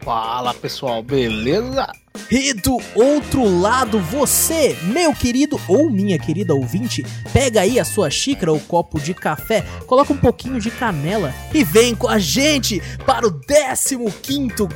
Fala 0.00 0.54
pessoal, 0.54 1.02
beleza? 1.02 1.86
E 2.30 2.52
do 2.52 2.78
outro 2.94 3.44
lado, 3.60 4.00
você, 4.00 4.76
meu 4.84 5.12
querido 5.12 5.60
ou 5.68 5.90
minha 5.90 6.18
querida 6.18 6.54
ouvinte, 6.54 7.04
pega 7.32 7.60
aí 7.60 7.78
a 7.78 7.84
sua 7.84 8.08
xícara 8.10 8.52
ou 8.52 8.60
copo 8.60 9.00
de 9.00 9.12
café, 9.12 9.62
coloca 9.86 10.12
um 10.12 10.16
pouquinho 10.16 10.60
de 10.60 10.70
canela 10.70 11.34
e 11.52 11.62
vem 11.62 11.94
com 11.94 12.08
a 12.08 12.18
gente 12.18 12.80
para 13.04 13.26
o 13.26 13.30
15 13.30 13.96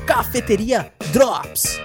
Cafeteria 0.04 0.92
Drops. 1.12 1.80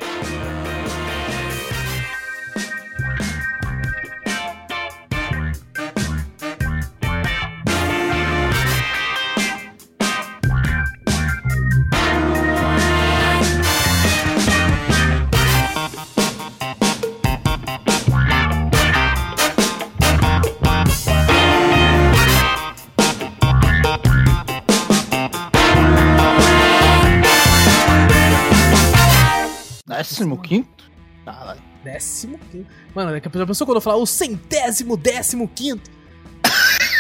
Décimo 30.16 30.38
quinto? 30.42 30.92
Caralho. 31.26 31.62
Décimo 31.84 32.40
quinto. 32.52 32.68
Mano, 32.94 33.12
daqui 33.12 33.28
a 33.28 33.32
pessoa 33.32 33.48
pensou 33.48 33.68
quando 33.68 33.78
eu 33.78 33.82
falar 33.82 33.98
o 33.98 34.06
centésimo 34.06 34.96
décimo 34.96 35.48
quinto. 35.48 35.90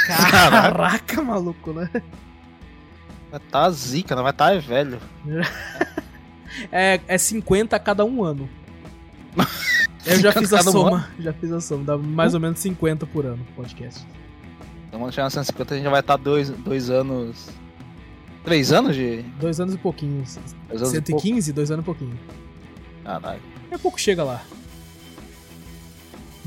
Caraca, 0.08 1.21
maluco, 1.21 1.73
né? 1.73 1.89
Vai 3.31 3.39
tá 3.39 3.69
zica, 3.71 4.16
não 4.16 4.23
vai 4.23 4.33
tá 4.33 4.53
velho. 4.58 4.99
é, 6.71 6.99
é 7.08 7.17
50 7.17 7.75
a 7.75 7.80
cada 7.80 8.05
um 8.05 8.23
ano. 8.23 8.49
Eu 10.05 10.19
já 10.19 10.31
fiz 10.33 10.53
a 10.53 10.58
Cada 10.58 10.69
um 10.69 10.73
soma. 10.73 11.09
Já 11.19 11.33
fiz 11.33 11.52
a 11.52 11.59
soma. 11.59 11.83
Dá 11.83 11.97
mais 11.97 12.33
ou 12.33 12.39
menos 12.39 12.59
50 12.59 13.05
por 13.08 13.25
ano 13.25 13.45
podcast. 13.55 14.05
Então 14.88 14.99
quando 14.99 15.11
chegar 15.11 15.25
no 15.25 15.31
150 15.31 15.73
a 15.73 15.77
gente 15.77 15.83
já 15.83 15.89
vai 15.89 16.02
estar 16.02 16.17
dois, 16.17 16.49
dois 16.49 16.89
anos. 16.89 17.49
Três 18.43 18.71
anos 18.71 18.95
de. 18.95 19.23
Dois 19.39 19.59
anos 19.59 19.73
e 19.73 19.77
pouquinho. 19.77 20.23
Dois 20.69 20.81
anos 20.81 20.93
e 20.93 21.02
pouco. 21.02 21.21
115, 21.21 21.53
dois 21.53 21.71
anos 21.71 21.83
e 21.83 21.86
pouquinho. 21.86 22.19
Caralho. 23.06 23.42
Daqui 23.61 23.75
a 23.75 23.80
pouco 23.80 24.02
chega 24.02 24.23
lá. 24.23 24.44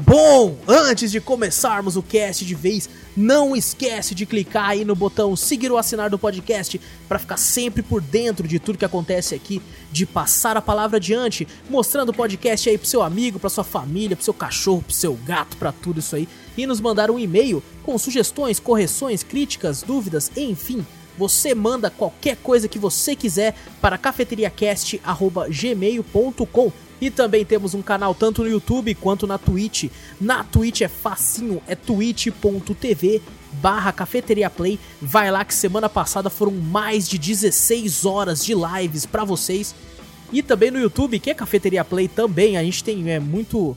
Bom, 0.00 0.56
antes 0.68 1.10
de 1.10 1.20
começarmos 1.20 1.96
o 1.96 2.02
cast 2.02 2.44
de 2.44 2.54
vez, 2.54 2.88
não 3.16 3.56
esquece 3.56 4.14
de 4.14 4.24
clicar 4.26 4.70
aí 4.70 4.84
no 4.84 4.94
botão 4.94 5.34
seguir 5.34 5.72
ou 5.72 5.78
assinar 5.78 6.08
do 6.08 6.16
podcast 6.16 6.80
para 7.08 7.18
ficar 7.18 7.36
sempre 7.36 7.82
por 7.82 8.00
dentro 8.00 8.46
de 8.46 8.60
tudo 8.60 8.78
que 8.78 8.84
acontece 8.84 9.34
aqui, 9.34 9.60
de 9.90 10.06
passar 10.06 10.56
a 10.56 10.62
palavra 10.62 10.98
adiante, 10.98 11.48
mostrando 11.68 12.10
o 12.10 12.14
podcast 12.14 12.70
aí 12.70 12.78
pro 12.78 12.86
seu 12.86 13.02
amigo, 13.02 13.40
pra 13.40 13.50
sua 13.50 13.64
família, 13.64 14.14
pro 14.14 14.24
seu 14.24 14.34
cachorro, 14.34 14.82
pro 14.82 14.94
seu 14.94 15.14
gato, 15.14 15.56
pra 15.56 15.72
tudo 15.72 15.98
isso 15.98 16.14
aí, 16.14 16.28
e 16.56 16.64
nos 16.64 16.80
mandar 16.80 17.10
um 17.10 17.18
e-mail 17.18 17.60
com 17.82 17.98
sugestões, 17.98 18.60
correções, 18.60 19.24
críticas, 19.24 19.82
dúvidas, 19.82 20.30
enfim, 20.36 20.86
você 21.18 21.54
manda 21.54 21.90
qualquer 21.90 22.36
coisa 22.36 22.68
que 22.68 22.78
você 22.78 23.16
quiser 23.16 23.54
para 23.80 23.98
cafeteriacast@gmail.com. 23.98 26.72
E 27.00 27.10
também 27.10 27.44
temos 27.44 27.74
um 27.74 27.82
canal 27.82 28.12
tanto 28.14 28.42
no 28.42 28.50
YouTube 28.50 28.94
quanto 28.96 29.26
na 29.26 29.38
Twitch. 29.38 29.84
Na 30.20 30.42
Twitch 30.42 30.80
é 30.80 30.88
facinho, 30.88 31.62
é 31.66 31.76
twitch.tv 31.76 33.22
barra 33.52 33.92
Cafeteria 33.92 34.50
Play. 34.50 34.78
Vai 35.00 35.30
lá 35.30 35.44
que 35.44 35.54
semana 35.54 35.88
passada 35.88 36.28
foram 36.28 36.52
mais 36.52 37.08
de 37.08 37.18
16 37.18 38.04
horas 38.04 38.44
de 38.44 38.54
lives 38.54 39.06
para 39.06 39.24
vocês. 39.24 39.74
E 40.32 40.42
também 40.42 40.70
no 40.70 40.78
YouTube, 40.78 41.18
que 41.18 41.30
é 41.30 41.34
Cafeteria 41.34 41.84
Play 41.84 42.08
também, 42.08 42.56
a 42.56 42.62
gente 42.62 42.84
tem 42.84 43.10
é 43.10 43.18
muito 43.18 43.76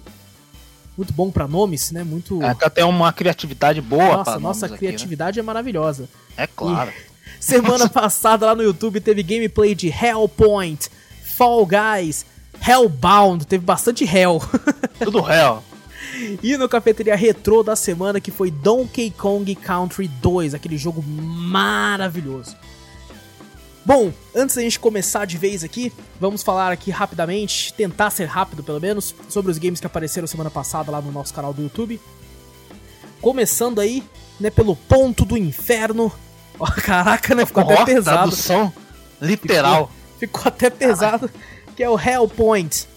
muito 0.97 1.13
bom 1.13 1.31
para 1.31 1.47
nomes, 1.47 1.91
né? 1.91 2.03
Muito 2.03 2.41
É, 2.43 2.53
tem 2.69 2.83
uma 2.83 3.13
criatividade 3.13 3.81
boa 3.81 4.17
Nossa, 4.17 4.39
nossa 4.39 4.39
nomes 4.39 4.63
aqui, 4.63 4.77
criatividade 4.77 5.39
é 5.39 5.43
maravilhosa. 5.43 6.03
né? 6.03 6.09
É 6.37 6.47
claro. 6.47 6.91
Semana 7.41 7.89
passada 7.89 8.45
lá 8.45 8.53
no 8.53 8.61
YouTube 8.61 9.01
teve 9.01 9.23
gameplay 9.23 9.73
de 9.73 9.89
Hellpoint, 9.89 10.87
Fall 11.35 11.65
Guys, 11.65 12.23
Hellbound, 12.65 13.47
teve 13.47 13.65
bastante 13.65 14.05
Hell. 14.05 14.39
Tudo 15.03 15.21
réu. 15.21 15.63
e 16.43 16.55
no 16.55 16.69
Cafeteria 16.69 17.15
Retrô 17.15 17.63
da 17.63 17.75
semana 17.75 18.21
que 18.21 18.29
foi 18.29 18.51
Donkey 18.51 19.09
Kong 19.09 19.55
Country 19.55 20.07
2, 20.07 20.53
aquele 20.53 20.77
jogo 20.77 21.01
maravilhoso. 21.01 22.55
Bom, 23.83 24.13
antes 24.35 24.55
da 24.55 24.61
gente 24.61 24.79
começar 24.79 25.25
de 25.25 25.35
vez 25.39 25.63
aqui, 25.63 25.91
vamos 26.19 26.43
falar 26.43 26.71
aqui 26.71 26.91
rapidamente, 26.91 27.73
tentar 27.73 28.11
ser 28.11 28.25
rápido 28.25 28.61
pelo 28.61 28.79
menos, 28.79 29.15
sobre 29.27 29.51
os 29.51 29.57
games 29.57 29.79
que 29.79 29.87
apareceram 29.87 30.27
semana 30.27 30.51
passada 30.51 30.91
lá 30.91 31.01
no 31.01 31.11
nosso 31.11 31.33
canal 31.33 31.51
do 31.55 31.63
YouTube. 31.63 31.99
Começando 33.19 33.81
aí, 33.81 34.03
né, 34.39 34.51
pelo 34.51 34.75
Ponto 34.75 35.25
do 35.25 35.35
Inferno. 35.35 36.13
Caraca, 36.83 37.35
né, 37.35 37.45
ficou 37.45 37.63
até 37.63 37.85
pesado. 37.85 38.17
Tradução 38.17 38.73
literal. 39.21 39.91
Ficou 40.19 40.43
até 40.45 40.69
pesado, 40.69 41.29
que 41.75 41.83
é 41.83 41.89
o 41.89 41.99
Hellpoint. 41.99 42.87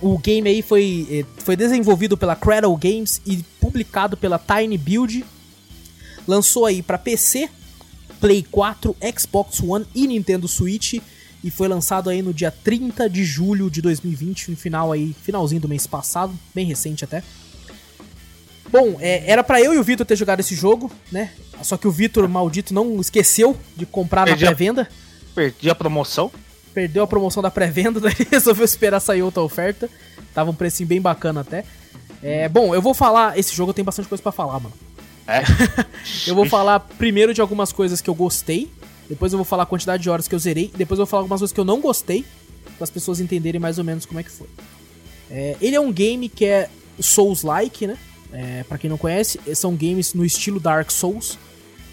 O 0.00 0.16
game 0.18 0.48
aí 0.48 0.62
foi, 0.62 1.06
eh, 1.10 1.42
foi 1.44 1.56
desenvolvido 1.56 2.16
pela 2.16 2.34
Cradle 2.34 2.74
Games 2.76 3.20
e 3.26 3.44
publicado 3.60 4.16
pela 4.16 4.38
Tiny 4.38 4.78
Build. 4.78 5.24
Lançou 6.26 6.64
aí 6.64 6.82
para 6.82 6.96
PC, 6.96 7.50
Play 8.18 8.42
4, 8.50 8.96
Xbox 9.18 9.60
One 9.60 9.86
e 9.94 10.06
Nintendo 10.06 10.48
Switch 10.48 10.94
e 11.42 11.50
foi 11.50 11.68
lançado 11.68 12.10
aí 12.10 12.22
no 12.22 12.32
dia 12.32 12.50
30 12.50 13.08
de 13.08 13.24
julho 13.24 13.70
de 13.70 13.80
2020, 13.80 14.50
no 14.50 14.56
final 14.56 14.92
aí, 14.92 15.14
finalzinho 15.22 15.60
do 15.60 15.68
mês 15.68 15.86
passado, 15.86 16.32
bem 16.54 16.66
recente 16.66 17.04
até. 17.04 17.22
Bom, 18.70 18.96
é, 19.00 19.30
era 19.30 19.42
para 19.42 19.60
eu 19.60 19.74
e 19.74 19.78
o 19.78 19.82
Vitor 19.82 20.06
ter 20.06 20.16
jogado 20.16 20.40
esse 20.40 20.54
jogo, 20.54 20.90
né? 21.10 21.32
Só 21.62 21.76
que 21.76 21.86
o 21.86 21.90
Vitor 21.90 22.26
maldito 22.28 22.72
não 22.74 23.00
esqueceu 23.00 23.56
de 23.76 23.84
comprar 23.86 24.24
Perdi 24.24 24.44
na 24.44 24.50
a- 24.50 24.54
pré-venda 24.54 24.88
Perdi 25.34 25.70
a 25.70 25.74
promoção. 25.74 26.30
perdeu 26.74 27.02
a 27.02 27.06
promoção 27.06 27.42
da 27.42 27.50
pré-venda, 27.50 27.98
daí 28.00 28.14
resolveu 28.30 28.64
esperar 28.64 29.00
sair 29.00 29.22
outra 29.22 29.42
oferta. 29.42 29.88
Tava 30.34 30.50
um 30.50 30.54
precinho 30.54 30.88
bem 30.88 31.00
bacana 31.00 31.40
até. 31.40 31.64
É, 32.22 32.48
bom, 32.48 32.74
eu 32.74 32.82
vou 32.82 32.92
falar. 32.94 33.38
Esse 33.38 33.54
jogo 33.54 33.72
tem 33.72 33.84
bastante 33.84 34.08
coisa 34.08 34.22
pra 34.22 34.32
falar, 34.32 34.60
mano. 34.60 34.74
É. 35.26 35.42
Eu 36.26 36.34
vou 36.34 36.44
falar 36.46 36.80
primeiro 36.80 37.32
de 37.32 37.40
algumas 37.40 37.70
coisas 37.72 38.00
que 38.00 38.10
eu 38.10 38.14
gostei. 38.14 38.68
Depois 39.08 39.32
eu 39.32 39.38
vou 39.38 39.44
falar 39.44 39.62
a 39.62 39.66
quantidade 39.66 40.02
de 40.02 40.10
horas 40.10 40.26
que 40.26 40.34
eu 40.34 40.38
zerei. 40.38 40.70
Depois 40.74 40.98
eu 40.98 41.04
vou 41.04 41.10
falar 41.10 41.22
algumas 41.22 41.40
coisas 41.40 41.52
que 41.52 41.60
eu 41.60 41.64
não 41.64 41.80
gostei. 41.80 42.24
Para 42.76 42.84
as 42.84 42.90
pessoas 42.90 43.20
entenderem 43.20 43.60
mais 43.60 43.78
ou 43.78 43.84
menos 43.84 44.04
como 44.06 44.18
é 44.18 44.22
que 44.24 44.30
foi. 44.30 44.48
É, 45.30 45.56
ele 45.60 45.76
é 45.76 45.80
um 45.80 45.92
game 45.92 46.28
que 46.28 46.44
é 46.46 46.68
Souls-like, 46.98 47.86
né? 47.86 47.96
É, 48.32 48.64
para 48.68 48.78
quem 48.78 48.88
não 48.90 48.96
conhece, 48.98 49.38
são 49.54 49.74
games 49.76 50.14
no 50.14 50.24
estilo 50.24 50.58
Dark 50.60 50.90
Souls. 50.90 51.38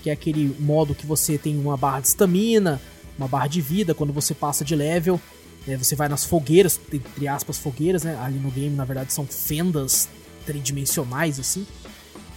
Que 0.08 0.12
é 0.12 0.14
aquele 0.14 0.56
modo 0.58 0.96
que 0.96 1.06
você 1.06 1.38
tem 1.38 1.60
uma 1.60 1.76
barra 1.76 2.00
de 2.00 2.08
estamina, 2.08 2.82
uma 3.18 3.28
barra 3.28 3.48
de 3.48 3.60
vida 3.60 3.94
quando 3.94 4.14
você 4.14 4.34
passa 4.34 4.64
de 4.64 4.74
level. 4.74 5.20
né, 5.68 5.76
você 5.76 5.98
vai 5.98 6.08
nas 6.08 6.24
fogueiras, 6.24 6.80
entre 6.94 7.28
aspas, 7.28 7.58
fogueiras, 7.58 8.04
né? 8.04 8.18
Ali 8.22 8.40
no 8.40 8.50
game, 8.50 8.74
na 8.74 8.86
verdade, 8.86 9.12
são 9.12 9.26
fendas 9.26 10.08
tridimensionais, 10.46 11.42
assim. 11.42 11.68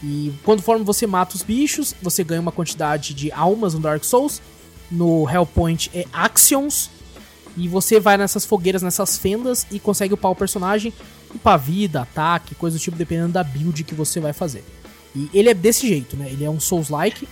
E 0.02 0.32
conforme 0.42 0.84
você 0.84 1.06
mata 1.06 1.36
os 1.36 1.44
bichos, 1.44 1.94
você 2.02 2.24
ganha 2.24 2.40
uma 2.40 2.50
quantidade 2.50 3.14
de 3.14 3.30
almas 3.30 3.74
no 3.74 3.78
Dark 3.78 4.02
Souls. 4.02 4.42
No 4.90 5.30
Hellpoint 5.30 5.92
é 5.94 6.04
Actions. 6.12 6.90
E 7.56 7.68
você 7.68 8.00
vai 8.00 8.16
nessas 8.16 8.44
fogueiras, 8.44 8.82
nessas 8.82 9.16
fendas 9.16 9.64
e 9.70 9.78
consegue 9.78 10.14
upar 10.14 10.32
o 10.32 10.34
personagem, 10.34 10.92
upar 11.32 11.56
vida, 11.56 12.02
ataque, 12.02 12.56
coisa 12.56 12.76
do 12.76 12.80
tipo, 12.80 12.96
dependendo 12.96 13.34
da 13.34 13.44
build 13.44 13.84
que 13.84 13.94
você 13.94 14.18
vai 14.18 14.32
fazer. 14.32 14.64
E 15.14 15.30
ele 15.32 15.48
é 15.48 15.54
desse 15.54 15.86
jeito, 15.86 16.16
né? 16.16 16.28
Ele 16.28 16.44
é 16.44 16.50
um 16.50 16.58
Souls-like, 16.58 17.28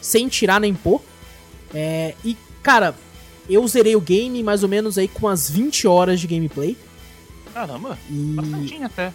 sem 0.00 0.28
tirar 0.28 0.60
nem 0.60 0.74
pôr. 0.74 1.00
É, 1.74 2.14
e, 2.24 2.36
cara, 2.62 2.94
eu 3.48 3.66
zerei 3.66 3.96
o 3.96 4.00
game 4.00 4.42
mais 4.42 4.62
ou 4.62 4.68
menos 4.68 4.96
aí 4.98 5.08
com 5.08 5.26
umas 5.26 5.48
20 5.50 5.86
horas 5.86 6.20
de 6.20 6.26
gameplay. 6.26 6.76
Caramba, 7.52 7.98
E 8.10 8.34
bastantinho 8.34 8.86
até. 8.86 9.12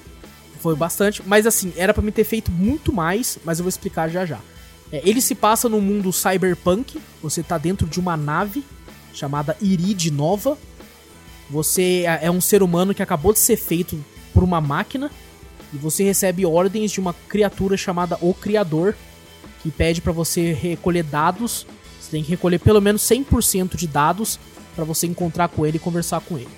foi 0.60 0.76
bastante, 0.76 1.22
mas 1.26 1.46
assim, 1.46 1.72
era 1.76 1.94
pra 1.94 2.02
me 2.04 2.12
ter 2.12 2.24
feito 2.24 2.52
muito 2.52 2.92
mais, 2.92 3.38
mas 3.46 3.60
eu 3.60 3.64
vou 3.64 3.70
explicar 3.70 4.10
já 4.10 4.26
já. 4.26 4.40
É, 4.92 5.02
ele 5.08 5.22
se 5.22 5.36
passa 5.36 5.70
no 5.70 5.80
mundo 5.80 6.12
cyberpunk, 6.12 7.00
você 7.22 7.42
tá 7.44 7.58
dentro 7.58 7.88
de 7.88 8.00
uma 8.00 8.18
nave 8.18 8.64
chamada 9.14 9.56
Irid 9.62 10.10
Nova. 10.12 10.58
Você 11.50 12.04
é 12.08 12.20
é 12.28 12.32
um 12.32 12.42
ser 12.42 12.64
humano 12.64 12.94
que 12.94 13.04
acabou 13.04 13.34
de 13.34 13.40
ser 13.40 13.58
feito 13.58 14.04
por 14.34 14.44
uma 14.44 14.60
máquina 14.62 15.12
e 15.74 15.78
você 15.78 16.04
recebe 16.04 16.46
ordens 16.46 16.92
de 16.92 17.00
uma 17.00 17.14
criatura 17.28 17.76
chamada 17.78 18.18
O 18.22 18.34
Criador, 18.34 18.96
que 19.62 19.72
pede 19.72 20.02
pra 20.02 20.12
você 20.12 20.54
recolher 20.54 21.04
dados. 21.04 21.66
Você 22.00 22.12
tem 22.12 22.24
que 22.24 22.30
recolher 22.30 22.60
pelo 22.60 22.82
menos 22.82 23.02
100% 23.04 23.76
de 23.76 23.88
dados 23.88 24.40
pra 24.76 24.86
você 24.86 25.08
encontrar 25.08 25.50
com 25.50 25.66
ele 25.66 25.78
e 25.78 25.80
conversar 25.80 26.22
com 26.22 26.38
ele. 26.38 26.50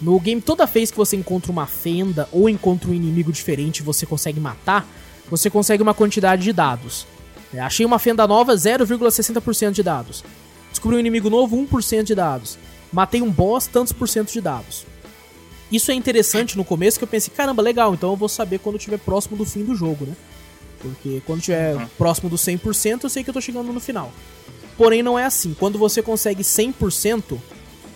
No 0.00 0.18
game, 0.20 0.40
toda 0.40 0.66
vez 0.66 0.90
que 0.90 0.96
você 0.96 1.16
encontra 1.16 1.50
uma 1.50 1.66
fenda 1.66 2.28
ou 2.30 2.48
encontra 2.48 2.90
um 2.90 2.94
inimigo 2.94 3.32
diferente 3.32 3.78
e 3.78 3.82
você 3.82 4.04
consegue 4.04 4.38
matar, 4.38 4.86
você 5.30 5.48
consegue 5.48 5.82
uma 5.82 5.94
quantidade 5.94 6.42
de 6.42 6.52
dados. 6.52 7.06
É, 7.52 7.60
achei 7.60 7.86
uma 7.86 7.98
fenda 7.98 8.26
nova, 8.26 8.54
0,60% 8.54 9.72
de 9.72 9.82
dados. 9.82 10.22
Descobri 10.70 10.96
um 10.96 11.00
inimigo 11.00 11.30
novo, 11.30 11.56
1% 11.56 12.02
de 12.02 12.14
dados. 12.14 12.58
Matei 12.92 13.22
um 13.22 13.30
boss, 13.30 13.66
tantos 13.66 13.92
por 13.92 14.08
cento 14.08 14.30
de 14.32 14.40
dados. 14.40 14.84
Isso 15.72 15.90
é 15.90 15.94
interessante 15.94 16.56
no 16.56 16.64
começo, 16.64 16.98
que 16.98 17.04
eu 17.04 17.08
pensei, 17.08 17.32
caramba, 17.34 17.62
legal, 17.62 17.92
então 17.94 18.10
eu 18.10 18.16
vou 18.16 18.28
saber 18.28 18.58
quando 18.58 18.76
estiver 18.76 18.98
próximo 18.98 19.36
do 19.36 19.44
fim 19.44 19.64
do 19.64 19.74
jogo, 19.74 20.04
né? 20.04 20.14
Porque 20.94 21.22
quando 21.26 21.38
estiver 21.40 21.74
Uhum. 21.76 21.86
próximo 21.98 22.28
do 22.30 22.36
100%, 22.36 23.04
eu 23.04 23.10
sei 23.10 23.22
que 23.24 23.30
eu 23.30 23.34
tô 23.34 23.40
chegando 23.40 23.72
no 23.72 23.80
final. 23.80 24.12
Porém, 24.76 25.02
não 25.02 25.18
é 25.18 25.24
assim. 25.24 25.54
Quando 25.58 25.78
você 25.78 26.02
consegue 26.02 26.42
100% 26.44 27.40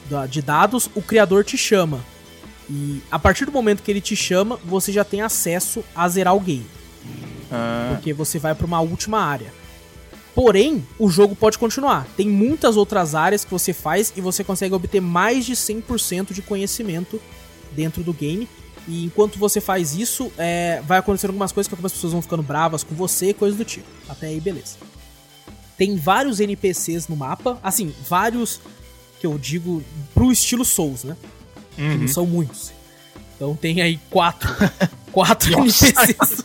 da- 0.09 0.27
de 0.27 0.41
dados, 0.43 0.89
o 0.95 1.03
criador 1.03 1.45
te 1.45 1.57
chama. 1.59 2.01
E 2.69 3.01
a 3.11 3.19
partir 3.19 3.45
do 3.45 3.53
momento 3.53 3.83
que 3.83 3.91
ele 3.91 4.01
te 4.01 4.15
chama, 4.17 4.59
você 4.65 4.93
já 4.93 5.05
tem 5.05 5.21
acesso 5.23 5.85
a 5.95 6.09
zerar 6.09 6.35
o 6.37 6.41
game. 6.41 6.67
Ah, 7.51 7.91
Porque 7.95 8.13
você 8.13 8.39
vai 8.39 8.55
pra 8.55 8.67
uma 8.67 8.81
última 8.81 9.21
área. 9.21 9.53
Porém, 10.35 10.87
o 10.99 11.11
jogo 11.11 11.35
pode 11.35 11.59
continuar. 11.59 12.07
Tem 12.17 12.29
muitas 12.29 12.77
outras 12.77 13.15
áreas 13.15 13.45
que 13.45 13.51
você 13.51 13.73
faz 13.73 14.13
e 14.17 14.21
você 14.21 14.45
consegue 14.45 14.75
obter 14.75 15.01
mais 15.01 15.45
de 15.45 15.57
100% 15.57 16.33
de 16.33 16.41
conhecimento 16.41 17.21
dentro 17.73 18.03
do 18.05 18.13
game. 18.13 18.49
E 18.88 19.05
enquanto 19.05 19.38
você 19.38 19.61
faz 19.61 19.94
isso, 19.94 20.32
é, 20.38 20.82
vai 20.87 20.99
acontecendo 20.99 21.31
algumas 21.31 21.53
coisas 21.53 21.69
que 21.69 21.75
algumas 21.75 21.93
pessoas 21.93 22.12
vão 22.12 22.23
ficando 22.23 22.43
bravas 22.43 22.82
com 22.82 22.94
você, 22.94 23.32
coisas 23.32 23.56
do 23.56 23.65
tipo. 23.65 23.87
Até 24.09 24.29
aí, 24.29 24.41
beleza. 24.41 24.77
Tem 25.77 25.97
vários 25.97 26.41
NPCs 26.41 27.09
no 27.09 27.17
mapa, 27.17 27.59
assim, 27.62 27.94
vários 28.09 28.61
que 29.19 29.27
eu 29.27 29.38
digo 29.38 29.82
pro 30.15 30.32
estilo 30.32 30.65
Souls, 30.65 31.05
né? 31.05 31.17
Que 31.77 31.82
uhum. 31.82 31.99
não 31.99 32.09
são 32.09 32.27
muitos. 32.27 32.73
Então 33.37 33.55
tem 33.55 33.81
aí 33.81 33.99
quatro. 34.11 34.50
quatro 35.12 35.50
Nossa. 35.53 35.87
NPCs. 35.87 36.44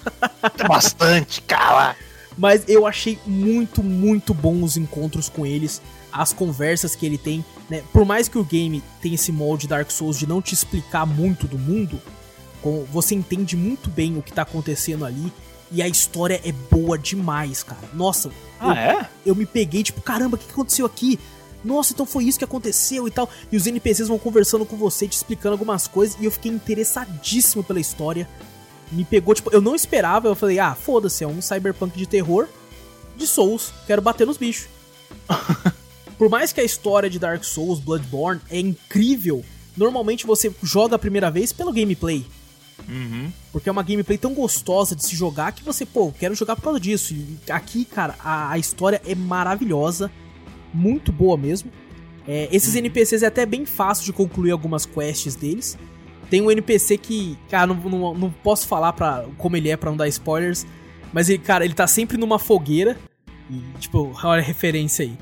Bastante, 0.68 1.42
cara. 1.42 1.96
Mas 2.38 2.64
eu 2.68 2.86
achei 2.86 3.18
muito, 3.26 3.82
muito 3.82 4.34
bom 4.34 4.62
os 4.62 4.76
encontros 4.76 5.30
com 5.30 5.46
eles, 5.46 5.82
as 6.12 6.34
conversas 6.34 6.96
que 6.96 7.06
ele 7.06 7.18
tem, 7.18 7.44
né? 7.70 7.82
Por 7.92 8.06
mais 8.06 8.28
que 8.28 8.38
o 8.38 8.44
game 8.44 8.84
tenha 9.02 9.16
esse 9.16 9.32
molde 9.32 9.68
Dark 9.68 9.90
Souls 9.90 10.18
de 10.20 10.28
não 10.28 10.42
te 10.42 10.54
explicar 10.54 11.06
muito 11.06 11.48
do 11.48 11.58
mundo, 11.58 12.02
você 12.92 13.16
entende 13.16 13.56
muito 13.56 13.90
bem 13.90 14.18
o 14.18 14.22
que 14.22 14.32
tá 14.34 14.42
acontecendo 14.44 15.06
ali 15.06 15.32
e 15.72 15.82
a 15.82 15.88
história 15.88 16.40
é 16.44 16.52
boa 16.52 16.98
demais, 16.98 17.64
cara. 17.64 17.82
Nossa, 17.94 18.32
Ah, 18.60 18.76
é? 18.78 19.10
eu 19.26 19.36
me 19.36 19.46
peguei, 19.46 19.84
tipo, 19.84 20.02
caramba, 20.02 20.36
o 20.36 20.40
que 20.40 20.46
que 20.46 20.52
aconteceu 20.52 20.86
aqui? 20.86 21.20
Nossa, 21.64 21.94
então 21.94 22.06
foi 22.06 22.26
isso 22.26 22.38
que 22.38 22.46
aconteceu 22.46 23.08
e 23.08 23.12
tal. 23.12 23.28
E 23.52 23.58
os 23.58 23.66
NPCs 23.66 24.08
vão 24.08 24.20
conversando 24.20 24.66
com 24.66 24.76
você, 24.78 25.08
te 25.08 25.14
explicando 25.14 25.54
algumas 25.54 25.88
coisas, 25.88 26.16
e 26.20 26.26
eu 26.26 26.32
fiquei 26.32 26.52
interessadíssimo 26.52 27.64
pela 27.64 27.80
história. 27.80 28.30
Me 28.92 29.04
pegou, 29.04 29.34
tipo, 29.34 29.50
eu 29.52 29.60
não 29.62 29.74
esperava, 29.76 30.28
eu 30.28 30.36
falei, 30.36 30.60
ah, 30.60 30.76
foda-se, 30.76 31.24
é 31.24 31.28
um 31.28 31.42
cyberpunk 31.42 31.98
de 31.98 32.06
terror 32.06 32.48
de 33.18 33.26
Souls, 33.26 33.74
quero 33.88 34.02
bater 34.02 34.28
nos 34.28 34.38
bichos. 34.38 34.68
Por 36.18 36.30
mais 36.30 36.54
que 36.54 36.62
a 36.62 36.64
história 36.64 37.10
de 37.10 37.18
Dark 37.20 37.44
Souls, 37.44 37.80
Bloodborne, 37.80 38.40
é 38.50 38.60
incrível, 38.60 39.44
normalmente 39.76 40.26
você 40.28 40.54
joga 40.62 40.96
a 40.96 41.00
primeira 41.00 41.32
vez 41.32 41.52
pelo 41.52 41.74
gameplay. 41.74 42.26
Uhum. 42.88 43.32
Porque 43.52 43.70
é 43.70 43.72
uma 43.72 43.84
gameplay 43.84 44.18
tão 44.18 44.34
gostosa 44.34 44.96
de 44.96 45.04
se 45.04 45.16
jogar 45.16 45.52
que 45.52 45.64
você, 45.64 45.86
pô, 45.86 46.12
quero 46.12 46.36
jogar 46.36 46.56
por 46.56 46.64
causa 46.64 46.80
disso. 46.80 47.14
E 47.14 47.52
aqui, 47.52 47.86
cara, 47.86 48.16
a, 48.20 48.52
a 48.52 48.58
história 48.58 49.02
é 49.06 49.16
maravilhosa, 49.16 50.12
muito 50.74 51.12
boa 51.12 51.38
mesmo. 51.38 51.72
É, 52.28 52.50
esses 52.52 52.76
NPCs 52.76 53.24
é 53.24 53.28
até 53.28 53.46
bem 53.46 53.66
fácil 53.66 54.06
de 54.06 54.14
concluir 54.14 54.52
algumas 54.52 54.86
quests 54.86 55.36
deles. 55.36 55.78
Tem 56.30 56.42
um 56.42 56.50
NPC 56.50 56.98
que, 56.98 57.38
cara, 57.50 57.68
não, 57.68 57.76
não, 57.76 58.14
não 58.14 58.32
posso 58.32 58.68
falar 58.68 58.94
pra, 58.94 59.26
como 59.38 59.56
ele 59.56 59.70
é 59.70 59.78
pra 59.78 59.90
não 59.90 59.98
dar 59.98 60.08
spoilers, 60.08 60.66
mas 61.14 61.30
ele, 61.30 61.40
cara, 61.40 61.64
ele 61.64 61.74
tá 61.74 61.88
sempre 61.88 62.18
numa 62.18 62.40
fogueira. 62.40 62.98
E, 63.50 63.62
tipo, 63.80 64.12
olha 64.24 64.42
a 64.42 64.46
referência 64.46 65.06
aí. 65.06 65.18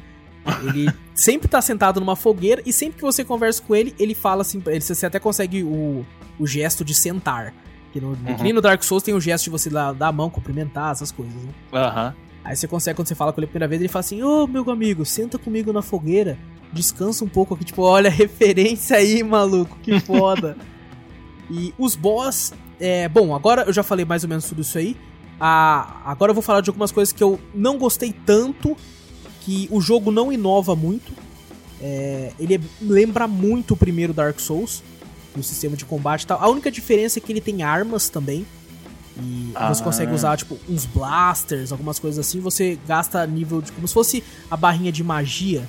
Ele 0.64 0.90
sempre 1.14 1.48
tá 1.48 1.62
sentado 1.62 2.00
numa 2.00 2.16
fogueira 2.16 2.62
e 2.66 2.72
sempre 2.72 2.98
que 2.98 3.04
você 3.04 3.24
conversa 3.24 3.62
com 3.62 3.76
ele, 3.76 3.94
ele 4.00 4.16
fala 4.16 4.42
assim, 4.42 4.62
ele, 4.66 4.80
você 4.80 5.06
até 5.06 5.20
consegue 5.20 5.62
o, 5.64 6.06
o 6.40 6.48
gesto 6.48 6.84
de 6.84 6.94
sentar. 6.94 7.54
Que, 7.92 8.02
no, 8.02 8.16
que 8.16 8.44
nem 8.44 8.54
no 8.54 8.62
Dark 8.62 8.84
Souls 8.84 9.04
tem 9.04 9.14
o 9.14 9.22
gesto 9.22 9.46
de 9.46 9.50
você 9.52 9.70
dar, 9.70 9.94
dar 9.94 10.08
a 10.08 10.12
mão, 10.12 10.30
cumprimentar, 10.30 10.92
essas 10.92 11.12
coisas, 11.12 11.36
né? 11.36 11.52
Aham. 11.72 12.16
Aí 12.44 12.56
você 12.56 12.68
consegue, 12.68 12.98
quando 12.98 13.08
você 13.08 13.16
fala 13.16 13.32
com 13.32 13.40
ele 13.40 13.46
a 13.46 13.48
primeira 13.48 13.68
vez, 13.68 13.82
ele 13.82 13.88
fala 13.88 14.02
assim: 14.02 14.22
Ô 14.22 14.46
meu 14.48 14.70
amigo, 14.70 15.06
senta 15.06 15.38
comigo 15.38 15.72
na 15.72 15.82
fogueira, 15.82 16.38
descansa 16.74 17.24
um 17.24 17.30
pouco 17.30 17.54
aqui. 17.54 17.64
Tipo, 17.64 17.84
olha 17.84 18.10
a 18.10 18.12
referência 18.12 18.98
aí, 18.98 19.24
maluco, 19.24 19.78
que 19.82 20.00
foda. 20.00 20.58
e 21.50 21.74
os 21.78 21.96
boss. 21.96 22.54
É, 22.80 23.08
bom, 23.08 23.34
agora 23.34 23.64
eu 23.64 23.72
já 23.72 23.84
falei 23.84 24.04
mais 24.04 24.24
ou 24.24 24.30
menos 24.30 24.46
tudo 24.46 24.62
isso 24.62 24.78
aí. 24.78 24.98
Ah, 25.40 26.02
agora 26.06 26.32
eu 26.32 26.34
vou 26.34 26.44
falar 26.44 26.62
de 26.62 26.70
algumas 26.70 26.92
coisas 26.92 27.14
que 27.14 27.24
eu 27.24 27.40
não 27.54 27.78
gostei 27.78 28.12
tanto, 28.12 28.76
que 29.42 29.68
o 29.72 29.80
jogo 29.80 30.12
não 30.12 30.32
inova 30.32 30.76
muito. 30.76 31.14
É, 31.82 32.32
ele 32.40 32.62
lembra 32.82 33.28
muito 33.28 33.74
o 33.74 33.78
primeiro 33.78 34.14
Dark 34.14 34.40
Souls, 34.40 34.84
no 35.36 35.44
sistema 35.44 35.76
de 35.76 35.86
combate 35.86 36.24
e 36.24 36.28
tal. 36.28 36.42
A 36.42 36.48
única 36.50 36.70
diferença 36.72 37.20
é 37.20 37.22
que 37.22 37.32
ele 37.32 37.42
tem 37.42 37.64
armas 37.64 38.10
também. 38.10 38.46
E 39.18 39.52
você 39.70 39.82
Ah. 39.82 39.84
consegue 39.84 40.12
usar, 40.14 40.36
tipo, 40.38 40.58
uns 40.68 40.86
blasters, 40.86 41.72
algumas 41.72 42.00
coisas 42.00 42.26
assim. 42.26 42.40
Você 42.40 42.80
gasta 42.88 43.26
nível 43.28 43.62
de. 43.62 43.72
Como 43.72 43.88
se 43.88 43.94
fosse 43.94 44.24
a 44.50 44.58
barrinha 44.58 44.92
de 44.92 45.04
magia 45.04 45.68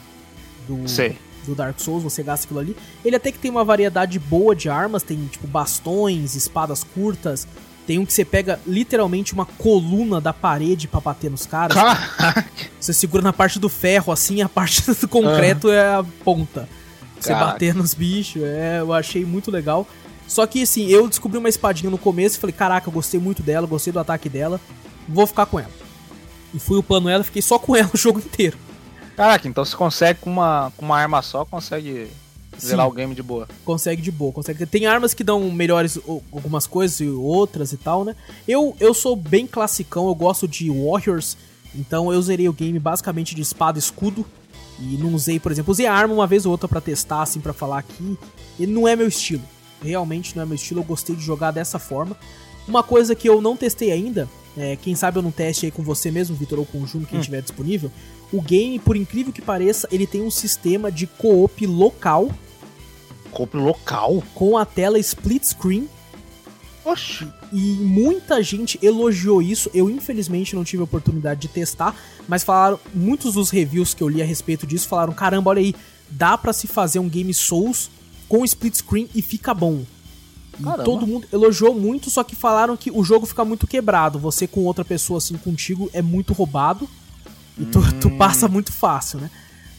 do, 0.66 0.88
Sei. 0.88 1.18
do 1.44 1.54
Dark 1.54 1.78
Souls, 1.78 2.02
você 2.02 2.22
gasta 2.22 2.46
aquilo 2.46 2.60
ali. 2.60 2.76
Ele 3.04 3.16
até 3.16 3.30
que 3.30 3.38
tem 3.38 3.50
uma 3.50 3.62
variedade 3.64 4.18
boa 4.18 4.56
de 4.56 4.70
armas, 4.70 5.02
tem, 5.02 5.26
tipo, 5.30 5.46
bastões, 5.46 6.34
espadas 6.34 6.82
curtas. 6.82 7.46
Tem 7.86 7.98
um 7.98 8.06
que 8.06 8.14
você 8.14 8.24
pega 8.24 8.58
literalmente 8.66 9.34
uma 9.34 9.44
coluna 9.44 10.18
da 10.22 10.32
parede 10.32 10.88
pra 10.88 11.00
bater 11.00 11.30
nos 11.30 11.44
caras. 11.44 11.76
Caraca. 11.76 12.46
Você 12.80 12.94
segura 12.94 13.22
na 13.22 13.30
parte 13.32 13.58
do 13.58 13.68
ferro, 13.68 14.10
assim, 14.10 14.40
a 14.40 14.48
parte 14.48 14.80
do 14.90 15.06
concreto 15.06 15.70
é 15.70 15.96
a 15.96 16.02
ponta. 16.24 16.66
Você 17.24 17.32
Caraca. 17.32 17.52
bater 17.52 17.74
nos 17.74 17.94
bichos, 17.94 18.42
é, 18.42 18.80
eu 18.80 18.92
achei 18.92 19.24
muito 19.24 19.50
legal. 19.50 19.86
Só 20.28 20.46
que, 20.46 20.62
assim, 20.62 20.86
eu 20.88 21.08
descobri 21.08 21.38
uma 21.38 21.48
espadinha 21.48 21.90
no 21.90 21.96
começo 21.96 22.36
e 22.36 22.40
falei, 22.40 22.52
caraca, 22.52 22.88
eu 22.88 22.92
gostei 22.92 23.18
muito 23.18 23.42
dela, 23.42 23.66
gostei 23.66 23.92
do 23.92 23.98
ataque 23.98 24.28
dela, 24.28 24.60
vou 25.08 25.26
ficar 25.26 25.46
com 25.46 25.58
ela. 25.58 25.70
E 26.52 26.58
fui 26.58 26.78
upando 26.78 27.08
ela, 27.08 27.24
fiquei 27.24 27.42
só 27.42 27.56
com 27.58 27.74
ela 27.74 27.90
o 27.92 27.96
jogo 27.96 28.18
inteiro. 28.18 28.58
Caraca, 29.16 29.48
então 29.48 29.64
você 29.64 29.76
consegue 29.76 30.20
com 30.20 30.30
uma, 30.30 30.72
com 30.76 30.84
uma 30.84 30.98
arma 30.98 31.22
só, 31.22 31.44
consegue 31.44 32.08
zerar 32.60 32.86
Sim. 32.86 32.92
o 32.92 32.94
game 32.94 33.14
de 33.14 33.22
boa. 33.22 33.48
Consegue 33.64 34.02
de 34.02 34.10
boa, 34.10 34.32
consegue. 34.32 34.66
Tem 34.66 34.86
armas 34.86 35.14
que 35.14 35.24
dão 35.24 35.50
melhores 35.50 35.98
algumas 36.32 36.66
coisas 36.66 37.00
e 37.00 37.08
outras 37.08 37.72
e 37.72 37.76
tal, 37.76 38.04
né? 38.04 38.14
Eu, 38.46 38.76
eu 38.80 38.92
sou 38.92 39.16
bem 39.16 39.46
classicão, 39.46 40.08
eu 40.08 40.14
gosto 40.14 40.46
de 40.46 40.70
Warriors, 40.70 41.36
então 41.74 42.12
eu 42.12 42.20
zerei 42.20 42.48
o 42.48 42.52
game 42.52 42.78
basicamente 42.78 43.34
de 43.34 43.42
espada 43.42 43.78
e 43.78 43.80
escudo. 43.80 44.26
E 44.80 44.96
não 44.96 45.14
usei, 45.14 45.38
por 45.38 45.52
exemplo, 45.52 45.70
usei 45.70 45.86
a 45.86 45.94
arma 45.94 46.14
uma 46.14 46.26
vez 46.26 46.46
ou 46.46 46.52
outra 46.52 46.68
pra 46.68 46.80
testar, 46.80 47.22
assim, 47.22 47.40
pra 47.40 47.52
falar 47.52 47.78
aqui. 47.78 48.18
Ele 48.58 48.72
não 48.72 48.88
é 48.88 48.96
meu 48.96 49.08
estilo. 49.08 49.42
Realmente 49.82 50.34
não 50.34 50.42
é 50.42 50.46
meu 50.46 50.54
estilo, 50.54 50.80
eu 50.80 50.84
gostei 50.84 51.14
de 51.14 51.22
jogar 51.22 51.50
dessa 51.50 51.78
forma. 51.78 52.16
Uma 52.66 52.82
coisa 52.82 53.14
que 53.14 53.28
eu 53.28 53.40
não 53.40 53.56
testei 53.56 53.92
ainda, 53.92 54.28
é, 54.56 54.76
quem 54.76 54.94
sabe 54.94 55.18
eu 55.18 55.22
não 55.22 55.30
teste 55.30 55.66
aí 55.66 55.72
com 55.72 55.82
você 55.82 56.10
mesmo, 56.10 56.34
Vitor, 56.36 56.58
ou 56.58 56.66
com 56.66 56.80
o 56.80 56.86
Juno, 56.86 57.06
quem 57.06 57.20
tiver 57.20 57.42
disponível. 57.42 57.90
O 58.32 58.40
game, 58.40 58.78
por 58.78 58.96
incrível 58.96 59.32
que 59.32 59.42
pareça, 59.42 59.86
ele 59.92 60.06
tem 60.06 60.22
um 60.22 60.30
sistema 60.30 60.90
de 60.90 61.06
co-op 61.06 61.66
local 61.66 62.30
Compre 63.30 63.60
local. 63.60 64.22
com 64.34 64.56
a 64.56 64.64
tela 64.64 64.98
split 64.98 65.44
screen 65.44 65.88
Oxi. 66.84 67.26
E 67.54 67.76
muita 67.76 68.42
gente 68.42 68.80
elogiou 68.82 69.40
isso. 69.40 69.70
Eu 69.72 69.88
infelizmente 69.88 70.56
não 70.56 70.64
tive 70.64 70.80
a 70.80 70.84
oportunidade 70.84 71.42
de 71.42 71.48
testar, 71.48 71.94
mas 72.26 72.42
falaram 72.42 72.80
muitos 72.92 73.34
dos 73.34 73.48
reviews 73.48 73.94
que 73.94 74.02
eu 74.02 74.08
li 74.08 74.20
a 74.20 74.24
respeito 74.24 74.66
disso 74.66 74.88
falaram: 74.88 75.12
"Caramba, 75.12 75.50
olha 75.50 75.60
aí, 75.60 75.72
dá 76.10 76.36
pra 76.36 76.52
se 76.52 76.66
fazer 76.66 76.98
um 76.98 77.08
game 77.08 77.32
Souls 77.32 77.88
com 78.28 78.44
split 78.44 78.74
screen 78.74 79.08
e 79.14 79.22
fica 79.22 79.54
bom". 79.54 79.84
E 80.58 80.84
todo 80.84 81.06
mundo 81.06 81.28
elogiou 81.32 81.74
muito, 81.74 82.10
só 82.10 82.24
que 82.24 82.34
falaram 82.34 82.76
que 82.76 82.90
o 82.90 83.04
jogo 83.04 83.24
fica 83.24 83.44
muito 83.44 83.68
quebrado. 83.68 84.18
Você 84.18 84.48
com 84.48 84.64
outra 84.64 84.84
pessoa 84.84 85.18
assim 85.18 85.36
contigo 85.36 85.88
é 85.92 86.02
muito 86.02 86.32
roubado 86.32 86.88
e 87.56 87.64
tu, 87.66 87.80
tu 88.00 88.10
passa 88.18 88.48
muito 88.48 88.72
fácil, 88.72 89.20
né? 89.20 89.30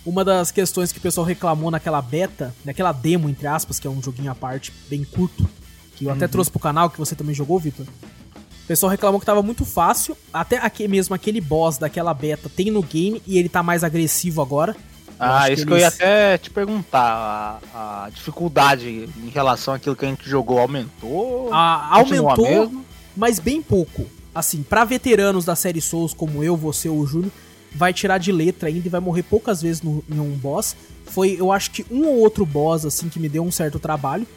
Uma 0.05 0.23
das 0.23 0.49
questões 0.49 0.93
que 0.93 0.99
o 0.99 1.01
pessoal 1.01 1.27
reclamou 1.27 1.69
naquela 1.69 2.01
beta, 2.01 2.55
naquela 2.63 2.93
demo, 2.93 3.27
entre 3.27 3.47
aspas, 3.47 3.79
que 3.79 3.87
é 3.87 3.89
um 3.89 4.01
joguinho 4.01 4.31
à 4.31 4.35
parte, 4.35 4.71
bem 4.89 5.03
curto, 5.03 5.49
que 5.95 6.05
eu 6.05 6.11
até 6.11 6.27
trouxe 6.27 6.51
pro 6.51 6.59
canal, 6.59 6.89
que 6.89 6.99
você 6.99 7.15
também 7.15 7.33
jogou, 7.33 7.59
Vitor. 7.59 7.85
O 7.85 8.67
pessoal 8.67 8.89
reclamou 8.89 9.19
que 9.19 9.25
tava 9.25 9.43
muito 9.43 9.63
fácil. 9.63 10.17
Até 10.33 10.57
aqui 10.57 10.87
mesmo 10.87 11.13
aquele 11.13 11.39
boss 11.39 11.77
daquela 11.77 12.13
beta 12.13 12.49
tem 12.49 12.71
no 12.71 12.81
game 12.81 13.21
e 13.25 13.37
ele 13.37 13.47
tá 13.47 13.61
mais 13.61 13.83
agressivo 13.83 14.41
agora. 14.41 14.75
Ah, 15.19 15.49
isso 15.49 15.65
que, 15.65 15.73
eles... 15.73 15.83
eu 15.83 15.85
ia 15.85 15.87
até 15.87 16.37
te 16.37 16.49
perguntar. 16.49 17.61
A, 17.73 18.05
a, 18.05 18.09
dificuldade 18.09 19.07
em 19.23 19.29
relação 19.29 19.73
àquilo 19.73 19.95
que 19.95 20.03
a 20.03 20.07
gente 20.07 20.27
jogou 20.29 20.59
aumentou? 20.59 21.49
Ah, 21.53 21.89
aumentou, 21.91 22.83
mas 23.15 23.39
bem 23.39 23.61
pouco. 23.61 24.07
Assim, 24.33 24.63
para 24.63 24.83
veteranos 24.83 25.45
da 25.45 25.55
série 25.55 25.79
Souls 25.79 26.13
como 26.13 26.43
eu, 26.43 26.57
você 26.57 26.89
ou 26.89 26.97
o 26.97 27.07
Júnior, 27.07 27.31
vai 27.73 27.93
tirar 27.93 28.17
de 28.17 28.31
letra 28.31 28.67
ainda 28.67 28.87
e 28.87 28.89
vai 28.89 28.99
morrer 28.99 29.23
poucas 29.23 29.61
vezes 29.61 29.81
no, 29.81 30.03
em 30.09 30.19
um 30.19 30.31
boss. 30.31 30.75
Foi, 31.05 31.37
eu 31.39 31.51
acho 31.51 31.71
que 31.71 31.85
um 31.89 32.07
ou 32.07 32.17
outro 32.17 32.45
boss, 32.45 32.83
assim, 32.83 33.07
que 33.09 33.19
me 33.19 33.29
deu 33.29 33.43
um 33.43 33.51
certo 33.51 33.79
trabalho. 33.79 34.27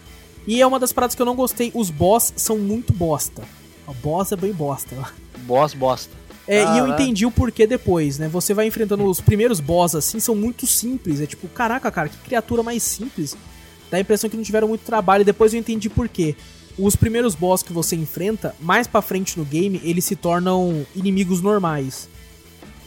E 0.49 0.63
é 0.63 0.67
uma 0.67 0.81
das 0.81 0.95
paradas 0.95 1.15
que 1.15 1.21
eu 1.21 1.27
não 1.27 1.37
gostei. 1.37 1.71
Os 1.75 1.91
boss 1.91 2.33
são 2.35 2.57
muito 2.57 2.91
bosta. 2.91 3.43
O 3.87 3.93
boss 3.93 4.33
é 4.33 4.37
bem 4.37 4.51
bosta. 4.51 4.97
Boss 5.41 5.75
bosta. 5.75 6.17
É, 6.47 6.65
e 6.65 6.79
eu 6.79 6.89
entendi 6.89 7.27
o 7.27 7.31
porquê 7.31 7.67
depois, 7.67 8.19
né? 8.19 8.27
Você 8.29 8.55
vai 8.55 8.67
enfrentando 8.67 9.05
os 9.05 9.21
primeiros 9.21 9.61
boss 9.61 9.95
assim, 9.95 10.19
são 10.19 10.35
muito 10.35 10.67
simples. 10.67 11.21
É 11.21 11.27
tipo, 11.27 11.47
caraca, 11.49 11.91
cara, 11.91 12.09
que 12.09 12.17
criatura 12.17 12.63
mais 12.63 12.83
simples. 12.83 13.37
Dá 13.91 13.99
a 13.99 14.01
impressão 14.01 14.31
que 14.31 14.37
não 14.39 14.43
tiveram 14.43 14.69
muito 14.69 14.81
trabalho. 14.87 15.21
E 15.21 15.25
depois 15.27 15.53
eu 15.53 15.61
entendi 15.61 15.91
por 15.91 16.09
quê. 16.09 16.35
Os 16.79 16.97
primeiros 16.97 17.35
boss 17.35 17.63
que 17.63 17.73
você 17.73 17.95
enfrenta, 17.95 18.55
mais 18.59 18.87
pra 18.87 19.03
frente 19.03 19.39
no 19.39 19.45
game, 19.45 19.79
eles 19.85 20.07
se 20.07 20.17
tornam 20.17 20.87
inimigos 20.97 21.43
normais. 21.43 22.09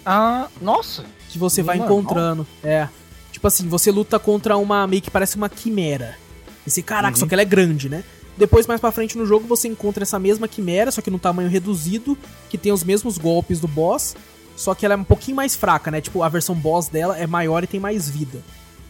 Ah, 0.04 0.48
nossa! 0.60 1.06
Que 1.30 1.38
você 1.38 1.62
vai 1.62 1.78
encontrando. 1.78 2.48
É. 2.64 2.88
Tipo 3.32 3.46
assim, 3.46 3.68
você 3.68 3.92
luta 3.92 4.18
contra 4.18 4.58
uma 4.58 4.88
meio 4.88 5.04
que 5.04 5.12
parece 5.12 5.36
uma 5.36 5.48
quimera. 5.48 6.18
Esse 6.66 6.82
caraca, 6.82 7.16
uhum. 7.16 7.20
só 7.20 7.28
que 7.28 7.34
ela 7.34 7.42
é 7.42 7.46
grande, 7.46 7.90
né? 7.90 8.04
Depois, 8.38 8.66
mais 8.66 8.80
pra 8.80 8.92
frente 8.92 9.18
no 9.18 9.26
jogo, 9.26 9.48
você 9.48 9.68
encontra 9.68 10.04
essa 10.04 10.18
mesma 10.18 10.48
quimera, 10.48 10.92
só 10.92 11.02
que 11.02 11.12
num 11.12 11.18
tamanho 11.18 11.50
reduzido, 11.50 12.18
que 12.50 12.58
tem 12.58 12.72
os 12.72 12.84
mesmos 12.84 13.18
golpes 13.18 13.60
do 13.60 13.68
boss, 13.68 14.16
só 14.56 14.74
que 14.74 14.86
ela 14.86 14.94
é 14.94 14.98
um 14.98 15.04
pouquinho 15.04 15.36
mais 15.36 15.56
fraca, 15.56 15.92
né? 15.92 16.02
Tipo, 16.02 16.24
a 16.24 16.30
versão 16.30 16.56
boss 16.56 16.88
dela 16.88 17.18
é 17.18 17.28
maior 17.28 17.64
e 17.64 17.68
tem 17.68 17.80
mais 17.80 18.10
vida. 18.10 18.42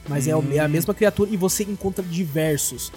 Mas 0.08 0.28
é, 0.28 0.32
é 0.32 0.34
a 0.34 0.38
hum. 0.38 0.70
mesma 0.70 0.94
criatura 0.94 1.30
e 1.30 1.38
você 1.38 1.64
encontra 1.64 2.04
diversos. 2.04 2.92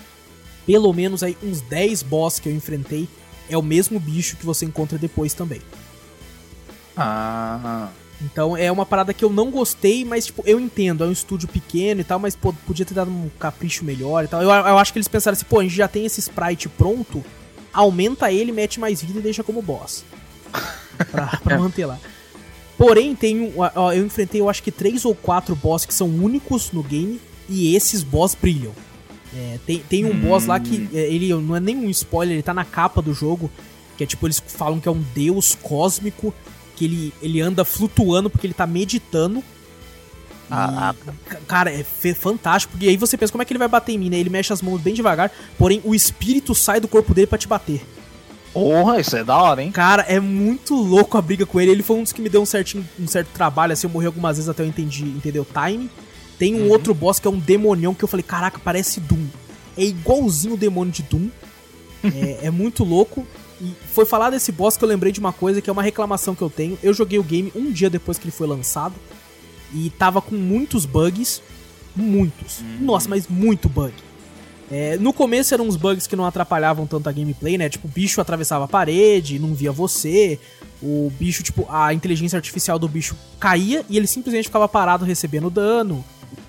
Pelo 0.67 0.93
menos 0.93 1.23
aí 1.23 1.37
uns 1.43 1.61
10 1.61 2.03
boss 2.03 2.39
que 2.39 2.49
eu 2.49 2.55
enfrentei 2.55 3.09
é 3.49 3.57
o 3.57 3.63
mesmo 3.63 4.01
bicho 4.01 4.37
que 4.37 4.47
você 4.47 4.65
encontra 4.65 4.97
depois 4.97 5.35
também. 5.35 5.61
Ah. 6.97 7.91
Então 8.23 8.57
é 8.57 8.71
uma 8.71 8.87
parada 8.87 9.13
que 9.13 9.25
eu 9.25 9.31
não 9.31 9.51
gostei, 9.51 10.05
mas 10.05 10.27
tipo, 10.27 10.43
eu 10.47 10.59
entendo, 10.59 11.05
é 11.05 11.07
um 11.07 11.13
estúdio 11.13 11.49
pequeno 11.49 12.01
e 12.01 12.05
tal, 12.05 12.19
mas 12.19 12.37
pô, 12.37 12.53
podia 12.67 12.87
ter 12.87 12.95
dado 12.95 13.11
um 13.11 13.29
capricho 13.39 13.85
melhor 13.85 14.25
e 14.25 14.29
tal. 14.29 14.43
Eu, 14.43 14.51
eu 14.51 14.79
acho 14.79 14.93
que 14.93 14.99
eles 14.99 15.09
pensaram 15.09 15.35
assim, 15.35 15.45
pô, 15.45 15.61
a 15.61 15.63
gente 15.63 15.75
já 15.75 15.89
tem 15.89 16.07
esse 16.07 16.21
sprite 16.21 16.69
pronto, 16.69 17.25
aumenta 17.73 18.33
ele, 18.33 18.53
mete 18.53 18.79
mais 18.79 19.03
vida 19.03 19.19
e 19.19 19.23
deixa 19.23 19.43
como 19.43 19.61
boss. 19.61 20.05
pra, 21.11 21.39
pra 21.43 21.59
manter 21.59 21.87
lá. 21.87 21.99
Porém, 22.79 23.15
tem 23.15 23.41
um, 23.41 23.53
ó, 23.57 23.93
eu 23.93 24.05
enfrentei 24.05 24.41
eu 24.41 24.49
acho 24.49 24.63
que 24.63 24.73
três 24.73 25.05
ou 25.05 25.15
quatro 25.15 25.55
boss 25.55 25.85
que 25.85 25.95
são 25.95 26.09
únicos 26.09 26.73
no 26.73 26.83
game 26.83 27.21
e 27.49 27.75
esses 27.75 28.03
boss 28.03 28.35
brilham. 28.35 28.73
É, 29.37 29.59
tem, 29.67 29.79
tem 29.81 30.05
um 30.05 30.13
hum. 30.13 30.21
boss 30.21 30.47
lá 30.47 30.61
que 30.61 30.77
hum. 30.77 30.89
é, 30.93 31.13
ele 31.13 31.35
não 31.35 31.57
é 31.57 31.61
nenhum 31.61 31.91
spoiler, 31.91 32.35
ele 32.35 32.43
tá 32.43 32.55
na 32.55 32.65
capa 32.65 33.03
do 33.03 33.13
jogo, 33.13 33.51
que 33.97 34.05
é 34.05 34.07
tipo, 34.07 34.27
eles 34.27 34.43
falam 34.47 34.81
que 34.81 34.89
é 34.89 34.91
um 34.93 35.03
deus 35.15 35.57
cósmico 35.61 36.33
que 36.77 36.85
ele, 36.85 37.15
ele 37.23 37.41
anda 37.41 37.65
flutuando 37.65 38.29
porque 38.29 38.47
ele 38.47 38.55
tá 38.55 38.67
meditando. 38.67 39.43
Ah, 40.51 40.95
ah. 40.95 41.37
cara, 41.47 41.73
é 41.73 41.83
fantástico. 42.15 42.73
Porque 42.73 42.89
aí 42.89 42.97
você 42.97 43.17
pensa, 43.17 43.33
como 43.33 43.43
é 43.43 43.45
que 43.45 43.53
ele 43.53 43.59
vai 43.59 43.69
bater 43.69 43.93
em 43.93 43.99
mim, 43.99 44.11
né? 44.11 44.19
Ele 44.19 44.31
mexe 44.31 44.53
as 44.53 44.63
mãos 44.63 44.81
bem 44.81 44.95
devagar, 44.95 45.31
porém 45.59 45.81
o 45.85 45.95
espírito 45.95 46.55
sai 46.55 46.81
do 46.81 46.89
corpo 46.89 47.15
dele 47.15 47.27
para 47.27 47.39
te 47.39 47.49
bater. 47.49 47.85
Porra, 48.53 49.01
isso 49.01 49.17
é 49.17 49.25
da 49.25 49.37
hora, 49.37 49.63
hein? 49.63 49.73
Cara, 49.73 50.03
é 50.03 50.21
muito 50.21 50.77
louco 50.77 51.19
a 51.19 51.23
briga 51.23 51.45
com 51.45 51.61
ele. 51.61 51.73
Ele 51.73 51.83
foi 51.83 51.97
um 51.97 52.05
dos 52.05 52.13
que 52.13 52.23
me 52.23 52.29
deu 52.29 52.41
um, 52.41 52.47
certinho, 52.47 52.89
um 53.01 53.07
certo 53.09 53.29
trabalho, 53.35 53.73
assim, 53.73 53.89
eu 53.89 53.91
morri 53.91 54.07
algumas 54.07 54.37
vezes 54.37 54.49
até 54.49 54.63
eu 54.63 54.69
entendi, 54.69 55.03
entendeu? 55.03 55.43
O 55.43 55.69
time. 55.69 55.91
Tem 56.39 56.55
um 56.55 56.65
uhum. 56.65 56.71
outro 56.71 56.95
boss 56.95 57.19
que 57.19 57.27
é 57.27 57.31
um 57.31 57.39
demonião 57.39 57.95
que 57.95 58.05
eu 58.05 58.09
falei, 58.09 58.23
caraca, 58.23 58.61
parece 58.63 59.01
Doom. 59.01 59.27
É 59.77 59.83
igualzinho 59.83 60.55
o 60.55 60.57
demônio 60.57 60.93
de 60.93 61.03
Doom. 61.03 61.29
é, 62.15 62.47
é 62.47 62.51
muito 62.51 62.85
louco. 62.85 63.27
E 63.61 63.73
foi 63.93 64.05
falar 64.05 64.31
desse 64.31 64.51
boss 64.51 64.77
que 64.77 64.85
eu 64.85 64.89
lembrei 64.89 65.13
de 65.13 65.21
uma 65.21 65.33
coisa 65.33 65.61
que 65.61 65.71
é 65.71 65.73
uma 65.73 65.83
reclamação 65.83 66.35
que 66.35 66.43
eu 66.43 66.51
tenho. 66.51 66.79
Eu 66.83 66.93
joguei 66.93 67.19
o 67.19 67.23
game 67.23 67.53
um 67.55 67.71
dia 67.71 67.89
depois 67.89 68.19
que 68.19 68.25
ele 68.25 68.33
foi 68.33 68.47
lançado 68.47 68.95
e 69.73 69.91
tava 69.91 70.21
com 70.21 70.35
muitos 70.35 70.85
bugs. 70.87 71.43
Muitos. 71.95 72.61
Uhum. 72.61 72.79
Nossa, 72.81 73.09
mas 73.09 73.29
muito 73.29 73.69
bug. 73.69 73.95
É, 74.71 74.97
no 74.97 75.13
começo 75.13 75.53
eram 75.53 75.67
uns 75.67 75.77
bugs 75.77 76.07
que 76.07 76.17
não 76.17 76.25
atrapalhavam 76.25 76.87
tanto 76.87 77.09
a 77.09 77.13
gameplay, 77.13 77.59
né? 77.59 77.69
Tipo, 77.69 77.87
o 77.87 77.91
bicho 77.91 78.21
atravessava 78.21 78.65
a 78.65 78.69
parede, 78.69 79.39
não 79.39 79.55
via 79.55 79.71
você. 79.71 80.39
O 80.83 81.13
bicho, 81.19 81.43
tipo, 81.43 81.67
a 81.69 81.95
inteligência 81.95 82.37
artificial 82.37 82.79
do 82.79 82.89
bicho 82.89 83.15
caía 83.39 83.85
e 83.89 83.97
ele 83.97 84.07
simplesmente 84.07 84.47
ficava 84.47 84.69
parado 84.69 85.05
recebendo 85.05 85.51
dano. 85.51 86.05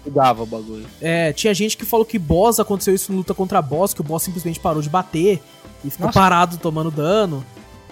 Mudava 0.05 0.43
o 0.43 0.45
bagulho. 0.45 0.85
É, 1.01 1.33
tinha 1.33 1.53
gente 1.53 1.75
que 1.75 1.85
falou 1.85 2.05
que 2.05 2.19
boss 2.19 2.59
aconteceu 2.59 2.93
isso 2.93 3.11
em 3.11 3.15
luta 3.15 3.33
contra 3.33 3.61
boss, 3.61 3.93
que 3.93 4.01
o 4.01 4.03
boss 4.03 4.23
simplesmente 4.23 4.59
parou 4.59 4.81
de 4.81 4.89
bater 4.89 5.41
e 5.83 5.89
ficou 5.89 6.07
Nossa. 6.07 6.19
parado 6.19 6.57
tomando 6.57 6.91
dano. 6.91 7.45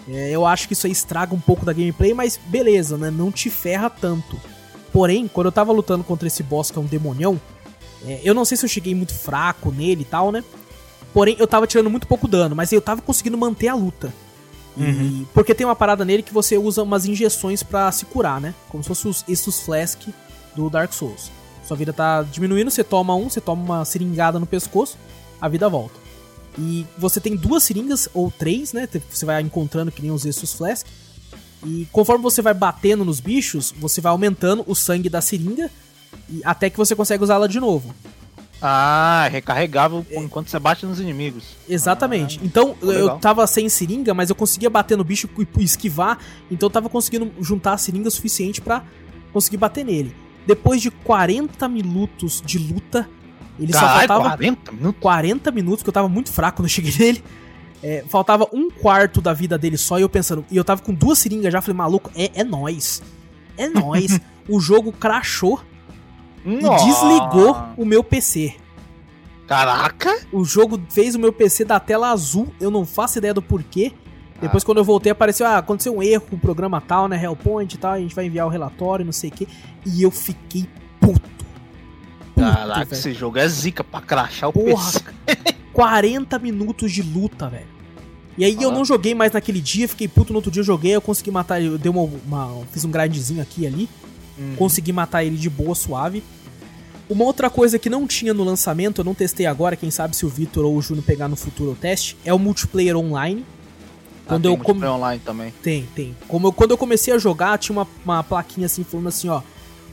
É, 0.08 0.30
eu 0.30 0.46
acho 0.46 0.68
que 0.68 0.74
isso 0.74 0.86
aí 0.86 0.92
estraga 0.92 1.34
um 1.34 1.40
pouco 1.40 1.66
da 1.66 1.74
gameplay, 1.74 2.14
mas 2.14 2.40
beleza, 2.48 2.98
né? 2.98 3.10
Não 3.10 3.32
te 3.32 3.50
ferra 3.50 3.90
tanto. 3.90 4.40
Porém, 4.92 5.28
quando 5.28 5.48
eu 5.48 5.52
tava 5.52 5.72
lutando 5.72 6.04
contra 6.04 6.28
esse 6.28 6.44
boss 6.44 6.70
que 6.70 6.78
é 6.78 6.82
um 6.82 6.86
demonião, 6.86 7.40
é, 8.06 8.20
eu 8.24 8.34
não 8.34 8.46
sei 8.46 8.58
se 8.58 8.66
eu 8.66 8.70
cheguei 8.70 8.94
muito 8.94 9.14
fraco 9.14 9.72
nele 9.72 10.02
e 10.02 10.06
tal, 10.06 10.32
né? 10.32 10.44
Porém, 11.14 11.36
eu 11.40 11.48
tava 11.48 11.66
tirando 11.66 11.90
muito 11.90 12.08
pouco 12.08 12.28
dano, 12.28 12.56
mas 12.56 12.72
eu 12.72 12.82
tava 12.82 13.02
conseguindo 13.02 13.38
manter 13.38 13.70
a 13.70 13.76
luta. 13.76 14.14
Uhum. 14.76 15.22
E, 15.22 15.28
porque 15.34 15.54
tem 15.54 15.66
uma 15.66 15.76
parada 15.76 16.04
nele 16.04 16.24
que 16.24 16.34
você 16.34 16.58
usa 16.58 16.82
umas 16.84 17.06
injeções 17.06 17.62
para 17.64 17.92
se 17.92 18.06
curar, 18.06 18.42
né? 18.42 18.54
Como 18.70 18.84
se 18.84 18.88
fosse 18.88 19.08
os 19.08 19.24
Estus 19.28 19.62
Flask 19.62 20.02
do 20.56 20.70
Dark 20.70 20.92
Souls. 20.92 21.32
Sua 21.66 21.78
vida 21.78 21.94
tá 21.94 22.24
diminuindo, 22.24 22.70
você 22.70 22.84
toma 22.84 23.16
um, 23.16 23.30
você 23.30 23.40
toma 23.40 23.64
uma 23.64 23.86
seringada 23.86 24.40
no 24.40 24.46
pescoço, 24.46 24.98
a 25.40 25.48
vida 25.48 25.70
volta. 25.70 25.96
E 26.58 26.86
você 26.98 27.20
tem 27.20 27.36
duas 27.36 27.64
seringas, 27.64 28.08
ou 28.14 28.30
três, 28.30 28.74
né? 28.74 28.88
Você 29.10 29.26
vai 29.26 29.42
encontrando 29.42 29.92
que 29.92 30.02
nem 30.02 30.12
os 30.12 30.26
Estus 30.26 30.54
Flask. 30.54 30.86
E 31.66 31.88
conforme 31.92 32.22
você 32.22 32.42
vai 32.42 32.54
batendo 32.54 33.06
nos 33.06 33.20
bichos, 33.20 33.74
você 33.78 34.02
vai 34.02 34.12
aumentando 34.12 34.64
o 34.68 34.76
sangue 34.76 35.10
da 35.10 35.22
seringa 35.22 35.72
e 36.30 36.42
até 36.44 36.70
que 36.70 36.78
você 36.78 36.96
consegue 36.96 37.24
usá-la 37.24 37.48
de 37.48 37.60
novo. 37.60 37.94
Ah, 38.62 39.28
recarregável 39.30 40.06
é. 40.10 40.20
enquanto 40.20 40.50
você 40.50 40.58
bate 40.58 40.86
nos 40.86 41.00
inimigos. 41.00 41.44
Exatamente. 41.68 42.40
Ah, 42.42 42.46
então 42.46 42.76
eu 42.82 43.18
tava 43.18 43.46
sem 43.48 43.68
seringa, 43.68 44.14
mas 44.14 44.30
eu 44.30 44.36
conseguia 44.36 44.70
bater 44.70 44.98
no 44.98 45.04
bicho 45.04 45.30
e 45.58 45.64
esquivar, 45.64 46.18
então 46.50 46.68
eu 46.68 46.72
tava 46.72 46.88
conseguindo 46.88 47.32
juntar 47.42 47.74
a 47.74 47.78
seringa 47.78 48.10
suficiente 48.10 48.62
para 48.62 48.84
conseguir 49.34 49.58
bater 49.58 49.84
nele. 49.84 50.16
Depois 50.46 50.82
de 50.82 50.92
40 50.92 51.68
minutos 51.70 52.42
de 52.46 52.58
luta, 52.60 53.10
ele 53.60 53.72
Caralho, 53.72 54.02
só 54.02 54.08
faltava 54.08 54.38
40 54.38 54.72
minutos? 54.72 55.02
40 55.02 55.52
minutos, 55.52 55.84
que 55.84 55.90
eu 55.90 55.94
tava 55.94 56.10
muito 56.10 56.32
fraco 56.32 56.58
quando 56.58 56.66
eu 56.66 56.70
cheguei 56.70 56.94
nele. 56.98 57.24
É, 57.82 58.04
faltava 58.08 58.48
um 58.54 58.70
quarto 58.70 59.22
da 59.22 59.34
vida 59.34 59.58
dele 59.58 59.78
só, 59.78 60.00
e 60.00 60.02
eu 60.02 60.10
pensando, 60.10 60.46
e 60.50 60.56
eu 60.56 60.64
tava 60.64 60.82
com 60.82 60.94
duas 60.94 61.20
seringas 61.20 61.52
já, 61.52 61.62
falei, 61.62 61.76
maluco, 61.76 62.10
é, 62.16 62.32
é 62.34 62.44
nós. 62.44 63.02
É 63.58 63.68
nós. 63.68 64.20
o 64.48 64.60
jogo 64.60 64.92
crashou 64.92 65.62
Nossa. 66.46 66.84
e 66.84 66.88
desligou 66.88 67.58
o 67.78 67.86
meu 67.86 68.04
PC. 68.04 68.56
Caraca! 69.48 70.26
O 70.32 70.46
jogo 70.46 70.82
fez 70.90 71.16
o 71.16 71.20
meu 71.20 71.34
PC 71.34 71.66
da 71.66 71.80
tela 71.80 72.12
azul, 72.12 72.54
eu 72.60 72.72
não 72.72 72.86
faço 72.86 73.18
ideia 73.18 73.34
do 73.34 73.42
porquê. 73.42 73.92
Depois, 74.42 74.64
ah. 74.64 74.66
quando 74.66 74.78
eu 74.80 74.84
voltei, 74.84 75.12
apareceu, 75.12 75.46
ah, 75.46 75.58
aconteceu 75.58 75.96
um 75.96 76.04
erro 76.04 76.22
com 76.30 76.36
o 76.36 76.40
programa 76.40 76.82
tal, 76.82 77.08
né, 77.08 77.22
Hellpoint 77.22 77.74
e 77.74 77.78
tal, 77.78 77.94
a 77.94 78.00
gente 78.00 78.16
vai 78.16 78.26
enviar 78.26 78.46
o 78.46 78.50
relatório, 78.50 79.06
não 79.06 79.12
sei 79.12 79.30
o 79.30 79.34
quê. 79.34 79.48
E 79.86 80.02
eu 80.02 80.12
fiquei 80.12 80.68
puto 81.00 81.34
Caraca, 82.36 82.82
Puta, 82.82 82.96
esse 82.96 83.14
jogo 83.14 83.38
é 83.38 83.48
zica 83.48 83.84
pra 83.84 84.02
crachar 84.02 84.50
o 84.50 84.54
Porra, 84.54 84.92
PC. 85.26 85.56
40 85.72 86.40
minutos 86.40 86.92
de 86.92 87.02
luta, 87.02 87.48
velho. 87.48 87.74
E 88.38 88.44
aí 88.44 88.58
ah. 88.60 88.64
eu 88.64 88.72
não 88.72 88.84
joguei 88.84 89.14
mais 89.14 89.32
naquele 89.32 89.62
dia, 89.62 89.88
fiquei 89.88 90.08
puto 90.08 90.34
no 90.34 90.38
outro 90.38 90.52
dia, 90.52 90.62
eu 90.62 90.66
joguei, 90.66 90.96
eu 90.96 91.02
consegui 91.02 91.32
matar 91.32 91.60
ele, 91.60 91.74
eu 91.74 91.78
dei 91.78 91.92
uma, 91.92 92.02
uma 92.26 92.66
fiz 92.72 92.84
um 92.84 92.90
grindzinho 92.90 93.42
aqui 93.42 93.62
e 93.62 93.68
ali, 93.68 93.90
uhum. 94.38 94.56
consegui 94.58 94.92
matar 94.92 95.24
ele 95.24 95.38
de 95.38 95.50
boa, 95.50 95.76
suave. 95.76 96.24
Uma 97.10 97.26
outra 97.26 97.50
coisa 97.50 97.78
que 97.78 97.90
não 97.90 98.08
tinha 98.08 98.34
no 98.34 98.44
lançamento, 98.44 99.02
eu 99.02 99.06
não 99.06 99.14
testei 99.14 99.46
agora, 99.46 99.76
quem 99.76 99.92
sabe 99.92 100.16
se 100.16 100.26
o 100.26 100.30
Victor 100.30 100.66
ou 100.66 100.76
o 100.76 100.82
Juno 100.82 101.02
pegar 101.02 101.28
no 101.28 101.36
futuro 101.36 101.72
o 101.72 101.76
teste, 101.76 102.18
é 102.26 102.34
o 102.34 102.40
multiplayer 102.40 102.98
online. 102.98 103.46
Quando 104.26 104.48
ah, 104.48 104.52
eu 104.52 104.58
multiplayer 104.58 104.96
online 104.96 105.22
também. 105.24 105.54
Tem, 105.62 105.88
tem. 105.96 106.16
Como 106.28 106.48
eu, 106.48 106.54
quando 106.54 106.72
eu 106.72 106.78
comecei 106.78 107.14
a 107.14 107.18
jogar, 107.18 107.58
tinha 107.58 107.78
uma, 107.78 107.88
uma 108.06 108.24
plaquinha 108.24 108.66
assim 108.66 108.84
falando 108.84 109.08
assim, 109.08 109.28
ó, 109.28 109.42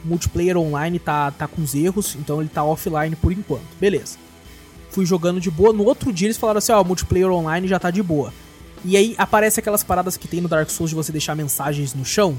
multiplayer 0.05 0.57
online 0.57 0.99
tá, 0.99 1.31
tá 1.31 1.47
com 1.47 1.63
os 1.63 1.75
erros, 1.75 2.17
então 2.19 2.41
ele 2.41 2.49
tá 2.49 2.63
offline 2.63 3.17
por 3.17 3.33
enquanto. 3.33 3.67
Beleza. 3.81 4.19
Fui 4.91 5.07
jogando 5.07 5.41
de 5.41 5.51
boa. 5.51 5.73
No 5.73 5.85
outro 5.85 6.13
dia 6.13 6.27
eles 6.27 6.37
falaram 6.37 6.59
assim: 6.59 6.73
ó, 6.73 6.83
multiplayer 6.83 7.31
online 7.31 7.69
já 7.69 7.79
tá 7.79 7.91
de 7.91 8.03
boa. 8.03 8.33
E 8.85 8.97
aí 8.97 9.15
aparece 9.19 9.61
aquelas 9.61 9.85
paradas 9.85 10.17
que 10.17 10.27
tem 10.27 10.41
no 10.41 10.49
Dark 10.49 10.71
Souls 10.71 10.91
de 10.91 10.97
você 10.97 11.13
deixar 11.13 11.35
mensagens 11.35 11.95
no 11.95 12.05
chão. 12.05 12.39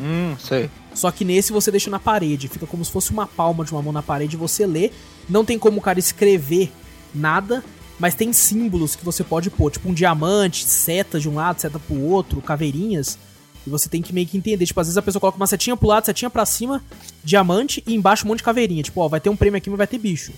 Hum, 0.00 0.34
sei. 0.38 0.70
Só 0.94 1.10
que 1.10 1.24
nesse 1.24 1.52
você 1.52 1.70
deixa 1.70 1.90
na 1.90 1.98
parede. 1.98 2.48
Fica 2.48 2.66
como 2.66 2.84
se 2.84 2.90
fosse 2.90 3.10
uma 3.10 3.26
palma 3.26 3.64
de 3.64 3.72
uma 3.72 3.82
mão 3.82 3.92
na 3.92 4.02
parede. 4.02 4.36
Você 4.36 4.66
lê. 4.66 4.90
Não 5.28 5.44
tem 5.44 5.58
como 5.58 5.78
o 5.78 5.82
cara 5.82 5.98
escrever 5.98 6.72
nada. 7.14 7.64
Mas 8.02 8.16
tem 8.16 8.32
símbolos 8.32 8.96
que 8.96 9.04
você 9.04 9.22
pode 9.22 9.48
pôr. 9.48 9.70
Tipo 9.70 9.88
um 9.88 9.94
diamante, 9.94 10.64
seta 10.64 11.20
de 11.20 11.28
um 11.28 11.36
lado, 11.36 11.60
seta 11.60 11.78
pro 11.78 11.96
outro, 12.00 12.42
caveirinhas. 12.42 13.16
E 13.64 13.70
você 13.70 13.88
tem 13.88 14.02
que 14.02 14.12
meio 14.12 14.26
que 14.26 14.36
entender. 14.36 14.66
Tipo, 14.66 14.80
às 14.80 14.88
vezes 14.88 14.98
a 14.98 15.02
pessoa 15.02 15.20
coloca 15.20 15.36
uma 15.36 15.46
setinha 15.46 15.76
pro 15.76 15.86
lado, 15.86 16.04
setinha 16.04 16.28
pra 16.28 16.44
cima, 16.44 16.82
diamante 17.22 17.80
e 17.86 17.94
embaixo 17.94 18.24
um 18.24 18.28
monte 18.28 18.38
de 18.38 18.42
caveirinha. 18.42 18.82
Tipo, 18.82 19.02
ó, 19.02 19.06
vai 19.06 19.20
ter 19.20 19.30
um 19.30 19.36
prêmio 19.36 19.56
aqui, 19.56 19.70
mas 19.70 19.78
vai 19.78 19.86
ter 19.86 19.98
bicho. 19.98 20.32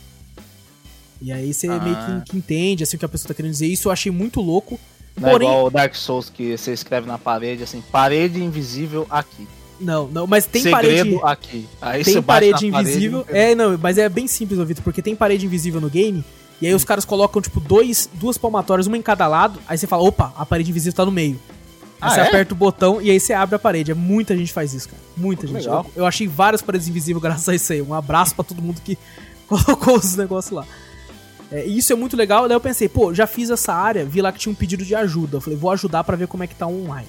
E 1.22 1.32
aí 1.32 1.54
você 1.54 1.66
Ah. 1.68 1.78
meio 1.80 1.96
que, 1.96 2.32
que 2.32 2.36
entende, 2.36 2.82
assim, 2.84 2.96
o 2.96 2.98
que 2.98 3.04
a 3.06 3.08
pessoa 3.08 3.28
tá 3.28 3.34
querendo 3.34 3.52
dizer. 3.52 3.66
Isso 3.66 3.88
eu 3.88 3.92
achei 3.92 4.12
muito 4.12 4.42
louco. 4.42 4.78
Não 5.18 5.30
Porém- 5.30 5.48
é 5.48 5.50
igual 5.50 5.66
o 5.66 5.70
Dark 5.70 5.94
Souls 5.94 6.28
que 6.28 6.58
você 6.58 6.70
escreve 6.74 7.06
na 7.06 7.16
parede, 7.16 7.62
assim, 7.62 7.82
parede 7.90 8.44
invisível 8.44 9.06
aqui. 9.08 9.48
Não, 9.80 10.06
não, 10.06 10.26
mas 10.26 10.44
tem 10.44 10.60
Segredo 10.62 11.18
parede. 11.18 11.20
aqui. 11.24 11.66
Aí 11.80 12.04
Tem 12.04 12.20
parede 12.22 12.66
invisível. 12.66 13.24
Parede, 13.24 13.38
é, 13.52 13.54
não, 13.54 13.78
mas 13.78 13.96
é 13.96 14.06
bem 14.08 14.26
simples, 14.26 14.58
Vitor, 14.68 14.84
porque 14.84 15.00
tem 15.00 15.16
parede 15.16 15.46
invisível 15.46 15.80
no 15.80 15.88
game. 15.88 16.22
E 16.60 16.66
aí 16.66 16.74
os 16.74 16.84
caras 16.84 17.04
colocam, 17.04 17.42
tipo, 17.42 17.60
dois, 17.60 18.08
duas 18.14 18.38
palmatórias, 18.38 18.86
uma 18.86 18.96
em 18.96 19.02
cada 19.02 19.26
lado. 19.26 19.58
Aí 19.66 19.76
você 19.76 19.86
fala, 19.86 20.02
opa, 20.02 20.32
a 20.36 20.46
parede 20.46 20.70
invisível 20.70 20.94
tá 20.96 21.04
no 21.04 21.10
meio. 21.10 21.38
Aí 22.00 22.10
Ah, 22.10 22.14
você 22.14 22.20
é? 22.20 22.26
aperta 22.28 22.54
o 22.54 22.56
botão 22.56 23.00
e 23.02 23.10
aí 23.10 23.18
você 23.20 23.32
abre 23.32 23.56
a 23.56 23.58
parede. 23.58 23.90
É 23.90 23.94
muita 23.94 24.36
gente 24.36 24.52
faz 24.52 24.72
isso, 24.74 24.88
cara. 24.88 25.02
Muita 25.16 25.46
gente. 25.46 25.56
Legal. 25.58 25.84
Eu, 25.94 26.02
eu 26.02 26.06
achei 26.06 26.26
várias 26.26 26.62
paredes 26.62 26.88
invisíveis 26.88 27.20
graças 27.22 27.48
a 27.48 27.54
isso 27.54 27.72
aí. 27.72 27.82
Um 27.82 27.92
abraço 27.94 28.34
pra 28.34 28.44
todo 28.44 28.62
mundo 28.62 28.80
que 28.82 28.96
colocou 29.46 29.96
os 29.96 30.16
negócios 30.16 30.52
lá. 30.52 30.66
É, 31.50 31.66
e 31.66 31.76
isso 31.78 31.92
é 31.92 31.96
muito 31.96 32.16
legal. 32.16 32.48
Daí 32.48 32.56
eu 32.56 32.60
pensei, 32.60 32.88
pô, 32.88 33.12
já 33.12 33.26
fiz 33.26 33.50
essa 33.50 33.72
área, 33.74 34.04
vi 34.04 34.20
lá 34.22 34.32
que 34.32 34.38
tinha 34.38 34.52
um 34.52 34.56
pedido 34.56 34.84
de 34.84 34.94
ajuda. 34.94 35.36
Eu 35.36 35.40
falei, 35.40 35.58
vou 35.58 35.70
ajudar 35.70 36.02
pra 36.04 36.16
ver 36.16 36.26
como 36.28 36.42
é 36.42 36.46
que 36.46 36.54
tá 36.54 36.66
online. 36.66 37.08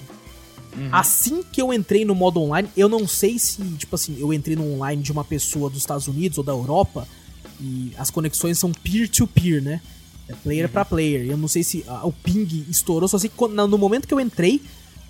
Uhum. 0.75 0.89
Assim 0.91 1.41
que 1.51 1.61
eu 1.61 1.71
entrei 1.73 2.03
no 2.03 2.13
modo 2.13 2.41
online, 2.41 2.67
eu 2.75 2.89
não 2.89 3.07
sei 3.07 3.39
se, 3.39 3.61
tipo 3.77 3.95
assim, 3.95 4.17
eu 4.19 4.33
entrei 4.33 4.57
no 4.57 4.73
online 4.73 5.01
de 5.01 5.11
uma 5.11 5.23
pessoa 5.23 5.69
dos 5.69 5.79
Estados 5.79 6.07
Unidos 6.07 6.37
ou 6.37 6.43
da 6.43 6.51
Europa 6.51 7.07
e 7.59 7.93
as 7.97 8.09
conexões 8.09 8.59
são 8.59 8.71
peer-to-peer, 8.71 9.61
né? 9.61 9.81
É 10.27 10.33
player 10.33 10.67
pra 10.67 10.83
player. 10.83 11.29
Eu 11.29 11.37
não 11.37 11.47
sei 11.47 11.63
se 11.63 11.83
ah, 11.87 12.05
o 12.05 12.11
ping 12.11 12.65
estourou, 12.69 13.07
só 13.07 13.17
sei 13.17 13.29
que 13.29 13.47
no 13.47 13.77
momento 13.77 14.07
que 14.07 14.13
eu 14.13 14.19
entrei, 14.19 14.61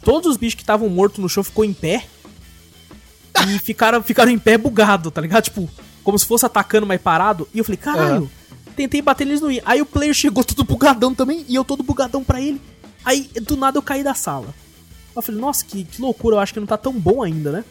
todos 0.04 0.32
os 0.32 0.38
bichos 0.38 0.56
que 0.56 0.64
estavam 0.64 0.90
mortos 0.90 1.20
no 1.20 1.30
chão 1.30 1.44
ficou 1.44 1.64
em 1.64 1.74
pé 1.74 2.06
e 3.48 3.60
ficaram, 3.64 4.04
ficaram 4.04 4.32
em 4.32 4.40
pé 4.40 4.58
bugado, 4.58 5.10
tá 5.10 5.22
ligado? 5.22 5.44
Tipo, 5.44 5.70
como 6.04 6.20
se 6.20 6.26
fosse 6.26 6.46
atacando, 6.46 6.86
mas 6.86 7.02
parado. 7.02 7.48
E 7.54 7.60
eu 7.60 7.64
falei, 7.64 7.78
caralho, 7.78 8.30
tentei 8.76 9.02
bater 9.02 9.26
neles 9.26 9.42
no 9.42 9.52
ia. 9.52 9.64
Aí 9.66 9.82
o 9.82 9.86
player 9.86 10.14
chegou 10.14 10.44
todo 10.44 10.64
bugadão 10.64 11.16
também 11.16 11.46
e 11.48 11.56
eu 11.56 11.64
todo 11.64 11.82
bugadão 11.82 12.24
pra 12.24 12.42
ele. 12.42 12.62
Aí 13.04 13.30
do 13.42 13.56
nada 13.56 13.78
eu 13.78 13.82
caí 13.82 14.04
da 14.04 14.14
sala. 14.14 14.54
Eu 15.16 15.22
falei, 15.22 15.40
nossa, 15.40 15.64
que, 15.64 15.86
que 15.86 16.02
loucura, 16.02 16.36
eu 16.36 16.40
acho 16.40 16.54
que 16.54 16.60
não 16.60 16.68
tá 16.68 16.78
tão 16.78 16.92
bom 16.92 17.24
ainda, 17.24 17.52
né? 17.52 17.64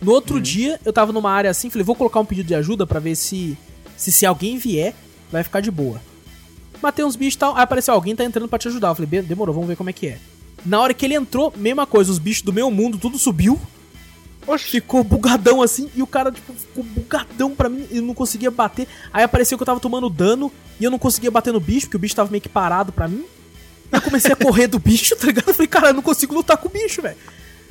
No 0.00 0.12
outro 0.12 0.40
dia, 0.40 0.80
eu 0.84 0.92
tava 0.92 1.12
numa 1.12 1.30
área 1.30 1.50
assim, 1.50 1.68
falei, 1.68 1.84
vou 1.84 1.94
colocar 1.94 2.18
um 2.20 2.24
pedido 2.24 2.46
de 2.46 2.54
ajuda 2.54 2.86
pra 2.86 2.98
ver 2.98 3.14
se, 3.14 3.56
se 4.00 4.10
se 4.12 4.24
alguém 4.26 4.56
vier, 4.58 4.94
vai 5.30 5.42
ficar 5.44 5.60
de 5.60 5.70
boa. 5.70 6.00
Matei 6.82 7.04
uns 7.04 7.14
bichos 7.16 7.34
e 7.34 7.38
tal, 7.38 7.56
aí 7.56 7.62
apareceu 7.62 7.92
alguém 7.92 8.16
tá 8.16 8.24
entrando 8.24 8.48
pra 8.48 8.58
te 8.58 8.68
ajudar. 8.68 8.88
Eu 8.88 8.94
falei, 8.94 9.06
"Be- 9.08 9.22
demorou, 9.22 9.54
vamos 9.54 9.68
ver 9.68 9.76
como 9.76 9.90
é 9.90 9.92
que 9.92 10.06
é. 10.08 10.18
Na 10.64 10.80
hora 10.80 10.94
que 10.94 11.04
ele 11.04 11.14
entrou, 11.14 11.52
mesma 11.56 11.86
coisa, 11.86 12.10
os 12.10 12.18
bichos 12.18 12.42
do 12.42 12.52
meu 12.52 12.70
mundo, 12.70 12.98
tudo 12.98 13.18
subiu, 13.18 13.60
Oxi. 14.46 14.70
ficou 14.70 15.04
bugadão 15.04 15.60
assim, 15.62 15.90
e 15.94 16.02
o 16.02 16.06
cara, 16.06 16.32
tipo, 16.32 16.52
ficou 16.54 16.82
bugadão 16.82 17.54
pra 17.54 17.68
mim, 17.68 17.86
eu 17.90 18.02
não 18.02 18.14
conseguia 18.14 18.50
bater. 18.50 18.88
Aí 19.12 19.22
apareceu 19.22 19.56
que 19.58 19.62
eu 19.62 19.66
tava 19.66 19.80
tomando 19.80 20.08
dano, 20.08 20.50
e 20.80 20.84
eu 20.84 20.90
não 20.90 20.98
conseguia 20.98 21.30
bater 21.30 21.52
no 21.52 21.60
bicho, 21.60 21.86
porque 21.86 21.96
o 21.96 22.00
bicho 22.00 22.16
tava 22.16 22.30
meio 22.30 22.40
que 22.42 22.48
parado 22.48 22.92
pra 22.92 23.06
mim. 23.06 23.24
Eu 23.92 24.00
comecei 24.00 24.32
a 24.32 24.36
correr 24.36 24.66
do 24.66 24.78
bicho, 24.78 25.14
tá 25.20 25.26
ligado? 25.26 25.48
Eu 25.48 25.54
falei, 25.54 25.68
cara, 25.68 25.88
eu 25.88 25.94
não 25.94 26.02
consigo 26.02 26.34
lutar 26.34 26.56
com 26.56 26.68
o 26.68 26.70
bicho, 26.70 27.02
velho. 27.02 27.16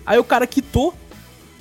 Aí 0.05 0.17
o 0.19 0.23
cara 0.23 0.45
quitou, 0.45 0.93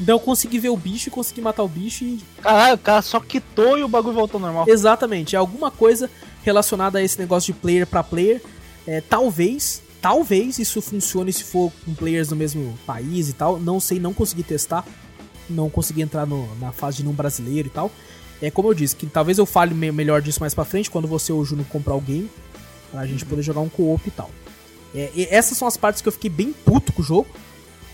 então 0.01 0.15
eu 0.17 0.21
consegui 0.21 0.59
ver 0.59 0.69
o 0.71 0.77
bicho 0.77 1.09
e 1.09 1.13
consegui 1.13 1.41
matar 1.41 1.63
o 1.63 1.69
bicho 1.69 2.05
e 2.05 2.21
Caralho, 2.43 2.75
o 2.75 2.79
cara 2.79 3.03
só 3.03 3.19
quitou 3.21 3.79
e 3.79 3.83
o 3.83 3.89
bagulho 3.89 4.15
voltou 4.15 4.39
ao 4.39 4.43
normal. 4.47 4.65
Exatamente, 4.69 5.35
é 5.35 5.39
alguma 5.39 5.71
coisa 5.71 6.11
relacionada 6.43 6.99
a 6.99 7.03
esse 7.03 7.19
negócio 7.19 7.53
de 7.53 7.59
player 7.61 7.87
pra 7.87 8.03
player. 8.03 8.43
É, 8.87 9.01
talvez, 9.01 9.83
talvez 10.01 10.59
isso 10.59 10.81
funcione 10.81 11.33
se 11.33 11.45
for 11.45 11.71
com 11.85 11.95
players 11.95 12.29
do 12.29 12.37
mesmo 12.37 12.79
país 12.87 13.29
e 13.29 13.33
tal. 13.33 13.59
Não 13.59 13.79
sei, 13.81 13.99
não 13.99 14.15
consegui 14.15 14.43
testar. 14.43 14.85
Não 15.51 15.69
consegui 15.71 16.03
entrar 16.03 16.27
no- 16.27 16.49
na 16.57 16.73
fase 16.73 16.99
de 16.99 17.05
não 17.05 17.13
brasileiro 17.13 17.69
e 17.69 17.71
tal. 17.71 17.91
É 18.41 18.51
como 18.51 18.69
eu 18.69 18.75
disse, 18.75 18.95
que 18.95 19.07
talvez 19.07 19.37
eu 19.39 19.45
fale 19.47 19.75
me- 19.75 19.91
melhor 19.91 20.23
disso 20.23 20.41
mais 20.41 20.55
pra 20.55 20.65
frente, 20.65 20.91
quando 20.91 21.09
você 21.09 21.33
ou 21.33 21.41
o 21.41 21.45
Júnior 21.45 21.67
comprar 21.69 21.95
o 21.95 22.01
game. 22.01 22.31
Pra 22.93 23.05
gente 23.07 23.25
poder 23.27 23.43
jogar 23.43 23.61
um 23.61 23.69
co-op 23.69 24.07
e 24.07 24.11
tal. 24.11 24.31
É, 24.95 25.11
e 25.15 25.27
essas 25.31 25.59
são 25.59 25.67
as 25.69 25.77
partes 25.77 26.01
que 26.01 26.09
eu 26.09 26.13
fiquei 26.13 26.31
bem 26.31 26.53
puto 26.65 26.93
com 26.93 27.03
o 27.03 27.05
jogo. 27.05 27.27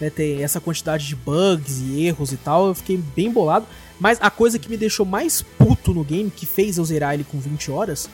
Né, 0.04 0.10
tem 0.10 0.42
essa 0.42 0.60
quantidade 0.60 1.06
de 1.06 1.16
bugs 1.16 1.80
e 1.80 2.04
erros 2.04 2.30
e 2.30 2.36
tal. 2.36 2.68
Eu 2.68 2.74
fiquei 2.74 2.98
bem 3.16 3.30
bolado. 3.30 3.66
Mas 3.98 4.18
a 4.20 4.28
coisa 4.28 4.58
que 4.58 4.68
me 4.68 4.76
deixou 4.76 5.06
mais 5.06 5.40
puto 5.40 5.94
no 5.94 6.04
game, 6.04 6.30
que 6.30 6.44
fez 6.44 6.76
eu 6.76 6.84
zerar 6.84 7.14
ele 7.14 7.24
com 7.24 7.38
20 7.38 7.70
horas, 7.70 8.10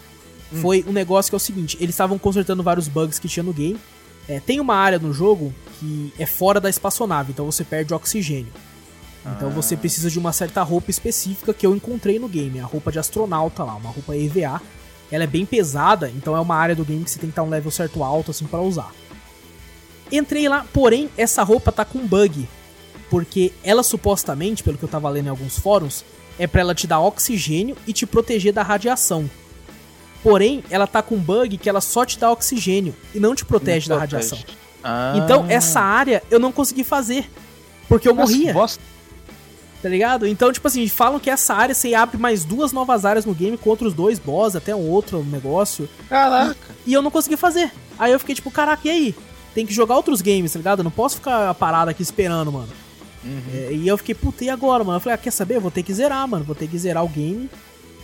foi 0.60 0.84
um 0.86 0.92
negócio 0.92 1.30
que 1.30 1.34
é 1.34 1.38
o 1.38 1.40
seguinte: 1.40 1.76
eles 1.80 1.94
estavam 1.94 2.16
consertando 2.18 2.62
vários 2.62 2.86
bugs 2.86 3.18
que 3.18 3.28
tinha 3.28 3.42
no 3.42 3.52
game. 3.52 3.78
É, 4.28 4.38
tem 4.38 4.60
uma 4.60 4.76
área 4.76 4.98
no 4.98 5.12
jogo 5.12 5.52
que 5.78 6.12
é 6.16 6.26
fora 6.26 6.60
da 6.60 6.70
espaçonave, 6.70 7.32
então 7.32 7.44
você 7.44 7.64
perde 7.64 7.92
oxigênio. 7.92 8.52
Então 9.26 9.50
você 9.50 9.76
precisa 9.76 10.08
de 10.08 10.18
uma 10.18 10.32
certa 10.32 10.62
roupa 10.62 10.90
específica 10.90 11.52
que 11.52 11.66
eu 11.66 11.74
encontrei 11.74 12.18
no 12.18 12.28
game, 12.28 12.60
a 12.60 12.64
roupa 12.64 12.92
de 12.92 12.98
astronauta 12.98 13.64
lá, 13.64 13.74
uma 13.74 13.90
roupa 13.90 14.16
EVA. 14.16 14.62
Ela 15.10 15.24
é 15.24 15.26
bem 15.26 15.44
pesada, 15.44 16.08
então 16.08 16.36
é 16.36 16.40
uma 16.40 16.54
área 16.54 16.76
do 16.76 16.84
game 16.84 17.02
que 17.02 17.10
você 17.10 17.18
tem 17.18 17.28
que 17.28 17.32
estar 17.32 17.42
um 17.42 17.50
level 17.50 17.70
certo 17.70 18.04
alto 18.04 18.30
assim 18.30 18.46
para 18.46 18.60
usar. 18.60 18.92
Entrei 20.10 20.48
lá, 20.48 20.66
porém 20.72 21.08
essa 21.16 21.42
roupa 21.42 21.70
tá 21.70 21.84
com 21.84 22.00
bug, 22.00 22.48
porque 23.08 23.52
ela 23.62 23.82
supostamente, 23.82 24.62
pelo 24.62 24.78
que 24.78 24.84
eu 24.84 24.88
tava 24.88 25.08
lendo 25.08 25.26
em 25.26 25.30
alguns 25.30 25.58
fóruns, 25.58 26.04
é 26.38 26.46
pra 26.46 26.60
ela 26.62 26.74
te 26.74 26.86
dar 26.86 27.00
oxigênio 27.00 27.76
e 27.86 27.92
te 27.92 28.06
proteger 28.06 28.52
da 28.52 28.62
radiação. 28.62 29.28
Porém, 30.22 30.62
ela 30.70 30.86
tá 30.86 31.02
com 31.02 31.16
bug 31.16 31.56
que 31.56 31.68
ela 31.68 31.80
só 31.80 32.04
te 32.04 32.18
dá 32.18 32.30
oxigênio 32.30 32.94
e 33.14 33.20
não 33.20 33.34
te 33.34 33.44
protege 33.44 33.88
da 33.88 33.98
radiação. 33.98 34.38
Ah. 34.82 35.14
Então, 35.16 35.46
essa 35.48 35.80
área 35.80 36.22
eu 36.30 36.38
não 36.38 36.52
consegui 36.52 36.84
fazer. 36.84 37.30
Porque 37.88 38.08
eu 38.08 38.14
Nossa, 38.14 38.32
morria, 38.32 38.48
que 38.48 38.52
bosta. 38.52 38.82
tá 39.82 39.88
ligado? 39.88 40.26
Então, 40.26 40.52
tipo 40.52 40.66
assim, 40.68 40.86
falam 40.88 41.18
que 41.18 41.30
essa 41.30 41.54
área 41.54 41.74
você 41.74 41.94
abre 41.94 42.18
mais 42.18 42.44
duas 42.44 42.72
novas 42.72 43.04
áreas 43.04 43.24
no 43.24 43.34
game 43.34 43.56
com 43.56 43.70
outros 43.70 43.92
dois 43.92 44.18
boss, 44.18 44.54
até 44.54 44.74
um 44.74 44.88
outro 44.88 45.24
negócio. 45.24 45.88
Caraca. 46.08 46.56
E 46.86 46.92
eu 46.92 47.02
não 47.02 47.10
consegui 47.10 47.36
fazer. 47.36 47.72
Aí 47.98 48.12
eu 48.12 48.18
fiquei 48.18 48.34
tipo, 48.34 48.50
caraca, 48.50 48.86
e 48.86 48.90
aí? 48.90 49.14
Tem 49.54 49.66
que 49.66 49.72
jogar 49.72 49.96
outros 49.96 50.20
games, 50.22 50.52
tá 50.52 50.58
ligado? 50.58 50.80
Eu 50.80 50.84
não 50.84 50.90
posso 50.90 51.16
ficar 51.16 51.52
parado 51.54 51.90
aqui 51.90 52.02
esperando, 52.02 52.52
mano. 52.52 52.68
Uhum. 53.24 53.42
É, 53.52 53.72
e 53.72 53.86
eu 53.86 53.98
fiquei, 53.98 54.14
puta, 54.14 54.44
e 54.44 54.48
agora, 54.50 54.84
mano? 54.84 54.96
Eu 54.96 55.00
falei, 55.00 55.14
ah, 55.14 55.18
quer 55.18 55.30
saber? 55.30 55.56
Eu 55.56 55.60
vou 55.60 55.70
ter 55.70 55.82
que 55.82 55.92
zerar, 55.92 56.26
mano. 56.26 56.44
Vou 56.44 56.54
ter 56.54 56.68
que 56.68 56.78
zerar 56.78 57.04
o 57.04 57.08
game. 57.08 57.50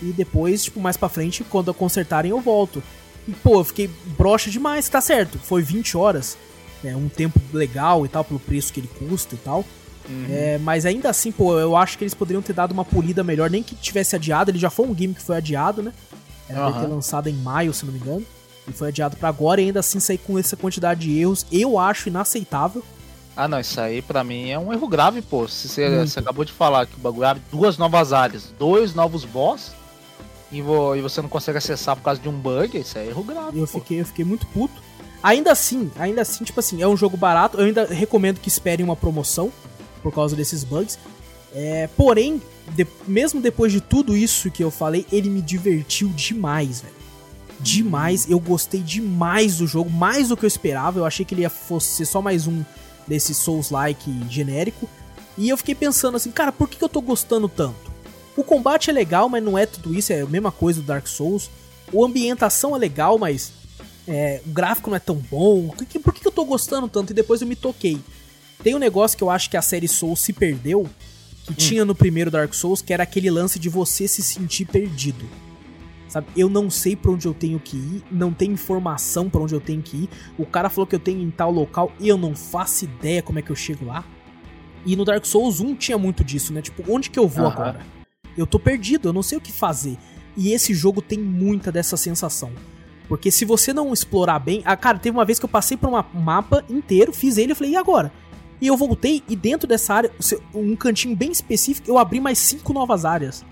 E 0.02 0.06
depois, 0.06 0.64
tipo, 0.64 0.80
mais 0.80 0.96
pra 0.96 1.09
frente, 1.09 1.44
quando 1.44 1.72
consertarem, 1.72 2.30
eu 2.30 2.40
volto. 2.40 2.82
E, 3.26 3.32
pô, 3.32 3.61
eu 3.61 3.64
fiquei 3.64 3.90
broxa 4.18 4.50
demais, 4.50 4.88
tá 4.88 5.00
certo. 5.00 5.38
Foi 5.38 5.62
20 5.62 5.96
horas. 5.96 6.37
É 6.85 6.94
um 6.94 7.09
tempo 7.09 7.40
legal 7.52 8.04
e 8.04 8.09
tal, 8.09 8.24
pelo 8.24 8.38
preço 8.38 8.72
que 8.72 8.80
ele 8.80 8.90
custa 8.98 9.35
e 9.35 9.38
tal. 9.38 9.64
Uhum. 10.09 10.26
É, 10.30 10.59
mas 10.59 10.87
ainda 10.87 11.11
assim, 11.11 11.32
pô, 11.32 11.59
eu 11.59 11.76
acho 11.76 11.96
que 11.98 12.04
eles 12.04 12.14
poderiam 12.14 12.42
ter 12.42 12.52
dado 12.52 12.72
uma 12.72 12.85
polida 12.85 13.24
melhor, 13.24 13.50
nem 13.50 13.62
que 13.62 13.74
tivesse 13.74 14.14
adiado. 14.14 14.50
Ele 14.50 14.59
já 14.59 14.70
foi 14.70 14.87
um 14.87 14.94
game 14.94 15.14
que 15.14 15.22
foi 15.22 15.37
adiado, 15.37 15.82
né? 15.82 15.92
Era 16.48 16.61
pra 16.61 16.68
Aham. 16.68 16.80
ter 16.80 16.87
lançado 16.87 17.28
em 17.28 17.32
maio, 17.32 17.72
se 17.72 17.85
não 17.85 17.92
me 17.92 17.98
engano. 17.98 18.24
E 18.68 18.72
foi 18.72 18.88
adiado 18.88 19.16
pra 19.16 19.29
agora 19.29 19.61
e 19.61 19.66
ainda 19.66 19.81
assim 19.81 20.00
sair 20.00 20.18
com 20.18 20.38
essa 20.38 20.57
quantidade 20.57 21.00
de 21.00 21.18
erros. 21.18 21.46
Eu 21.52 21.79
acho 21.79 22.09
inaceitável. 22.09 22.83
Ah, 23.37 23.46
não, 23.46 23.61
isso 23.61 23.81
aí 23.81 24.00
pra 24.02 24.24
mim 24.24 24.48
é 24.50 24.59
um 24.59 24.72
erro 24.72 24.88
grave, 24.88 25.20
pô. 25.22 25.46
Se 25.46 25.68
você, 25.68 26.07
você 26.07 26.18
acabou 26.18 26.44
de 26.44 26.52
falar 26.52 26.87
que 26.87 26.96
o 26.96 26.98
bagulho 27.00 27.26
abre 27.26 27.42
duas 27.52 27.76
novas 27.76 28.12
áreas, 28.12 28.52
dois 28.59 28.94
novos 28.94 29.24
boss, 29.24 29.72
e, 30.50 30.62
vo- 30.62 30.94
e 30.96 31.02
você 31.02 31.20
não 31.20 31.29
consegue 31.29 31.59
acessar 31.59 31.94
por 31.96 32.02
causa 32.02 32.20
de 32.20 32.29
um 32.29 32.33
bug, 32.33 32.79
isso 32.79 32.96
é 32.96 33.07
erro 33.07 33.22
grave. 33.22 33.59
Eu 33.61 33.66
pô. 33.66 33.79
fiquei, 33.79 34.00
eu 34.00 34.07
fiquei 34.07 34.24
muito 34.24 34.46
puto. 34.46 34.83
Ainda 35.22 35.52
assim, 35.52 35.90
ainda 35.98 36.22
assim, 36.22 36.44
tipo 36.44 36.59
assim, 36.61 36.81
é 36.83 36.88
um 36.88 36.96
jogo 36.96 37.16
barato. 37.16 37.59
Eu 37.59 37.66
ainda 37.66 37.85
recomendo 37.85 38.38
que 38.40 38.48
esperem 38.48 38.85
uma 38.85 38.96
promoção 38.96 39.52
por 40.02 40.12
causa 40.14 40.35
desses 40.35 40.64
bugs. 40.64 40.98
É, 41.55 41.88
porém, 41.96 42.40
de- 42.74 42.87
mesmo 43.07 43.40
depois 43.40 43.70
de 43.70 43.81
tudo 43.81 44.16
isso 44.16 44.50
que 44.50 44.62
eu 44.64 44.70
falei, 44.70 45.05
ele 45.12 45.29
me 45.29 45.42
divertiu 45.42 46.09
demais, 46.09 46.81
velho. 46.81 46.95
Demais. 47.60 48.28
Eu 48.28 48.38
gostei 48.38 48.80
demais 48.80 49.58
do 49.58 49.66
jogo, 49.66 49.90
mais 49.90 50.28
do 50.28 50.36
que 50.36 50.44
eu 50.44 50.48
esperava. 50.48 50.98
Eu 50.98 51.04
achei 51.04 51.24
que 51.24 51.34
ele 51.34 51.42
ia 51.42 51.50
fosse 51.50 51.88
ser 51.96 52.06
só 52.06 52.20
mais 52.20 52.46
um 52.46 52.64
desses 53.06 53.36
Souls-like 53.36 54.10
genérico. 54.28 54.88
E 55.38 55.48
eu 55.48 55.56
fiquei 55.56 55.74
pensando 55.74 56.16
assim, 56.16 56.30
cara, 56.30 56.50
por 56.50 56.68
que 56.68 56.76
que 56.76 56.84
eu 56.84 56.88
tô 56.88 57.00
gostando 57.00 57.48
tanto? 57.48 57.94
O 58.36 58.42
combate 58.42 58.90
é 58.90 58.92
legal, 58.92 59.28
mas 59.28 59.42
não 59.42 59.56
é 59.56 59.66
tudo 59.66 59.94
isso, 59.94 60.12
é 60.12 60.20
a 60.20 60.26
mesma 60.26 60.52
coisa 60.52 60.80
do 60.80 60.86
Dark 60.86 61.06
Souls. 61.06 61.50
A 61.92 62.04
ambientação 62.04 62.74
é 62.74 62.78
legal, 62.78 63.18
mas 63.18 63.52
é, 64.06 64.40
o 64.46 64.50
gráfico 64.50 64.90
não 64.90 64.96
é 64.96 65.00
tão 65.00 65.16
bom. 65.16 65.68
Por 65.68 65.86
que, 65.86 65.98
por 65.98 66.12
que 66.12 66.20
que 66.20 66.28
eu 66.28 66.32
tô 66.32 66.44
gostando 66.44 66.88
tanto? 66.88 67.10
E 67.10 67.14
depois 67.14 67.40
eu 67.40 67.46
me 67.46 67.56
toquei. 67.56 67.98
Tem 68.62 68.74
um 68.74 68.78
negócio 68.78 69.16
que 69.16 69.24
eu 69.24 69.30
acho 69.30 69.48
que 69.48 69.56
a 69.56 69.62
série 69.62 69.88
Souls 69.88 70.20
se 70.20 70.32
perdeu, 70.32 70.88
que 71.46 71.54
tinha 71.54 71.84
no 71.84 71.94
primeiro 71.94 72.30
Dark 72.30 72.52
Souls, 72.54 72.82
que 72.82 72.92
era 72.92 73.02
aquele 73.02 73.30
lance 73.30 73.58
de 73.58 73.68
você 73.68 74.08
se 74.08 74.22
sentir 74.22 74.66
perdido. 74.66 75.26
Sabe? 76.16 76.29
Eu 76.35 76.48
não 76.48 76.70
sei 76.70 76.96
pra 76.96 77.11
onde 77.11 77.29
eu 77.29 77.35
tenho 77.35 77.61
que 77.61 77.76
ir, 77.76 78.02
não 78.11 78.33
tem 78.33 78.50
informação 78.52 79.29
pra 79.29 79.42
onde 79.42 79.55
eu 79.55 79.61
tenho 79.61 79.83
que 79.83 80.05
ir. 80.05 80.09
O 80.38 80.46
cara 80.46 80.70
falou 80.70 80.87
que 80.87 80.94
eu 80.94 80.98
tenho 80.98 81.20
em 81.20 81.31
tal 81.31 81.52
local 81.52 81.92
e 82.00 82.09
eu 82.09 82.16
não 82.16 82.35
faço 82.35 82.87
ideia 82.87 83.22
como 83.22 83.38
é 83.38 83.42
que 83.42 83.50
eu 83.50 83.57
chego 83.57 83.85
lá. 83.85 84.02
E 84.87 84.96
no 84.96 85.05
Dark 85.05 85.26
Souls 85.26 85.61
1 85.61 85.74
tinha 85.74 85.98
muito 85.98 86.24
disso, 86.24 86.55
né? 86.55 86.62
Tipo, 86.62 86.90
onde 86.90 87.11
que 87.11 87.18
eu 87.18 87.29
vou 87.29 87.44
Aham. 87.44 87.52
agora? 87.52 87.81
Eu 88.35 88.46
tô 88.46 88.59
perdido, 88.59 89.11
eu 89.11 89.12
não 89.12 89.22
sei 89.22 89.37
o 89.37 89.42
que 89.42 89.52
fazer. 89.52 89.98
E 90.35 90.52
esse 90.52 90.72
jogo 90.72 91.02
tem 91.02 91.18
muita 91.18 91.70
dessa 91.70 91.98
sensação. 91.98 92.50
Porque 93.09 93.31
se 93.31 93.44
você 93.44 93.74
não 93.74 93.92
explorar 93.92 94.38
bem. 94.38 94.62
Ah, 94.64 94.74
cara, 94.74 94.98
teve 94.98 95.14
uma 95.14 95.24
vez 95.26 95.38
que 95.38 95.44
eu 95.44 95.50
passei 95.50 95.76
por 95.76 95.90
um 95.90 96.02
mapa 96.18 96.64
inteiro, 96.70 97.12
fiz 97.12 97.37
ele 97.37 97.52
e 97.52 97.55
falei, 97.55 97.72
e 97.72 97.76
agora? 97.76 98.11
E 98.59 98.68
eu 98.68 98.76
voltei 98.79 99.22
e 99.29 99.37
dentro 99.37 99.68
dessa 99.68 99.92
área, 99.92 100.11
um 100.55 100.74
cantinho 100.74 101.14
bem 101.14 101.31
específico, 101.31 101.90
eu 101.90 101.98
abri 101.98 102.20
mais 102.20 102.38
cinco 102.38 102.72
novas 102.72 103.05
áreas. 103.05 103.44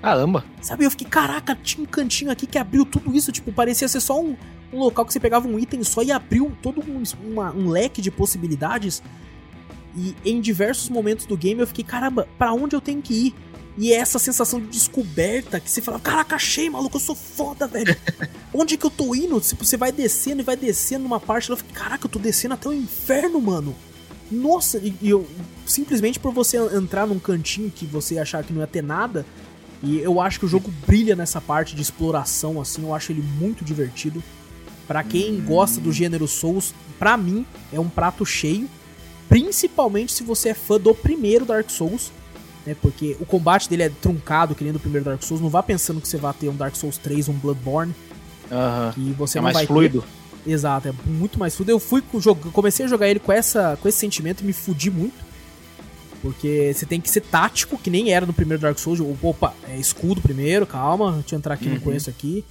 Caramba. 0.00 0.44
Sabe, 0.62 0.84
eu 0.84 0.90
fiquei, 0.90 1.06
caraca, 1.06 1.56
tinha 1.56 1.82
um 1.82 1.86
cantinho 1.86 2.30
aqui 2.30 2.46
que 2.46 2.58
abriu 2.58 2.84
tudo 2.84 3.14
isso, 3.14 3.32
tipo, 3.32 3.52
parecia 3.52 3.88
ser 3.88 4.00
só 4.00 4.20
um, 4.20 4.36
um 4.72 4.78
local 4.78 5.04
que 5.04 5.12
você 5.12 5.20
pegava 5.20 5.48
um 5.48 5.58
item 5.58 5.82
só 5.82 6.02
e 6.02 6.12
abriu 6.12 6.52
todo 6.62 6.80
um, 6.80 7.02
uma, 7.24 7.52
um 7.52 7.68
leque 7.68 8.00
de 8.00 8.10
possibilidades. 8.10 9.02
E 9.96 10.14
em 10.24 10.40
diversos 10.40 10.88
momentos 10.88 11.26
do 11.26 11.36
game 11.36 11.60
eu 11.60 11.66
fiquei, 11.66 11.84
caramba, 11.84 12.28
para 12.38 12.52
onde 12.52 12.76
eu 12.76 12.80
tenho 12.80 13.02
que 13.02 13.14
ir? 13.14 13.34
E 13.76 13.92
é 13.92 13.96
essa 13.96 14.18
sensação 14.18 14.60
de 14.60 14.66
descoberta 14.66 15.60
que 15.60 15.70
você 15.70 15.80
fala, 15.80 16.00
caraca, 16.00 16.34
achei, 16.34 16.68
maluco, 16.68 16.96
eu 16.96 17.00
sou 17.00 17.14
foda, 17.14 17.66
velho. 17.68 17.96
Onde 18.52 18.76
que 18.76 18.84
eu 18.84 18.90
tô 18.90 19.14
indo? 19.14 19.40
Tipo, 19.40 19.64
você 19.64 19.76
vai 19.76 19.92
descendo 19.92 20.40
e 20.40 20.44
vai 20.44 20.56
descendo 20.56 21.04
numa 21.04 21.20
parte, 21.20 21.48
eu 21.48 21.56
fiquei, 21.56 21.76
caraca, 21.76 22.06
eu 22.06 22.10
tô 22.10 22.18
descendo 22.18 22.54
até 22.54 22.68
o 22.68 22.72
inferno, 22.72 23.40
mano. 23.40 23.76
Nossa, 24.32 24.78
e, 24.78 24.92
e 25.00 25.10
eu 25.10 25.24
simplesmente 25.64 26.18
por 26.18 26.32
você 26.32 26.56
entrar 26.74 27.06
num 27.06 27.20
cantinho 27.20 27.70
que 27.70 27.86
você 27.86 28.18
achar 28.18 28.42
que 28.42 28.52
não 28.52 28.60
ia 28.60 28.66
ter 28.66 28.82
nada, 28.82 29.24
e 29.82 29.98
eu 29.98 30.20
acho 30.20 30.40
que 30.40 30.46
o 30.46 30.48
jogo 30.48 30.72
brilha 30.86 31.14
nessa 31.14 31.40
parte 31.40 31.74
de 31.74 31.82
exploração, 31.82 32.60
assim, 32.60 32.82
eu 32.82 32.94
acho 32.94 33.12
ele 33.12 33.22
muito 33.22 33.64
divertido. 33.64 34.22
Para 34.86 35.04
quem 35.04 35.40
gosta 35.40 35.80
do 35.80 35.92
gênero 35.92 36.26
Souls, 36.26 36.74
para 36.98 37.16
mim 37.16 37.46
é 37.72 37.78
um 37.78 37.88
prato 37.88 38.24
cheio, 38.24 38.68
principalmente 39.28 40.12
se 40.12 40.22
você 40.22 40.50
é 40.50 40.54
fã 40.54 40.80
do 40.80 40.94
primeiro 40.94 41.44
Dark 41.44 41.70
Souls, 41.70 42.10
né? 42.66 42.74
Porque 42.80 43.16
o 43.20 43.26
combate 43.26 43.68
dele 43.68 43.84
é 43.84 43.88
truncado, 43.88 44.54
que 44.54 44.64
nem 44.64 44.72
do 44.72 44.80
primeiro 44.80 45.04
Dark 45.04 45.22
Souls. 45.22 45.40
Não 45.40 45.48
vá 45.48 45.62
pensando 45.62 46.00
que 46.00 46.08
você 46.08 46.16
vai 46.16 46.32
ter 46.32 46.48
um 46.48 46.56
Dark 46.56 46.74
Souls 46.74 46.96
3, 46.98 47.28
um 47.28 47.34
Bloodborne. 47.34 47.94
Uhum. 48.50 48.92
Que 48.92 49.12
você 49.12 49.38
é 49.38 49.40
mais 49.40 49.54
vai 49.54 49.66
fluido. 49.66 50.02
Ter. 50.44 50.50
Exato, 50.50 50.88
é 50.88 50.92
muito 51.06 51.38
mais 51.38 51.54
fluido. 51.54 51.72
Eu 51.72 51.78
fui 51.78 52.02
comecei 52.52 52.86
a 52.86 52.88
jogar 52.88 53.08
ele 53.08 53.20
com 53.20 53.32
essa 53.32 53.78
com 53.80 53.88
esse 53.88 53.98
sentimento 53.98 54.42
e 54.42 54.46
me 54.46 54.52
fudi 54.52 54.90
muito. 54.90 55.27
Porque 56.20 56.72
você 56.74 56.84
tem 56.84 57.00
que 57.00 57.10
ser 57.10 57.20
tático, 57.20 57.78
que 57.78 57.90
nem 57.90 58.10
era 58.10 58.26
no 58.26 58.32
primeiro 58.32 58.60
Dark 58.60 58.78
Souls. 58.78 59.00
Opa, 59.22 59.54
é 59.68 59.76
escudo 59.76 60.20
primeiro, 60.20 60.66
calma, 60.66 61.12
deixa 61.12 61.34
eu 61.34 61.38
entrar 61.38 61.54
aqui, 61.54 61.66
uhum. 61.66 61.74
não 61.74 61.80
conheço 61.80 62.10
aqui. 62.10 62.44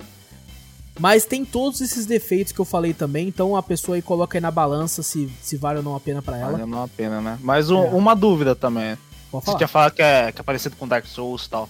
Mas 0.99 1.25
tem 1.25 1.45
todos 1.45 1.81
esses 1.81 2.05
defeitos 2.05 2.51
que 2.51 2.59
eu 2.59 2.65
falei 2.65 2.93
também, 2.93 3.27
então 3.27 3.55
a 3.55 3.61
pessoa 3.61 3.95
aí 3.95 4.01
coloca 4.01 4.37
aí 4.37 4.41
na 4.41 4.49
balança 4.49 5.03
se, 5.03 5.29
se 5.41 5.55
vale 5.55 5.77
ou 5.77 5.83
não 5.83 5.95
a 5.95 5.99
pena 5.99 6.21
para 6.21 6.37
ela. 6.37 6.51
Vale 6.51 6.63
ou 6.63 6.69
não 6.69 6.83
a 6.83 6.87
pena, 6.87 7.21
né? 7.21 7.37
Mas 7.41 7.69
um, 7.69 7.83
é. 7.83 7.89
uma 7.89 8.15
dúvida 8.15 8.55
também. 8.55 8.97
Pode 9.31 9.45
Você 9.45 9.57
tinha 9.57 9.67
falado 9.67 9.93
que 9.93 10.01
é, 10.01 10.31
que 10.31 10.41
é 10.41 10.43
parecido 10.43 10.75
com 10.75 10.87
Dark 10.87 11.05
Souls 11.05 11.45
e 11.45 11.49
tal. 11.49 11.69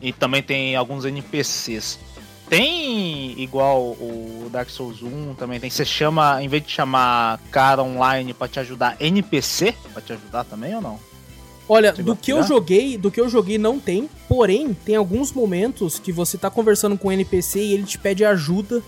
E 0.00 0.12
também 0.12 0.42
tem 0.42 0.74
alguns 0.74 1.04
NPCs. 1.04 1.98
Tem 2.48 3.40
igual 3.40 3.80
o 3.80 4.48
Dark 4.50 4.68
Souls 4.68 5.02
1 5.02 5.34
também 5.34 5.58
tem. 5.58 5.70
Você 5.70 5.84
chama, 5.84 6.42
em 6.42 6.48
vez 6.48 6.62
de 6.62 6.70
chamar 6.70 7.38
cara 7.50 7.82
online 7.82 8.34
para 8.34 8.48
te 8.48 8.60
ajudar, 8.60 8.96
NPC 9.00 9.74
para 9.92 10.02
te 10.02 10.12
ajudar 10.12 10.44
também 10.44 10.74
ou 10.74 10.80
não? 10.82 11.00
Olha, 11.68 11.92
do 11.92 12.14
que 12.14 12.32
eu 12.32 12.42
joguei, 12.42 12.98
do 12.98 13.10
que 13.10 13.20
eu 13.20 13.28
joguei 13.28 13.56
não 13.56 13.78
tem, 13.80 14.08
porém 14.28 14.74
tem 14.84 14.96
alguns 14.96 15.32
momentos 15.32 15.98
que 15.98 16.12
você 16.12 16.36
tá 16.36 16.50
conversando 16.50 16.98
com 16.98 17.08
o 17.08 17.12
NPC 17.12 17.60
e 17.60 17.72
ele 17.72 17.84
te 17.84 17.98
pede 17.98 18.24
ajuda 18.24 18.82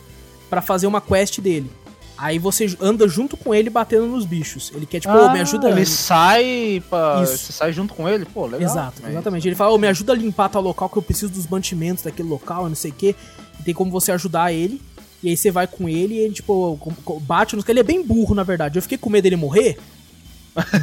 para 0.50 0.60
fazer 0.60 0.86
uma 0.86 1.00
quest 1.00 1.40
dele. 1.40 1.70
Aí 2.18 2.38
você 2.38 2.74
anda 2.80 3.06
junto 3.06 3.36
com 3.36 3.54
ele 3.54 3.68
batendo 3.68 4.06
nos 4.06 4.24
bichos. 4.24 4.72
Ele 4.74 4.86
quer, 4.86 5.00
tipo, 5.00 5.12
ah, 5.12 5.26
oh, 5.28 5.32
me 5.32 5.40
ajuda. 5.40 5.68
Ele 5.68 5.84
sai 5.84 6.82
pra. 6.88 7.20
Isso. 7.22 7.36
Você 7.36 7.52
sai 7.52 7.72
junto 7.72 7.92
com 7.92 8.08
ele, 8.08 8.24
pô, 8.24 8.46
legal. 8.46 8.62
Exato, 8.62 9.02
exatamente. 9.06 9.46
Ele 9.46 9.54
fala, 9.54 9.74
oh, 9.74 9.78
me 9.78 9.86
ajuda 9.86 10.12
a 10.12 10.16
limpar 10.16 10.48
tal 10.48 10.62
local 10.62 10.88
que 10.88 10.96
eu 10.96 11.02
preciso 11.02 11.32
dos 11.32 11.46
mantimentos 11.46 12.04
daquele 12.04 12.28
local, 12.28 12.68
não 12.68 12.76
sei 12.76 12.90
o 12.90 12.94
quê. 12.94 13.14
E 13.60 13.62
tem 13.62 13.74
como 13.74 13.90
você 13.90 14.12
ajudar 14.12 14.52
ele. 14.52 14.80
E 15.22 15.28
aí 15.28 15.36
você 15.36 15.50
vai 15.50 15.66
com 15.66 15.88
ele 15.88 16.14
e 16.14 16.18
ele, 16.18 16.34
tipo, 16.34 16.78
bate 17.20 17.54
nos. 17.54 17.68
Ele 17.68 17.80
é 17.80 17.82
bem 17.82 18.02
burro, 18.02 18.34
na 18.34 18.42
verdade. 18.42 18.78
Eu 18.78 18.82
fiquei 18.82 18.96
com 18.96 19.10
medo 19.10 19.24
dele 19.24 19.36
morrer. 19.36 19.78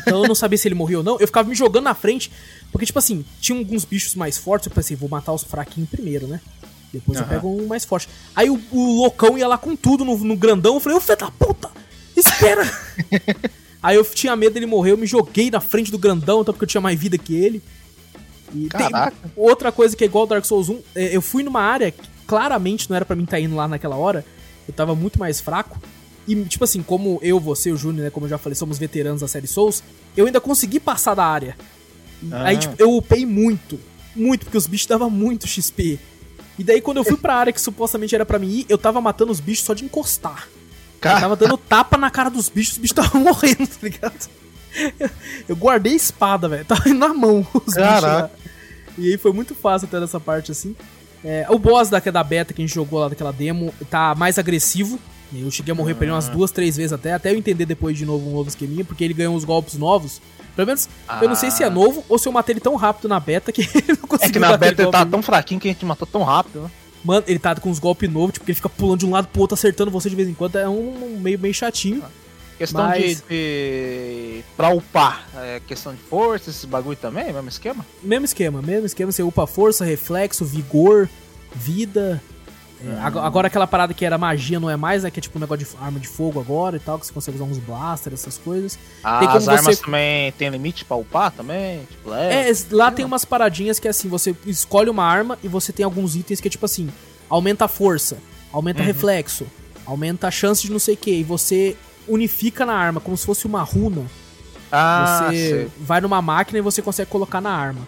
Então 0.02 0.22
eu 0.22 0.28
não 0.28 0.36
sabia 0.36 0.58
se 0.58 0.68
ele 0.68 0.76
morreu 0.76 1.00
ou 1.00 1.04
não. 1.04 1.20
Eu 1.20 1.28
ficava 1.28 1.50
me 1.50 1.56
jogando 1.56 1.86
na 1.86 1.94
frente. 1.94 2.32
Porque, 2.72 2.86
tipo 2.86 3.00
assim, 3.00 3.26
tinha 3.40 3.58
alguns 3.58 3.86
bichos 3.86 4.16
mais 4.16 4.38
fortes. 4.38 4.68
Eu 4.68 4.74
pensei, 4.74 4.96
vou 4.96 5.10
matar 5.10 5.34
os 5.34 5.44
fraquinhos 5.44 5.90
primeiro, 5.90 6.28
né? 6.28 6.40
Depois 6.92 7.18
uhum. 7.18 7.24
eu 7.24 7.30
pego 7.30 7.64
um 7.64 7.68
mais 7.68 7.84
forte. 7.84 8.08
Aí 8.36 8.50
o, 8.50 8.62
o 8.72 9.02
loucão 9.02 9.38
ia 9.38 9.48
lá 9.48 9.58
com 9.58 9.76
tudo 9.76 10.06
no, 10.06 10.18
no 10.18 10.36
grandão. 10.38 10.76
Eu 10.76 10.80
falei, 10.80 10.98
ô 10.98 11.02
filho 11.02 11.18
da 11.18 11.32
puta, 11.32 11.70
espera! 12.16 12.64
Aí 13.82 13.98
eu 13.98 14.06
tinha 14.06 14.34
medo 14.34 14.54
dele 14.54 14.66
morrer, 14.66 14.92
eu 14.92 14.98
me 14.98 15.06
joguei 15.06 15.52
na 15.52 15.60
frente 15.60 15.92
do 15.92 15.98
grandão, 15.98 16.40
até 16.40 16.54
porque 16.54 16.64
eu 16.64 16.70
tinha 16.70 16.80
mais 16.80 16.98
vida 16.98 17.18
que 17.18 17.36
ele. 17.36 17.62
E 18.54 18.68
Caraca. 18.70 19.12
tem 19.12 19.32
outra 19.36 19.74
coisa 19.74 19.94
que 19.94 20.06
é 20.06 20.08
igual 20.08 20.22
ao 20.22 20.28
Dark 20.28 20.46
Souls 20.46 20.70
1, 20.70 20.80
é, 20.96 21.16
eu 21.16 21.22
fui 21.22 21.44
numa 21.44 21.62
área 21.62 21.92
que 21.92 22.08
claramente 22.26 22.90
não 22.90 22.96
era 22.96 23.04
para 23.04 23.16
mim 23.16 23.24
estar 23.24 23.38
tá 23.38 23.42
indo 23.42 23.56
lá 23.56 23.68
naquela 23.68 23.98
hora. 23.98 24.24
Eu 24.66 24.74
tava 24.74 24.96
muito 24.96 25.20
mais 25.20 25.42
fraco. 25.42 25.82
E, 26.28 26.36
tipo 26.46 26.64
assim, 26.64 26.82
como 26.82 27.20
eu, 27.22 27.40
você 27.40 27.70
e 27.70 27.74
o 27.74 27.78
Júnior, 27.78 28.06
né, 28.06 28.10
como 28.10 28.26
eu 28.26 28.30
já 28.30 28.38
falei, 28.38 28.56
somos 28.56 28.78
veteranos 28.78 29.22
da 29.22 29.28
série 29.28 29.48
Souls, 29.48 29.84
eu 30.16 30.26
ainda 30.26 30.40
consegui 30.40 30.80
passar 30.80 31.16
da 31.16 31.26
área. 31.26 31.58
Ah. 32.32 32.44
Aí, 32.46 32.58
tipo, 32.58 32.76
eu 32.78 32.96
upei 32.96 33.26
muito. 33.26 33.80
Muito, 34.16 34.46
porque 34.46 34.58
os 34.58 34.68
bichos 34.68 34.88
davam 34.88 35.10
muito 35.10 35.48
XP. 35.48 36.00
E 36.58 36.64
daí, 36.64 36.82
quando 36.82 36.98
eu 36.98 37.04
fui 37.04 37.18
pra 37.18 37.36
área 37.36 37.52
que 37.52 37.60
supostamente 37.60 38.14
era 38.14 38.26
para 38.26 38.40
mim 38.40 38.60
ir, 38.60 38.66
eu 38.70 38.78
tava 38.78 39.02
matando 39.02 39.32
os 39.32 39.40
bichos 39.40 39.66
só 39.66 39.74
de 39.74 39.84
encostar. 39.84 40.48
Cara. 41.02 41.18
Eu 41.18 41.22
tava 41.22 41.36
dando 41.36 41.58
tapa 41.58 41.98
na 41.98 42.10
cara 42.10 42.30
dos 42.30 42.48
bichos, 42.48 42.74
os 42.74 42.78
bichos 42.78 42.98
estavam 42.98 43.22
morrendo, 43.26 43.68
tá 43.68 43.78
ligado? 43.82 44.30
Eu 45.48 45.56
guardei 45.56 45.94
a 45.94 45.96
espada, 45.96 46.48
velho. 46.48 46.66
Tava 46.66 46.88
indo 46.90 47.00
na 47.00 47.14
mão 47.14 47.46
os 47.54 47.74
Caraca. 47.74 47.94
bichos 47.96 48.04
lá. 48.04 48.30
E 48.98 49.12
aí 49.12 49.18
foi 49.18 49.34
muito 49.34 49.56
fácil 49.56 49.88
até 49.88 50.00
nessa 50.00 50.20
parte, 50.20 50.52
assim. 50.52 50.76
É, 51.24 51.46
o 51.50 51.58
boss 51.58 51.90
da, 51.90 52.00
da 52.00 52.24
beta 52.24 52.54
que 52.54 52.62
a 52.62 52.66
gente 52.66 52.74
jogou 52.76 53.00
lá 53.00 53.08
daquela 53.08 53.32
demo 53.32 53.74
tá 53.90 54.14
mais 54.16 54.38
agressivo. 54.38 55.00
Eu 55.42 55.52
cheguei 55.52 55.72
a 55.72 55.76
morrer 55.76 55.96
pra 55.96 56.06
ele 56.06 56.14
umas 56.14 56.30
ah. 56.30 56.32
duas, 56.32 56.52
três 56.52 56.78
vezes 56.78 56.94
até, 56.94 57.14
até 57.14 57.32
eu 57.32 57.38
entender 57.38 57.66
depois 57.66 57.98
de 57.98 58.06
novo 58.06 58.30
um 58.30 58.34
novo 58.34 58.50
esqueminha, 58.50 58.84
porque 58.84 59.04
ele 59.04 59.14
ganhou 59.14 59.36
uns 59.36 59.44
golpes 59.44 59.76
novos. 59.76 60.22
Pelo 60.56 60.68
menos, 60.68 60.88
ah. 61.08 61.20
eu 61.22 61.30
não 61.30 61.36
sei 61.36 61.50
se 61.50 61.64
é 61.64 61.68
ah. 61.68 61.70
novo 61.70 62.04
ou 62.08 62.20
se 62.20 62.28
eu 62.28 62.32
matei 62.32 62.54
ele 62.54 62.60
tão 62.60 62.76
rápido 62.76 63.08
na 63.08 63.20
beta 63.20 63.52
que 63.52 63.62
ele 63.74 63.98
não 64.00 64.08
conseguiu. 64.08 64.30
É 64.30 64.32
que 64.32 64.40
na 64.40 64.58
beta 64.58 64.82
ele 64.82 64.92
tá 64.92 65.06
tão 65.06 65.22
fraquinho 65.22 65.60
que 65.60 65.68
a 65.68 65.72
gente 65.72 65.86
matou 65.86 66.08
tão 66.08 66.24
rápido, 66.24 66.62
né? 66.62 66.72
Mano, 67.04 67.24
ele 67.28 67.40
tá 67.40 67.54
com 67.56 67.70
uns 67.70 67.80
golpes 67.80 68.10
novos, 68.10 68.34
tipo, 68.34 68.46
ele 68.46 68.56
fica 68.56 68.70
pulando 68.70 69.00
de 69.00 69.06
um 69.06 69.12
lado 69.12 69.28
pro 69.28 69.42
outro, 69.42 69.56
acertando 69.56 69.92
você 69.92 70.10
de 70.10 70.16
vez 70.16 70.30
em 70.30 70.34
quando. 70.34 70.58
É 70.58 70.70
um, 70.70 71.16
um 71.16 71.20
meio, 71.20 71.38
meio 71.38 71.54
chatinho. 71.54 72.02
Ah. 72.04 72.24
Questão 72.58 72.86
mas... 72.86 73.22
de, 73.22 73.24
de. 73.28 74.44
Pra 74.56 74.70
upar, 74.70 75.28
é 75.36 75.60
questão 75.68 75.94
de 75.94 76.02
força, 76.02 76.50
esses 76.50 76.66
bagulho 76.66 76.96
também? 76.96 77.34
Mesmo 77.34 77.50
esquema? 77.50 77.86
Mesmo 78.02 78.26
esquema, 78.26 78.62
mesmo 78.62 78.86
esquema. 78.86 79.12
Você 79.12 79.24
upa 79.24 79.46
força, 79.48 79.84
reflexo, 79.84 80.46
vigor, 80.46 81.10
vida. 81.54 82.22
É, 82.86 83.00
agora 83.02 83.48
aquela 83.48 83.66
parada 83.66 83.94
que 83.94 84.04
era 84.06 84.18
magia 84.18 84.60
não 84.60 84.70
é 84.70 84.76
mais, 84.76 85.04
né? 85.04 85.12
Que 85.12 85.20
é 85.20 85.22
tipo 85.22 85.38
um 85.38 85.42
negócio 85.42 85.66
de 85.66 85.72
arma 85.80 86.00
de 86.00 86.08
fogo 86.08 86.40
agora 86.40 86.76
e 86.76 86.80
tal, 86.80 87.00
que 87.00 87.06
você 87.06 87.14
consegue 87.14 87.38
usar 87.38 87.46
uns 87.46 87.58
blasters, 87.58 88.20
essas 88.20 88.38
coisas. 88.38 88.78
Ah, 89.04 89.20
tem 89.20 89.30
as 89.30 89.48
armas 89.48 89.78
você... 89.78 89.84
também 89.84 90.32
tem 90.34 90.50
limite 90.50 90.84
pra 90.84 90.98
upar 90.98 91.32
também? 91.32 91.86
Tipo, 91.90 92.10
leve, 92.10 92.52
é, 92.52 92.76
lá 92.76 92.92
tem 92.92 93.06
umas 93.06 93.24
paradinhas 93.24 93.80
que 93.80 93.88
é 93.88 93.92
assim, 93.92 94.10
você 94.10 94.36
escolhe 94.46 94.90
uma 94.90 95.06
arma 95.06 95.40
e 95.42 95.48
você 95.48 95.72
tem 95.72 95.86
alguns 95.86 96.16
itens 96.16 96.42
que 96.42 96.48
é 96.48 96.52
tipo 96.52 96.66
assim, 96.66 96.90
aumenta 97.30 97.66
a 97.66 97.68
força, 97.70 98.18
aumenta 98.52 98.82
uhum. 98.82 98.86
reflexo, 98.86 99.48
aumenta 99.86 100.28
a 100.28 100.32
chance 100.32 100.62
de 100.62 100.72
não 100.72 100.80
sei 100.80 100.96
o 100.96 100.98
que, 100.98 101.12
e 101.12 101.24
você 101.24 101.78
unifica 102.08 102.66
na 102.66 102.74
arma, 102.74 103.00
como 103.00 103.16
se 103.16 103.26
fosse 103.26 103.46
uma 103.46 103.62
runa. 103.62 104.06
Ah, 104.72 105.28
você 105.30 105.50
sei. 105.50 105.72
vai 105.80 106.02
numa 106.02 106.22
máquina 106.22 106.60
e 106.60 106.62
você 106.62 106.82
consegue 106.82 107.10
colocar 107.10 107.40
na 107.40 107.52
arma. 107.52 107.88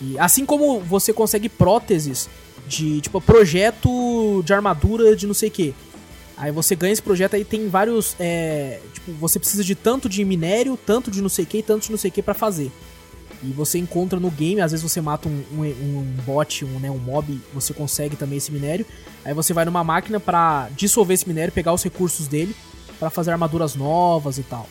E 0.00 0.18
assim 0.18 0.44
como 0.44 0.80
você 0.80 1.12
consegue 1.12 1.48
próteses 1.48 2.28
de 2.68 3.00
tipo 3.00 3.20
projeto 3.20 4.42
de 4.44 4.52
armadura 4.52 5.16
de 5.16 5.26
não 5.26 5.34
sei 5.34 5.48
o 5.48 5.52
que. 5.52 5.74
Aí 6.36 6.52
você 6.52 6.76
ganha 6.76 6.92
esse 6.92 7.02
projeto 7.02 7.34
aí 7.34 7.44
tem 7.44 7.68
vários. 7.68 8.14
É, 8.20 8.78
tipo, 8.94 9.12
você 9.12 9.40
precisa 9.40 9.64
de 9.64 9.74
tanto 9.74 10.08
de 10.08 10.24
minério, 10.24 10.78
tanto 10.86 11.10
de 11.10 11.20
não 11.20 11.28
sei 11.28 11.44
o 11.44 11.48
que, 11.48 11.62
tanto 11.62 11.86
de 11.86 11.90
não 11.90 11.98
sei 11.98 12.10
o 12.10 12.12
que 12.12 12.22
pra 12.22 12.34
fazer. 12.34 12.70
E 13.42 13.50
você 13.50 13.78
encontra 13.78 14.18
no 14.18 14.30
game, 14.30 14.60
às 14.60 14.72
vezes 14.72 14.82
você 14.82 15.00
mata 15.00 15.28
um, 15.28 15.44
um, 15.52 15.62
um 15.62 16.02
bot, 16.24 16.64
um, 16.64 16.78
né, 16.80 16.90
um 16.90 16.98
mob, 16.98 17.40
você 17.52 17.72
consegue 17.72 18.16
também 18.16 18.38
esse 18.38 18.52
minério. 18.52 18.86
Aí 19.24 19.34
você 19.34 19.52
vai 19.52 19.64
numa 19.64 19.82
máquina 19.82 20.18
para 20.20 20.68
dissolver 20.76 21.14
esse 21.14 21.26
minério, 21.26 21.52
pegar 21.52 21.72
os 21.72 21.82
recursos 21.82 22.28
dele 22.28 22.54
para 22.98 23.10
fazer 23.10 23.30
armaduras 23.30 23.74
novas 23.74 24.38
e 24.38 24.42
tal. 24.42 24.68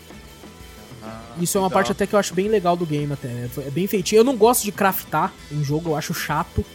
Ah, 1.03 1.21
Isso 1.39 1.57
é 1.57 1.61
uma 1.61 1.69
parte 1.69 1.91
até 1.91 2.05
que 2.05 2.13
eu 2.13 2.19
acho 2.19 2.33
bem 2.33 2.47
legal 2.47 2.75
do 2.75 2.85
game 2.85 3.11
até. 3.11 3.47
É 3.65 3.69
bem 3.69 3.87
feitinho. 3.87 4.19
Eu 4.19 4.23
não 4.23 4.35
gosto 4.35 4.63
de 4.63 4.71
craftar 4.71 5.33
em 5.51 5.63
jogo, 5.63 5.91
eu 5.91 5.95
acho 5.95 6.13
chato. 6.13 6.65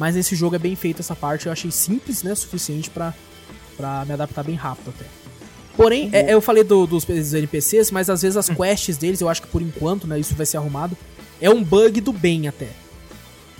Mas 0.00 0.14
nesse 0.14 0.34
jogo 0.34 0.56
é 0.56 0.58
bem 0.58 0.74
feita 0.74 1.02
essa 1.02 1.14
parte, 1.14 1.44
eu 1.44 1.52
achei 1.52 1.70
simples, 1.70 2.22
né? 2.22 2.34
Suficiente 2.34 2.88
para 2.88 3.12
me 4.06 4.14
adaptar 4.14 4.42
bem 4.42 4.54
rápido 4.54 4.94
até. 4.96 5.04
Porém, 5.76 6.08
é, 6.10 6.32
eu 6.32 6.40
falei 6.40 6.64
do, 6.64 6.86
dos, 6.86 7.04
dos, 7.04 7.34
NPCs, 7.34 7.90
mas 7.90 8.08
às 8.08 8.22
vezes 8.22 8.38
as 8.38 8.48
hum. 8.48 8.54
quests 8.54 8.96
deles, 8.96 9.20
eu 9.20 9.28
acho 9.28 9.42
que 9.42 9.48
por 9.48 9.60
enquanto, 9.60 10.06
né? 10.06 10.18
Isso 10.18 10.34
vai 10.34 10.46
ser 10.46 10.56
arrumado. 10.56 10.96
É 11.38 11.50
um 11.50 11.62
bug 11.62 12.00
do 12.00 12.14
bem 12.14 12.48
até. 12.48 12.68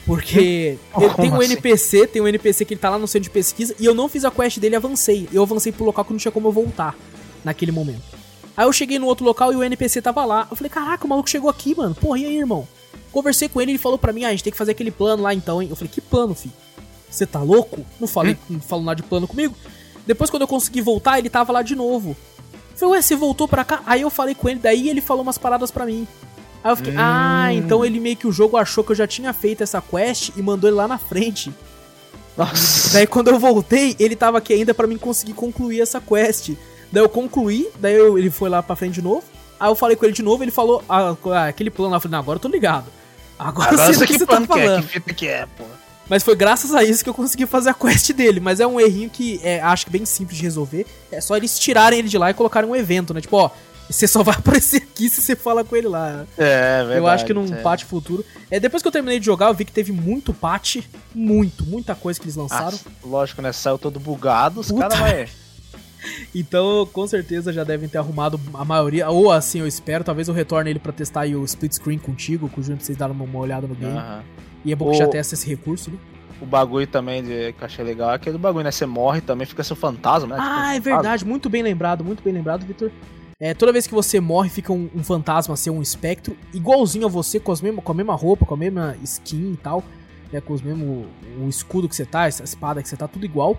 Porque 0.06 0.78
oh, 0.94 1.02
ele 1.02 1.14
tem 1.14 1.30
um 1.30 1.36
assim? 1.36 1.52
NPC, 1.52 2.06
tem 2.06 2.22
um 2.22 2.28
NPC 2.28 2.64
que 2.64 2.72
ele 2.72 2.80
tá 2.80 2.88
lá 2.88 2.98
no 2.98 3.06
centro 3.06 3.24
de 3.24 3.30
pesquisa, 3.30 3.74
e 3.78 3.84
eu 3.84 3.94
não 3.94 4.08
fiz 4.08 4.24
a 4.24 4.30
quest 4.30 4.58
dele 4.58 4.76
avancei. 4.76 5.28
Eu 5.30 5.42
avancei 5.42 5.70
pro 5.70 5.84
local 5.84 6.06
que 6.06 6.12
não 6.12 6.18
tinha 6.18 6.32
como 6.32 6.48
eu 6.48 6.52
voltar 6.52 6.96
naquele 7.44 7.70
momento. 7.70 8.02
Aí 8.56 8.64
eu 8.64 8.72
cheguei 8.72 8.98
no 8.98 9.04
outro 9.04 9.26
local 9.26 9.52
e 9.52 9.56
o 9.56 9.62
NPC 9.62 10.00
tava 10.00 10.24
lá. 10.24 10.48
Eu 10.50 10.56
falei, 10.56 10.70
caraca, 10.70 11.04
o 11.04 11.08
maluco 11.08 11.28
chegou 11.28 11.50
aqui, 11.50 11.74
mano. 11.74 11.94
Porra, 11.94 12.18
e 12.18 12.24
aí, 12.24 12.38
irmão? 12.38 12.66
Conversei 13.12 13.48
com 13.48 13.60
ele, 13.60 13.72
ele 13.72 13.78
falou 13.78 13.98
pra 13.98 14.12
mim, 14.12 14.24
ah, 14.24 14.28
a 14.28 14.30
gente 14.30 14.44
tem 14.44 14.52
que 14.52 14.58
fazer 14.58 14.72
aquele 14.72 14.90
plano 14.90 15.22
lá 15.22 15.34
então, 15.34 15.60
hein? 15.60 15.68
Eu 15.68 15.76
falei, 15.76 15.90
que 15.92 16.00
plano, 16.00 16.34
filho? 16.34 16.54
Você 17.10 17.26
tá 17.26 17.40
louco? 17.40 17.84
Não 17.98 18.06
falei, 18.06 18.34
hum. 18.34 18.54
não 18.54 18.60
falou 18.60 18.84
nada 18.84 18.96
de 18.96 19.02
plano 19.02 19.26
comigo. 19.26 19.54
Depois, 20.06 20.30
quando 20.30 20.42
eu 20.42 20.48
consegui 20.48 20.80
voltar, 20.80 21.18
ele 21.18 21.28
tava 21.28 21.52
lá 21.52 21.62
de 21.62 21.74
novo. 21.74 22.16
falei, 22.76 22.94
ué, 22.94 23.02
você 23.02 23.16
voltou 23.16 23.48
pra 23.48 23.64
cá? 23.64 23.82
Aí 23.84 24.02
eu 24.02 24.10
falei 24.10 24.34
com 24.34 24.48
ele, 24.48 24.60
daí 24.60 24.88
ele 24.88 25.00
falou 25.00 25.22
umas 25.22 25.38
paradas 25.38 25.70
pra 25.70 25.84
mim. 25.84 26.06
Aí 26.62 26.70
eu 26.70 26.76
fiquei, 26.76 26.92
hum. 26.92 26.98
ah, 26.98 27.52
então 27.52 27.84
ele 27.84 27.98
meio 27.98 28.16
que 28.16 28.26
o 28.26 28.32
jogo 28.32 28.56
achou 28.56 28.84
que 28.84 28.92
eu 28.92 28.96
já 28.96 29.06
tinha 29.06 29.32
feito 29.32 29.62
essa 29.62 29.80
quest 29.80 30.30
e 30.36 30.42
mandou 30.42 30.70
ele 30.70 30.76
lá 30.76 30.86
na 30.86 30.98
frente. 30.98 31.52
Nossa. 32.36 32.94
Daí 32.94 33.06
quando 33.06 33.28
eu 33.28 33.38
voltei, 33.38 33.96
ele 33.98 34.14
tava 34.14 34.38
aqui 34.38 34.54
ainda 34.54 34.72
para 34.72 34.86
mim 34.86 34.96
conseguir 34.96 35.32
concluir 35.32 35.80
essa 35.80 36.00
quest. 36.00 36.50
Daí 36.92 37.02
eu 37.02 37.08
concluí, 37.08 37.68
daí 37.78 37.94
eu, 37.94 38.18
ele 38.18 38.30
foi 38.30 38.48
lá 38.48 38.62
pra 38.62 38.76
frente 38.76 38.94
de 38.94 39.02
novo. 39.02 39.24
Aí 39.58 39.68
eu 39.68 39.74
falei 39.74 39.96
com 39.96 40.04
ele 40.04 40.14
de 40.14 40.22
novo, 40.22 40.42
ele 40.42 40.50
falou 40.50 40.82
ah, 40.88 41.14
ah 41.26 41.46
aquele 41.46 41.70
plano 41.70 41.90
lá. 41.90 41.96
Eu 41.96 42.00
falei, 42.00 42.12
não, 42.12 42.20
agora 42.20 42.36
eu 42.36 42.40
tô 42.40 42.48
ligado. 42.48 42.86
Agora, 43.40 43.70
agora 43.72 43.88
eu 43.88 43.94
sei 43.94 44.04
o 44.04 44.06
que, 44.06 44.12
que 44.12 44.18
você 44.18 44.26
tá 44.26 44.40
falando. 44.42 44.86
Que, 44.86 44.98
é, 44.98 45.00
que 45.00 45.14
que 45.14 45.26
é, 45.26 45.46
pô. 45.56 45.64
Mas 46.08 46.22
foi 46.22 46.34
graças 46.34 46.74
a 46.74 46.84
isso 46.84 47.02
que 47.02 47.08
eu 47.08 47.14
consegui 47.14 47.46
fazer 47.46 47.70
a 47.70 47.74
quest 47.74 48.12
dele. 48.12 48.40
Mas 48.40 48.60
é 48.60 48.66
um 48.66 48.78
errinho 48.78 49.08
que 49.08 49.40
é, 49.42 49.60
acho 49.60 49.86
que 49.86 49.92
bem 49.92 50.04
simples 50.04 50.36
de 50.36 50.42
resolver. 50.42 50.86
É 51.10 51.20
só 51.20 51.36
eles 51.36 51.58
tirarem 51.58 52.00
ele 52.00 52.08
de 52.08 52.18
lá 52.18 52.30
e 52.30 52.34
colocarem 52.34 52.68
um 52.68 52.76
evento, 52.76 53.14
né? 53.14 53.20
Tipo, 53.20 53.36
ó, 53.36 53.50
você 53.88 54.06
só 54.06 54.22
vai 54.24 54.34
aparecer 54.34 54.82
aqui 54.82 55.08
se 55.08 55.22
você 55.22 55.34
fala 55.34 55.64
com 55.64 55.74
ele 55.74 55.88
lá. 55.88 56.26
É, 56.36 56.78
verdade. 56.78 56.98
Eu 56.98 57.06
acho 57.06 57.24
que 57.24 57.32
num 57.32 57.46
é. 57.46 57.62
patch 57.62 57.84
futuro. 57.84 58.24
É, 58.50 58.60
depois 58.60 58.82
que 58.82 58.88
eu 58.88 58.92
terminei 58.92 59.18
de 59.18 59.24
jogar, 59.24 59.46
eu 59.46 59.54
vi 59.54 59.64
que 59.64 59.72
teve 59.72 59.92
muito 59.92 60.34
patch. 60.34 60.78
Muito, 61.14 61.64
muita 61.64 61.94
coisa 61.94 62.20
que 62.20 62.26
eles 62.26 62.36
lançaram. 62.36 62.78
Ah, 62.86 62.90
lógico, 63.04 63.40
né? 63.40 63.52
Saiu 63.52 63.78
todo 63.78 63.98
bugado, 63.98 64.60
os 64.60 64.70
caras 64.70 64.98
vai. 64.98 65.28
Então, 66.34 66.86
com 66.92 67.06
certeza 67.06 67.52
já 67.52 67.64
devem 67.64 67.88
ter 67.88 67.98
arrumado 67.98 68.40
a 68.54 68.64
maioria, 68.64 69.08
ou 69.10 69.30
assim 69.30 69.60
eu 69.60 69.66
espero, 69.66 70.04
talvez 70.04 70.28
eu 70.28 70.34
retorne 70.34 70.70
ele 70.70 70.78
para 70.78 70.92
testar 70.92 71.26
o 71.26 71.44
split 71.44 71.72
screen 71.72 71.98
contigo, 71.98 72.48
com 72.48 72.60
o 72.60 72.62
Júnior 72.62 72.78
pra 72.78 72.86
vocês 72.86 72.98
darem 72.98 73.14
uma 73.14 73.38
olhada 73.38 73.66
no 73.66 73.74
game. 73.74 73.98
E 74.64 74.72
é 74.72 74.76
bom 74.76 74.88
o... 74.88 74.90
que 74.92 74.98
já 74.98 75.08
testa 75.08 75.34
esse 75.34 75.48
recurso, 75.48 75.90
né? 75.90 75.98
O 76.40 76.46
bagulho 76.46 76.86
também 76.86 77.22
de, 77.22 77.52
que 77.52 77.60
eu 77.60 77.66
achei 77.66 77.84
legal 77.84 78.12
é 78.12 78.14
aquele 78.14 78.38
bagulho, 78.38 78.64
né? 78.64 78.70
Você 78.70 78.86
morre 78.86 79.20
também, 79.20 79.46
fica 79.46 79.62
seu 79.62 79.76
fantasma, 79.76 80.36
né? 80.36 80.36
Ah, 80.38 80.72
tipo, 80.74 80.88
é 80.88 80.92
verdade, 80.92 81.24
muito 81.24 81.50
bem 81.50 81.62
lembrado, 81.62 82.02
muito 82.02 82.22
bem 82.22 82.32
lembrado, 82.32 82.64
Victor. 82.64 82.90
É, 83.38 83.54
toda 83.54 83.72
vez 83.72 83.86
que 83.86 83.94
você 83.94 84.20
morre, 84.20 84.50
fica 84.50 84.72
um, 84.72 84.88
um 84.94 85.02
fantasma, 85.02 85.56
ser 85.56 85.70
um 85.70 85.80
espectro, 85.80 86.36
igualzinho 86.52 87.06
a 87.06 87.08
você, 87.08 87.40
com, 87.40 87.52
as 87.52 87.60
mesmo, 87.60 87.80
com 87.80 87.92
a 87.92 87.94
mesma 87.94 88.14
roupa, 88.14 88.44
com 88.44 88.54
a 88.54 88.56
mesma 88.56 88.96
skin 89.02 89.52
e 89.52 89.56
tal, 89.56 89.82
né, 90.30 90.40
com 90.40 90.52
os 90.52 90.60
mesmo, 90.60 91.06
o 91.42 91.48
escudo 91.48 91.88
que 91.88 91.96
você 91.96 92.04
tá, 92.04 92.26
essa 92.26 92.44
espada 92.44 92.82
que 92.82 92.88
você 92.88 92.96
tá, 92.96 93.08
tudo 93.08 93.24
igual. 93.24 93.58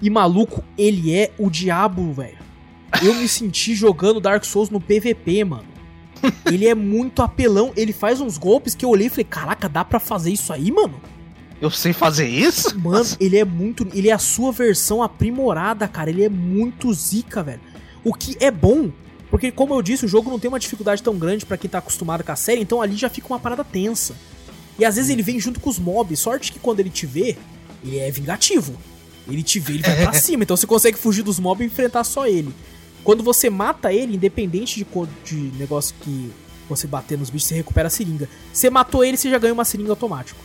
E 0.00 0.08
maluco, 0.08 0.64
ele 0.78 1.14
é 1.14 1.32
o 1.38 1.50
diabo, 1.50 2.12
velho. 2.12 2.38
Eu 3.02 3.14
me 3.14 3.28
senti 3.28 3.74
jogando 3.74 4.20
Dark 4.20 4.44
Souls 4.44 4.70
no 4.70 4.80
PVP, 4.80 5.44
mano. 5.44 5.64
Ele 6.46 6.66
é 6.66 6.74
muito 6.74 7.22
apelão, 7.22 7.72
ele 7.76 7.92
faz 7.92 8.20
uns 8.20 8.36
golpes 8.36 8.74
que 8.74 8.84
eu 8.84 8.90
olhei 8.90 9.06
e 9.06 9.10
falei, 9.10 9.24
caraca, 9.24 9.68
dá 9.68 9.84
pra 9.84 9.98
fazer 9.98 10.30
isso 10.30 10.52
aí, 10.52 10.70
mano? 10.70 11.00
Eu 11.60 11.70
sei 11.70 11.92
fazer 11.92 12.26
isso? 12.26 12.78
Mano, 12.78 13.06
ele 13.20 13.36
é 13.36 13.44
muito. 13.44 13.86
Ele 13.92 14.08
é 14.08 14.12
a 14.12 14.18
sua 14.18 14.50
versão 14.50 15.02
aprimorada, 15.02 15.86
cara. 15.86 16.08
Ele 16.08 16.24
é 16.24 16.28
muito 16.28 16.92
zica, 16.92 17.42
velho. 17.42 17.60
O 18.02 18.14
que 18.14 18.34
é 18.40 18.50
bom, 18.50 18.90
porque, 19.30 19.52
como 19.52 19.74
eu 19.74 19.82
disse, 19.82 20.06
o 20.06 20.08
jogo 20.08 20.30
não 20.30 20.38
tem 20.38 20.48
uma 20.48 20.58
dificuldade 20.58 21.02
tão 21.02 21.18
grande 21.18 21.44
para 21.44 21.58
quem 21.58 21.68
tá 21.68 21.78
acostumado 21.78 22.24
com 22.24 22.32
a 22.32 22.36
série, 22.36 22.62
então 22.62 22.80
ali 22.80 22.96
já 22.96 23.10
fica 23.10 23.28
uma 23.28 23.38
parada 23.38 23.62
tensa. 23.62 24.16
E 24.78 24.84
às 24.86 24.96
vezes 24.96 25.10
ele 25.10 25.22
vem 25.22 25.38
junto 25.38 25.60
com 25.60 25.68
os 25.68 25.78
mobs. 25.78 26.18
Sorte 26.18 26.50
que 26.50 26.58
quando 26.58 26.80
ele 26.80 26.88
te 26.88 27.04
vê, 27.04 27.36
ele 27.84 27.98
é 27.98 28.10
vingativo. 28.10 28.74
Ele 29.28 29.42
te 29.42 29.60
vê, 29.60 29.74
ele 29.74 29.82
vai 29.82 29.96
pra 29.96 30.12
cima. 30.12 30.42
Então 30.42 30.56
você 30.56 30.66
consegue 30.66 30.98
fugir 30.98 31.22
dos 31.22 31.38
mobs 31.38 31.62
e 31.62 31.66
enfrentar 31.66 32.04
só 32.04 32.26
ele. 32.26 32.54
Quando 33.02 33.22
você 33.22 33.48
mata 33.48 33.92
ele, 33.92 34.16
independente 34.16 34.84
de, 34.84 34.86
de 35.24 35.58
negócio 35.58 35.94
que 36.00 36.30
você 36.68 36.86
bater 36.86 37.18
nos 37.18 37.30
bichos, 37.30 37.48
você 37.48 37.54
recupera 37.54 37.88
a 37.88 37.90
seringa. 37.90 38.28
Você 38.52 38.70
matou 38.70 39.04
ele, 39.04 39.16
você 39.16 39.30
já 39.30 39.38
ganha 39.38 39.52
uma 39.52 39.64
seringa 39.64 39.90
automático. 39.90 40.40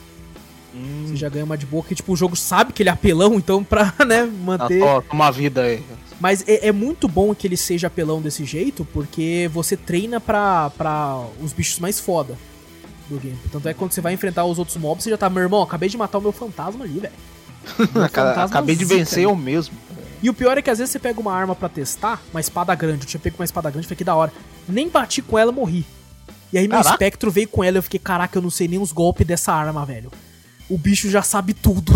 Hum. 0.73 1.05
Você 1.07 1.15
já 1.15 1.29
ganha 1.29 1.45
uma 1.45 1.57
de 1.57 1.65
boa, 1.65 1.83
que 1.83 1.95
tipo, 1.95 2.11
o 2.11 2.15
jogo 2.15 2.35
sabe 2.35 2.73
que 2.73 2.81
ele 2.81 2.89
é 2.89 2.93
apelão, 2.93 3.35
então 3.39 3.63
pra, 3.63 3.93
né, 4.05 4.23
manter... 4.23 4.83
Ah, 4.83 5.01
toma 5.01 5.31
vida 5.31 5.63
aí. 5.63 5.83
Mas 6.19 6.43
é, 6.47 6.67
é, 6.67 6.71
muito 6.71 7.07
bom 7.07 7.35
que 7.35 7.45
ele 7.45 7.57
seja 7.57 7.88
apelão 7.88 8.21
desse 8.21 8.45
jeito, 8.45 8.85
porque 8.93 9.49
você 9.53 9.75
treina 9.75 10.19
pra, 10.19 10.69
pra 10.71 11.21
os 11.41 11.51
bichos 11.51 11.79
mais 11.79 11.99
foda 11.99 12.38
do 13.09 13.19
game. 13.19 13.38
Tanto 13.51 13.67
é 13.67 13.73
que 13.73 13.79
quando 13.79 13.91
você 13.91 14.01
vai 14.01 14.13
enfrentar 14.13 14.45
os 14.45 14.57
outros 14.57 14.77
mobs, 14.77 15.03
você 15.03 15.09
já 15.09 15.17
tá, 15.17 15.29
meu 15.29 15.43
irmão, 15.43 15.61
acabei 15.61 15.89
de 15.89 15.97
matar 15.97 16.17
o 16.17 16.21
meu 16.21 16.31
fantasma 16.31 16.85
ali, 16.85 16.99
velho. 16.99 17.13
Acabei 18.43 18.75
de 18.75 18.86
vencer 18.86 19.23
eu 19.23 19.36
mesmo. 19.36 19.75
E 20.21 20.30
o 20.30 20.34
pior 20.34 20.58
é 20.58 20.62
que 20.62 20.69
às 20.69 20.80
vezes 20.80 20.91
você 20.91 20.99
pega 20.99 21.19
uma 21.19 21.34
arma 21.34 21.56
para 21.56 21.69
testar, 21.69 22.21
uma 22.32 22.39
espada 22.39 22.73
grande. 22.73 23.04
Eu 23.04 23.08
tinha 23.08 23.19
pego 23.19 23.36
uma 23.38 23.45
espada 23.45 23.69
grande, 23.69 23.88
falei 23.88 23.97
que 23.97 24.04
da 24.04 24.15
hora. 24.15 24.32
Nem 24.67 24.89
bati 24.89 25.21
com 25.21 25.38
ela, 25.38 25.51
morri. 25.51 25.86
E 26.51 26.58
aí 26.58 26.67
meu 26.67 26.78
caraca. 26.78 26.91
espectro 26.91 27.30
veio 27.30 27.47
com 27.47 27.63
ela 27.63 27.78
e 27.78 27.80
eu 27.80 27.84
fiquei, 27.84 27.99
caraca, 27.99 28.38
eu 28.38 28.41
não 28.41 28.49
sei 28.49 28.67
nem 28.67 28.80
os 28.80 28.91
golpes 28.91 29.28
dessa 29.28 29.54
arma, 29.54 29.86
velho. 29.86 30.12
O 30.69 30.78
bicho 30.78 31.10
já 31.10 31.21
sabe 31.21 31.54
tudo. 31.54 31.93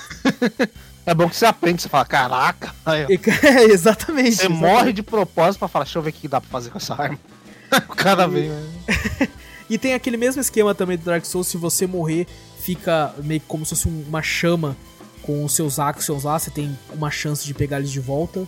é 1.04 1.12
bom 1.12 1.28
que 1.28 1.36
você 1.36 1.46
aprende, 1.46 1.82
você 1.82 1.88
fala, 1.88 2.04
caraca. 2.04 2.74
Aí, 2.86 3.02
é, 3.42 3.64
exatamente. 3.64 4.36
Você 4.36 4.46
exatamente. 4.46 4.60
morre 4.60 4.92
de 4.92 5.02
propósito 5.02 5.58
pra 5.58 5.68
falar, 5.68 5.84
deixa 5.84 5.98
eu 5.98 6.02
ver 6.02 6.10
o 6.10 6.12
que 6.12 6.28
dá 6.28 6.40
pra 6.40 6.48
fazer 6.48 6.70
com 6.70 6.78
essa 6.78 6.94
arma. 6.94 7.18
o 7.88 7.94
cara 7.94 8.26
vem. 8.26 8.50
e 9.68 9.76
tem 9.76 9.94
aquele 9.94 10.16
mesmo 10.16 10.40
esquema 10.40 10.74
também 10.74 10.96
do 10.96 11.04
Dark 11.04 11.24
Souls, 11.24 11.48
se 11.48 11.56
você 11.56 11.86
morrer, 11.86 12.26
fica 12.62 13.12
meio 13.22 13.40
como 13.48 13.66
se 13.66 13.70
fosse 13.70 13.88
uma 13.88 14.22
chama 14.22 14.76
com 15.22 15.44
os 15.44 15.52
seus 15.52 15.78
actions 15.78 16.24
lá, 16.24 16.38
você 16.38 16.50
tem 16.50 16.76
uma 16.92 17.10
chance 17.10 17.44
de 17.44 17.52
pegar 17.52 17.78
eles 17.78 17.90
de 17.90 18.00
volta. 18.00 18.46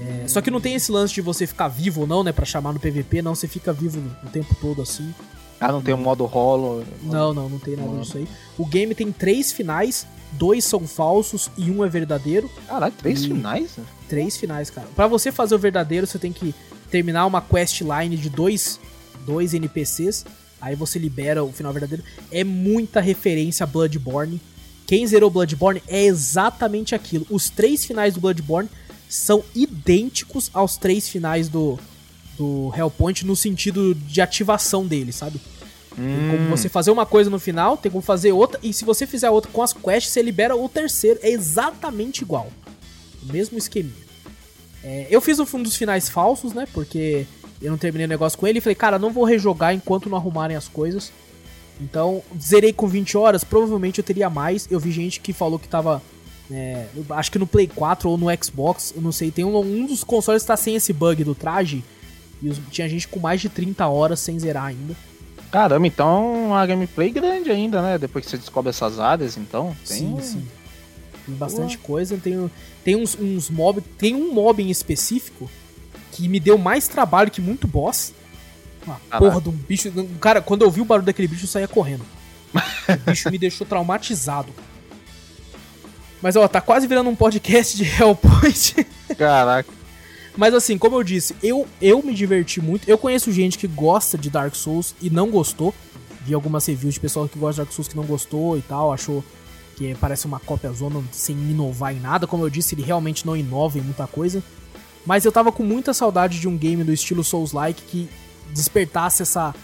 É, 0.00 0.28
só 0.28 0.40
que 0.40 0.50
não 0.50 0.60
tem 0.60 0.74
esse 0.74 0.90
lance 0.90 1.14
de 1.14 1.20
você 1.20 1.46
ficar 1.46 1.68
vivo 1.68 2.02
ou 2.02 2.06
não, 2.06 2.22
né? 2.22 2.32
Pra 2.32 2.44
chamar 2.44 2.72
no 2.72 2.80
PVP, 2.80 3.22
não, 3.22 3.34
você 3.34 3.46
fica 3.48 3.72
vivo 3.72 4.00
o 4.22 4.28
tempo 4.28 4.54
todo 4.60 4.82
assim. 4.82 5.14
Ah, 5.60 5.70
não 5.72 5.80
tem 5.80 5.94
um 5.94 5.98
modo 5.98 6.24
rolo? 6.26 6.84
Não, 7.02 7.32
não, 7.32 7.48
não 7.48 7.58
tem 7.58 7.76
nada 7.76 7.98
disso 8.00 8.18
aí. 8.18 8.28
O 8.58 8.66
game 8.66 8.94
tem 8.94 9.10
três 9.12 9.52
finais, 9.52 10.06
dois 10.32 10.64
são 10.64 10.86
falsos 10.86 11.48
e 11.56 11.70
um 11.70 11.84
é 11.84 11.88
verdadeiro. 11.88 12.50
Caralho, 12.66 12.92
três 12.98 13.22
e... 13.22 13.28
finais? 13.28 13.78
Três 14.08 14.36
finais, 14.36 14.68
cara. 14.68 14.88
Pra 14.94 15.06
você 15.06 15.32
fazer 15.32 15.54
o 15.54 15.58
verdadeiro, 15.58 16.06
você 16.06 16.18
tem 16.18 16.32
que 16.32 16.54
terminar 16.90 17.24
uma 17.24 17.40
quest 17.40 17.80
line 17.80 18.16
de 18.16 18.28
dois, 18.28 18.80
dois 19.24 19.54
NPCs. 19.54 20.26
Aí 20.64 20.74
você 20.74 20.98
libera 20.98 21.44
o 21.44 21.52
final 21.52 21.74
verdadeiro. 21.74 22.02
É 22.32 22.42
muita 22.42 22.98
referência 22.98 23.64
a 23.64 23.66
Bloodborne. 23.66 24.40
Quem 24.86 25.06
zerou 25.06 25.28
Bloodborne 25.28 25.82
é 25.86 26.04
exatamente 26.04 26.94
aquilo. 26.94 27.26
Os 27.28 27.50
três 27.50 27.84
finais 27.84 28.14
do 28.14 28.20
Bloodborne 28.20 28.70
são 29.06 29.44
idênticos 29.54 30.50
aos 30.54 30.78
três 30.78 31.06
finais 31.06 31.50
do, 31.50 31.78
do 32.38 32.72
Hellpoint 32.74 33.26
no 33.26 33.36
sentido 33.36 33.94
de 33.94 34.22
ativação 34.22 34.86
dele, 34.86 35.12
sabe? 35.12 35.38
Hum. 35.98 36.16
Tem 36.16 36.30
como 36.30 36.56
você 36.56 36.70
fazer 36.70 36.90
uma 36.90 37.04
coisa 37.04 37.28
no 37.28 37.38
final, 37.38 37.76
tem 37.76 37.92
como 37.92 38.02
fazer 38.02 38.32
outra, 38.32 38.58
e 38.62 38.72
se 38.72 38.86
você 38.86 39.06
fizer 39.06 39.28
outra 39.28 39.50
com 39.52 39.62
as 39.62 39.74
quests, 39.74 40.12
você 40.12 40.22
libera 40.22 40.56
o 40.56 40.66
terceiro. 40.66 41.20
É 41.22 41.28
exatamente 41.28 42.22
igual. 42.22 42.50
O 43.22 43.30
mesmo 43.30 43.58
esqueminha. 43.58 44.02
É, 44.82 45.08
eu 45.10 45.20
fiz 45.20 45.38
um 45.38 45.62
dos 45.62 45.76
finais 45.76 46.08
falsos, 46.08 46.54
né? 46.54 46.66
Porque 46.72 47.26
eu 47.60 47.70
não 47.70 47.78
terminei 47.78 48.06
o 48.06 48.08
negócio 48.08 48.38
com 48.38 48.46
ele 48.46 48.58
e 48.58 48.60
falei, 48.60 48.74
cara, 48.74 48.98
não 48.98 49.10
vou 49.10 49.24
rejogar 49.24 49.74
enquanto 49.74 50.08
não 50.08 50.16
arrumarem 50.16 50.56
as 50.56 50.68
coisas. 50.68 51.12
Então, 51.80 52.22
zerei 52.40 52.72
com 52.72 52.86
20 52.86 53.16
horas, 53.16 53.42
provavelmente 53.42 53.98
eu 53.98 54.04
teria 54.04 54.30
mais. 54.30 54.66
Eu 54.70 54.78
vi 54.78 54.90
gente 54.92 55.20
que 55.20 55.32
falou 55.32 55.58
que 55.58 55.68
tava. 55.68 56.02
É, 56.50 56.86
acho 57.10 57.32
que 57.32 57.38
no 57.38 57.46
Play 57.46 57.66
4 57.66 58.08
ou 58.08 58.18
no 58.18 58.26
Xbox, 58.42 58.92
eu 58.94 59.02
não 59.02 59.10
sei. 59.10 59.30
Tem 59.30 59.44
um, 59.44 59.56
um 59.58 59.86
dos 59.86 60.04
consoles 60.04 60.42
que 60.42 60.48
tá 60.48 60.56
sem 60.56 60.76
esse 60.76 60.92
bug 60.92 61.24
do 61.24 61.34
traje. 61.34 61.82
E 62.40 62.48
os, 62.48 62.60
tinha 62.70 62.88
gente 62.88 63.08
com 63.08 63.18
mais 63.18 63.40
de 63.40 63.48
30 63.48 63.86
horas 63.88 64.20
sem 64.20 64.38
zerar 64.38 64.66
ainda. 64.66 64.94
Caramba, 65.50 65.86
então 65.86 66.48
uma 66.48 66.66
gameplay 66.66 67.10
grande 67.10 67.50
ainda, 67.50 67.80
né? 67.80 67.96
Depois 67.96 68.24
que 68.24 68.30
você 68.30 68.36
descobre 68.36 68.70
essas 68.70 68.98
áreas, 68.98 69.36
então. 69.36 69.74
Tem... 69.86 69.98
Sim, 69.98 70.20
sim. 70.20 70.48
Tem 71.26 71.34
bastante 71.34 71.76
Ué. 71.76 71.82
coisa. 71.82 72.16
Tem, 72.18 72.50
tem 72.84 72.96
uns, 72.96 73.18
uns 73.18 73.50
mob. 73.50 73.80
Tem 73.80 74.14
um 74.14 74.32
mob 74.32 74.62
em 74.62 74.70
específico 74.70 75.48
que 76.14 76.28
me 76.28 76.38
deu 76.38 76.56
mais 76.56 76.86
trabalho 76.86 77.30
que 77.30 77.40
muito 77.40 77.66
boss. 77.66 78.12
Uma 78.86 79.00
porra 79.18 79.40
de 79.40 79.48
um 79.48 79.52
bicho. 79.52 79.90
Cara, 80.20 80.40
quando 80.40 80.62
eu 80.62 80.70
vi 80.70 80.80
o 80.80 80.84
barulho 80.84 81.06
daquele 81.06 81.26
bicho, 81.26 81.44
eu 81.44 81.48
saía 81.48 81.66
correndo. 81.66 82.04
o 82.54 82.96
bicho 83.10 83.30
me 83.30 83.38
deixou 83.38 83.66
traumatizado. 83.66 84.52
Mas 86.22 86.36
ó, 86.36 86.46
tá 86.46 86.60
quase 86.60 86.86
virando 86.86 87.10
um 87.10 87.16
podcast 87.16 87.76
de 87.76 87.84
Hellpoint. 87.84 88.86
Caraca. 89.18 89.70
Mas 90.36 90.54
assim, 90.54 90.78
como 90.78 90.96
eu 90.96 91.02
disse, 91.02 91.34
eu, 91.42 91.66
eu 91.80 92.02
me 92.02 92.14
diverti 92.14 92.60
muito. 92.60 92.88
Eu 92.88 92.96
conheço 92.96 93.32
gente 93.32 93.58
que 93.58 93.66
gosta 93.66 94.16
de 94.16 94.30
Dark 94.30 94.54
Souls 94.54 94.94
e 95.00 95.10
não 95.10 95.30
gostou. 95.30 95.74
Vi 96.22 96.32
algumas 96.32 96.64
reviews 96.66 96.94
de 96.94 97.00
pessoal 97.00 97.28
que 97.28 97.38
gosta 97.38 97.54
de 97.54 97.66
Dark 97.66 97.72
Souls 97.72 97.88
que 97.88 97.96
não 97.96 98.04
gostou 98.04 98.56
e 98.56 98.62
tal, 98.62 98.92
achou 98.92 99.22
que 99.76 99.94
parece 99.96 100.26
uma 100.26 100.40
cópia 100.40 100.72
zona 100.72 101.02
sem 101.12 101.36
inovar 101.36 101.94
em 101.94 102.00
nada. 102.00 102.26
Como 102.26 102.44
eu 102.44 102.50
disse, 102.50 102.74
ele 102.74 102.82
realmente 102.82 103.26
não 103.26 103.36
inova 103.36 103.78
em 103.78 103.82
muita 103.82 104.06
coisa. 104.06 104.42
Mas 105.06 105.24
eu 105.24 105.32
tava 105.32 105.52
com 105.52 105.62
muita 105.62 105.92
saudade 105.92 106.40
de 106.40 106.48
um 106.48 106.56
game 106.56 106.82
do 106.82 106.92
estilo 106.92 107.22
Souls-like 107.22 107.82
que 107.82 108.08
despertasse 108.52 109.22
essa 109.22 109.54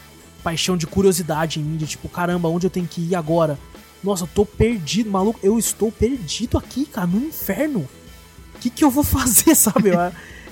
paixão 0.42 0.76
de 0.76 0.86
curiosidade 0.86 1.60
em 1.60 1.62
mim, 1.62 1.76
de 1.76 1.86
tipo, 1.86 2.08
caramba, 2.08 2.48
onde 2.48 2.66
eu 2.66 2.70
tenho 2.70 2.86
que 2.86 3.00
ir 3.00 3.14
agora? 3.14 3.58
Nossa, 4.02 4.24
eu 4.24 4.28
tô 4.28 4.46
perdido, 4.46 5.10
maluco, 5.10 5.38
eu 5.42 5.58
estou 5.58 5.92
perdido 5.92 6.56
aqui, 6.56 6.86
cara, 6.86 7.06
no 7.06 7.18
inferno. 7.18 7.88
O 8.54 8.58
que, 8.58 8.70
que 8.70 8.84
eu 8.84 8.90
vou 8.90 9.04
fazer, 9.04 9.54
sabe? 9.54 9.90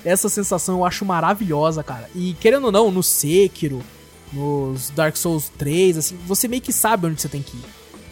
Essa 0.03 0.29
sensação 0.29 0.77
eu 0.77 0.85
acho 0.85 1.03
maravilhosa, 1.05 1.83
cara. 1.83 2.09
E 2.15 2.33
querendo 2.39 2.65
ou 2.65 2.71
não, 2.71 2.91
no 2.91 3.03
Sekiro, 3.03 3.81
nos 4.31 4.89
Dark 4.91 5.15
Souls 5.15 5.51
3, 5.57 5.97
assim, 5.97 6.17
você 6.25 6.47
meio 6.47 6.61
que 6.61 6.71
sabe 6.71 7.07
onde 7.07 7.21
você 7.21 7.27
tem 7.27 7.41
que 7.41 7.57
ir. 7.57 7.65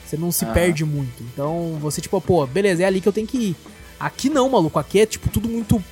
Você 0.06 0.18
não 0.18 0.32
se 0.32 0.46
ah. 0.46 0.52
perde 0.52 0.86
muito. 0.86 1.22
Então, 1.22 1.78
você, 1.80 2.02
tipo, 2.02 2.20
pô, 2.22 2.46
beleza, 2.48 2.84
é 2.84 2.86
ali 2.86 3.02
que 3.02 3.08
eu 3.08 3.13
tenho 3.13 3.28
que 3.28 3.38
ir. 3.38 3.56
Aqui 4.00 4.30
não, 4.30 4.50
maluco. 4.50 4.80
Aqui 4.80 5.00
é, 5.02 5.06
tipo, 5.06 5.30
tudo 5.30 5.50
muito 5.50 5.84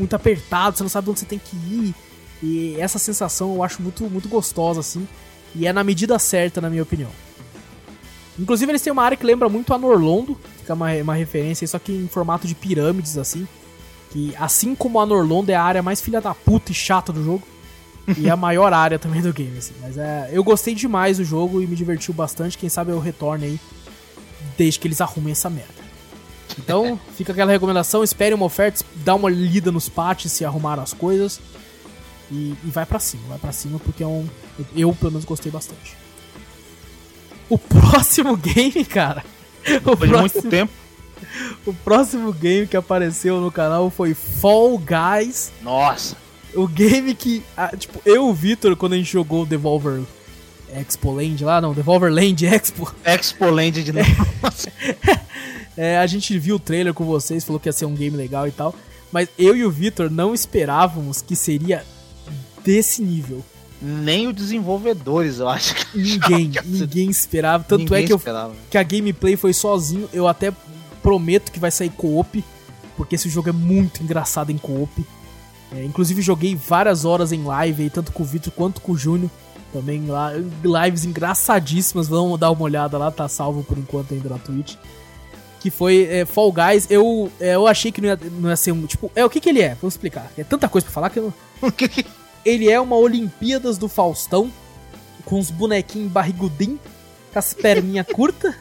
muito 0.00 0.16
apertado, 0.16 0.76
você 0.76 0.82
não 0.82 0.90
sabe 0.90 1.10
onde 1.10 1.20
você 1.20 1.26
tem 1.26 1.38
que 1.38 1.56
ir. 1.56 1.94
E 2.42 2.76
essa 2.80 2.98
sensação 2.98 3.54
eu 3.54 3.62
acho 3.62 3.80
muito, 3.82 4.04
muito 4.10 4.28
gostosa, 4.28 4.80
assim. 4.80 5.06
E 5.54 5.66
é 5.66 5.72
na 5.72 5.84
medida 5.84 6.18
certa, 6.18 6.60
na 6.60 6.70
minha 6.70 6.82
opinião. 6.82 7.10
Inclusive, 8.38 8.72
eles 8.72 8.82
têm 8.82 8.92
uma 8.92 9.02
área 9.02 9.16
que 9.16 9.26
lembra 9.26 9.48
muito 9.48 9.74
a 9.74 9.78
Norlondo, 9.78 10.38
fica 10.58 10.72
uma, 10.72 10.92
uma 10.94 11.14
referência, 11.14 11.66
só 11.66 11.78
que 11.78 11.92
em 11.92 12.08
formato 12.08 12.46
de 12.46 12.54
pirâmides, 12.54 13.18
assim. 13.18 13.46
Que 14.10 14.34
assim 14.38 14.74
como 14.74 14.98
a 14.98 15.06
Norlondo 15.06 15.52
é 15.52 15.54
a 15.54 15.62
área 15.62 15.82
mais 15.82 16.00
filha 16.00 16.20
da 16.20 16.34
puta 16.34 16.72
e 16.72 16.74
chata 16.74 17.12
do 17.12 17.22
jogo. 17.22 17.46
e 18.16 18.30
a 18.30 18.36
maior 18.36 18.72
área 18.72 18.98
também 18.98 19.20
do 19.20 19.32
game, 19.32 19.58
assim. 19.58 19.74
Mas 19.80 19.98
é, 19.98 20.30
eu 20.32 20.42
gostei 20.42 20.74
demais 20.74 21.18
do 21.18 21.24
jogo 21.24 21.60
e 21.60 21.66
me 21.66 21.76
divertiu 21.76 22.14
bastante. 22.14 22.56
Quem 22.56 22.68
sabe 22.68 22.92
eu 22.92 22.98
retorne 22.98 23.44
aí 23.44 23.60
desde 24.56 24.80
que 24.80 24.88
eles 24.88 25.00
arrumem 25.00 25.32
essa 25.32 25.50
merda. 25.50 25.79
Então, 26.58 26.98
fica 27.16 27.32
aquela 27.32 27.52
recomendação, 27.52 28.02
espere 28.02 28.34
uma 28.34 28.46
oferta, 28.46 28.84
dá 28.96 29.14
uma 29.14 29.30
lida 29.30 29.70
nos 29.70 29.88
patches 29.88 30.32
se 30.32 30.44
arrumaram 30.44 30.82
as 30.82 30.92
coisas. 30.92 31.40
E, 32.30 32.54
e 32.64 32.70
vai 32.70 32.86
para 32.86 32.98
cima, 32.98 33.22
vai 33.28 33.38
para 33.38 33.52
cima 33.52 33.78
porque 33.80 34.02
é 34.02 34.06
um. 34.06 34.26
Eu, 34.74 34.94
pelo 34.94 35.12
menos, 35.12 35.24
gostei 35.24 35.50
bastante. 35.50 35.96
O 37.48 37.58
próximo 37.58 38.36
game, 38.38 38.84
cara. 38.84 39.24
O 39.84 39.96
próximo, 39.96 40.18
muito 40.18 40.42
tempo. 40.48 40.72
O 41.66 41.74
próximo 41.74 42.32
game 42.32 42.66
que 42.66 42.76
apareceu 42.76 43.40
no 43.40 43.50
canal 43.50 43.90
foi 43.90 44.14
Fall 44.14 44.78
Guys. 44.78 45.52
Nossa! 45.60 46.16
O 46.54 46.68
game 46.68 47.14
que. 47.14 47.42
Ah, 47.56 47.76
tipo, 47.76 48.00
eu 48.04 48.14
e 48.14 48.18
o 48.30 48.32
Victor, 48.32 48.76
quando 48.76 48.92
a 48.92 48.96
gente 48.96 49.12
jogou 49.12 49.44
Devolver 49.44 50.02
Expo 50.72 51.12
Land 51.12 51.44
lá, 51.44 51.60
não, 51.60 51.74
Devolver 51.74 52.12
Land 52.12 52.46
Expo. 52.46 52.94
Expo 53.04 53.46
Land 53.46 53.82
de 53.82 53.92
novo. 53.92 54.08
é, 55.80 55.96
a 55.96 56.06
gente 56.06 56.38
viu 56.38 56.56
o 56.56 56.58
trailer 56.58 56.92
com 56.92 57.06
vocês, 57.06 57.42
falou 57.42 57.58
que 57.58 57.66
ia 57.66 57.72
ser 57.72 57.86
um 57.86 57.94
game 57.94 58.14
legal 58.14 58.46
e 58.46 58.50
tal. 58.50 58.74
Mas 59.10 59.30
eu 59.38 59.56
e 59.56 59.64
o 59.64 59.70
Victor 59.70 60.10
não 60.10 60.34
esperávamos 60.34 61.22
que 61.22 61.34
seria 61.34 61.82
desse 62.62 63.00
nível. 63.00 63.42
Nem 63.80 64.28
os 64.28 64.34
desenvolvedores, 64.34 65.38
eu 65.38 65.48
acho 65.48 65.74
que. 65.74 65.86
Ninguém, 65.98 66.52
ninguém 66.66 67.08
esperava. 67.08 67.64
Tanto 67.64 67.84
ninguém 67.84 68.04
é 68.04 68.06
que, 68.06 68.12
eu, 68.12 68.20
que 68.70 68.76
a 68.76 68.82
gameplay 68.82 69.38
foi 69.38 69.54
sozinho. 69.54 70.06
Eu 70.12 70.28
até 70.28 70.52
prometo 71.02 71.50
que 71.50 71.58
vai 71.58 71.70
sair 71.70 71.88
co-op, 71.88 72.44
porque 72.94 73.14
esse 73.14 73.30
jogo 73.30 73.48
é 73.48 73.52
muito 73.52 74.02
engraçado 74.02 74.52
em 74.52 74.58
co-op. 74.58 75.02
É, 75.72 75.82
inclusive 75.82 76.20
joguei 76.20 76.54
várias 76.54 77.06
horas 77.06 77.32
em 77.32 77.42
live, 77.42 77.84
aí, 77.84 77.88
tanto 77.88 78.12
com 78.12 78.22
o 78.22 78.26
Victor 78.26 78.52
quanto 78.52 78.82
com 78.82 78.92
o 78.92 78.98
Júnior. 78.98 79.30
Também 79.72 80.04
lá, 80.04 80.30
lives 80.34 81.06
engraçadíssimas, 81.06 82.06
vamos 82.06 82.38
dar 82.38 82.50
uma 82.50 82.64
olhada 82.64 82.98
lá, 82.98 83.10
tá 83.10 83.26
salvo 83.28 83.64
por 83.64 83.78
enquanto 83.78 84.12
ainda 84.12 84.28
na 84.28 84.38
Twitch. 84.38 84.76
Que 85.60 85.70
foi 85.70 86.08
é, 86.10 86.24
Fall 86.24 86.52
Guys. 86.52 86.86
Eu, 86.90 87.30
é, 87.38 87.54
eu 87.54 87.66
achei 87.66 87.92
que 87.92 88.00
não 88.00 88.08
ia, 88.08 88.18
não 88.40 88.48
ia 88.48 88.56
ser 88.56 88.72
um. 88.72 88.86
Tipo, 88.86 89.12
é 89.14 89.24
o 89.24 89.30
que 89.30 89.40
que 89.40 89.48
ele 89.48 89.60
é? 89.60 89.76
Vou 89.80 89.88
explicar. 89.88 90.30
É 90.36 90.42
tanta 90.42 90.68
coisa 90.68 90.86
pra 90.86 90.92
falar 90.92 91.10
que 91.10 91.18
eu 91.18 91.32
não. 91.62 91.72
ele 92.44 92.70
é 92.70 92.80
uma 92.80 92.96
Olimpíadas 92.96 93.76
do 93.76 93.88
Faustão, 93.88 94.50
com 95.24 95.38
os 95.38 95.50
bonequinhos 95.50 96.10
barrigudinhos, 96.10 96.80
com 97.32 97.38
as 97.38 97.52
perninhas 97.52 98.06
curtas, 98.12 98.54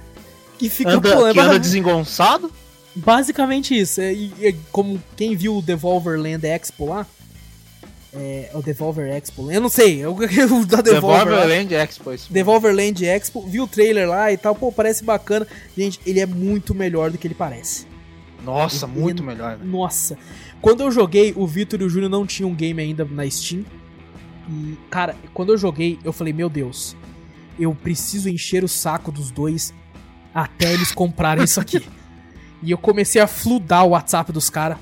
que 0.57 0.69
fica 0.69 0.91
anda, 0.91 1.15
pulando. 1.15 1.33
Que 1.33 1.39
anda 1.39 1.59
desengonçado? 1.59 2.51
Basicamente 2.95 3.79
isso. 3.79 4.01
É, 4.01 4.13
é, 4.41 4.55
como 4.71 5.01
quem 5.15 5.35
viu 5.35 5.57
o 5.57 5.61
Devolver 5.61 6.19
Land 6.19 6.45
Expo 6.45 6.85
lá, 6.85 7.07
é, 8.13 8.49
o 8.53 8.61
Devolver 8.61 9.07
Expo. 9.15 9.51
Eu 9.51 9.61
não 9.61 9.69
sei, 9.69 10.05
o 10.05 10.13
da 10.65 10.81
Devolver. 10.81 11.25
Devolver 11.25 11.47
Land 11.47 11.75
Expo. 11.75 12.13
Isso 12.13 12.31
Devolver 12.31 12.75
Land 12.75 13.05
Expo. 13.05 13.45
Vi 13.47 13.61
o 13.61 13.67
trailer 13.67 14.07
lá 14.07 14.31
e 14.31 14.37
tal, 14.37 14.55
pô, 14.55 14.71
parece 14.71 15.03
bacana. 15.03 15.47
Gente, 15.77 15.99
ele 16.05 16.19
é 16.19 16.25
muito 16.25 16.73
melhor 16.73 17.11
do 17.11 17.17
que 17.17 17.27
ele 17.27 17.35
parece. 17.35 17.87
Nossa, 18.43 18.85
ele, 18.85 18.99
muito 18.99 19.21
ele, 19.21 19.27
melhor. 19.27 19.57
Né? 19.57 19.65
Nossa. 19.65 20.17
Quando 20.61 20.81
eu 20.81 20.91
joguei, 20.91 21.33
o 21.35 21.45
Vitor 21.45 21.81
e 21.81 21.83
o 21.83 21.89
Júnior 21.89 22.09
não 22.09 22.25
tinham 22.25 22.49
um 22.49 22.55
game 22.55 22.81
ainda 22.81 23.05
na 23.05 23.29
Steam. 23.29 23.63
E, 24.49 24.77
cara, 24.89 25.15
quando 25.33 25.53
eu 25.53 25.57
joguei, 25.57 25.99
eu 26.03 26.11
falei, 26.11 26.33
meu 26.33 26.49
Deus, 26.49 26.95
eu 27.59 27.73
preciso 27.75 28.27
encher 28.27 28.63
o 28.63 28.67
saco 28.67 29.11
dos 29.11 29.29
dois 29.29 29.73
até 30.33 30.73
eles 30.73 30.91
comprarem 30.91 31.43
isso 31.43 31.59
aqui. 31.59 31.85
e 32.63 32.71
eu 32.71 32.77
comecei 32.77 33.21
a 33.21 33.27
fludar 33.27 33.83
o 33.83 33.89
WhatsApp 33.89 34.31
dos 34.31 34.49
caras 34.49 34.77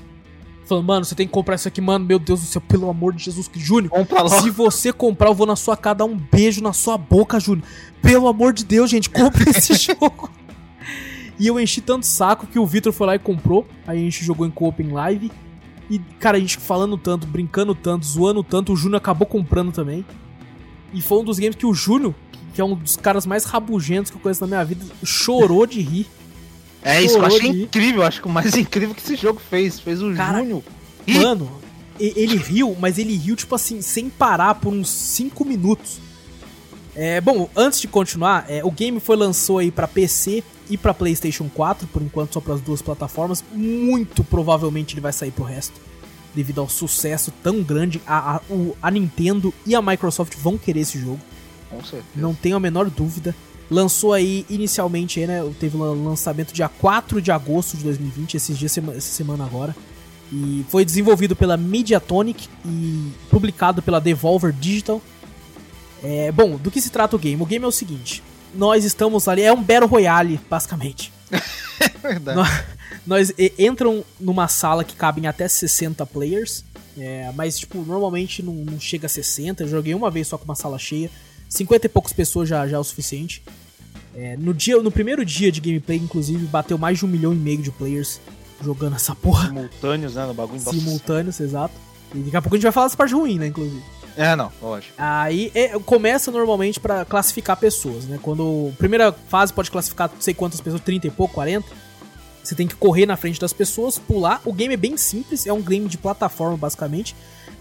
Falando, 0.68 0.86
mano, 0.86 1.04
você 1.06 1.14
tem 1.14 1.26
que 1.26 1.32
comprar 1.32 1.54
isso 1.54 1.66
aqui, 1.66 1.80
mano. 1.80 2.04
Meu 2.04 2.18
Deus 2.18 2.40
do 2.40 2.46
céu, 2.46 2.60
pelo 2.60 2.90
amor 2.90 3.14
de 3.14 3.24
Jesus. 3.24 3.50
Júnior, 3.54 3.90
se 4.28 4.50
você 4.50 4.92
comprar, 4.92 5.28
eu 5.30 5.34
vou 5.34 5.46
na 5.46 5.56
sua 5.56 5.78
casa 5.78 5.96
dar 5.96 6.04
um 6.04 6.14
beijo 6.14 6.62
na 6.62 6.74
sua 6.74 6.98
boca, 6.98 7.40
Júnior. 7.40 7.66
Pelo 8.02 8.28
amor 8.28 8.52
de 8.52 8.66
Deus, 8.66 8.90
gente, 8.90 9.08
compre 9.08 9.48
esse 9.48 9.72
jogo. 9.72 10.30
E 11.38 11.46
eu 11.46 11.58
enchi 11.58 11.80
tanto 11.80 12.04
saco 12.04 12.46
que 12.46 12.58
o 12.58 12.66
Victor 12.66 12.92
foi 12.92 13.06
lá 13.06 13.14
e 13.14 13.18
comprou. 13.18 13.66
Aí 13.86 13.98
a 13.98 14.02
gente 14.02 14.22
jogou 14.22 14.46
em 14.46 14.50
co-op 14.50 14.82
em 14.82 14.90
live. 14.90 15.32
E, 15.88 15.98
cara, 16.20 16.36
a 16.36 16.40
gente 16.40 16.58
falando 16.58 16.98
tanto, 16.98 17.26
brincando 17.26 17.74
tanto, 17.74 18.04
zoando 18.04 18.42
tanto, 18.42 18.74
o 18.74 18.76
Júnior 18.76 18.98
acabou 18.98 19.26
comprando 19.26 19.72
também. 19.72 20.04
E 20.92 21.00
foi 21.00 21.18
um 21.18 21.24
dos 21.24 21.38
games 21.38 21.56
que 21.56 21.64
o 21.64 21.72
Júnior, 21.72 22.14
que 22.52 22.60
é 22.60 22.64
um 22.64 22.74
dos 22.74 22.94
caras 22.94 23.24
mais 23.24 23.44
rabugentos 23.44 24.10
que 24.10 24.18
eu 24.18 24.20
conheço 24.20 24.42
na 24.42 24.46
minha 24.46 24.64
vida, 24.66 24.84
chorou 25.02 25.64
de 25.64 25.80
rir. 25.80 26.06
É 26.82 27.02
isso, 27.02 27.18
eu 27.18 27.24
achei 27.24 27.48
incrível. 27.48 28.02
Acho 28.02 28.20
que 28.20 28.28
o 28.28 28.30
mais 28.30 28.54
incrível 28.56 28.94
que 28.94 29.02
esse 29.02 29.16
jogo 29.16 29.40
fez. 29.40 29.80
Fez 29.80 30.02
o 30.02 30.14
Cara, 30.14 30.38
Júnior. 30.38 30.62
Mano, 31.06 31.50
ele 31.98 32.36
riu, 32.36 32.76
mas 32.78 32.98
ele 32.98 33.16
riu, 33.16 33.34
tipo 33.34 33.54
assim, 33.54 33.82
sem 33.82 34.08
parar 34.08 34.54
por 34.56 34.72
uns 34.72 34.88
5 34.88 35.44
minutos. 35.44 35.98
É, 36.94 37.20
bom, 37.20 37.48
antes 37.56 37.80
de 37.80 37.86
continuar, 37.86 38.44
é, 38.48 38.64
o 38.64 38.70
game 38.70 38.98
foi 38.98 39.16
lançou 39.16 39.58
aí 39.58 39.70
para 39.70 39.86
PC 39.86 40.42
e 40.68 40.76
para 40.76 40.92
PlayStation 40.92 41.48
4, 41.48 41.86
por 41.86 42.02
enquanto 42.02 42.34
só 42.34 42.40
para 42.40 42.54
as 42.54 42.60
duas 42.60 42.82
plataformas. 42.82 43.44
Muito 43.52 44.24
provavelmente 44.24 44.94
ele 44.94 45.00
vai 45.00 45.12
sair 45.12 45.30
pro 45.30 45.44
resto, 45.44 45.80
devido 46.34 46.60
ao 46.60 46.68
sucesso 46.68 47.32
tão 47.42 47.62
grande. 47.62 48.00
A, 48.06 48.36
a, 48.36 48.40
o, 48.50 48.76
a 48.82 48.90
Nintendo 48.90 49.54
e 49.64 49.74
a 49.74 49.82
Microsoft 49.82 50.34
vão 50.36 50.58
querer 50.58 50.80
esse 50.80 50.98
jogo. 50.98 51.20
Com 51.70 51.82
certeza. 51.84 52.04
Não 52.16 52.34
tenho 52.34 52.56
a 52.56 52.60
menor 52.60 52.90
dúvida. 52.90 53.34
Lançou 53.70 54.12
aí 54.12 54.46
inicialmente, 54.48 55.26
né? 55.26 55.42
Teve 55.60 55.76
um 55.76 56.04
lançamento 56.04 56.54
dia 56.54 56.68
4 56.68 57.20
de 57.20 57.30
agosto 57.30 57.76
de 57.76 57.84
2020, 57.84 58.34
esses 58.34 58.58
dias, 58.58 58.76
essa 58.78 59.00
semana 59.00 59.44
agora. 59.44 59.76
E 60.32 60.64
foi 60.68 60.84
desenvolvido 60.84 61.34
pela 61.34 61.56
Mediatonic 61.56 62.48
e 62.64 63.12
publicado 63.30 63.82
pela 63.82 64.00
Devolver 64.00 64.52
Digital. 64.52 65.02
É, 66.02 66.30
bom, 66.32 66.56
do 66.56 66.70
que 66.70 66.80
se 66.80 66.90
trata 66.90 67.16
o 67.16 67.18
game? 67.18 67.42
O 67.42 67.46
game 67.46 67.64
é 67.64 67.68
o 67.68 67.72
seguinte: 67.72 68.22
nós 68.54 68.84
estamos 68.84 69.28
ali, 69.28 69.42
é 69.42 69.52
um 69.52 69.62
Battle 69.62 69.88
Royale, 69.88 70.40
basicamente. 70.48 71.12
é 71.30 71.88
verdade. 72.00 72.36
Nós, 73.06 73.30
nós 73.30 73.34
entram 73.58 74.04
numa 74.20 74.48
sala 74.48 74.84
que 74.84 74.96
cabem 74.96 75.26
até 75.26 75.46
60 75.48 76.04
players. 76.06 76.64
É, 76.96 77.30
mas, 77.36 77.58
tipo, 77.58 77.82
normalmente 77.82 78.42
não, 78.42 78.52
não, 78.52 78.80
chega 78.80 79.06
a 79.06 79.08
60. 79.08 79.62
Eu 79.62 79.68
joguei 79.68 79.94
uma 79.94 80.10
vez 80.10 80.26
só 80.26 80.36
com 80.36 80.44
uma 80.44 80.56
sala 80.56 80.78
cheia. 80.78 81.10
50 81.48 81.86
e 81.86 81.88
poucas 81.88 82.12
pessoas 82.12 82.48
já, 82.48 82.66
já 82.66 82.76
é 82.76 82.80
o 82.80 82.84
suficiente. 82.84 83.42
É, 84.14 84.36
no, 84.36 84.52
dia, 84.52 84.76
no 84.82 84.90
primeiro 84.90 85.24
dia 85.24 85.50
de 85.50 85.60
gameplay, 85.60 85.98
inclusive, 85.98 86.44
bateu 86.46 86.76
mais 86.76 86.98
de 86.98 87.04
um 87.04 87.08
milhão 87.08 87.32
e 87.32 87.36
meio 87.36 87.62
de 87.62 87.70
players 87.70 88.20
jogando 88.62 88.96
essa 88.96 89.14
porra. 89.14 89.48
Simultâneos, 89.48 90.14
né? 90.14 90.26
No 90.26 90.34
bagulho. 90.34 90.60
Simultâneos, 90.60 91.40
exato. 91.40 91.74
E 92.14 92.18
daqui 92.18 92.36
a 92.36 92.42
pouco 92.42 92.56
a 92.56 92.58
gente 92.58 92.64
vai 92.64 92.72
falar 92.72 92.86
das 92.86 92.96
partes 92.96 93.14
ruins, 93.14 93.38
né, 93.38 93.46
inclusive. 93.46 93.82
É, 94.16 94.34
não, 94.34 94.50
lógico. 94.60 94.92
Aí 94.98 95.52
é, 95.54 95.78
começa 95.78 96.32
normalmente 96.32 96.80
para 96.80 97.04
classificar 97.04 97.56
pessoas, 97.56 98.04
né? 98.06 98.18
Quando. 98.20 98.72
Primeira 98.76 99.12
fase 99.12 99.52
pode 99.52 99.70
classificar 99.70 100.10
não 100.12 100.20
sei 100.20 100.34
quantas 100.34 100.60
pessoas, 100.60 100.82
30 100.82 101.06
e 101.06 101.10
pouco, 101.10 101.34
40. 101.34 101.64
Você 102.42 102.56
tem 102.56 102.66
que 102.66 102.74
correr 102.74 103.06
na 103.06 103.16
frente 103.16 103.38
das 103.38 103.52
pessoas, 103.52 103.96
pular. 103.96 104.40
O 104.44 104.52
game 104.52 104.74
é 104.74 104.76
bem 104.76 104.96
simples, 104.96 105.46
é 105.46 105.52
um 105.52 105.62
game 105.62 105.86
de 105.86 105.96
plataforma, 105.96 106.56
basicamente. 106.56 107.14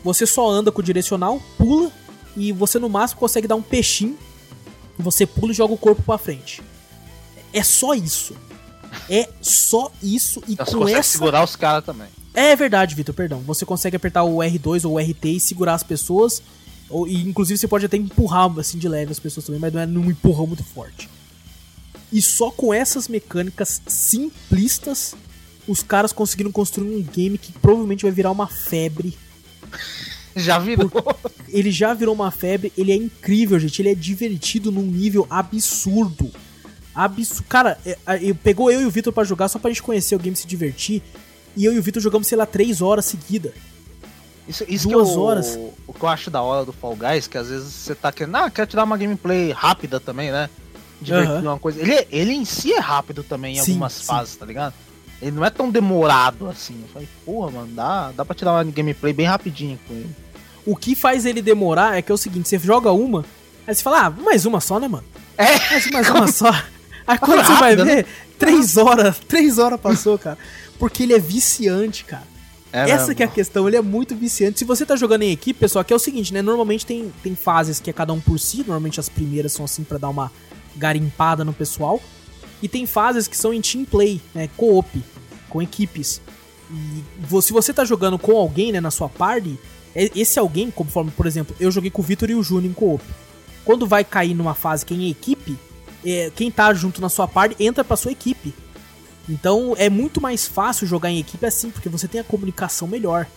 Você 0.04 0.26
só 0.26 0.50
anda 0.50 0.72
com 0.72 0.82
o 0.82 0.84
direcional, 0.84 1.40
pula 1.58 1.92
e 2.38 2.52
você 2.52 2.78
no 2.78 2.88
máximo 2.88 3.20
consegue 3.20 3.48
dar 3.48 3.56
um 3.56 3.62
peixinho. 3.62 4.18
Você 5.00 5.26
pula 5.26 5.52
e 5.52 5.56
joga 5.56 5.74
o 5.74 5.78
corpo 5.78 6.04
para 6.04 6.18
frente. 6.20 6.62
É 7.52 7.64
só 7.64 7.96
isso. 7.96 8.36
É 9.10 9.28
só 9.42 9.92
isso 10.02 10.42
e 10.48 10.56
você 10.56 10.72
com 10.72 10.88
essa 10.88 11.12
segurar 11.12 11.44
os 11.44 11.56
caras 11.56 11.84
também. 11.84 12.08
É 12.34 12.56
verdade, 12.56 12.94
Vitor, 12.94 13.16
perdão. 13.16 13.40
Você 13.40 13.66
consegue 13.66 13.96
apertar 13.96 14.24
o 14.24 14.38
R2 14.38 14.86
ou 14.86 14.94
o 14.94 15.00
RT 15.00 15.26
e 15.26 15.40
segurar 15.40 15.74
as 15.74 15.84
pessoas. 15.84 16.44
Ou, 16.90 17.08
e, 17.08 17.28
inclusive 17.28 17.58
você 17.58 17.68
pode 17.68 17.86
até 17.86 17.98
empurrar 17.98 18.52
assim 18.60 18.78
de 18.78 18.88
leve 18.88 19.12
as 19.12 19.20
pessoas 19.20 19.48
também, 19.48 19.60
mas 19.60 19.74
não 19.74 19.82
é 19.82 19.86
num 19.86 20.10
empurrão 20.10 20.46
muito 20.46 20.64
forte. 20.64 21.10
E 22.14 22.22
só 22.22 22.52
com 22.52 22.74
essas 22.74 23.08
mecânicas 23.08 23.82
simplistas, 23.88 25.16
os 25.68 25.82
caras 25.82 26.14
conseguiram 26.14 26.52
construir 26.52 26.96
um 26.96 27.02
game 27.02 27.38
que 27.38 27.52
provavelmente 27.52 28.04
vai 28.04 28.12
virar 28.12 28.32
uma 28.32 28.48
febre 28.48 29.18
já 30.38 30.60
virou. 30.60 30.92
Ele 31.50 31.72
já 31.72 31.94
virou 31.94 32.14
uma 32.14 32.30
febre, 32.32 32.72
ele 32.78 32.92
é 32.92 32.96
incrível, 32.96 33.58
gente. 33.60 33.82
Ele 33.82 33.90
é 33.90 33.96
divertido 33.96 34.72
num 34.72 34.84
nível 34.84 35.26
absurdo. 35.30 36.32
Absurdo. 36.94 37.46
Cara, 37.48 37.78
é, 37.86 37.98
é, 38.06 38.34
pegou 38.34 38.72
eu 38.72 38.82
e 38.82 38.86
o 38.86 38.92
Vitor 38.92 39.14
para 39.14 39.24
jogar 39.24 39.48
só 39.48 39.58
pra 39.58 39.72
gente 39.72 39.82
conhecer 39.82 40.16
o 40.16 40.20
game 40.20 40.34
e 40.34 40.38
se 40.38 40.48
divertir. 40.48 41.02
E 41.56 41.66
eu 41.66 41.74
e 41.74 41.80
o 41.80 41.82
Vitor 41.82 42.02
jogamos, 42.02 42.28
sei 42.28 42.38
lá, 42.38 42.46
três 42.46 42.82
horas 42.82 43.06
seguidas. 43.06 43.54
Isso, 44.48 44.66
isso 44.68 44.88
Duas 44.88 45.10
que 45.10 45.16
eu, 45.16 45.22
horas. 45.22 45.60
O 45.88 45.94
que 45.94 46.04
eu 46.04 46.10
acho 46.10 46.30
da 46.30 46.42
hora 46.42 46.66
do 46.66 46.74
Fall 46.74 46.96
Guys, 46.96 47.28
que 47.28 47.38
às 47.38 47.50
vezes 47.50 47.74
você 47.74 47.96
tá 47.96 48.12
querendo. 48.12 48.36
Ah, 48.36 48.50
quero 48.50 48.68
te 48.68 48.76
dar 48.76 48.84
uma 48.84 48.98
gameplay 48.98 49.52
rápida 49.52 50.00
também, 50.00 50.32
né? 50.32 50.50
Divertir 51.02 51.36
uhum. 51.36 51.52
uma 51.52 51.60
coisa. 51.60 51.82
Ele, 51.82 52.08
ele 52.12 52.34
em 52.34 52.46
si 52.46 52.74
é 52.74 52.80
rápido 52.80 53.24
também 53.24 53.58
em 53.58 53.62
sim, 53.62 53.72
algumas 53.72 53.94
sim. 53.94 54.06
fases, 54.06 54.36
tá 54.36 54.46
ligado? 54.46 54.74
ele 55.22 55.32
não 55.32 55.44
é 55.44 55.50
tão 55.50 55.70
demorado 55.70 56.48
assim. 56.48 56.80
Eu 56.82 56.88
falei, 56.90 57.08
porra, 57.26 57.52
mano, 57.52 57.74
dá, 57.74 58.12
dá 58.12 58.24
pra 58.24 58.36
tirar 58.36 58.54
uma 58.54 58.64
gameplay 58.64 59.14
bem 59.14 59.26
rapidinho 59.26 59.80
com 59.88 59.94
ele. 59.94 60.16
O 60.68 60.76
que 60.76 60.96
faz 60.96 61.26
ele 61.26 61.42
demorar 61.42 61.98
é 61.98 62.02
que 62.02 62.12
é 62.12 62.16
o 62.16 62.18
seguinte, 62.18 62.50
você 62.50 62.60
joga 62.60 62.92
uma, 62.92 63.24
aí 63.66 63.74
você 63.74 63.82
fala, 63.82 64.08
ah, 64.08 64.10
mais 64.10 64.46
uma 64.46 64.60
só, 64.60 64.82
né, 64.82 64.88
mano? 64.90 65.06
É. 65.38 65.58
Mais, 65.72 65.92
mais 65.92 66.10
uma 66.10 66.28
só. 66.32 66.52
Aí 67.08 67.18
quando 67.18 67.46
você 67.46 67.54
vai 67.54 67.74
né? 67.74 67.86
ver, 67.86 68.06
três 68.38 68.76
horas, 68.76 69.18
três 69.18 69.58
horas 69.60 69.80
passou, 69.80 70.18
cara. 70.18 70.38
Porque 70.78 71.04
ele 71.04 71.14
é 71.14 71.20
viciante, 71.20 72.04
cara. 72.04 72.28
É 72.74 72.90
Essa 72.90 73.16
que 73.16 73.24
é 73.24 73.26
a 73.26 73.30
questão, 73.30 73.66
ele 73.66 73.78
é 73.78 73.82
muito 73.82 74.14
viciante. 74.14 74.60
Se 74.60 74.66
você 74.66 74.86
tá 74.86 74.98
jogando 74.98 75.22
em 75.22 75.32
equipe, 75.32 75.58
pessoal, 75.58 75.86
que 75.86 75.94
é 75.94 75.96
o 75.96 76.00
seguinte, 76.00 76.34
né? 76.34 76.42
Normalmente 76.42 76.86
tem, 76.86 77.14
tem 77.24 77.34
fases 77.34 77.80
que 77.80 77.90
é 77.90 77.94
cada 77.94 78.12
um 78.12 78.20
por 78.20 78.38
si, 78.38 78.58
normalmente 78.58 79.00
as 79.00 79.08
primeiras 79.08 79.54
são 79.54 79.64
assim 79.64 79.86
para 79.86 79.98
dar 79.98 80.10
uma 80.10 80.30
garimpada 80.76 81.46
no 81.46 81.54
pessoal. 81.54 82.02
E 82.62 82.68
tem 82.68 82.86
fases 82.86 83.26
que 83.26 83.38
são 83.38 83.54
em 83.54 83.62
team 83.62 83.86
play, 83.86 84.20
né? 84.36 84.50
Co-op, 84.58 85.02
com 85.48 85.62
equipes. 85.62 86.20
E 86.70 87.42
se 87.42 87.54
você 87.54 87.72
tá 87.72 87.86
jogando 87.86 88.20
com 88.20 88.36
alguém, 88.36 88.74
né, 88.74 88.82
na 88.82 88.92
sua 88.92 89.08
party, 89.08 89.58
esse 90.16 90.38
alguém, 90.38 90.70
conforme, 90.70 91.12
por 91.12 91.26
exemplo, 91.26 91.56
eu 91.60 91.72
joguei 91.72 91.90
com 91.90 92.02
o 92.02 92.06
Vitor 92.06 92.30
e 92.30 92.36
o 92.36 92.44
Júnior 92.44 92.70
em 92.70 92.74
co-op. 92.74 93.04
Quando 93.66 93.88
vai 93.88 94.04
cair 94.04 94.36
numa 94.36 94.54
fase 94.54 94.86
que 94.86 94.94
é 94.94 94.98
em 94.98 95.10
equipe, 95.10 95.58
é, 96.06 96.32
quem 96.36 96.52
tá 96.52 96.74
junto 96.74 97.02
na 97.02 97.10
sua 97.10 97.28
party 97.28 97.56
entra 97.60 97.84
pra 97.84 97.98
sua 97.98 98.12
equipe. 98.12 98.54
Então 99.28 99.76
é 99.78 99.90
muito 99.90 100.22
mais 100.22 100.48
fácil 100.48 100.88
jogar 100.88 101.10
em 101.10 101.20
equipe 101.20 101.46
assim, 101.46 101.70
porque 101.70 101.90
você 101.90 102.08
tem 102.08 102.22
a 102.22 102.24
comunicação 102.24 102.88
melhor. 102.88 103.28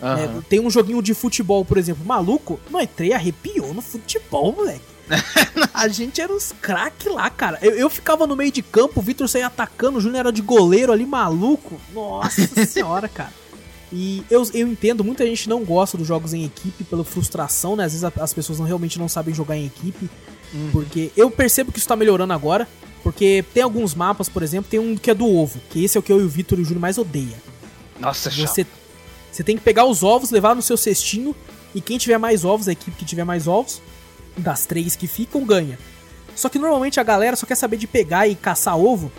Uhum. 0.00 0.38
É, 0.38 0.42
tem 0.48 0.60
um 0.60 0.70
joguinho 0.70 1.02
de 1.02 1.12
futebol, 1.12 1.64
por 1.64 1.76
exemplo, 1.76 2.04
maluco, 2.04 2.60
não 2.70 2.80
entrei, 2.80 3.12
arrepiou 3.12 3.74
no 3.74 3.82
futebol, 3.82 4.52
moleque. 4.52 4.90
a 5.74 5.88
gente 5.88 6.20
era 6.20 6.32
os 6.32 6.52
craques 6.60 7.12
lá, 7.12 7.28
cara. 7.28 7.58
Eu, 7.60 7.72
eu, 7.72 7.90
ficava 7.90 8.26
no 8.26 8.36
meio 8.36 8.52
de 8.52 8.62
campo, 8.62 9.00
o 9.00 9.02
Vitor 9.02 9.28
saía 9.28 9.48
atacando, 9.48 9.98
o 9.98 10.00
Júnior 10.00 10.20
era 10.20 10.32
de 10.32 10.40
goleiro 10.40 10.92
ali, 10.92 11.04
maluco. 11.04 11.80
Nossa 11.92 12.46
senhora, 12.64 13.08
cara. 13.08 13.32
E 13.92 14.22
eu, 14.30 14.48
eu 14.54 14.68
entendo, 14.68 15.02
muita 15.02 15.26
gente 15.26 15.48
não 15.48 15.64
gosta 15.64 15.98
dos 15.98 16.06
jogos 16.06 16.32
em 16.32 16.44
equipe 16.44 16.84
pela 16.84 17.04
frustração, 17.04 17.74
né? 17.74 17.84
Às 17.84 17.92
vezes 17.92 18.04
as 18.04 18.34
pessoas 18.34 18.58
não, 18.58 18.66
realmente 18.66 18.98
não 18.98 19.08
sabem 19.08 19.34
jogar 19.34 19.56
em 19.56 19.66
equipe. 19.66 20.08
Uhum. 20.54 20.70
Porque 20.72 21.10
eu 21.16 21.30
percebo 21.30 21.72
que 21.72 21.78
isso 21.78 21.88
tá 21.88 21.96
melhorando 21.96 22.32
agora. 22.32 22.68
Porque 23.02 23.44
tem 23.54 23.62
alguns 23.62 23.94
mapas, 23.94 24.28
por 24.28 24.42
exemplo, 24.42 24.70
tem 24.70 24.78
um 24.78 24.96
que 24.96 25.10
é 25.10 25.14
do 25.14 25.26
ovo, 25.26 25.58
que 25.70 25.82
esse 25.82 25.96
é 25.96 26.00
o 26.00 26.02
que 26.02 26.12
eu 26.12 26.20
e 26.20 26.24
o 26.24 26.28
Vitor 26.28 26.58
e 26.58 26.62
o 26.62 26.64
Júnior 26.64 26.82
mais 26.82 26.98
odeia. 26.98 27.42
Nossa, 27.98 28.30
você, 28.30 28.66
você 29.32 29.42
tem 29.42 29.56
que 29.56 29.62
pegar 29.62 29.86
os 29.86 30.02
ovos, 30.02 30.30
levar 30.30 30.54
no 30.54 30.60
seu 30.60 30.76
cestinho, 30.76 31.34
e 31.74 31.80
quem 31.80 31.96
tiver 31.96 32.18
mais 32.18 32.44
ovos, 32.44 32.68
a 32.68 32.72
equipe 32.72 32.96
que 32.96 33.04
tiver 33.06 33.24
mais 33.24 33.46
ovos, 33.46 33.80
das 34.36 34.66
três 34.66 34.96
que 34.96 35.06
ficam, 35.06 35.44
ganha. 35.46 35.78
Só 36.36 36.48
que 36.48 36.58
normalmente 36.58 37.00
a 37.00 37.02
galera 37.02 37.36
só 37.36 37.46
quer 37.46 37.54
saber 37.54 37.76
de 37.76 37.86
pegar 37.86 38.28
e 38.28 38.34
caçar 38.34 38.78
ovo 38.78 39.10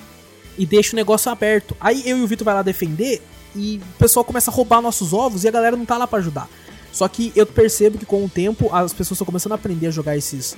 e 0.58 0.66
deixa 0.66 0.94
o 0.94 0.96
negócio 0.96 1.32
aberto. 1.32 1.76
Aí 1.80 2.04
eu 2.06 2.18
e 2.18 2.22
o 2.22 2.28
Vitor 2.28 2.46
vai 2.46 2.54
lá 2.54 2.62
defender 2.62 3.22
e 3.56 3.82
o 3.96 3.98
pessoal 3.98 4.24
começa 4.24 4.50
a 4.50 4.54
roubar 4.54 4.82
nossos 4.82 5.14
ovos 5.14 5.44
e 5.44 5.48
a 5.48 5.52
galera 5.52 5.76
não 5.76 5.86
tá 5.86 5.98
lá 5.98 6.08
para 6.08 6.20
ajudar. 6.20 6.50
Só 6.92 7.08
que 7.08 7.32
eu 7.36 7.46
percebo 7.46 7.98
que 7.98 8.06
com 8.06 8.26
o 8.26 8.30
tempo 8.30 8.74
as 8.74 8.92
pessoas 8.92 9.16
estão 9.16 9.26
começando 9.26 9.54
a 9.54 9.56
aprender 9.56 9.88
a 9.88 9.92
jogar 9.92 10.18
esses, 10.18 10.58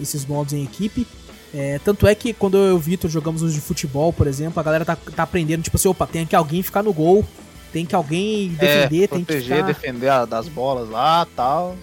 esses 0.00 0.24
modos 0.24 0.52
em 0.52 0.64
equipe. 0.64 1.06
É, 1.54 1.78
tanto 1.84 2.06
é 2.06 2.14
que 2.14 2.32
quando 2.32 2.56
eu 2.56 2.68
e 2.68 2.72
o 2.72 2.78
Vitor 2.78 3.10
jogamos 3.10 3.42
os 3.42 3.52
de 3.52 3.60
futebol, 3.60 4.12
por 4.12 4.26
exemplo, 4.26 4.58
a 4.58 4.62
galera 4.62 4.84
tá, 4.84 4.96
tá 4.96 5.22
aprendendo, 5.22 5.62
tipo 5.62 5.76
assim, 5.76 5.88
opa, 5.88 6.06
tem 6.06 6.26
que 6.26 6.34
alguém 6.34 6.62
ficar 6.62 6.82
no 6.82 6.92
gol, 6.92 7.24
tem 7.72 7.86
que 7.86 7.94
alguém 7.94 8.48
defender, 8.48 9.04
é, 9.04 9.06
tem 9.06 9.24
que 9.24 9.40
ficar... 9.40 9.62
defender 9.62 10.08
a, 10.08 10.24
das 10.24 10.48
bolas 10.48 10.88
lá 10.88 11.26
tal. 11.36 11.76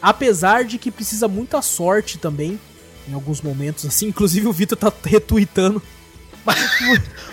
Apesar 0.00 0.64
de 0.64 0.78
que 0.78 0.90
precisa 0.90 1.28
muita 1.28 1.60
sorte 1.60 2.18
também, 2.18 2.58
em 3.08 3.12
alguns 3.12 3.40
momentos, 3.40 3.84
assim, 3.84 4.06
inclusive 4.08 4.46
o 4.46 4.52
Vitor 4.52 4.78
tá 4.78 4.92
retweetando 5.04 5.82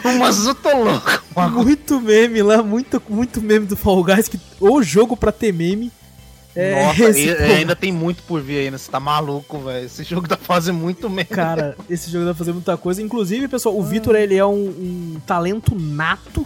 Umas 0.03 0.45
eu 0.45 0.55
tô 0.55 0.69
louco. 0.83 1.23
Muito 1.51 1.99
meme 1.99 2.41
lá, 2.41 2.63
muito, 2.63 3.01
muito 3.09 3.41
meme 3.41 3.65
do 3.65 3.75
Fall 3.75 4.03
Guys, 4.03 4.27
que 4.27 4.39
o 4.59 4.81
jogo 4.81 5.15
pra 5.15 5.31
ter 5.31 5.53
meme. 5.53 5.91
É 6.55 6.85
Nossa, 6.85 7.19
e, 7.19 7.29
ainda 7.29 7.75
tem 7.75 7.91
muito 7.91 8.23
por 8.23 8.41
vir 8.41 8.59
ainda, 8.59 8.79
você 8.79 8.89
tá 8.89 8.99
maluco, 8.99 9.59
velho. 9.59 9.85
Esse 9.85 10.03
jogo 10.03 10.27
tá 10.27 10.35
fazendo 10.35 10.79
muito 10.79 11.07
meme. 11.09 11.25
Cara, 11.25 11.75
esse 11.87 12.09
jogo 12.09 12.25
tá 12.25 12.33
fazendo 12.33 12.55
muita 12.55 12.75
coisa. 12.77 13.01
Inclusive, 13.01 13.47
pessoal, 13.47 13.75
o 13.77 13.81
ah. 13.81 13.85
Vitor, 13.85 14.15
ele 14.15 14.35
é 14.35 14.45
um, 14.45 14.65
um, 14.67 15.21
talento 15.25 15.75
nato 15.75 16.45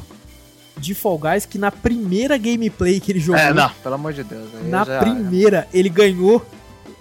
de 0.78 0.94
Fall 0.94 1.18
Guys, 1.18 1.46
que 1.46 1.58
na 1.58 1.72
primeira 1.72 2.38
gameplay 2.38 3.00
que 3.00 3.12
ele 3.12 3.20
jogou... 3.20 3.40
É, 3.40 3.54
não, 3.54 3.70
pelo 3.84 3.96
amor 3.96 4.12
de 4.12 4.24
Deus. 4.24 4.50
Na 4.64 4.84
já... 4.84 5.00
primeira, 5.00 5.68
ele 5.74 5.90
ganhou 5.90 6.46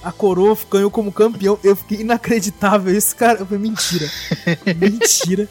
a 0.03 0.11
coroa 0.11 0.57
ganhou 0.71 0.91
como 0.91 1.13
campeão. 1.13 1.59
Eu 1.63 1.77
fiquei 1.77 2.01
inacreditável. 2.01 2.95
Esse 2.95 3.15
cara. 3.15 3.45
Foi 3.45 3.59
mentira. 3.59 4.11
mentira. 4.77 5.49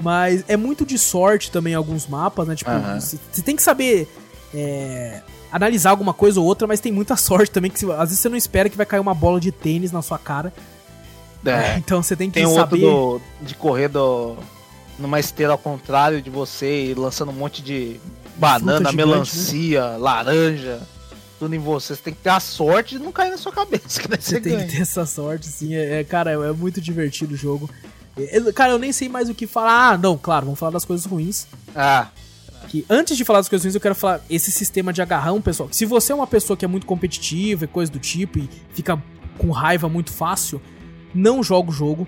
Mas 0.00 0.44
é 0.48 0.56
muito 0.56 0.84
de 0.84 0.98
sorte 0.98 1.50
também 1.50 1.74
alguns 1.74 2.06
mapas, 2.06 2.46
né? 2.46 2.54
Tipo, 2.54 2.70
você 2.98 3.16
uhum. 3.16 3.42
tem 3.42 3.56
que 3.56 3.62
saber 3.62 4.08
é, 4.54 5.22
analisar 5.50 5.90
alguma 5.90 6.12
coisa 6.12 6.38
ou 6.38 6.46
outra, 6.46 6.66
mas 6.66 6.80
tem 6.80 6.92
muita 6.92 7.16
sorte 7.16 7.50
também, 7.50 7.70
que 7.70 7.84
às 7.92 8.08
vezes 8.08 8.18
você 8.18 8.28
não 8.28 8.36
espera 8.36 8.68
que 8.68 8.76
vai 8.76 8.86
cair 8.86 9.00
uma 9.00 9.14
bola 9.14 9.40
de 9.40 9.50
tênis 9.50 9.92
na 9.92 10.02
sua 10.02 10.18
cara. 10.18 10.52
É. 11.44 11.76
Então 11.78 12.02
você 12.02 12.16
tem 12.16 12.30
que 12.30 12.40
tem 12.40 12.54
saber. 12.54 12.78
Tem 12.78 12.86
outro 12.86 13.22
do, 13.40 13.46
de 13.46 13.54
correr 13.54 13.88
do, 13.88 14.36
numa 14.98 15.20
esteira 15.20 15.52
ao 15.52 15.58
contrário 15.58 16.20
de 16.20 16.28
você 16.28 16.86
e 16.86 16.94
lançando 16.94 17.30
um 17.30 17.34
monte 17.34 17.62
de 17.62 18.00
banana, 18.36 18.90
gigante, 18.90 18.96
melancia, 18.96 19.90
né? 19.92 19.96
laranja 19.98 20.82
tudo 21.38 21.54
em 21.54 21.58
você. 21.58 21.94
Você 21.94 22.02
tem 22.02 22.14
que 22.14 22.20
ter 22.20 22.30
a 22.30 22.40
sorte 22.40 22.98
de 22.98 23.04
não 23.04 23.12
cair 23.12 23.30
na 23.30 23.38
sua 23.38 23.52
cabeça. 23.52 24.00
Que 24.00 24.08
você, 24.08 24.20
você 24.20 24.40
tem 24.40 24.58
que 24.58 24.72
ter 24.72 24.82
essa 24.82 25.06
sorte, 25.06 25.46
sim. 25.46 25.74
É, 25.74 26.00
é 26.00 26.04
cara, 26.04 26.30
é, 26.30 26.34
é, 26.34 26.52
muito 26.52 26.80
divertido 26.80 27.34
o 27.34 27.36
jogo. 27.36 27.68
É, 28.16 28.40
cara, 28.52 28.72
eu 28.72 28.78
nem 28.78 28.92
sei 28.92 29.08
mais 29.08 29.28
o 29.28 29.34
que 29.34 29.46
falar. 29.46 29.90
Ah, 29.90 29.98
não, 29.98 30.16
claro, 30.16 30.46
vamos 30.46 30.58
falar 30.58 30.72
das 30.72 30.84
coisas 30.84 31.06
ruins. 31.06 31.46
Ah. 31.74 32.08
Que 32.68 32.84
antes 32.88 33.16
de 33.16 33.24
falar 33.24 33.40
das 33.40 33.48
coisas 33.48 33.64
ruins, 33.64 33.74
eu 33.74 33.80
quero 33.80 33.94
falar 33.94 34.20
esse 34.28 34.50
sistema 34.50 34.92
de 34.92 35.00
agarrão, 35.00 35.40
pessoal. 35.40 35.68
Se 35.70 35.84
você 35.84 36.12
é 36.12 36.14
uma 36.14 36.26
pessoa 36.26 36.56
que 36.56 36.64
é 36.64 36.68
muito 36.68 36.86
competitiva 36.86 37.64
e 37.64 37.68
coisa 37.68 37.90
do 37.92 37.98
tipo 37.98 38.38
e 38.38 38.48
fica 38.72 39.00
com 39.38 39.50
raiva 39.50 39.88
muito 39.88 40.12
fácil, 40.12 40.60
não 41.14 41.42
joga 41.42 41.70
o 41.70 41.72
jogo. 41.72 42.06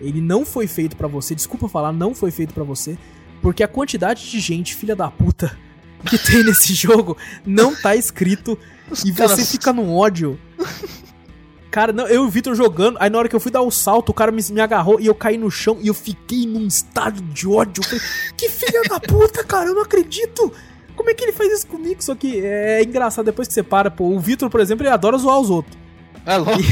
Ele 0.00 0.20
não 0.20 0.44
foi 0.44 0.66
feito 0.66 0.96
para 0.96 1.06
você. 1.06 1.34
Desculpa 1.34 1.68
falar, 1.68 1.92
não 1.92 2.14
foi 2.14 2.30
feito 2.30 2.52
para 2.52 2.64
você. 2.64 2.98
Porque 3.40 3.62
a 3.62 3.68
quantidade 3.68 4.28
de 4.30 4.40
gente, 4.40 4.74
filha 4.74 4.96
da 4.96 5.10
puta, 5.10 5.56
que 6.02 6.18
tem 6.18 6.44
nesse 6.44 6.74
jogo 6.74 7.16
não 7.44 7.74
tá 7.74 7.96
escrito 7.96 8.58
Os 8.90 9.04
e 9.04 9.12
caras... 9.12 9.32
você 9.32 9.44
fica 9.44 9.72
num 9.72 9.94
ódio. 9.94 10.38
Cara, 11.70 11.90
não, 11.90 12.06
eu 12.06 12.24
e 12.24 12.26
o 12.26 12.28
Victor 12.28 12.54
jogando, 12.54 12.98
aí 13.00 13.08
na 13.08 13.18
hora 13.18 13.28
que 13.28 13.34
eu 13.34 13.40
fui 13.40 13.50
dar 13.50 13.62
o 13.62 13.70
salto, 13.70 14.10
o 14.10 14.14
cara 14.14 14.30
me, 14.30 14.42
me 14.50 14.60
agarrou 14.60 15.00
e 15.00 15.06
eu 15.06 15.14
caí 15.14 15.38
no 15.38 15.50
chão 15.50 15.78
e 15.80 15.88
eu 15.88 15.94
fiquei 15.94 16.46
num 16.46 16.66
estado 16.66 17.22
de 17.22 17.48
ódio. 17.48 17.80
Eu 17.82 17.84
falei, 17.84 18.04
que 18.36 18.48
filha 18.50 18.82
da 18.82 19.00
puta, 19.00 19.42
cara, 19.42 19.70
eu 19.70 19.74
não 19.74 19.82
acredito. 19.82 20.52
Como 20.94 21.08
é 21.08 21.14
que 21.14 21.24
ele 21.24 21.32
faz 21.32 21.50
isso 21.50 21.66
comigo? 21.66 22.02
Só 22.02 22.14
que 22.14 22.44
é 22.44 22.82
engraçado, 22.82 23.24
depois 23.24 23.48
que 23.48 23.54
você 23.54 23.62
para, 23.62 23.90
pô, 23.90 24.04
o 24.04 24.20
Victor, 24.20 24.50
por 24.50 24.60
exemplo, 24.60 24.84
ele 24.84 24.92
adora 24.92 25.16
zoar 25.16 25.38
os 25.38 25.48
outros. 25.48 25.76
É 26.26 26.36
louco. 26.36 26.62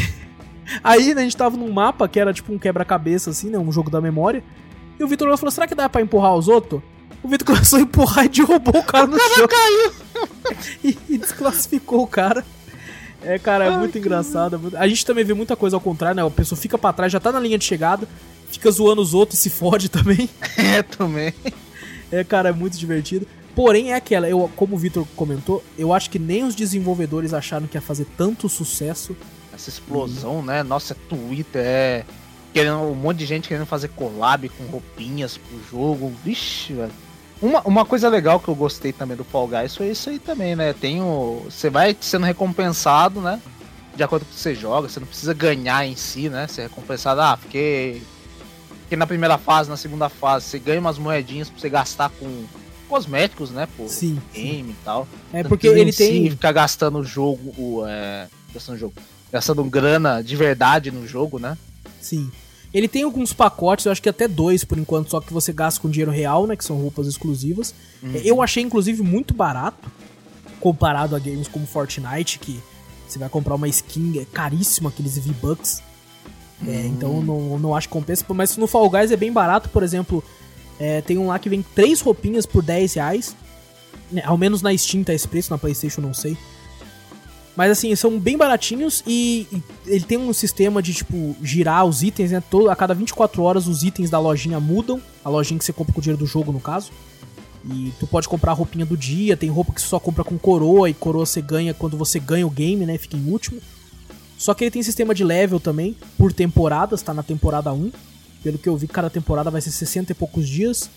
Aí 0.85 1.15
né, 1.15 1.23
a 1.23 1.25
gente 1.25 1.37
tava 1.37 1.57
num 1.57 1.73
mapa 1.73 2.07
que 2.07 2.21
era 2.21 2.33
tipo 2.33 2.53
um 2.53 2.59
quebra-cabeça, 2.59 3.31
assim, 3.31 3.51
né? 3.51 3.59
Um 3.59 3.73
jogo 3.73 3.91
da 3.91 4.01
memória. 4.01 4.45
E 4.99 5.03
o 5.03 5.09
Victor 5.09 5.35
falou: 5.37 5.51
será 5.51 5.67
que 5.67 5.75
dá 5.75 5.89
pra 5.89 6.03
empurrar 6.03 6.35
os 6.37 6.47
outros? 6.47 6.83
O 7.23 7.29
Vitor 7.29 7.47
começou 7.47 7.79
a 7.79 7.83
empurrar 7.83 8.25
e 8.25 8.29
derrubou 8.29 8.81
o 8.81 8.85
cara 8.85 9.05
o 9.05 9.09
no 9.09 9.19
cara 9.19 9.35
chão. 9.35 9.49
caiu! 9.49 9.93
e, 10.83 10.99
e, 11.09 11.19
desclassificou 11.19 12.03
o 12.03 12.07
cara. 12.07 12.45
É, 13.23 13.39
cara, 13.39 13.67
é 13.67 13.69
Ai, 13.69 13.79
muito 13.79 13.99
engraçado. 13.99 14.73
É 14.73 14.79
a 14.79 14.89
gente 14.89 15.05
também 15.05 15.25
vê 15.25 15.35
muita 15.35 15.55
coisa 15.55 15.77
ao 15.77 15.81
contrário, 15.81 16.17
né? 16.17 16.27
A 16.27 16.31
pessoa 16.31 16.59
fica 16.59 16.79
pra 16.79 16.93
trás, 16.93 17.13
já 17.13 17.21
tá 17.21 17.31
na 17.31 17.39
linha 17.41 17.59
de 17.59 17.65
chegada, 17.65 18.09
fica 18.51 18.71
zoando 18.71 19.03
os 19.03 19.13
outros 19.13 19.39
e 19.39 19.43
se 19.43 19.51
fode 19.51 19.89
também. 19.91 20.29
É, 20.57 20.83
também. 20.83 21.35
É, 22.11 22.25
cara, 22.25 22.49
é 22.49 22.53
muito 22.53 22.79
divertido. 22.79 23.27
Porém, 23.55 23.93
é 23.93 23.97
aquela, 23.97 24.29
eu, 24.29 24.51
como 24.57 24.77
o 24.77 24.79
Vitor 24.79 25.07
comentou, 25.15 25.63
eu 25.77 25.93
acho 25.93 26.09
que 26.09 26.19
nem 26.19 26.45
os 26.45 26.55
desenvolvedores 26.55 27.35
acharam 27.35 27.67
que 27.67 27.77
ia 27.77 27.81
fazer 27.81 28.07
tanto 28.17 28.49
sucesso. 28.49 29.15
Essa 29.53 29.69
explosão, 29.69 30.37
uhum. 30.37 30.43
né? 30.43 30.63
Nossa, 30.63 30.95
Twitter 30.95 31.63
é. 31.63 32.05
Querendo, 32.55 32.79
um 32.79 32.95
monte 32.95 33.19
de 33.19 33.27
gente 33.27 33.49
querendo 33.49 33.67
fazer 33.67 33.89
collab 33.89 34.49
com 34.49 34.65
roupinhas 34.65 35.37
pro 35.37 35.61
jogo. 35.71 36.13
Vixe, 36.25 36.73
velho. 36.73 36.91
Uma, 37.43 37.63
uma 37.63 37.85
coisa 37.87 38.09
legal 38.09 38.39
que 38.39 38.49
eu 38.49 38.55
gostei 38.55 38.93
também 38.93 39.17
do 39.17 39.25
Fall 39.25 39.49
Guys 39.49 39.75
foi 39.75 39.91
isso 39.91 40.11
aí 40.11 40.19
também, 40.19 40.55
né? 40.55 40.75
Tem 40.75 41.01
o. 41.01 41.47
Você 41.49 41.71
vai 41.71 41.97
sendo 41.99 42.27
recompensado, 42.27 43.21
né? 43.21 43.41
De 43.97 44.03
acordo 44.03 44.25
com 44.25 44.31
o 44.31 44.35
que 44.35 44.41
você 44.41 44.55
joga, 44.55 44.89
você 44.89 45.01
não 45.01 45.07
precisa 45.07 45.33
ganhar 45.33 45.87
em 45.87 45.97
si, 45.97 46.29
né? 46.29 46.47
Você 46.47 46.63
é 46.63 46.65
recompensado, 46.65 47.21
ah, 47.21 47.37
porque. 47.37 48.03
Porque 48.83 48.97
na 48.97 49.07
primeira 49.07 49.39
fase, 49.39 49.71
na 49.71 49.77
segunda 49.77 50.09
fase, 50.09 50.47
você 50.47 50.59
ganha 50.59 50.81
umas 50.81 50.99
moedinhas 50.99 51.49
pra 51.49 51.61
você 51.61 51.71
gastar 51.71 52.11
com 52.11 52.45
cosméticos, 52.89 53.51
né? 53.51 53.69
Por 53.77 53.89
sim, 53.89 54.21
game 54.35 54.65
sim. 54.65 54.71
e 54.71 54.85
tal. 54.85 55.09
É 55.33 55.43
porque 55.45 55.69
ele 55.69 55.93
tem. 55.93 56.25
Si, 56.25 56.31
ficar 56.31 56.53
gastando 56.53 56.99
o 56.99 57.05
jogo. 57.05 57.55
O, 57.57 57.87
é, 57.87 58.29
gastando 58.53 58.79
jogo. 58.79 58.95
Gastando 59.33 59.63
grana 59.65 60.23
de 60.23 60.37
verdade 60.37 60.91
no 60.91 61.07
jogo, 61.07 61.39
né? 61.39 61.57
Sim. 62.01 62.31
Ele 62.73 62.87
tem 62.87 63.03
alguns 63.03 63.33
pacotes, 63.33 63.87
eu 63.87 63.93
acho 63.93 64.03
que 64.03 64.09
até 64.09 64.29
dois 64.29 64.65
por 64.65 64.79
enquanto, 64.79 65.11
só 65.11 65.21
que 65.21 65.33
você 65.33 65.53
gasta 65.53 65.81
com 65.81 65.91
dinheiro 65.91 66.11
real, 66.11 66.47
né? 66.47 66.55
Que 66.55 66.65
são 66.65 66.77
roupas 66.77 67.07
exclusivas. 67.07 67.75
Uhum. 68.03 68.13
Eu 68.25 68.41
achei, 68.41 68.63
inclusive, 68.63 69.03
muito 69.03 69.35
barato 69.35 69.91
comparado 70.61 71.17
a 71.17 71.19
games 71.19 71.49
como 71.49 71.67
Fortnite, 71.67 72.39
que 72.39 72.61
você 73.09 73.19
vai 73.19 73.29
comprar 73.29 73.55
uma 73.55 73.67
skin 73.67 74.21
é 74.21 74.25
caríssima, 74.25 74.91
aqueles 74.91 75.19
V-Bucks. 75.19 75.83
É, 76.67 76.71
uhum. 76.71 76.87
então 76.87 77.23
não, 77.23 77.59
não 77.59 77.75
acho 77.75 77.89
que 77.89 77.93
compensa. 77.93 78.25
Mas 78.29 78.57
no 78.57 78.67
Fall 78.67 78.89
Guys 78.89 79.11
é 79.11 79.17
bem 79.17 79.33
barato, 79.33 79.69
por 79.71 79.83
exemplo. 79.83 80.23
É, 80.79 81.01
tem 81.01 81.19
um 81.19 81.27
lá 81.27 81.39
que 81.39 81.49
vem 81.49 81.63
três 81.75 82.01
roupinhas 82.01 82.47
por 82.47 82.63
10 82.63 82.95
reais. 82.95 83.37
Né, 84.13 84.23
ao 84.25 84.37
menos 84.37 84.63
na 84.63 84.77
Steam 84.77 85.03
tá 85.03 85.13
esse 85.13 85.27
preço, 85.27 85.51
na 85.51 85.59
Playstation 85.59 86.01
não 86.01 86.15
sei. 86.15 86.37
Mas 87.61 87.73
assim, 87.73 87.95
são 87.95 88.19
bem 88.19 88.39
baratinhos 88.39 89.05
e, 89.07 89.47
e, 89.53 89.63
ele 89.87 90.05
tem 90.07 90.17
um 90.17 90.33
sistema 90.33 90.83
de, 90.83 90.95
tipo, 90.95 91.37
girar 91.43 91.85
os 91.85 92.03
itens, 92.03 92.31
né? 92.31 92.43
Todo, 92.51 92.71
a 92.71 92.75
cada 92.75 92.95
24 92.95 93.43
horas 93.43 93.67
os 93.67 93.83
itens 93.83 94.09
da 94.09 94.19
lojinha 94.19 94.59
mudam. 94.59 94.99
A 95.23 95.29
lojinha 95.29 95.59
que 95.59 95.65
você 95.67 95.71
compra 95.71 95.93
com 95.93 95.99
o 95.99 96.03
dinheiro 96.03 96.19
do 96.19 96.27
jogo, 96.27 96.53
no 96.53 96.59
caso. 96.59 96.91
E 97.71 97.93
tu 98.01 98.07
pode 98.07 98.27
comprar 98.31 98.53
a 98.53 98.55
roupinha 98.55 98.87
do 98.87 98.97
dia, 98.97 99.37
tem 99.37 99.51
roupa 99.51 99.75
que 99.75 99.83
você 99.83 99.89
só 99.89 100.01
compra 100.01 100.25
com 100.25 100.39
coroa, 100.39 100.89
e 100.89 100.95
coroa 100.95 101.27
você 101.27 101.43
ganha 101.43 101.75
quando 101.75 101.99
você 101.99 102.19
ganha 102.19 102.47
o 102.47 102.51
game, 102.51 102.87
né? 102.87 102.97
Fica 102.97 103.19
em 103.19 103.31
último. 103.31 103.61
Só 104.39 104.55
que 104.55 104.65
ele 104.65 104.71
tem 104.71 104.83
sistema 104.83 105.15
de 105.15 105.23
level 105.23 105.61
também, 105.61 105.95
por 106.17 106.33
temporadas, 106.33 107.03
tá 107.03 107.13
na 107.13 107.23
temporada 107.23 107.71
1. 107.75 107.93
Pelo 108.43 108.57
que 108.57 108.71
eu 108.71 108.77
vi, 108.79 108.89
cada 108.89 109.11
temporada 109.11 109.51
vai 109.51 109.61
ser 109.61 109.71
60 109.71 110.13
e 110.13 110.15
poucos 110.15 110.49
dias. 110.49 110.89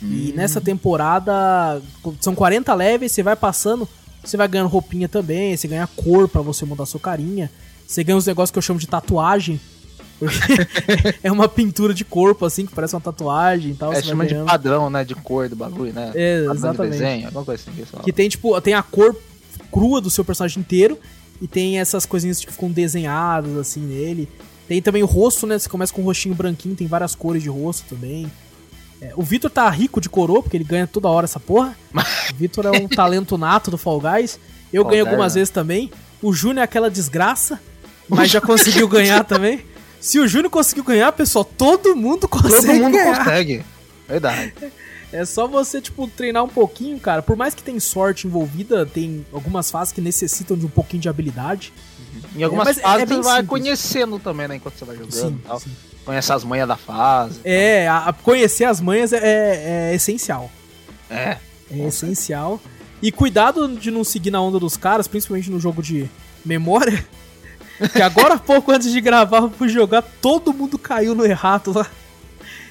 Hum. 0.00 0.06
E 0.08 0.32
nessa 0.32 0.60
temporada 0.60 1.82
são 2.20 2.32
40 2.32 2.72
levels, 2.74 3.10
você 3.10 3.24
vai 3.24 3.34
passando, 3.34 3.88
você 4.24 4.36
vai 4.36 4.48
ganhando 4.48 4.68
roupinha 4.68 5.08
também, 5.08 5.56
você 5.56 5.68
ganha 5.68 5.86
cor 5.86 6.28
para 6.28 6.42
você 6.42 6.64
mudar 6.64 6.86
sua 6.86 7.00
carinha. 7.00 7.50
Você 7.86 8.02
ganha 8.02 8.16
uns 8.16 8.26
negócios 8.26 8.50
que 8.50 8.58
eu 8.58 8.62
chamo 8.62 8.78
de 8.78 8.86
tatuagem, 8.86 9.60
é 11.22 11.30
uma 11.30 11.48
pintura 11.48 11.92
de 11.92 12.04
corpo, 12.04 12.44
assim, 12.44 12.66
que 12.66 12.74
parece 12.74 12.94
uma 12.94 13.00
tatuagem 13.00 13.72
e 13.72 13.74
tal. 13.74 13.92
É, 13.92 14.02
chama 14.02 14.26
de 14.26 14.34
padrão, 14.34 14.88
né? 14.88 15.04
De 15.04 15.14
cor 15.14 15.48
do 15.48 15.56
bagulho, 15.56 15.92
né? 15.92 16.12
É, 16.14 16.46
exatamente. 16.50 16.92
De 16.92 16.98
desenho, 16.98 17.26
alguma 17.26 17.44
coisa 17.44 17.62
assim. 17.62 17.84
Que, 17.84 18.02
que 18.04 18.12
tem, 18.12 18.28
tipo, 18.28 18.58
tem 18.60 18.74
a 18.74 18.82
cor 18.82 19.16
crua 19.70 20.00
do 20.00 20.10
seu 20.10 20.24
personagem 20.24 20.60
inteiro 20.60 20.98
e 21.40 21.48
tem 21.48 21.78
essas 21.78 22.06
coisinhas 22.06 22.38
que 22.44 22.52
ficam 22.52 22.70
desenhadas, 22.70 23.56
assim, 23.56 23.80
nele. 23.80 24.28
Tem 24.68 24.80
também 24.80 25.02
o 25.02 25.06
rosto, 25.06 25.46
né? 25.46 25.58
Você 25.58 25.68
começa 25.68 25.92
com 25.92 26.02
um 26.02 26.04
rostinho 26.04 26.34
branquinho, 26.34 26.76
tem 26.76 26.86
várias 26.86 27.14
cores 27.14 27.42
de 27.42 27.48
rosto 27.48 27.84
também. 27.88 28.30
É, 29.02 29.12
o 29.16 29.22
Vitor 29.22 29.50
tá 29.50 29.68
rico 29.68 30.00
de 30.00 30.08
coroa, 30.08 30.40
porque 30.42 30.56
ele 30.56 30.62
ganha 30.62 30.86
toda 30.86 31.08
hora 31.08 31.24
essa 31.24 31.40
porra. 31.40 31.76
o 31.92 32.00
Vitor 32.38 32.66
é 32.66 32.70
um 32.70 32.86
talento 32.86 33.36
nato 33.36 33.68
do 33.68 33.76
Fall 33.76 34.00
Guys. 34.00 34.38
Eu 34.72 34.84
ganho 34.84 35.04
algumas 35.04 35.34
vezes 35.34 35.50
também. 35.50 35.90
O 36.22 36.32
Júnior 36.32 36.58
é 36.60 36.62
aquela 36.62 36.88
desgraça, 36.88 37.60
mas 38.08 38.30
já 38.30 38.40
conseguiu 38.40 38.86
ganhar 38.86 39.24
também. 39.24 39.60
Se 40.00 40.20
o 40.20 40.28
Júnior 40.28 40.50
conseguiu 40.50 40.84
ganhar, 40.84 41.10
pessoal, 41.12 41.44
todo 41.44 41.96
mundo 41.96 42.28
consegue 42.28 42.66
Todo 42.66 42.74
mundo 42.74 42.92
ganhar. 42.92 43.18
consegue. 43.18 43.64
Verdade. 44.08 44.54
É 45.12 45.24
só 45.24 45.46
você, 45.46 45.80
tipo, 45.80 46.08
treinar 46.08 46.44
um 46.44 46.48
pouquinho, 46.48 46.98
cara. 46.98 47.22
Por 47.22 47.36
mais 47.36 47.54
que 47.54 47.62
tem 47.62 47.78
sorte 47.80 48.26
envolvida, 48.26 48.86
tem 48.86 49.26
algumas 49.32 49.70
fases 49.70 49.92
que 49.92 50.00
necessitam 50.00 50.56
de 50.56 50.64
um 50.64 50.70
pouquinho 50.70 51.02
de 51.02 51.08
habilidade. 51.08 51.72
Uhum. 51.98 52.40
Em 52.40 52.42
algumas 52.44 52.78
é, 52.78 52.80
fases 52.80 53.02
é 53.02 53.06
você 53.06 53.20
vai 53.20 53.40
simples. 53.42 53.48
conhecendo 53.48 54.18
também, 54.18 54.48
né? 54.48 54.56
Enquanto 54.56 54.78
você 54.78 54.84
vai 54.84 54.96
jogando 54.96 55.12
sim. 55.12 55.40
Sim. 55.58 55.70
Conhece 56.04 56.32
as 56.32 56.44
manhas 56.44 56.66
da 56.66 56.76
fase. 56.76 57.40
É, 57.44 57.86
a, 57.86 58.08
a 58.08 58.12
conhecer 58.12 58.64
as 58.64 58.80
manhas 58.80 59.12
é, 59.12 59.18
é, 59.18 59.90
é 59.92 59.94
essencial. 59.94 60.50
É. 61.08 61.36
É 61.70 61.86
essencial. 61.86 62.60
E 63.00 63.10
cuidado 63.10 63.68
de 63.68 63.90
não 63.90 64.04
seguir 64.04 64.30
na 64.30 64.40
onda 64.40 64.58
dos 64.58 64.76
caras, 64.76 65.08
principalmente 65.08 65.50
no 65.50 65.58
jogo 65.60 65.82
de 65.82 66.08
memória. 66.44 67.04
Que 67.92 68.02
agora 68.02 68.34
há 68.34 68.38
pouco, 68.40 68.70
antes 68.70 68.92
de 68.92 69.00
gravar, 69.00 69.42
eu 69.42 69.50
fui 69.50 69.68
jogar, 69.68 70.02
todo 70.20 70.52
mundo 70.52 70.78
caiu 70.78 71.14
no 71.14 71.24
errado 71.24 71.72
lá. 71.72 71.86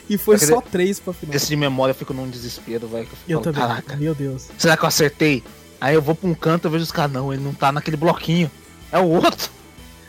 E 0.10 0.18
foi 0.18 0.38
só 0.38 0.60
três 0.60 1.00
pra 1.00 1.14
final. 1.14 1.36
Esse 1.36 1.48
de 1.48 1.56
memória 1.56 1.92
eu 1.92 1.96
fico 1.96 2.14
num 2.14 2.30
desespero, 2.30 2.88
velho. 2.88 3.08
Eu, 3.28 3.38
eu 3.38 3.42
também. 3.42 3.62
Caraca, 3.62 3.96
meu 3.96 4.14
Deus. 4.14 4.48
Será 4.58 4.76
que 4.76 4.84
eu 4.84 4.88
acertei? 4.88 5.44
Aí 5.80 5.96
eu 5.96 6.02
vou 6.02 6.14
pra 6.14 6.30
um 6.30 6.34
canto 6.34 6.68
e 6.68 6.72
vejo 6.72 6.84
os 6.84 6.92
caras, 6.92 7.12
não, 7.12 7.34
ele 7.34 7.42
não 7.42 7.54
tá 7.54 7.72
naquele 7.72 7.98
bloquinho. 7.98 8.52
É 8.92 9.00
o 9.00 9.08
outro. 9.08 9.50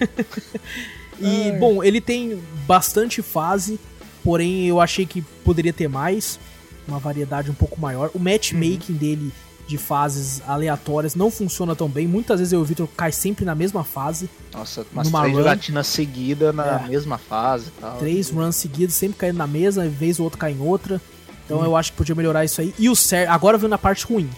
e, 1.20 1.50
Ai. 1.50 1.58
bom, 1.58 1.82
ele 1.82 2.00
tem 2.00 2.42
bastante 2.66 3.22
fase, 3.22 3.78
porém 4.22 4.66
eu 4.66 4.80
achei 4.80 5.06
que 5.06 5.22
poderia 5.44 5.72
ter 5.72 5.88
mais. 5.88 6.38
Uma 6.86 6.98
variedade 6.98 7.50
um 7.50 7.54
pouco 7.54 7.80
maior. 7.80 8.10
O 8.12 8.18
matchmaking 8.18 8.92
uhum. 8.92 8.98
dele 8.98 9.32
de 9.66 9.78
fases 9.78 10.42
aleatórias 10.46 11.14
não 11.14 11.30
funciona 11.30 11.74
tão 11.76 11.88
bem. 11.88 12.06
Muitas 12.06 12.40
vezes 12.40 12.52
eu 12.52 12.58
e 12.58 12.62
o 12.62 12.64
Victor 12.64 12.88
cai 12.96 13.12
sempre 13.12 13.44
na 13.44 13.54
mesma 13.54 13.84
fase. 13.84 14.28
Nossa, 14.52 14.84
umas 14.92 15.10
três 15.10 15.32
jogatinas 15.32 15.86
seguidas 15.86 16.54
na 16.54 16.80
é. 16.80 16.88
mesma 16.88 17.18
fase 17.18 17.70
tal. 17.80 17.98
Três 17.98 18.30
runs 18.30 18.56
seguidos, 18.56 18.94
sempre 18.94 19.18
caindo 19.18 19.36
na 19.36 19.46
mesma, 19.46 19.86
vez 19.88 20.18
o 20.18 20.24
outro 20.24 20.38
cai 20.38 20.52
em 20.52 20.60
outra. 20.60 21.00
Então 21.44 21.60
hum. 21.60 21.64
eu 21.64 21.76
acho 21.76 21.92
que 21.92 21.98
podia 21.98 22.14
melhorar 22.14 22.44
isso 22.44 22.60
aí. 22.60 22.74
E 22.78 22.88
o 22.88 22.96
ser 22.96 23.28
agora 23.28 23.56
vem 23.56 23.70
na 23.70 23.78
parte 23.78 24.04
ruim. 24.04 24.28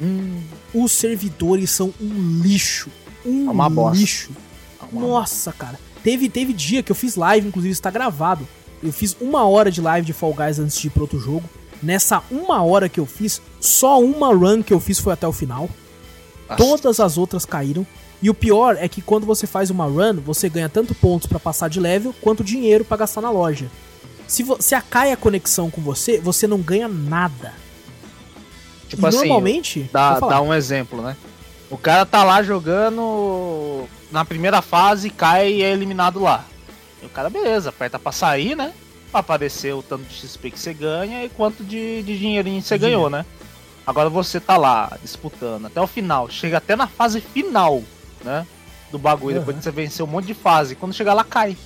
Hum. 0.00 0.40
Os 0.72 0.92
servidores 0.92 1.70
são 1.70 1.92
um 2.00 2.40
lixo. 2.42 2.90
Um 3.24 3.48
é 3.48 3.50
uma 3.50 3.90
lixo. 3.90 4.30
É 4.80 4.84
uma 4.92 5.00
Nossa, 5.00 5.52
cara. 5.52 5.78
Teve, 6.02 6.28
teve 6.28 6.52
dia 6.52 6.82
que 6.82 6.92
eu 6.92 6.96
fiz 6.96 7.16
live, 7.16 7.48
inclusive 7.48 7.72
está 7.72 7.90
gravado. 7.90 8.46
Eu 8.82 8.92
fiz 8.92 9.16
uma 9.20 9.46
hora 9.46 9.70
de 9.70 9.80
live 9.80 10.06
de 10.06 10.12
Fall 10.12 10.34
Guys 10.34 10.58
antes 10.58 10.78
de 10.78 10.86
ir 10.86 10.90
pro 10.90 11.02
outro 11.02 11.18
jogo. 11.18 11.48
Nessa 11.82 12.22
uma 12.30 12.62
hora 12.62 12.88
que 12.88 12.98
eu 12.98 13.06
fiz, 13.06 13.40
só 13.60 14.00
uma 14.00 14.34
run 14.34 14.62
que 14.62 14.72
eu 14.72 14.80
fiz 14.80 14.98
foi 14.98 15.12
até 15.12 15.26
o 15.26 15.32
final. 15.32 15.68
Nossa. 16.48 16.56
Todas 16.56 17.00
as 17.00 17.18
outras 17.18 17.44
caíram. 17.44 17.86
E 18.20 18.28
o 18.28 18.34
pior 18.34 18.76
é 18.78 18.88
que 18.88 19.00
quando 19.00 19.26
você 19.26 19.46
faz 19.46 19.70
uma 19.70 19.84
run, 19.84 20.14
você 20.14 20.48
ganha 20.48 20.68
tanto 20.68 20.94
pontos 20.94 21.28
para 21.28 21.38
passar 21.38 21.68
de 21.68 21.78
level 21.78 22.14
quanto 22.20 22.42
dinheiro 22.42 22.84
para 22.84 22.96
gastar 22.98 23.20
na 23.20 23.30
loja. 23.30 23.70
Se, 24.26 24.44
se 24.58 24.74
acai 24.74 25.12
a 25.12 25.16
conexão 25.16 25.70
com 25.70 25.80
você, 25.80 26.18
você 26.18 26.46
não 26.46 26.58
ganha 26.58 26.88
nada. 26.88 27.54
Tipo 28.88 29.02
e 29.02 29.06
assim, 29.06 29.18
normalmente. 29.18 29.90
Dá, 29.92 30.18
dá 30.18 30.40
um 30.40 30.52
exemplo, 30.52 31.00
né? 31.00 31.16
O 31.70 31.76
cara 31.76 32.04
tá 32.04 32.24
lá 32.24 32.42
jogando 32.42 33.86
na 34.10 34.24
primeira 34.24 34.62
fase, 34.62 35.10
cai 35.10 35.52
e 35.52 35.62
é 35.62 35.72
eliminado 35.72 36.20
lá. 36.20 36.44
E 37.02 37.06
o 37.06 37.08
cara, 37.08 37.30
beleza, 37.30 37.68
aperta 37.68 37.98
pra 37.98 38.12
sair, 38.12 38.56
né? 38.56 38.72
pra 39.10 39.20
aparecer 39.20 39.74
o 39.74 39.82
tanto 39.82 40.04
de 40.04 40.14
XP 40.14 40.50
que 40.50 40.60
você 40.60 40.72
ganha 40.72 41.24
e 41.24 41.28
quanto 41.28 41.64
de, 41.64 42.02
de 42.02 42.18
dinheirinho 42.18 42.62
você 42.62 42.78
ganhou, 42.78 43.10
né? 43.10 43.24
Agora 43.86 44.10
você 44.10 44.38
tá 44.38 44.56
lá 44.56 44.96
disputando 45.02 45.66
até 45.66 45.80
o 45.80 45.86
final, 45.86 46.28
chega 46.28 46.58
até 46.58 46.76
na 46.76 46.86
fase 46.86 47.20
final, 47.20 47.82
né? 48.22 48.46
Do 48.90 48.98
bagulho, 48.98 49.36
uhum. 49.36 49.40
depois 49.40 49.56
de 49.56 49.62
você 49.62 49.70
vencer 49.70 50.04
um 50.04 50.08
monte 50.08 50.26
de 50.26 50.34
fase. 50.34 50.74
Quando 50.74 50.94
chegar 50.94 51.14
lá, 51.14 51.24
cai. 51.24 51.56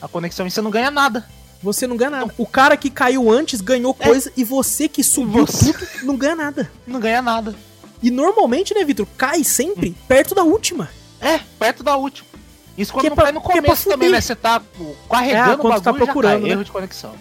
A 0.00 0.08
conexão 0.08 0.46
e 0.46 0.50
você 0.50 0.60
não 0.60 0.70
ganha 0.70 0.90
nada. 0.90 1.26
Você 1.62 1.86
não 1.86 1.96
ganha 1.96 2.10
nada. 2.10 2.34
O 2.38 2.46
cara 2.46 2.76
que 2.76 2.90
caiu 2.90 3.30
antes 3.30 3.60
ganhou 3.60 3.94
é. 4.00 4.04
coisa 4.04 4.32
e 4.36 4.42
você 4.42 4.88
que 4.88 5.04
subiu 5.04 5.46
você... 5.46 5.72
tudo 5.72 5.86
não 6.04 6.16
ganha 6.16 6.36
nada. 6.36 6.70
Não 6.86 6.98
ganha 6.98 7.20
nada. 7.20 7.54
E 8.02 8.10
normalmente, 8.10 8.74
né, 8.74 8.84
Vitor? 8.84 9.06
Cai 9.16 9.44
sempre 9.44 9.90
hum. 9.90 9.94
perto 10.08 10.34
da 10.34 10.42
última. 10.42 10.88
É, 11.20 11.40
perto 11.58 11.82
da 11.82 11.96
última. 11.96 12.28
Isso 12.76 12.92
quando 12.92 13.02
que 13.02 13.12
é 13.12 13.14
pra, 13.14 13.32
no 13.32 13.40
começo 13.40 13.88
é 13.88 13.92
também, 13.92 14.08
né? 14.10 14.20
Você 14.20 14.34
tá 14.34 14.62
carregando 15.10 15.52
é, 15.52 15.56
quando 15.56 15.64
o 15.64 15.68
bagulho, 15.68 15.82
tá 15.82 15.92
procurando, 15.92 16.42
cai, 16.42 16.50
erro 16.50 16.64
de 16.64 16.70
conexão. 16.70 17.14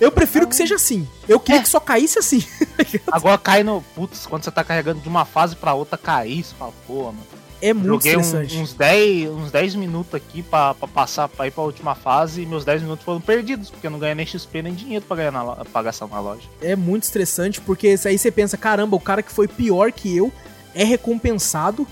Eu 0.00 0.12
prefiro 0.12 0.44
então... 0.44 0.50
que 0.50 0.56
seja 0.56 0.76
assim. 0.76 1.08
Eu 1.28 1.40
queria 1.40 1.60
é. 1.60 1.62
que 1.62 1.68
só 1.68 1.80
caísse 1.80 2.18
assim. 2.18 2.44
Agora 3.10 3.36
cai 3.38 3.62
no. 3.62 3.82
Putz, 3.94 4.26
quando 4.26 4.44
você 4.44 4.50
tá 4.50 4.62
carregando 4.62 5.00
de 5.00 5.08
uma 5.08 5.24
fase 5.24 5.56
pra 5.56 5.74
outra, 5.74 5.98
cair, 5.98 6.44
você 6.44 6.54
fala, 6.54 6.72
pô, 6.86 7.04
mano. 7.04 7.26
É 7.60 7.72
muito 7.72 7.88
Joguei 7.88 8.12
estressante. 8.12 8.56
Um, 8.56 8.62
uns 8.62 8.72
10 8.72 9.30
uns 9.30 9.50
10 9.50 9.74
minutos 9.74 10.14
aqui 10.14 10.42
pra, 10.42 10.74
pra 10.74 10.86
passar 10.86 11.28
pra 11.28 11.48
ir 11.48 11.50
pra 11.50 11.64
última 11.64 11.94
fase 11.94 12.42
e 12.42 12.46
meus 12.46 12.64
10 12.64 12.82
minutos 12.82 13.04
foram 13.04 13.20
perdidos, 13.20 13.68
porque 13.68 13.88
eu 13.88 13.90
não 13.90 13.98
ganhei 13.98 14.14
nem 14.14 14.24
XP 14.24 14.62
nem 14.62 14.74
dinheiro 14.74 15.04
pra, 15.04 15.16
ganhar 15.16 15.32
na, 15.32 15.64
pra 15.64 15.82
gastar 15.82 16.06
na 16.06 16.20
loja. 16.20 16.42
É 16.62 16.76
muito 16.76 17.02
estressante, 17.02 17.60
porque 17.60 17.98
aí 18.04 18.16
você 18.16 18.30
pensa, 18.30 18.56
caramba, 18.56 18.94
o 18.94 19.00
cara 19.00 19.24
que 19.24 19.32
foi 19.32 19.48
pior 19.48 19.90
que 19.90 20.16
eu 20.16 20.32
é 20.72 20.84
recompensado 20.84 21.84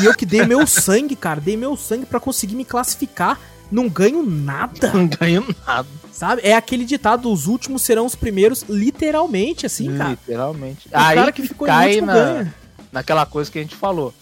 e 0.00 0.04
eu 0.04 0.14
que 0.14 0.26
dei 0.26 0.44
meu 0.44 0.66
sangue, 0.66 1.16
cara, 1.16 1.40
dei 1.40 1.56
meu 1.56 1.76
sangue 1.76 2.06
para 2.06 2.20
conseguir 2.20 2.54
me 2.54 2.64
classificar. 2.64 3.38
Não 3.70 3.88
ganho 3.88 4.22
nada. 4.22 4.92
Não 4.92 5.06
ganho 5.06 5.46
nada. 5.66 5.88
Sabe? 6.12 6.42
É 6.44 6.54
aquele 6.54 6.84
ditado: 6.84 7.32
os 7.32 7.46
últimos 7.46 7.82
serão 7.82 8.04
os 8.04 8.14
primeiros, 8.14 8.64
literalmente, 8.68 9.64
assim, 9.64 9.96
cara. 9.96 10.10
Literalmente. 10.10 10.88
O 10.88 10.90
Aí 10.92 11.16
cara 11.16 11.32
que 11.32 11.42
ficou 11.42 11.66
cai 11.66 11.90
último 11.90 12.06
na, 12.06 12.14
ganha. 12.14 12.54
Naquela 12.92 13.24
coisa 13.24 13.50
que 13.50 13.58
a 13.58 13.62
gente 13.62 13.76
falou. 13.76 14.12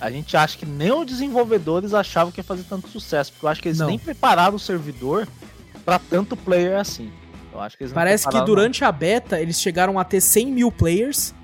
A 0.00 0.10
gente 0.10 0.36
acha 0.36 0.56
que 0.56 0.64
nem 0.64 0.92
os 0.92 1.06
desenvolvedores 1.06 1.92
achavam 1.92 2.30
que 2.32 2.38
ia 2.38 2.44
fazer 2.44 2.62
tanto 2.68 2.88
sucesso, 2.88 3.32
porque 3.32 3.46
eu 3.46 3.50
acho 3.50 3.62
que 3.62 3.68
eles 3.68 3.78
não. 3.78 3.88
nem 3.88 3.98
prepararam 3.98 4.54
o 4.54 4.58
servidor 4.58 5.26
para 5.84 5.98
tanto 5.98 6.36
player 6.36 6.78
assim. 6.78 7.10
Eu 7.52 7.60
acho 7.60 7.76
que 7.76 7.82
eles 7.84 7.92
Parece 7.92 8.28
que 8.28 8.40
durante 8.42 8.82
não. 8.82 8.88
a 8.88 8.92
beta 8.92 9.40
eles 9.40 9.60
chegaram 9.60 9.98
a 9.98 10.04
ter 10.04 10.20
100 10.20 10.52
mil 10.52 10.70
players 10.70 11.34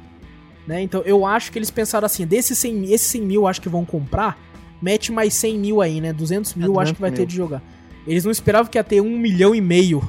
né? 0.67 0.83
Então 0.83 1.03
eu 1.03 1.27
acho 1.27 1.53
que 1.53 1.59
eles 1.59 1.71
pensaram 1.71 2.07
assim, 2.07 2.27
desses 2.27 2.59
100, 2.59 2.93
esses 2.93 3.07
100 3.09 3.23
mil 3.23 3.47
acho 3.47 3.61
que 3.61 3.69
vão 3.69 3.85
comprar, 3.85 4.39
mete 4.81 5.13
mais 5.13 5.35
100 5.35 5.59
mil 5.59 5.81
aí, 5.81 6.01
né? 6.01 6.13
200 6.13 6.55
mil 6.55 6.79
é, 6.79 6.83
acho 6.83 6.95
que 6.95 7.01
vai 7.01 7.11
mil. 7.11 7.19
ter 7.19 7.27
de 7.27 7.37
jogar. 7.37 7.63
Eles 8.07 8.25
não 8.25 8.33
esperavam 8.33 8.71
que 8.71 8.79
ia 8.79 8.85
ter 8.85 9.01
um 9.01 9.19
milhão 9.19 9.55
e 9.55 9.61
meio. 9.61 10.09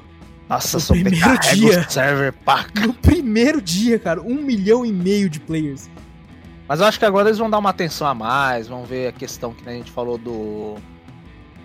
Nossa, 0.49 0.78
no 0.78 1.01
primeiro 1.01 1.39
dia. 1.39 1.89
server 1.89 2.34
paca. 2.34 2.82
No 2.86 2.93
primeiro 2.93 3.62
dia, 3.62 3.97
cara, 3.97 4.22
um 4.22 4.41
milhão 4.41 4.86
e 4.86 4.91
meio 4.91 5.30
de 5.30 5.39
players. 5.39 5.89
Mas 6.68 6.80
eu 6.80 6.86
acho 6.86 6.99
que 6.99 7.06
agora 7.06 7.30
eles 7.30 7.38
vão 7.38 7.49
dar 7.49 7.58
uma 7.58 7.70
atenção 7.70 8.08
a 8.08 8.14
mais, 8.14 8.68
vão 8.68 8.84
ver 8.86 9.08
a 9.08 9.12
questão 9.12 9.53
que 9.53 9.68
a 9.68 9.72
gente 9.72 9.91
falou 9.91 10.18
do 10.18 10.76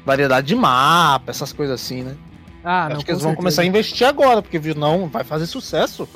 variedade 0.04 0.46
de 0.46 0.54
mapa, 0.54 1.30
essas 1.30 1.52
coisas 1.52 1.80
assim, 1.80 2.02
né? 2.02 2.16
Ah, 2.62 2.86
acho 2.86 2.96
não, 2.96 3.02
que 3.02 3.10
eles 3.10 3.22
vão 3.22 3.34
começar 3.34 3.62
a 3.62 3.64
investir 3.64 4.06
agora, 4.06 4.42
porque 4.42 4.58
viu, 4.58 4.74
não, 4.74 5.08
vai 5.08 5.24
fazer 5.24 5.46
sucesso. 5.46 6.08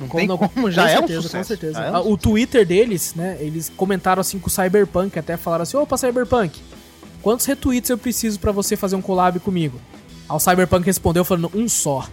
Não 0.00 0.08
tem 0.08 0.26
como, 0.26 0.48
como 0.48 0.70
já 0.70 0.82
com 0.82 0.88
é 0.88 0.96
certeza, 0.96 1.18
um 1.18 1.22
sucesso. 1.22 1.38
Com 1.38 1.44
certeza. 1.44 1.80
É 1.80 1.90
um 1.90 1.96
ah, 1.96 2.00
o 2.00 2.16
Twitter 2.16 2.66
deles, 2.66 3.14
né, 3.14 3.36
eles 3.38 3.70
comentaram 3.76 4.20
assim 4.20 4.38
com 4.38 4.48
o 4.48 4.50
Cyberpunk, 4.50 5.18
até 5.18 5.36
falaram 5.36 5.62
assim, 5.62 5.76
opa, 5.76 5.98
Cyberpunk, 5.98 6.58
quantos 7.20 7.44
retweets 7.44 7.90
eu 7.90 7.98
preciso 7.98 8.40
para 8.40 8.50
você 8.50 8.76
fazer 8.76 8.96
um 8.96 9.02
collab 9.02 9.38
comigo? 9.40 9.78
Aí 10.26 10.34
o 10.34 10.40
Cyberpunk 10.40 10.86
respondeu 10.86 11.22
falando, 11.22 11.50
um 11.54 11.68
só. 11.68 12.08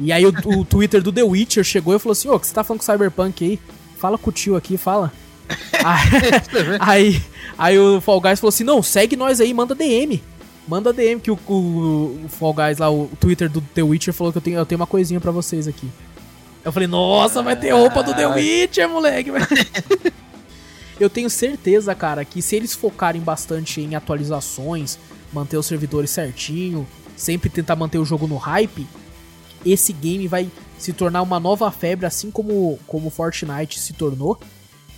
E 0.00 0.12
aí 0.12 0.24
o, 0.24 0.32
o 0.46 0.64
Twitter 0.66 1.02
do 1.02 1.12
The 1.12 1.22
Witcher 1.22 1.62
chegou 1.62 1.94
e 1.94 1.98
falou 1.98 2.12
assim: 2.12 2.28
Ô, 2.28 2.34
oh, 2.34 2.40
que 2.40 2.46
você 2.46 2.54
tá 2.54 2.64
falando 2.64 2.80
com 2.80 2.90
o 2.90 2.92
Cyberpunk 2.92 3.44
aí? 3.44 3.60
Fala 3.98 4.16
com 4.16 4.30
o 4.30 4.32
tio 4.32 4.56
aqui, 4.56 4.76
fala. 4.76 5.12
aí, 5.84 6.78
aí, 6.80 7.22
aí, 7.56 7.78
o 7.78 8.00
Fall 8.00 8.20
Guys 8.20 8.40
falou 8.40 8.48
assim: 8.48 8.64
não, 8.64 8.82
segue 8.82 9.16
nós 9.16 9.40
aí, 9.40 9.52
manda 9.54 9.74
DM. 9.74 10.22
Manda 10.66 10.92
DM 10.92 11.20
que 11.20 11.30
o, 11.30 11.38
o, 11.46 12.24
o 12.24 12.28
Fall 12.28 12.52
Guys 12.52 12.78
lá, 12.78 12.90
o 12.90 13.08
Twitter 13.20 13.48
do 13.48 13.60
The 13.60 13.82
Witcher 13.82 14.12
falou 14.12 14.32
que 14.32 14.38
eu 14.38 14.42
tenho, 14.42 14.58
eu 14.58 14.66
tenho 14.66 14.80
uma 14.80 14.86
coisinha 14.86 15.20
para 15.20 15.30
vocês 15.30 15.68
aqui. 15.68 15.88
Eu 16.66 16.72
falei, 16.72 16.88
nossa, 16.88 17.44
vai 17.44 17.54
ter 17.54 17.70
roupa 17.70 18.02
do 18.02 18.12
The 18.12 18.26
Witcher, 18.26 18.88
moleque. 18.88 19.30
eu 20.98 21.08
tenho 21.08 21.30
certeza, 21.30 21.94
cara, 21.94 22.24
que 22.24 22.42
se 22.42 22.56
eles 22.56 22.74
focarem 22.74 23.22
bastante 23.22 23.80
em 23.80 23.94
atualizações, 23.94 24.98
manter 25.32 25.56
os 25.56 25.64
servidores 25.64 26.10
certinho, 26.10 26.84
sempre 27.16 27.48
tentar 27.48 27.76
manter 27.76 27.98
o 27.98 28.04
jogo 28.04 28.26
no 28.26 28.36
hype, 28.36 28.84
esse 29.64 29.92
game 29.92 30.26
vai 30.26 30.50
se 30.76 30.92
tornar 30.92 31.22
uma 31.22 31.38
nova 31.38 31.70
febre, 31.70 32.04
assim 32.04 32.32
como 32.32 32.80
como 32.84 33.10
Fortnite 33.10 33.78
se 33.78 33.92
tornou. 33.92 34.36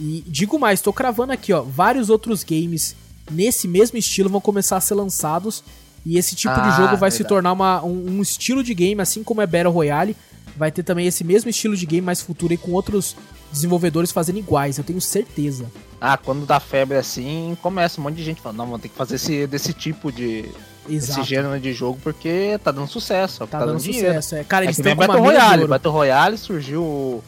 E 0.01 0.25
digo 0.27 0.59
mais, 0.59 0.81
tô 0.81 0.91
cravando 0.91 1.35
aqui, 1.35 1.53
ó, 1.53 1.61
vários 1.61 2.09
outros 2.09 2.43
games 2.43 2.97
nesse 3.31 3.69
mesmo 3.69 3.99
estilo 3.99 4.31
vão 4.31 4.41
começar 4.41 4.79
a 4.79 4.81
ser 4.81 4.95
lançados 4.95 5.63
e 6.07 6.17
esse 6.17 6.35
tipo 6.35 6.55
ah, 6.55 6.61
de 6.61 6.71
jogo 6.71 6.97
vai 6.97 7.11
verdade. 7.11 7.17
se 7.17 7.25
tornar 7.25 7.53
uma, 7.53 7.85
um, 7.85 8.17
um, 8.17 8.23
estilo 8.23 8.63
de 8.63 8.73
game, 8.73 9.03
assim 9.03 9.23
como 9.23 9.43
é 9.43 9.47
Battle 9.47 9.71
Royale, 9.71 10.17
vai 10.59 10.71
ter 10.71 10.83
também 10.83 11.07
esse 11.07 11.25
mesmo 11.25 11.49
estilo 11.49 11.77
de 11.77 11.87
game 11.87 12.05
mais 12.05 12.21
futuro 12.21 12.53
e 12.53 12.57
com 12.57 12.73
outros 12.73 13.17
desenvolvedores 13.51 14.13
fazendo 14.13 14.39
iguais, 14.39 14.77
eu 14.77 14.85
tenho 14.85 15.01
certeza. 15.01 15.67
Ah, 16.01 16.17
quando 16.17 16.45
dá 16.45 16.61
febre 16.61 16.97
assim, 16.97 17.57
começa 17.63 18.01
um 18.01 18.05
monte 18.05 18.17
de 18.17 18.25
gente 18.25 18.41
falando, 18.41 18.59
não, 18.59 18.67
vamos 18.67 18.83
ter 18.83 18.89
que 18.89 18.95
fazer 18.95 19.17
esse, 19.17 19.47
desse 19.47 19.73
tipo 19.73 20.13
de. 20.13 20.45
Exato. 20.89 21.21
Esse 21.21 21.29
gênero 21.29 21.61
de 21.61 21.73
jogo 21.73 21.99
porque 22.03 22.59
tá 22.63 22.71
dando 22.71 22.89
sucesso. 22.89 23.41
Tá, 23.41 23.47
tá 23.47 23.59
dando, 23.61 23.69
dando 23.73 23.83
sucesso, 23.83 24.37
é. 24.37 24.45
Cara, 24.45 24.65
eles 24.65 24.79
é 24.79 24.81
estão 24.81 24.97
com 24.97 25.07
Battle 25.07 25.25
Royale. 25.25 25.67
Battle 25.67 25.93
Royale 25.93 26.39
surgiu. 26.39 27.23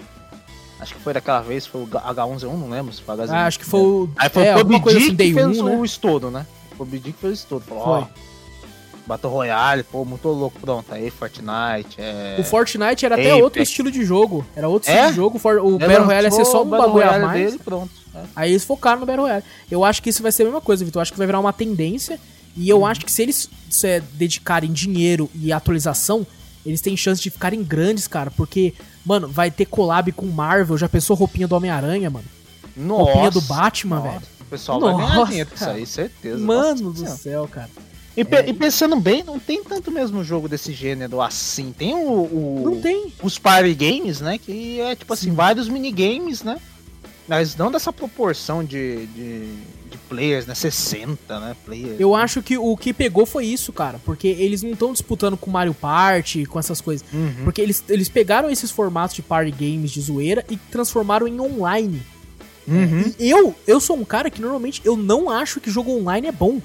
Acho 0.78 0.94
que 0.94 1.00
foi 1.00 1.12
daquela 1.12 1.40
vez, 1.40 1.66
foi 1.66 1.82
o 1.82 1.86
H1Z1, 1.86 2.44
não 2.44 2.70
lembro 2.70 2.92
se 2.92 3.02
foi 3.02 3.14
H1Z1. 3.14 3.30
Ah, 3.30 3.46
acho 3.46 3.58
que 3.58 3.64
foi 3.66 3.80
o. 3.80 4.10
Aí 4.16 4.30
foi 4.30 4.46
é, 4.46 4.56
o 4.56 4.64
PUBG 4.64 4.88
assim, 4.88 5.16
que 5.16 5.34
fez 5.34 5.58
1, 5.60 5.64
né? 5.64 5.76
o 5.76 5.84
estouro, 5.84 6.30
né? 6.30 6.46
O 6.72 6.76
PUBG 6.76 7.12
que 7.12 7.20
fez 7.20 7.32
o 7.32 7.34
estouro. 7.34 7.64
Falou, 7.66 7.84
ó. 7.86 8.29
Battle 9.10 9.32
Royale, 9.32 9.82
pô, 9.82 10.04
muito 10.04 10.28
louco. 10.28 10.60
Pronto, 10.60 10.92
aí 10.92 11.10
Fortnite. 11.10 11.96
É... 11.98 12.36
O 12.38 12.44
Fortnite 12.44 13.04
era 13.04 13.16
Apex. 13.16 13.30
até 13.30 13.42
outro 13.42 13.62
estilo 13.62 13.90
de 13.90 14.04
jogo. 14.04 14.46
Era 14.54 14.68
outro 14.68 14.90
é? 14.90 14.94
estilo 14.94 15.10
de 15.10 15.16
jogo. 15.16 15.40
O 15.66 15.78
Battle 15.78 16.04
Royale 16.04 16.26
ia 16.26 16.30
ser 16.30 16.44
só 16.44 16.62
um 16.62 16.68
bagulho 16.68 17.10
a 17.10 17.18
mais. 17.18 17.52
Dele, 17.52 17.62
pronto. 17.64 17.90
É. 18.14 18.22
Aí 18.36 18.50
eles 18.52 18.64
focaram 18.64 19.00
no 19.00 19.06
Battle 19.06 19.24
Royale. 19.24 19.44
Eu 19.70 19.84
acho 19.84 20.02
que 20.02 20.10
isso 20.10 20.22
vai 20.22 20.30
ser 20.30 20.42
a 20.42 20.46
mesma 20.46 20.60
coisa, 20.60 20.84
Vitor. 20.84 21.00
Eu 21.00 21.02
acho 21.02 21.12
que 21.12 21.18
vai 21.18 21.26
virar 21.26 21.40
uma 21.40 21.52
tendência. 21.52 22.20
E 22.56 22.68
eu 22.68 22.80
hum. 22.80 22.86
acho 22.86 23.04
que 23.04 23.10
se 23.10 23.22
eles 23.22 23.50
se, 23.68 24.00
dedicarem 24.14 24.72
dinheiro 24.72 25.28
e 25.34 25.52
atualização, 25.52 26.26
eles 26.64 26.80
têm 26.80 26.96
chance 26.96 27.20
de 27.20 27.30
ficarem 27.30 27.62
grandes, 27.62 28.06
cara. 28.06 28.30
Porque, 28.30 28.74
mano, 29.04 29.28
vai 29.28 29.50
ter 29.50 29.66
collab 29.66 30.12
com 30.12 30.26
Marvel. 30.26 30.78
Já 30.78 30.88
pensou 30.88 31.16
roupinha 31.16 31.48
do 31.48 31.56
Homem-Aranha, 31.56 32.10
mano? 32.10 32.26
Nossa, 32.76 33.02
roupinha 33.02 33.30
do 33.30 33.40
Batman, 33.40 33.96
nossa. 33.96 34.08
velho. 34.10 34.22
O 34.40 34.44
pessoal 34.44 34.80
Nossa, 34.80 34.96
vai 34.96 35.06
ganhar 35.06 35.26
dinheiro 35.26 35.50
com 35.50 35.56
isso 35.56 35.68
aí, 35.68 35.86
certeza. 35.86 36.38
Mano 36.38 36.92
nossa, 36.92 37.04
do 37.04 37.18
céu, 37.18 37.48
cara. 37.48 37.70
E, 38.16 38.22
é, 38.22 38.48
e, 38.48 38.52
pensando 38.52 38.96
bem, 38.96 39.22
não 39.22 39.38
tem 39.38 39.62
tanto 39.62 39.90
mesmo 39.90 40.24
jogo 40.24 40.48
desse 40.48 40.72
gênero 40.72 41.20
assim. 41.20 41.72
Tem 41.72 41.94
o. 41.94 41.98
o 41.98 42.62
não 42.64 42.80
tem. 42.80 43.12
Os 43.22 43.38
party 43.38 43.74
games, 43.74 44.20
né? 44.20 44.36
Que 44.36 44.80
é 44.80 44.96
tipo 44.96 45.12
assim, 45.12 45.30
Sim. 45.30 45.34
vários 45.34 45.68
minigames, 45.68 46.42
né? 46.42 46.60
Mas 47.28 47.54
não 47.54 47.70
dessa 47.70 47.92
proporção 47.92 48.64
de, 48.64 49.06
de, 49.06 49.54
de, 49.88 49.98
players, 50.08 50.46
né? 50.46 50.54
60, 50.54 51.38
né? 51.38 51.56
Players. 51.64 52.00
Eu 52.00 52.12
acho 52.12 52.42
que 52.42 52.58
o 52.58 52.76
que 52.76 52.92
pegou 52.92 53.24
foi 53.24 53.46
isso, 53.46 53.72
cara. 53.72 54.00
Porque 54.04 54.26
eles 54.26 54.64
não 54.64 54.72
estão 54.72 54.92
disputando 54.92 55.36
com 55.36 55.48
Mario 55.48 55.72
Party, 55.72 56.44
com 56.44 56.58
essas 56.58 56.80
coisas. 56.80 57.06
Uhum. 57.12 57.44
Porque 57.44 57.60
eles, 57.60 57.84
eles 57.88 58.08
pegaram 58.08 58.50
esses 58.50 58.72
formatos 58.72 59.14
de 59.14 59.22
party 59.22 59.52
games 59.52 59.92
de 59.92 60.00
zoeira 60.00 60.44
e 60.50 60.56
transformaram 60.56 61.28
em 61.28 61.40
online. 61.40 62.02
Uhum. 62.66 63.12
E 63.18 63.30
eu, 63.30 63.54
eu 63.64 63.80
sou 63.80 63.96
um 63.96 64.04
cara 64.04 64.28
que 64.28 64.40
normalmente 64.40 64.82
eu 64.84 64.96
não 64.96 65.30
acho 65.30 65.60
que 65.60 65.70
jogo 65.70 65.96
online 65.96 66.26
é 66.26 66.32
bom. 66.32 66.60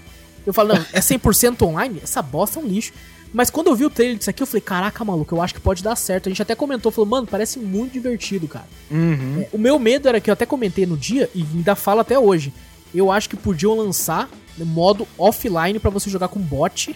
Eu 0.46 0.54
falo, 0.54 0.70
não, 0.70 0.86
é 0.94 1.00
100% 1.00 1.62
online? 1.64 2.00
Essa 2.04 2.22
bosta 2.22 2.60
é 2.60 2.64
um 2.64 2.68
lixo. 2.68 2.94
Mas 3.34 3.50
quando 3.50 3.68
eu 3.68 3.76
vi 3.76 3.86
o 3.86 3.90
trailer 3.90 4.18
disso 4.18 4.30
aqui, 4.30 4.42
eu 4.42 4.48
falei, 4.48 4.62
caraca, 4.62 5.04
maluco, 5.04 5.36
eu 5.36 5.42
acho 5.42 5.54
que 5.54 5.60
pode 5.60 5.84
dar 5.84 5.96
certo. 5.96 6.28
A 6.28 6.30
gente 6.30 6.42
até 6.42 6.56
comentou, 6.56 6.92
falou, 6.92 7.10
mano, 7.10 7.28
parece 7.28 7.60
muito 7.60 7.92
divertido, 7.92 8.48
cara. 8.48 8.68
Uhum. 8.90 9.42
É, 9.42 9.50
o 9.52 9.58
meu 9.58 9.78
medo 9.78 10.08
era 10.08 10.22
que 10.22 10.30
eu 10.30 10.34
até 10.34 10.46
comentei 10.46 10.86
no 10.86 10.96
dia, 10.96 11.30
e 11.36 11.42
ainda 11.42 11.76
falo 11.76 12.00
até 12.00 12.18
hoje. 12.18 12.54
Eu 12.94 13.12
acho 13.12 13.30
que 13.30 13.36
podiam 13.36 13.76
lançar 13.76 14.30
modo 14.64 15.06
offline 15.18 15.80
para 15.80 15.90
você 15.90 16.10
jogar 16.10 16.30
com 16.30 16.40
bot. 16.40 16.96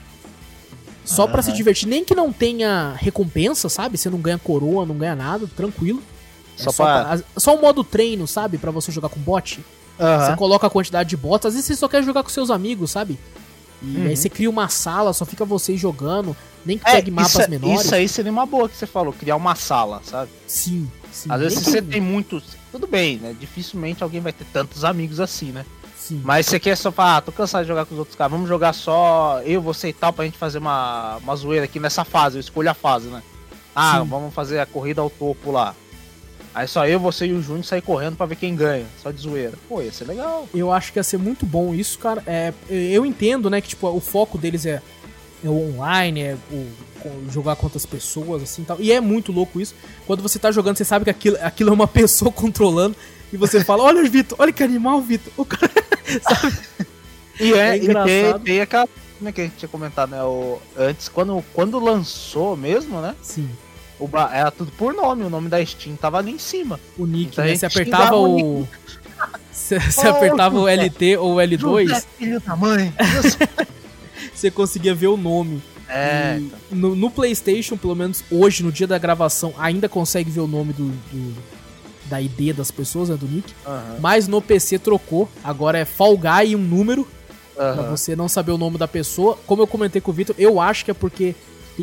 Só 1.04 1.26
uhum. 1.26 1.32
para 1.32 1.41
se 1.41 1.52
divertir. 1.52 1.89
Nem 1.89 2.06
que 2.06 2.16
não 2.16 2.32
tenha 2.32 2.93
recompensa, 2.95 3.68
sabe? 3.68 3.97
Você 3.97 4.10
não 4.10 4.20
ganha 4.20 4.38
coroa, 4.38 4.86
não 4.86 4.97
ganha 4.97 5.16
nada, 5.16 5.45
tranquilo. 5.47 6.02
É 6.58 6.64
só, 6.64 6.72
só, 6.72 6.86
pra... 6.86 7.04
pra... 7.04 7.24
só 7.36 7.58
um 7.58 7.62
modo 7.62 7.84
treino, 7.84 8.28
sabe? 8.28 8.58
para 8.58 8.72
você 8.72 8.91
jogar 8.91 9.10
com 9.10 9.20
bot. 9.20 9.60
Uhum. 10.00 10.26
Você 10.26 10.36
coloca 10.36 10.68
a 10.68 10.70
quantidade 10.70 11.10
de 11.10 11.18
bots. 11.18 11.45
Às 11.45 11.54
vezes 11.54 11.68
você 11.68 11.76
só 11.76 11.88
quer 11.88 12.02
jogar 12.04 12.24
com 12.24 12.30
seus 12.30 12.50
amigos, 12.50 12.91
sabe? 12.91 13.20
E 13.82 13.97
uhum. 13.97 14.08
aí 14.08 14.16
você 14.16 14.30
cria 14.30 14.50
uma 14.50 14.70
sala, 14.70 15.14
só 15.14 15.26
fica 15.26 15.45
vocês 15.45 15.80
jogando, 15.80 16.36
nem 16.66 16.78
que 16.78 16.88
é, 16.89 16.93
pegue 16.93 17.12
mapas 17.12 17.32
isso, 17.32 17.41
é- 17.41 17.47
menores. 17.47 17.86
Isso 17.86 17.95
aí 17.95 18.08
seria 18.10 18.32
uma 18.32 18.45
boa 18.45 18.68
que 18.68 18.76
você 18.76 18.86
falou, 18.86 19.14
criar 19.14 19.36
uma 19.36 19.56
sala, 19.56 20.02
sabe? 20.04 20.32
Sim, 20.47 20.89
sim. 21.12 21.32
Às 21.32 21.39
vezes 21.39 21.60
você 21.60 21.82
tem 21.82 22.02
muitos. 22.02 22.43
Tudo 22.72 22.88
bem, 22.88 23.18
né? 23.18 23.36
Dificilmente 23.39 24.04
alguém 24.04 24.22
vai 24.22 24.34
ter 24.34 24.45
tantos 24.45 24.84
amigos 24.84 25.20
assim, 25.20 25.52
né? 25.52 25.66
Sim. 25.97 26.22
Mas 26.24 26.47
você 26.47 26.60
quer 26.60 26.76
só 26.76 26.91
falar, 26.91 27.18
ah, 27.18 27.22
tô 27.22 27.32
cansado 27.32 27.62
de 27.62 27.68
jogar 27.68 27.86
com 27.86 27.93
os 27.93 28.00
outros 28.00 28.18
caras, 28.18 28.32
vamos 28.32 28.50
jogar 28.50 28.74
só 28.74 29.41
eu, 29.45 29.62
você 29.62 29.89
e 29.89 29.93
tal, 29.93 30.12
pra 30.12 30.26
gente 30.26 30.38
fazer 30.38 30.58
uma, 30.58 31.18
uma 31.18 31.36
zoeira 31.36 31.66
aqui 31.66 31.80
nessa 31.80 32.04
fase, 32.04 32.38
eu 32.38 32.41
escolho 32.41 32.70
a 32.70 32.74
fase, 32.74 33.08
né? 33.08 33.22
Ah, 33.76 34.00
sim. 34.02 34.10
vamos 34.10 34.34
fazer 34.34 34.60
a 34.60 34.66
corrida 34.66 35.02
ao 35.02 35.10
topo 35.10 35.52
lá. 35.52 35.76
Aí 36.54 36.68
só 36.68 36.88
eu, 36.88 37.00
você 37.00 37.28
e 37.28 37.34
o 37.34 37.41
Júnior 37.41 37.64
sair 37.64 37.82
correndo 37.82 38.16
para 38.16 38.26
ver 38.26 38.36
quem 38.36 38.56
ganha, 38.56 38.86
só 39.02 39.12
de 39.12 39.22
zoeira. 39.22 39.54
Pô, 39.68 39.82
ia 39.82 39.91
ser 39.91 40.06
legal. 40.06 40.47
Eu 40.54 40.72
acho 40.72 40.91
que 40.91 41.00
ia 41.00 41.04
ser 41.04 41.18
muito 41.18 41.45
bom 41.45 41.74
isso, 41.74 42.00
cara. 42.00 42.24
É, 42.26 42.54
eu 42.70 43.06
entendo, 43.06 43.50
né, 43.50 43.62
que 43.62 43.70
tipo, 43.70 43.88
o 43.88 44.00
foco 44.00 44.38
deles 44.38 44.66
é, 44.66 44.82
é 45.43 45.47
o 45.47 45.70
online, 45.70 46.22
é 46.22 46.38
o, 46.52 46.68
jogar 47.32 47.56
contra 47.56 47.78
as 47.78 47.86
pessoas, 47.86 48.41
assim 48.41 48.64
tal. 48.64 48.78
E 48.80 48.91
é 48.91 49.00
muito 49.00 49.32
louco 49.32 49.62
isso. 49.62 49.76
Quando 50.08 50.24
você 50.24 50.39
tá 50.39 50.52
jogando, 50.52 50.78
você 50.78 50.86
sabe 50.86 51.06
que 51.06 51.12
aquilo, 51.12 51.38
aquilo 51.41 51.70
é 51.70 51.74
uma 51.74 51.88
pessoa 51.88 52.32
controlando. 52.32 52.95
E 53.32 53.38
você 53.38 53.64
fala, 53.64 53.84
olha, 53.84 54.04
Vitor, 54.10 54.38
olha 54.41 54.52
que 54.52 54.64
animal, 54.64 55.02
Vitor. 55.02 55.32
O 55.38 55.45
cara. 55.45 55.72
Sabe? 56.22 56.58
E 57.39 57.54
é, 57.54 57.70
é 57.70 57.78
engraçado. 57.78 58.10
E 58.10 58.34
tem, 58.34 58.39
tem 58.43 58.62
aquela. 58.62 58.89
Como 59.18 59.30
é 59.30 59.32
que 59.32 59.41
a 59.41 59.43
gente 59.43 59.58
tinha 59.58 59.70
comentado, 59.70 60.10
né? 60.10 60.24
O, 60.24 60.60
antes, 60.76 61.08
quando, 61.08 61.43
quando 61.54 61.78
lançou 61.78 62.58
mesmo, 62.58 63.00
né? 63.02 63.16
Sim 63.22 63.50
o 64.00 64.08
ba... 64.08 64.30
Era 64.34 64.50
tudo 64.50 64.72
por 64.72 64.93
nome, 64.93 65.24
o 65.24 65.30
nome 65.30 65.50
da 65.50 65.64
Steam 65.66 65.95
tava 65.95 66.18
ali 66.18 66.32
em 66.32 66.39
cima. 66.39 66.80
O 66.97 67.06
nick, 67.06 67.34
então, 67.34 67.45
né? 67.45 67.56
Você 67.58 67.66
apertava 67.66 68.16
o. 68.16 68.68
Você, 69.52 69.80
você 69.80 70.08
oh, 70.08 70.12
apertava 70.12 70.58
o 70.58 70.68
LT 70.68 71.18
ou 71.18 71.36
o 71.36 71.38
L2. 71.38 72.06
Filho 72.18 72.39
da 72.39 72.56
mãe. 72.56 72.93
você 74.34 74.50
conseguia 74.50 74.95
ver 74.95 75.08
o 75.08 75.18
nome. 75.18 75.62
É. 75.88 76.38
Então. 76.39 76.60
No, 76.72 76.95
no, 76.95 77.12
PlayStation, 77.12 77.76
pelo 77.76 77.95
menos 77.95 78.24
hoje, 78.32 78.64
no 78.64 78.72
dia 78.72 78.88
da 78.88 78.97
gravação, 78.97 79.54
ainda 79.58 79.89
consegue 79.89 80.32
ver 80.32 80.39
o 80.39 80.47
nome 80.47 80.72
do, 80.74 80.88
do 81.12 81.36
da 82.06 82.20
ID 82.22 82.56
das 82.56 82.72
pessoas, 82.72 83.10
né, 83.10 83.16
do 83.16 83.28
nick. 83.28 83.54
Uhum. 83.66 84.00
Mas 84.00 84.28
no 84.28 84.41
PC 84.41 84.80
trocou. 84.80 85.30
Agora 85.43 85.78
é 85.78 85.86
Fall 85.86 86.18
Guy 86.18 86.52
e 86.52 86.56
um 86.56 86.60
número. 86.60 87.02
Uhum. 87.02 87.06
Pra 87.56 87.89
você 87.89 88.16
não 88.16 88.28
saber 88.28 88.52
o 88.52 88.58
nome 88.58 88.78
da 88.78 88.88
pessoa. 88.88 89.38
Como 89.45 89.62
eu 89.62 89.68
comentei 89.68 90.02
com 90.02 90.12
o 90.12 90.14
Vitor, 90.14 90.36
eu 90.39 90.60
acho 90.60 90.86
que 90.86 90.91
é 90.91 90.93
porque 90.93 91.36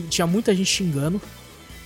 tinha 0.09 0.27
muita 0.27 0.55
gente 0.55 0.71
xingando. 0.71 1.21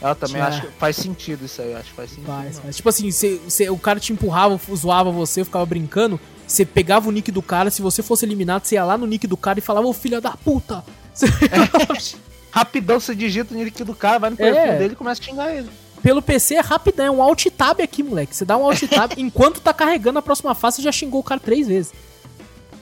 Eu 0.03 0.14
também 0.14 0.36
Tinha... 0.36 0.46
acho 0.46 0.62
que 0.62 0.72
faz 0.78 0.96
sentido 0.96 1.44
isso 1.44 1.61
aí, 1.61 1.74
acho 1.74 1.90
que 1.90 1.96
faz 1.96 2.11
sentido. 2.11 2.26
Faz, 2.26 2.59
faz. 2.59 2.76
Tipo 2.76 2.88
assim, 2.88 3.11
cê, 3.11 3.40
cê, 3.48 3.68
o 3.68 3.78
cara 3.78 4.01
te 4.01 4.12
empurrava, 4.12 4.59
zoava 4.74 5.11
você, 5.11 5.44
ficava 5.44 5.66
brincando, 5.66 6.18
você 6.46 6.64
pegava 6.64 7.09
o 7.09 7.12
nick 7.12 7.30
do 7.30 7.42
cara, 7.42 7.70
se 7.70 7.82
você 7.82 8.03
fosse 8.03 8.24
eliminado, 8.24 8.64
você 8.64 8.76
ia 8.76 8.84
lá 8.84 8.96
no 8.96 9.07
nick 9.07 9.26
do 9.26 9.36
cara 9.36 9.59
e 9.59 9.62
falava, 9.62 9.86
ô 9.86 9.92
filho 9.92 10.20
da 10.20 10.32
puta! 10.32 10.82
É. 11.22 12.16
Rapidão 12.51 12.98
você 12.98 13.14
digita 13.14 13.55
o 13.55 13.57
nick 13.57 13.84
do 13.84 13.94
cara, 13.94 14.18
vai 14.18 14.30
no 14.30 14.36
perfil 14.36 14.61
é. 14.61 14.78
dele 14.78 14.94
e 14.94 14.96
começa 14.96 15.20
a 15.20 15.24
xingar 15.24 15.55
ele. 15.55 15.68
Pelo 16.03 16.22
PC 16.22 16.55
é 16.55 16.61
rapidão, 16.61 17.07
é 17.07 17.11
um 17.11 17.22
alt 17.22 17.46
tab 17.57 17.80
aqui, 17.80 18.03
moleque. 18.03 18.34
Você 18.34 18.44
dá 18.44 18.57
um 18.57 18.64
alt 18.64 18.82
tab, 18.88 19.12
enquanto 19.18 19.61
tá 19.61 19.74
carregando 19.74 20.18
a 20.18 20.22
próxima 20.22 20.55
fase, 20.55 20.76
você 20.76 20.82
já 20.82 20.92
xingou 20.92 21.20
o 21.20 21.24
cara 21.24 21.38
três 21.38 21.68
vezes. 21.68 21.92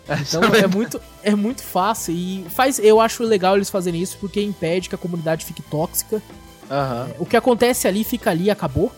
Então 0.09 0.43
é 0.55 0.67
muito, 0.67 1.01
é 1.23 1.35
muito 1.35 1.63
fácil 1.63 2.15
e 2.15 2.47
faz, 2.49 2.79
eu 2.79 2.99
acho 2.99 3.23
legal 3.23 3.57
eles 3.57 3.69
fazerem 3.69 4.01
isso 4.01 4.17
porque 4.19 4.41
impede 4.41 4.89
que 4.89 4.95
a 4.95 4.99
comunidade 4.99 5.45
fique 5.45 5.61
tóxica 5.61 6.23
Uhum. 6.71 7.15
o 7.21 7.27
que 7.27 7.37
acontece 7.37 7.89
ali 7.89 8.05
fica 8.05 8.31
ali 8.31 8.51
acabou. 8.51 8.93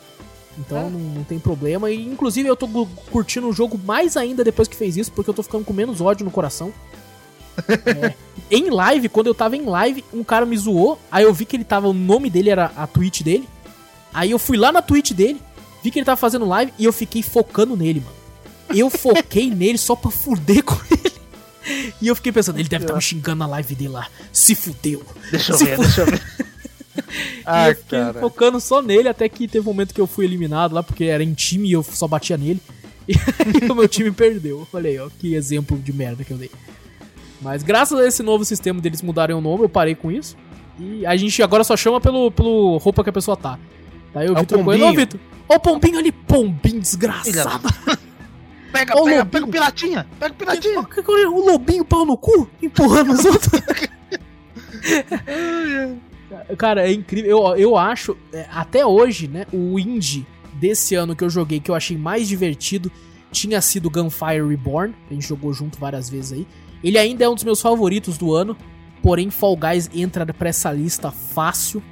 Então 0.58 0.78
é. 0.78 0.82
não, 0.82 0.98
não, 0.98 1.24
tem 1.24 1.38
problema. 1.38 1.90
E 1.90 2.06
inclusive 2.06 2.48
eu 2.48 2.56
tô 2.56 2.68
curtindo 3.10 3.48
o 3.48 3.52
jogo 3.52 3.78
mais 3.78 4.16
ainda 4.16 4.44
depois 4.44 4.68
que 4.68 4.76
fez 4.76 4.96
isso, 4.96 5.12
porque 5.12 5.30
eu 5.30 5.34
tô 5.34 5.42
ficando 5.42 5.64
com 5.64 5.72
menos 5.72 6.00
ódio 6.00 6.24
no 6.24 6.30
coração. 6.30 6.72
é. 7.68 8.14
Em 8.50 8.68
live, 8.68 9.08
quando 9.08 9.28
eu 9.28 9.34
tava 9.34 9.56
em 9.56 9.64
live, 9.64 10.04
um 10.12 10.24
cara 10.24 10.44
me 10.44 10.56
zoou. 10.56 10.98
Aí 11.10 11.24
eu 11.24 11.32
vi 11.32 11.44
que 11.44 11.56
ele 11.56 11.64
tava. 11.64 11.88
O 11.88 11.92
nome 11.92 12.28
dele 12.28 12.50
era 12.50 12.72
a 12.76 12.86
Twitch 12.86 13.22
dele. 13.22 13.48
Aí 14.12 14.30
eu 14.30 14.38
fui 14.38 14.56
lá 14.56 14.72
na 14.72 14.82
Twitch 14.82 15.12
dele, 15.12 15.40
vi 15.82 15.90
que 15.90 15.98
ele 15.98 16.06
tava 16.06 16.16
fazendo 16.16 16.44
live 16.44 16.72
e 16.78 16.84
eu 16.84 16.92
fiquei 16.92 17.22
focando 17.22 17.76
nele, 17.76 18.00
mano. 18.00 18.16
Eu 18.76 18.90
foquei 18.90 19.50
nele 19.54 19.78
só 19.78 19.94
pra 19.94 20.10
fuder 20.10 20.64
com 20.64 20.76
ele. 20.90 21.12
E 22.00 22.08
eu 22.08 22.16
fiquei 22.16 22.32
pensando, 22.32 22.58
ele 22.58 22.68
deve 22.68 22.84
estar 22.84 22.94
tá 22.94 22.96
me 22.96 23.02
xingando 23.02 23.38
na 23.38 23.46
live 23.46 23.74
dele 23.74 23.90
lá. 23.90 24.08
Se 24.32 24.54
fudeu. 24.54 25.04
Deixa 25.30 25.52
eu 25.52 25.58
Se 25.58 25.64
ver, 25.64 25.78
deixa 25.78 26.00
eu 26.00 26.06
ver. 26.06 26.20
ah, 27.44 27.66
e 27.66 27.70
eu 27.70 27.76
fiquei 27.76 27.98
cara. 27.98 28.20
focando 28.20 28.60
só 28.60 28.82
nele, 28.82 29.08
até 29.08 29.28
que 29.28 29.46
teve 29.46 29.66
um 29.66 29.72
momento 29.72 29.94
que 29.94 30.00
eu 30.00 30.06
fui 30.06 30.24
eliminado 30.24 30.72
lá, 30.72 30.82
porque 30.82 31.04
era 31.04 31.22
em 31.22 31.32
time 31.32 31.68
e 31.68 31.72
eu 31.72 31.82
só 31.82 32.06
batia 32.06 32.36
nele. 32.36 32.60
E 33.10 33.70
o 33.70 33.74
meu 33.74 33.88
time 33.88 34.12
perdeu. 34.12 34.60
Eu 34.60 34.66
falei, 34.66 34.98
ó, 35.00 35.08
que 35.18 35.34
exemplo 35.34 35.76
de 35.76 35.92
merda 35.92 36.22
que 36.22 36.32
eu 36.32 36.36
dei. 36.36 36.50
Mas 37.40 37.62
graças 37.62 37.98
a 37.98 38.06
esse 38.06 38.22
novo 38.22 38.44
sistema 38.44 38.80
deles 38.80 39.02
mudarem 39.02 39.34
o 39.34 39.40
nome, 39.40 39.64
eu 39.64 39.68
parei 39.68 39.96
com 39.96 40.12
isso. 40.12 40.36
E 40.78 41.04
a 41.04 41.16
gente 41.16 41.42
agora 41.42 41.64
só 41.64 41.76
chama 41.76 42.00
pelo, 42.00 42.30
pelo 42.30 42.78
roupa 42.78 43.02
que 43.02 43.10
a 43.10 43.12
pessoa 43.12 43.36
tá. 43.36 43.58
Daí 44.14 44.28
o 44.28 44.36
é 44.36 44.40
Vitor 44.40 44.64
Coelho, 44.64 44.86
ô 44.86 44.92
Vitor, 44.92 45.20
ó 45.48 45.56
o 45.56 45.60
pombinho 45.60 45.98
ali, 45.98 46.12
pombinho 46.12 46.80
desgraçado. 46.80 47.68
Pega, 48.72 48.96
ó, 48.96 49.04
pega, 49.04 49.26
pega 49.26 49.46
o 49.46 49.48
piratinha, 49.48 50.06
pega 50.16 50.32
o 50.32 50.36
piratinha. 50.36 50.86
O 51.28 51.50
lobinho 51.50 51.84
pau 51.84 52.06
no 52.06 52.16
cu, 52.16 52.48
empurrando 52.62 53.14
os 53.14 53.24
outros. 53.24 53.50
Cara, 56.56 56.88
é 56.88 56.92
incrível. 56.92 57.30
Eu, 57.30 57.56
eu 57.56 57.76
acho, 57.76 58.16
é, 58.32 58.46
até 58.50 58.84
hoje, 58.84 59.28
né, 59.28 59.46
o 59.52 59.78
indie 59.78 60.26
desse 60.54 60.94
ano 60.94 61.14
que 61.16 61.24
eu 61.24 61.30
joguei, 61.30 61.60
que 61.60 61.70
eu 61.70 61.74
achei 61.74 61.96
mais 61.96 62.28
divertido, 62.28 62.90
tinha 63.30 63.60
sido 63.60 63.90
Gunfire 63.90 64.46
Reborn. 64.46 64.94
A 65.10 65.14
gente 65.14 65.26
jogou 65.26 65.52
junto 65.52 65.78
várias 65.78 66.08
vezes 66.08 66.32
aí. 66.32 66.46
Ele 66.82 66.98
ainda 66.98 67.24
é 67.24 67.28
um 67.28 67.34
dos 67.34 67.44
meus 67.44 67.60
favoritos 67.60 68.18
do 68.18 68.34
ano. 68.34 68.56
Porém, 69.02 69.30
Fall 69.30 69.56
Guys 69.56 69.90
entra 69.94 70.26
pra 70.26 70.48
essa 70.48 70.70
lista 70.72 71.10
fácil. 71.10 71.82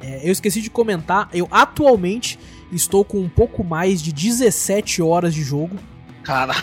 É, 0.00 0.26
eu 0.26 0.32
esqueci 0.32 0.60
de 0.62 0.70
comentar, 0.70 1.28
eu 1.32 1.46
atualmente 1.50 2.38
estou 2.72 3.04
com 3.04 3.18
um 3.18 3.28
pouco 3.28 3.62
mais 3.62 4.00
de 4.02 4.12
17 4.12 5.02
horas 5.02 5.34
de 5.34 5.42
jogo. 5.42 5.76
Cara. 6.22 6.54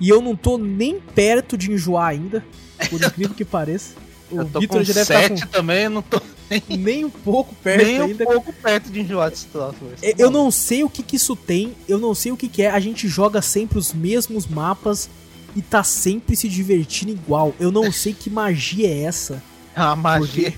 E 0.00 0.08
eu 0.08 0.20
não 0.20 0.34
tô 0.34 0.58
nem 0.58 0.98
perto 0.98 1.56
de 1.56 1.70
enjoar 1.70 2.08
ainda, 2.08 2.44
por 2.90 3.00
incrível 3.02 3.34
que 3.34 3.44
pareça. 3.44 3.94
O 4.32 4.60
Vitor 4.60 4.82
já 4.82 4.94
deve 4.94 5.36
tá 5.36 5.46
com... 5.46 5.52
também, 5.52 5.88
não 5.88 6.02
tô 6.02 6.20
nem, 6.50 6.62
nem 6.78 7.04
um 7.04 7.10
pouco 7.10 7.54
perto 7.56 7.84
nem 7.84 8.00
ainda. 8.00 8.24
Um 8.24 8.26
pouco 8.26 8.52
perto 8.52 8.90
de 8.90 9.00
enjoar 9.00 9.30
de 9.30 9.38
situação. 9.38 9.88
É, 10.02 10.14
eu 10.18 10.30
não 10.30 10.50
sei 10.50 10.84
o 10.84 10.90
que 10.90 11.02
que 11.02 11.16
isso 11.16 11.34
tem, 11.36 11.74
eu 11.88 11.98
não 11.98 12.14
sei 12.14 12.32
o 12.32 12.36
que 12.36 12.48
que 12.48 12.62
é. 12.62 12.70
A 12.70 12.80
gente 12.80 13.08
joga 13.08 13.40
sempre 13.40 13.78
os 13.78 13.92
mesmos 13.92 14.46
mapas 14.46 15.08
e 15.54 15.62
tá 15.62 15.82
sempre 15.82 16.36
se 16.36 16.48
divertindo 16.48 17.12
igual. 17.12 17.54
Eu 17.58 17.70
não 17.70 17.90
sei 17.92 18.12
que 18.12 18.30
magia 18.30 18.88
é 18.88 19.02
essa. 19.04 19.42
É 19.74 19.80
uma 19.80 19.96
magia. 19.96 20.54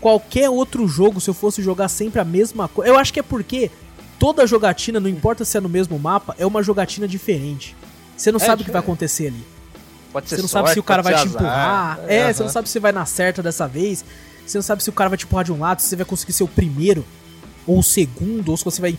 Qualquer 0.00 0.50
outro 0.50 0.86
jogo, 0.88 1.20
se 1.20 1.30
eu 1.30 1.34
fosse 1.34 1.62
jogar 1.62 1.88
sempre 1.88 2.20
a 2.20 2.24
mesma 2.24 2.66
coisa. 2.68 2.90
Eu 2.90 2.98
acho 2.98 3.12
que 3.12 3.20
é 3.20 3.22
porque 3.22 3.70
toda 4.18 4.46
jogatina, 4.46 4.98
não 4.98 5.08
importa 5.08 5.44
se 5.44 5.56
é 5.56 5.60
no 5.60 5.68
mesmo 5.68 5.98
mapa, 5.98 6.34
é 6.38 6.46
uma 6.46 6.62
jogatina 6.62 7.06
diferente. 7.06 7.76
Você 8.16 8.32
não 8.32 8.40
é, 8.40 8.44
sabe 8.44 8.62
o 8.62 8.64
que 8.64 8.70
vai 8.70 8.80
acontecer 8.80 9.28
ali. 9.28 9.44
Pode 10.12 10.28
ser 10.28 10.36
Você 10.36 10.42
não 10.42 10.48
sorte, 10.48 10.66
sabe 10.66 10.74
se 10.74 10.80
o 10.80 10.82
cara 10.82 11.02
vai 11.02 11.14
te 11.14 11.26
empurrar. 11.26 12.00
É, 12.06 12.16
é 12.16 12.32
você 12.32 12.42
não 12.42 12.50
sabe 12.50 12.68
se 12.68 12.78
vai 12.78 12.92
na 12.92 13.06
certa 13.06 13.42
dessa 13.42 13.66
vez. 13.66 14.04
Você 14.46 14.58
não 14.58 14.62
sabe 14.62 14.82
se 14.82 14.90
o 14.90 14.92
cara 14.92 15.08
vai 15.08 15.16
te 15.16 15.24
empurrar 15.24 15.44
de 15.44 15.52
um 15.52 15.58
lado, 15.58 15.80
se 15.80 15.88
você 15.88 15.96
vai 15.96 16.04
conseguir 16.04 16.32
ser 16.32 16.44
o 16.44 16.48
primeiro 16.48 17.04
ou 17.66 17.78
o 17.78 17.82
segundo, 17.82 18.50
ou 18.50 18.56
se 18.56 18.64
você 18.64 18.80
vai 18.80 18.98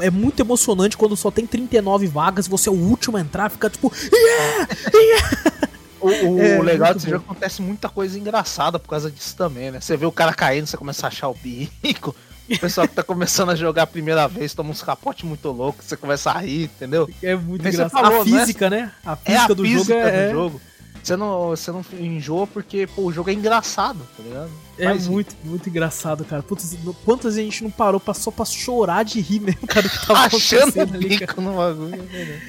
é 0.00 0.10
muito 0.10 0.40
emocionante 0.40 0.94
quando 0.94 1.16
só 1.16 1.30
tem 1.30 1.46
39 1.46 2.06
vagas, 2.06 2.46
você 2.46 2.68
é 2.68 2.72
o 2.72 2.74
último 2.74 3.16
a 3.16 3.20
entrar, 3.20 3.48
fica 3.50 3.70
tipo. 3.70 3.90
Yeah! 4.12 4.68
Yeah! 4.92 5.52
O, 6.00 6.08
o 6.08 6.42
é, 6.42 6.60
legal 6.60 6.90
é 6.90 6.94
que 6.94 7.08
já 7.08 7.16
acontece 7.16 7.62
muita 7.62 7.88
coisa 7.88 8.18
engraçada 8.18 8.78
por 8.78 8.88
causa 8.88 9.10
disso 9.10 9.36
também, 9.36 9.70
né? 9.70 9.80
Você 9.80 9.96
vê 9.96 10.04
o 10.04 10.10
cara 10.10 10.34
caindo, 10.34 10.66
você 10.66 10.76
começa 10.76 11.06
a 11.06 11.08
achar 11.08 11.28
o 11.28 11.34
bico. 11.34 12.14
O 12.50 12.58
pessoal 12.58 12.88
que 12.88 12.94
tá 12.94 13.02
começando 13.02 13.50
a 13.50 13.54
jogar 13.54 13.84
a 13.84 13.86
primeira 13.86 14.26
vez 14.26 14.52
toma 14.52 14.70
uns 14.70 14.82
capotes 14.82 15.24
muito 15.24 15.50
loucos, 15.50 15.86
você 15.86 15.96
começa 15.96 16.30
a 16.30 16.38
rir, 16.38 16.64
entendeu? 16.64 17.08
É 17.22 17.34
muito 17.34 17.66
engraçado. 17.66 17.90
Falou, 17.90 18.22
a 18.22 18.24
né? 18.24 18.40
física, 18.40 18.70
né? 18.70 18.80
né? 18.82 18.92
A 19.04 19.16
física, 19.16 19.32
é 19.32 19.44
a 19.44 19.48
do, 19.48 19.62
física 19.62 19.94
jogo 19.94 20.08
é... 20.08 20.26
do 20.26 20.32
jogo. 20.32 20.60
Você 21.02 21.16
não, 21.16 21.48
você 21.48 21.72
não 21.72 21.84
enjoa 21.98 22.46
porque 22.46 22.86
pô, 22.86 23.02
o 23.02 23.12
jogo 23.12 23.28
é 23.28 23.32
engraçado, 23.32 24.06
tá 24.16 24.22
ligado? 24.22 24.50
É 24.78 24.84
Mas, 24.84 25.08
muito, 25.08 25.34
muito 25.44 25.68
engraçado, 25.68 26.24
cara. 26.24 26.42
Putz, 26.42 26.76
quantas 27.04 27.36
a 27.36 27.40
gente 27.40 27.64
não 27.64 27.70
parou 27.70 27.98
pra, 27.98 28.14
só 28.14 28.30
pra 28.30 28.44
chorar 28.44 29.04
de 29.04 29.20
rir 29.20 29.40
mesmo, 29.40 29.66
cara, 29.66 29.88
que 29.88 30.06
tava 30.06 30.26
acontecendo 30.26 30.94
ali, 30.94 31.18
cara. 31.18 31.40
no 31.40 31.56
bagulho, 31.56 32.02
né, 32.02 32.40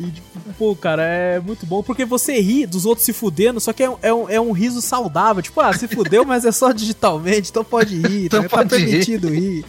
E, 0.00 0.10
tipo, 0.10 0.54
pô, 0.58 0.74
cara, 0.74 1.02
é 1.02 1.38
muito 1.38 1.66
bom 1.66 1.82
porque 1.82 2.04
você 2.04 2.40
ri 2.40 2.64
dos 2.64 2.86
outros 2.86 3.04
se 3.04 3.12
fudendo, 3.12 3.60
só 3.60 3.72
que 3.72 3.82
é, 3.82 3.92
é, 4.00 4.14
um, 4.14 4.28
é 4.30 4.40
um 4.40 4.52
riso 4.52 4.80
saudável. 4.80 5.42
Tipo, 5.42 5.60
ah, 5.60 5.72
se 5.72 5.86
fudeu, 5.86 6.24
mas 6.26 6.44
é 6.44 6.52
só 6.52 6.72
digitalmente, 6.72 7.50
então 7.50 7.62
pode 7.62 7.96
rir, 7.96 8.26
então 8.26 8.42
tá, 8.42 8.48
pode 8.48 8.70
tá 8.70 8.76
permitido 8.76 9.28
rir. 9.28 9.40
rir. 9.40 9.64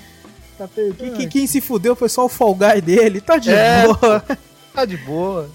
Tá, 0.58 0.70
quem, 1.18 1.28
quem, 1.28 1.48
se 1.48 1.60
fudeu 1.60 1.96
foi 1.96 2.08
só 2.08 2.26
o 2.26 2.30
Fall 2.30 2.56
Guy 2.56 2.82
dele, 2.82 3.20
tá 3.20 3.38
de 3.38 3.50
é, 3.50 3.84
boa. 3.84 4.24
Tá 4.74 4.86
de 4.86 4.96
boa. 4.98 5.50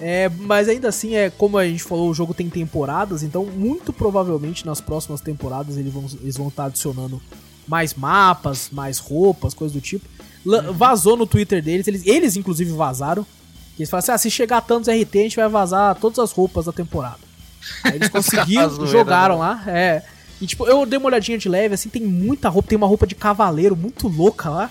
É, 0.00 0.28
mas 0.28 0.68
ainda 0.68 0.88
assim, 0.88 1.14
é 1.14 1.30
como 1.30 1.58
a 1.58 1.66
gente 1.66 1.82
falou, 1.82 2.10
o 2.10 2.14
jogo 2.14 2.32
tem 2.32 2.48
temporadas, 2.48 3.22
então 3.22 3.44
muito 3.44 3.92
provavelmente 3.92 4.64
nas 4.66 4.80
próximas 4.80 5.20
temporadas 5.20 5.76
eles 5.76 5.92
vão, 5.92 6.06
eles 6.20 6.36
vão 6.36 6.48
estar 6.48 6.66
adicionando 6.66 7.20
mais 7.66 7.94
mapas, 7.94 8.68
mais 8.72 8.98
roupas, 8.98 9.54
coisas 9.54 9.74
do 9.74 9.80
tipo. 9.80 10.08
L 10.46 10.56
uhum. 10.56 10.72
Vazou 10.72 11.16
no 11.16 11.26
Twitter 11.26 11.62
deles, 11.62 11.86
eles, 11.86 12.06
eles 12.06 12.36
inclusive 12.36 12.72
vazaram. 12.72 13.26
Que 13.76 13.82
eles 13.82 13.90
falaram 13.90 14.04
assim: 14.04 14.12
ah, 14.12 14.18
se 14.18 14.30
chegar 14.30 14.60
tantos 14.60 14.88
RT, 14.88 15.18
a 15.18 15.22
gente 15.22 15.36
vai 15.36 15.48
vazar 15.48 15.94
todas 15.96 16.18
as 16.18 16.32
roupas 16.32 16.66
da 16.66 16.72
temporada. 16.72 17.18
Aí 17.82 17.96
eles 17.96 18.08
conseguiram, 18.10 18.86
jogaram 18.86 19.36
né? 19.36 19.40
lá, 19.40 19.64
é. 19.66 20.02
E 20.40 20.46
tipo, 20.46 20.66
eu 20.66 20.84
dei 20.84 20.98
uma 20.98 21.06
olhadinha 21.06 21.38
de 21.38 21.48
leve, 21.48 21.74
assim, 21.74 21.88
tem 21.88 22.02
muita 22.02 22.48
roupa, 22.48 22.68
tem 22.68 22.76
uma 22.76 22.86
roupa 22.86 23.06
de 23.06 23.14
cavaleiro 23.14 23.76
muito 23.76 24.08
louca 24.08 24.50
lá. 24.50 24.70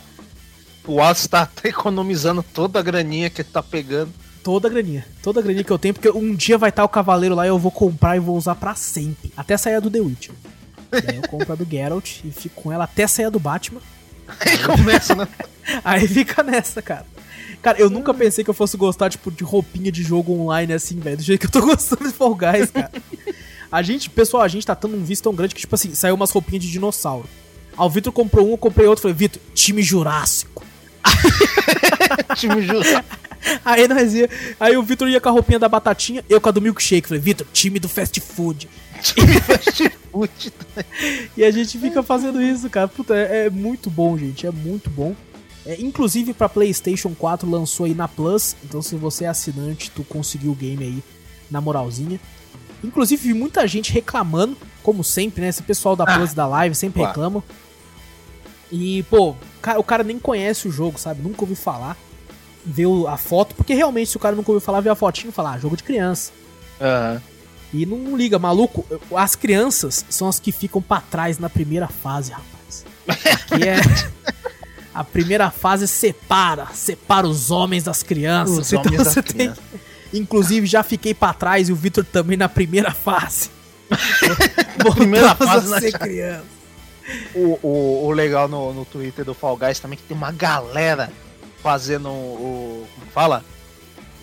O 0.85 0.95
Wallace 0.95 1.29
tá 1.29 1.47
economizando 1.63 2.43
toda 2.43 2.79
a 2.79 2.81
graninha 2.81 3.29
que 3.29 3.41
ele 3.41 3.49
tá 3.51 3.63
pegando. 3.63 4.11
Toda 4.43 4.67
a 4.67 4.71
graninha. 4.71 5.05
Toda 5.21 5.39
a 5.39 5.43
graninha 5.43 5.63
que 5.63 5.71
eu 5.71 5.79
tenho, 5.79 5.93
porque 5.93 6.09
um 6.09 6.35
dia 6.35 6.57
vai 6.57 6.69
estar 6.69 6.83
o 6.83 6.89
cavaleiro 6.89 7.33
lá 7.33 7.45
e 7.45 7.49
eu 7.49 7.57
vou 7.57 7.71
comprar 7.71 8.17
e 8.17 8.19
vou 8.19 8.35
usar 8.35 8.55
para 8.55 8.75
sempre. 8.75 9.31
Até 9.37 9.55
sair 9.55 9.79
do 9.79 9.89
The 9.89 10.01
Witcher. 10.01 10.35
E 10.91 11.15
eu 11.15 11.21
compro 11.23 11.53
a 11.53 11.55
do 11.55 11.65
Geralt 11.65 12.19
e 12.25 12.31
fico 12.31 12.61
com 12.61 12.71
ela 12.71 12.83
até 12.83 13.07
sair 13.07 13.31
do 13.31 13.39
Batman. 13.39 13.81
Aí 14.39 14.57
começa, 14.57 15.15
né? 15.15 15.27
aí 15.83 16.07
fica 16.07 16.43
nessa, 16.43 16.81
cara. 16.81 17.05
Cara, 17.63 17.79
eu 17.79 17.89
nunca 17.89 18.13
pensei 18.13 18.43
que 18.43 18.49
eu 18.49 18.53
fosse 18.53 18.75
gostar, 18.75 19.09
tipo, 19.09 19.31
de 19.31 19.41
roupinha 19.41 19.89
de 19.89 20.03
jogo 20.03 20.33
online 20.33 20.73
assim, 20.73 20.99
velho. 20.99 21.15
Do 21.15 21.23
jeito 21.23 21.39
que 21.39 21.45
eu 21.45 21.61
tô 21.61 21.61
gostando 21.65 22.03
de 22.03 22.13
Fall 22.13 22.35
Guys, 22.35 22.69
cara. 22.69 22.91
A 23.71 23.81
gente, 23.81 24.09
pessoal, 24.09 24.43
a 24.43 24.49
gente 24.49 24.67
tá 24.67 24.75
tendo 24.75 24.97
um 24.97 25.03
visto 25.03 25.23
tão 25.23 25.33
grande 25.33 25.55
que, 25.55 25.61
tipo 25.61 25.73
assim, 25.73 25.95
saiu 25.95 26.13
umas 26.13 26.29
roupinhas 26.29 26.61
de 26.61 26.69
dinossauro. 26.69 27.25
Aí 27.77 27.85
o 27.85 27.89
Vitor 27.89 28.11
comprou 28.11 28.49
um, 28.49 28.51
eu 28.51 28.57
comprei 28.57 28.85
outro. 28.85 29.03
Falei, 29.03 29.15
Vitor, 29.15 29.41
time 29.55 29.81
Jurássico. 29.81 30.61
time 32.35 32.61
Jurássico. 32.61 33.05
Aí 33.63 33.87
nós 33.87 34.13
ia. 34.13 34.29
Aí 34.59 34.75
o 34.75 34.83
Vitor 34.83 35.07
ia 35.07 35.21
com 35.21 35.29
a 35.29 35.31
roupinha 35.31 35.57
da 35.57 35.69
batatinha, 35.69 36.23
eu 36.29 36.41
com 36.41 36.49
a 36.49 36.51
do 36.51 36.61
milkshake. 36.61 37.07
Falei, 37.07 37.23
Vitor, 37.23 37.47
time 37.53 37.79
do 37.79 37.87
fast 37.87 38.19
food. 38.19 38.69
Time 39.01 39.39
fast 39.39 39.89
food. 40.11 40.53
e 41.37 41.45
a 41.45 41.49
gente 41.49 41.79
fica 41.79 42.03
fazendo 42.03 42.41
isso, 42.41 42.69
cara. 42.69 42.89
Puta, 42.89 43.15
é, 43.15 43.45
é 43.45 43.49
muito 43.49 43.89
bom, 43.89 44.17
gente. 44.17 44.45
É 44.45 44.51
muito 44.51 44.89
bom. 44.89 45.15
É, 45.65 45.79
inclusive 45.79 46.33
para 46.33 46.49
PlayStation 46.49 47.13
4 47.15 47.49
lançou 47.49 47.85
aí 47.85 47.93
na 47.93 48.07
Plus. 48.07 48.55
Então, 48.63 48.81
se 48.81 48.95
você 48.95 49.25
é 49.25 49.27
assinante, 49.27 49.91
tu 49.91 50.03
conseguiu 50.03 50.51
o 50.51 50.55
game 50.55 50.83
aí 50.83 51.03
na 51.49 51.61
moralzinha. 51.61 52.19
Inclusive, 52.83 53.29
vi 53.29 53.33
muita 53.33 53.65
gente 53.67 53.93
reclamando, 53.93 54.57
como 54.81 55.03
sempre, 55.03 55.41
né? 55.41 55.47
Esse 55.47 55.63
pessoal 55.63 55.95
da 55.95 56.05
Plus 56.05 56.31
ah, 56.31 56.35
da 56.35 56.47
Live 56.47 56.75
sempre 56.75 56.99
claro. 56.99 57.09
reclamam. 57.09 57.43
E, 58.71 59.03
pô, 59.03 59.35
o 59.77 59.83
cara 59.83 60.03
nem 60.03 60.19
conhece 60.19 60.67
o 60.67 60.71
jogo, 60.71 60.99
sabe? 60.99 61.21
Nunca 61.21 61.43
ouviu 61.43 61.55
falar 61.55 61.97
ver 62.65 62.87
a 63.07 63.17
foto, 63.17 63.55
porque 63.55 63.73
realmente, 63.73 64.09
se 64.09 64.17
o 64.17 64.19
cara 64.19 64.35
nunca 64.35 64.51
ouviu 64.51 64.65
falar, 64.65 64.81
vê 64.81 64.89
a 64.89 64.95
fotinho 64.95 65.29
e 65.29 65.33
fala, 65.33 65.53
ah, 65.53 65.59
jogo 65.59 65.75
de 65.75 65.83
criança. 65.83 66.31
Uhum. 66.79 67.21
E 67.73 67.85
não 67.85 68.15
liga, 68.15 68.37
maluco, 68.37 68.85
as 69.15 69.35
crianças 69.35 70.05
são 70.09 70.27
as 70.27 70.39
que 70.39 70.51
ficam 70.51 70.81
para 70.81 71.01
trás 71.01 71.39
na 71.39 71.49
primeira 71.49 71.87
fase, 71.87 72.31
rapaz. 72.31 72.85
Que 73.47 73.67
é. 73.67 73.77
A 74.93 75.03
primeira 75.03 75.49
fase 75.49 75.87
separa, 75.87 76.67
separa 76.73 77.27
os 77.27 77.49
homens 77.49 77.83
das 77.83 78.03
crianças. 78.03 78.57
Os 78.57 78.73
então 78.73 78.91
você 78.93 79.21
tem. 79.23 79.51
Criança. 79.51 79.61
Inclusive, 80.13 80.67
já 80.67 80.83
fiquei 80.83 81.13
para 81.13 81.33
trás 81.33 81.69
e 81.69 81.71
o 81.71 81.75
Victor 81.75 82.05
também 82.05 82.37
na 82.37 82.47
primeira 82.47 82.91
fase. 82.91 83.49
primeira 84.95 85.33
fase 85.35 85.73
a 85.73 85.79
ser 85.79 85.97
criança. 85.97 86.45
O, 87.33 87.59
o, 87.61 88.05
o 88.05 88.11
legal 88.11 88.47
no, 88.47 88.71
no 88.73 88.85
Twitter 88.85 89.25
do 89.25 89.33
Fall 89.33 89.57
Guys 89.57 89.79
também 89.79 89.97
é 89.97 90.01
que 90.01 90.07
tem 90.07 90.15
uma 90.15 90.31
galera 90.31 91.11
fazendo 91.61 92.09
o. 92.09 92.87
Como 92.93 93.11
fala? 93.11 93.43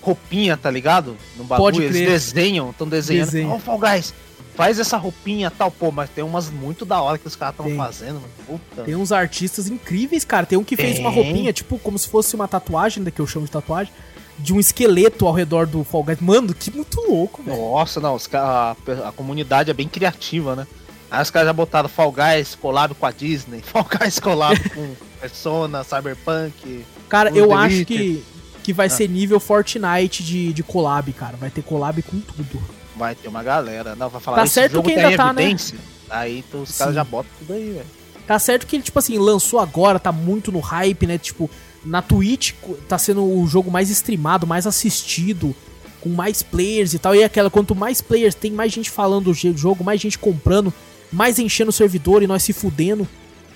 Roupinha, 0.01 0.57
tá 0.57 0.71
ligado? 0.71 1.17
No 1.37 1.45
bagulho. 1.45 1.75
Pode 1.75 1.83
Eles 1.83 2.09
desenham, 2.09 2.71
estão 2.71 2.89
desenhando. 2.89 3.51
Ó, 3.51 3.57
oh, 3.57 3.59
Fall 3.59 3.79
Guys, 3.79 4.15
faz 4.61 4.79
essa 4.79 4.99
roupinha 4.99 5.51
tal, 5.51 5.71
pô, 5.71 5.91
mas 5.91 6.11
tem 6.11 6.23
umas 6.23 6.51
muito 6.51 6.85
da 6.85 7.01
hora 7.01 7.17
que 7.17 7.27
os 7.27 7.35
caras 7.35 7.55
estão 7.59 7.75
fazendo, 7.77 8.17
mano. 8.17 8.29
Puta. 8.47 8.83
Tem 8.83 8.95
uns 8.95 9.11
artistas 9.11 9.69
incríveis, 9.69 10.23
cara. 10.23 10.45
Tem 10.45 10.59
um 10.59 10.63
que 10.63 10.77
fez 10.77 10.99
uma 10.99 11.09
roupinha, 11.09 11.51
tipo, 11.51 11.79
como 11.79 11.99
se 11.99 12.07
fosse 12.07 12.35
uma 12.35 12.47
tatuagem, 12.47 13.03
da 13.03 13.11
que 13.11 13.21
eu 13.21 13.27
chamo 13.27 13.47
de 13.47 13.53
tatuagem, 13.53 13.91
de 14.39 14.53
um 14.53 14.61
esqueleto 14.61 15.27
ao 15.27 15.33
redor 15.33 15.67
do 15.67 15.83
Fall 15.83 16.05
Guys. 16.05 16.21
Mano, 16.21 16.53
que 16.53 16.71
muito 16.71 17.01
louco, 17.01 17.43
velho. 17.43 17.57
Nossa, 17.57 18.01
não, 18.01 18.15
os, 18.15 18.29
a, 18.35 18.77
a 19.07 19.13
comunidade 19.13 19.71
é 19.71 19.75
bem 19.75 19.89
criativa, 19.89 20.55
né? 20.55 20.67
Aí 21.11 21.23
os 21.23 21.31
caras 21.31 21.47
já 21.47 21.55
botaram 21.55 21.89
Fall 21.89 22.13
Guys 22.13 22.55
collab 22.55 22.95
com 22.95 23.07
a 23.07 23.11
Disney, 23.11 23.63
Fall 23.65 23.87
Guys 23.99 24.21
collab 24.21 24.61
com 24.69 24.95
Persona, 25.23 25.83
Cyberpunk. 25.85 26.85
Cara, 27.09 27.31
eu 27.31 27.55
acho 27.55 27.87
que, 27.87 28.23
que 28.63 28.75
vai 28.75 28.89
ah. 28.89 28.91
ser 28.91 29.09
nível 29.09 29.41
Fortnite 29.41 30.23
de, 30.23 30.53
de 30.53 30.63
collab, 30.63 31.11
cara. 31.15 31.39
Vai 31.39 31.49
ter 31.49 31.63
collab 31.63 32.03
com 32.03 32.21
tudo. 32.21 32.80
Vai 33.01 33.15
ter 33.15 33.29
uma 33.29 33.43
galera. 33.43 33.97
Não, 33.97 34.11
vai 34.11 34.21
falar 34.21 34.37
Tá 34.37 34.47
certo 34.47 34.83
que 34.83 34.93
ainda 34.93 35.17
tá, 35.17 35.33
né? 35.33 35.43
evidência. 35.43 35.75
né? 35.77 35.81
Aí 36.11 36.39
então, 36.41 36.61
os 36.61 36.77
caras 36.77 36.95
já 36.95 37.03
botam 37.03 37.31
tudo 37.39 37.55
aí, 37.55 37.73
velho. 37.73 37.87
Tá 38.27 38.39
certo 38.39 38.67
que 38.67 38.77
ele, 38.77 38.83
tipo 38.83 38.99
assim, 38.99 39.17
lançou 39.17 39.59
agora, 39.59 39.99
tá 39.99 40.13
muito 40.13 40.53
no 40.53 40.61
hype, 40.61 41.07
né? 41.07 41.17
Tipo, 41.17 41.49
na 41.83 42.03
Twitch 42.03 42.53
tá 42.87 42.99
sendo 42.99 43.25
o 43.25 43.47
jogo 43.47 43.71
mais 43.71 43.89
streamado, 43.89 44.47
mais 44.47 44.67
assistido, 44.67 45.57
com 45.99 46.11
mais 46.11 46.43
players 46.43 46.93
e 46.93 46.99
tal. 46.99 47.15
E 47.15 47.23
é 47.23 47.25
aquela, 47.25 47.49
quanto 47.49 47.75
mais 47.75 48.03
players 48.03 48.35
tem, 48.35 48.53
mais 48.53 48.71
gente 48.71 48.91
falando 48.91 49.33
do 49.33 49.35
jogo, 49.35 49.83
mais 49.83 49.99
gente 49.99 50.19
comprando, 50.19 50.73
mais 51.11 51.39
enchendo 51.39 51.71
o 51.71 51.73
servidor 51.73 52.23
e 52.23 52.27
nós 52.27 52.43
se 52.43 52.53
fudendo. 52.53 53.09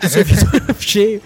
O 0.02 0.08
servidor 0.08 0.48
cheio. 0.80 1.20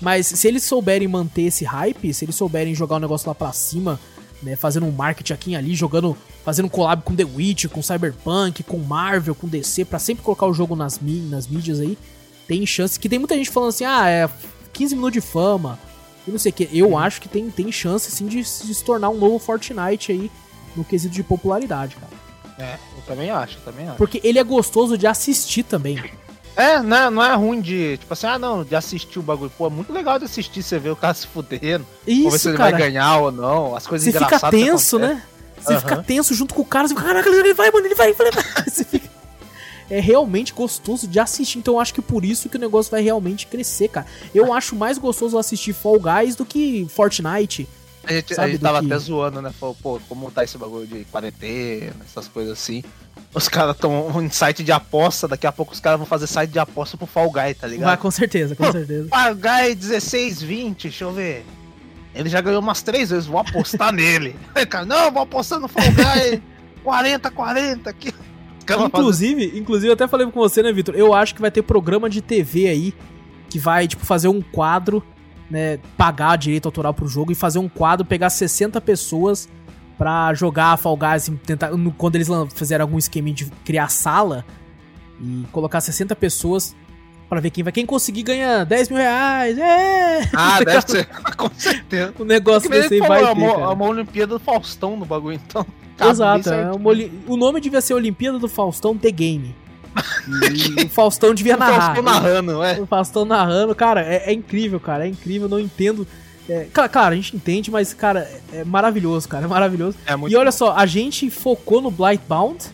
Mas 0.00 0.26
se 0.28 0.48
eles 0.48 0.64
souberem 0.64 1.06
manter 1.06 1.42
esse 1.42 1.62
hype, 1.64 2.14
se 2.14 2.24
eles 2.24 2.34
souberem 2.34 2.74
jogar 2.74 2.96
o 2.96 3.00
negócio 3.00 3.28
lá 3.28 3.34
pra 3.34 3.52
cima, 3.52 4.00
né, 4.42 4.56
fazendo 4.56 4.86
um 4.86 4.92
marketing 4.92 5.32
aqui 5.32 5.50
e 5.50 5.56
ali, 5.56 5.74
jogando, 5.74 6.16
fazendo 6.44 6.66
um 6.66 6.68
collab 6.68 7.02
com 7.02 7.14
The 7.14 7.24
Witch, 7.24 7.66
com 7.66 7.82
Cyberpunk, 7.82 8.62
com 8.62 8.78
Marvel, 8.78 9.34
com 9.34 9.46
DC, 9.46 9.84
para 9.84 9.98
sempre 9.98 10.24
colocar 10.24 10.46
o 10.46 10.54
jogo 10.54 10.74
nas, 10.74 11.00
nas 11.00 11.46
mídias 11.46 11.80
aí, 11.80 11.96
tem 12.46 12.64
chance. 12.66 12.98
Que 12.98 13.08
tem 13.08 13.18
muita 13.18 13.34
gente 13.34 13.50
falando 13.50 13.70
assim, 13.70 13.84
ah, 13.84 14.08
é 14.08 14.28
15 14.72 14.94
minutos 14.94 15.14
de 15.14 15.20
fama, 15.20 15.78
e 16.26 16.30
não 16.30 16.38
sei 16.38 16.50
o 16.50 16.54
que. 16.54 16.68
Eu 16.72 16.96
acho 16.96 17.20
que 17.20 17.28
tem, 17.28 17.50
tem 17.50 17.70
chance, 17.70 18.10
sim, 18.10 18.26
de, 18.26 18.42
de 18.42 18.74
se 18.74 18.84
tornar 18.84 19.08
um 19.10 19.18
novo 19.18 19.38
Fortnite 19.38 20.12
aí, 20.12 20.30
no 20.76 20.84
quesito 20.84 21.14
de 21.14 21.22
popularidade, 21.22 21.96
cara. 21.96 22.12
É, 22.58 22.74
eu 22.74 23.02
também 23.06 23.30
acho, 23.30 23.58
eu 23.58 23.62
também 23.62 23.88
acho. 23.88 23.96
Porque 23.96 24.20
ele 24.22 24.38
é 24.38 24.44
gostoso 24.44 24.98
de 24.98 25.06
assistir 25.06 25.62
também. 25.62 25.98
É, 26.60 26.82
não, 26.82 26.96
é, 26.96 27.10
não 27.10 27.24
é 27.24 27.34
ruim 27.34 27.60
de, 27.60 27.96
tipo 27.96 28.12
assim, 28.12 28.26
ah 28.26 28.38
não, 28.38 28.62
de 28.62 28.76
assistir 28.76 29.18
o 29.18 29.22
bagulho. 29.22 29.50
Pô, 29.56 29.66
é 29.66 29.70
muito 29.70 29.92
legal 29.92 30.18
de 30.18 30.26
assistir, 30.26 30.62
você 30.62 30.78
vê 30.78 30.90
o 30.90 30.96
cara 30.96 31.14
se 31.14 31.26
fudendo. 31.26 31.86
Isso, 32.06 32.30
ver 32.30 32.38
se 32.38 32.48
ele 32.48 32.56
cara. 32.58 32.70
vai 32.70 32.80
ganhar 32.80 33.16
ou 33.16 33.32
não, 33.32 33.74
as 33.74 33.86
coisas 33.86 34.12
Você 34.12 34.18
fica 34.18 34.50
tenso, 34.50 34.98
né? 34.98 35.22
Você 35.58 35.74
uhum. 35.74 35.80
fica 35.80 35.96
tenso 36.02 36.34
junto 36.34 36.54
com 36.54 36.62
o 36.62 36.64
cara, 36.64 36.88
você 36.88 36.94
fica, 36.94 37.06
caraca, 37.06 37.28
ele 37.28 37.54
vai, 37.54 37.70
mano, 37.70 37.86
ele 37.86 37.94
vai, 37.94 38.08
ele 38.08 38.16
vai. 38.16 38.44
Você 38.66 38.84
fica... 38.84 39.10
É 39.90 40.00
realmente 40.00 40.54
gostoso 40.54 41.08
de 41.08 41.18
assistir, 41.18 41.58
então 41.58 41.74
eu 41.74 41.80
acho 41.80 41.92
que 41.92 42.00
por 42.00 42.24
isso 42.24 42.48
que 42.48 42.56
o 42.56 42.60
negócio 42.60 42.90
vai 42.90 43.02
realmente 43.02 43.46
crescer, 43.48 43.88
cara. 43.88 44.06
Eu 44.32 44.52
acho 44.52 44.76
mais 44.76 44.96
gostoso 44.98 45.36
assistir 45.36 45.72
Fall 45.72 45.98
Guys 45.98 46.36
do 46.36 46.44
que 46.44 46.86
Fortnite. 46.88 47.68
A 48.04 48.12
gente, 48.12 48.40
a 48.40 48.48
gente 48.48 48.60
tava 48.60 48.80
que... 48.80 48.86
até 48.86 48.98
zoando, 48.98 49.42
né? 49.42 49.52
Falou, 49.52 49.76
pô, 49.82 50.00
como 50.08 50.30
tá 50.30 50.42
esse 50.42 50.56
bagulho 50.56 50.86
de 50.86 51.04
quarentena, 51.06 51.96
essas 52.04 52.28
coisas 52.28 52.52
assim. 52.52 52.82
Os 53.34 53.48
caras 53.48 53.74
estão 53.74 54.10
em 54.22 54.30
site 54.30 54.64
de 54.64 54.72
aposta, 54.72 55.28
daqui 55.28 55.46
a 55.46 55.52
pouco 55.52 55.72
os 55.72 55.80
caras 55.80 55.98
vão 55.98 56.06
fazer 56.06 56.26
site 56.26 56.50
de 56.50 56.58
aposta 56.58 56.96
pro 56.96 57.06
Fall 57.06 57.30
Guy, 57.30 57.54
tá 57.54 57.66
ligado? 57.66 57.88
Vai, 57.88 57.96
com 57.96 58.10
certeza, 58.10 58.56
com 58.56 58.70
certeza. 58.72 59.08
Fall 59.08 59.34
Guy 59.34 59.74
16, 59.74 60.42
20, 60.42 60.82
deixa 60.82 61.04
eu 61.04 61.12
ver. 61.12 61.44
Ele 62.14 62.28
já 62.28 62.40
ganhou 62.40 62.60
umas 62.60 62.82
três 62.82 63.10
vezes, 63.10 63.26
vou 63.26 63.38
apostar 63.38 63.92
nele. 63.94 64.34
Cara, 64.68 64.84
não, 64.84 65.12
vou 65.12 65.22
apostar 65.22 65.60
no 65.60 65.68
Fall 65.68 65.84
Guy 65.92 66.42
40, 66.82 67.30
40 67.30 67.90
aqui. 67.90 68.12
Inclusive, 68.86 69.58
inclusive, 69.58 69.88
eu 69.88 69.94
até 69.94 70.06
falei 70.06 70.26
com 70.26 70.38
você, 70.38 70.62
né, 70.62 70.72
Vitor? 70.72 70.94
Eu 70.94 71.12
acho 71.12 71.34
que 71.34 71.40
vai 71.40 71.50
ter 71.50 71.62
programa 71.62 72.08
de 72.08 72.20
TV 72.20 72.68
aí 72.68 72.94
que 73.48 73.58
vai, 73.58 73.88
tipo, 73.88 74.06
fazer 74.06 74.28
um 74.28 74.40
quadro, 74.40 75.02
né? 75.50 75.78
Pagar 75.96 76.36
direito 76.36 76.66
autoral 76.66 76.94
pro 76.94 77.08
jogo 77.08 77.32
e 77.32 77.34
fazer 77.34 77.58
um 77.58 77.68
quadro, 77.68 78.06
pegar 78.06 78.30
60 78.30 78.80
pessoas 78.80 79.48
pra 79.98 80.32
jogar 80.32 80.78
Fall 80.78 80.96
Guys, 80.96 81.24
assim, 81.24 81.36
tentar, 81.36 81.70
quando 81.98 82.14
eles 82.14 82.28
fizeram 82.54 82.84
algum 82.84 82.96
esquema 82.96 83.30
de 83.32 83.46
criar 83.64 83.88
sala 83.88 84.46
e 85.20 85.44
colocar 85.52 85.80
60 85.80 86.16
pessoas 86.16 86.74
para 87.28 87.40
ver 87.40 87.50
quem 87.50 87.62
vai. 87.62 87.72
Quem 87.72 87.86
conseguir 87.86 88.24
ganha 88.24 88.64
10 88.64 88.88
mil 88.88 88.98
reais. 88.98 89.56
É! 89.56 90.28
Ah, 90.34 90.58
deve 90.64 90.82
ser. 90.82 91.06
Com 91.36 91.50
certeza. 91.54 92.14
O 92.18 92.24
negócio 92.24 92.68
desse 92.68 92.94
aí 92.94 93.00
vai. 93.00 93.22
É 93.22 93.30
uma, 93.30 93.46
é 93.46 93.68
uma 93.68 93.84
Olimpíada 93.86 94.34
do 94.34 94.40
Faustão 94.40 94.96
no 94.96 95.06
bagulho, 95.06 95.38
então. 95.46 95.64
Exato. 96.00 96.50
É 96.50 96.72
uma, 96.72 96.90
o 97.28 97.36
nome 97.36 97.60
devia 97.60 97.80
ser 97.80 97.94
Olimpíada 97.94 98.38
do 98.38 98.48
Faustão 98.48 98.96
The 98.96 99.10
Game. 99.10 99.54
E 100.26 100.84
o 100.84 100.88
Faustão 100.88 101.34
devia 101.34 101.56
narrar. 101.56 101.92
O 101.98 102.02
Faustão 102.02 102.02
narrando, 102.02 102.62
é. 102.62 102.80
O 102.80 102.86
Faustão 102.86 103.24
narrando, 103.24 103.74
cara, 103.74 104.02
é, 104.02 104.30
é 104.30 104.32
incrível, 104.32 104.78
cara. 104.78 105.06
É 105.06 105.08
incrível, 105.08 105.48
não 105.48 105.58
entendo 105.58 106.06
é, 106.50 106.66
claro, 106.72 107.12
a 107.12 107.16
gente 107.16 107.36
entende, 107.36 107.70
mas, 107.70 107.94
cara, 107.94 108.28
é 108.52 108.64
maravilhoso, 108.64 109.28
cara. 109.28 109.44
É 109.44 109.48
maravilhoso. 109.48 109.96
É 110.04 110.12
e 110.28 110.36
olha 110.36 110.50
bom. 110.50 110.56
só, 110.56 110.76
a 110.76 110.84
gente 110.84 111.30
focou 111.30 111.80
no 111.80 111.92
Blightbound 111.92 112.66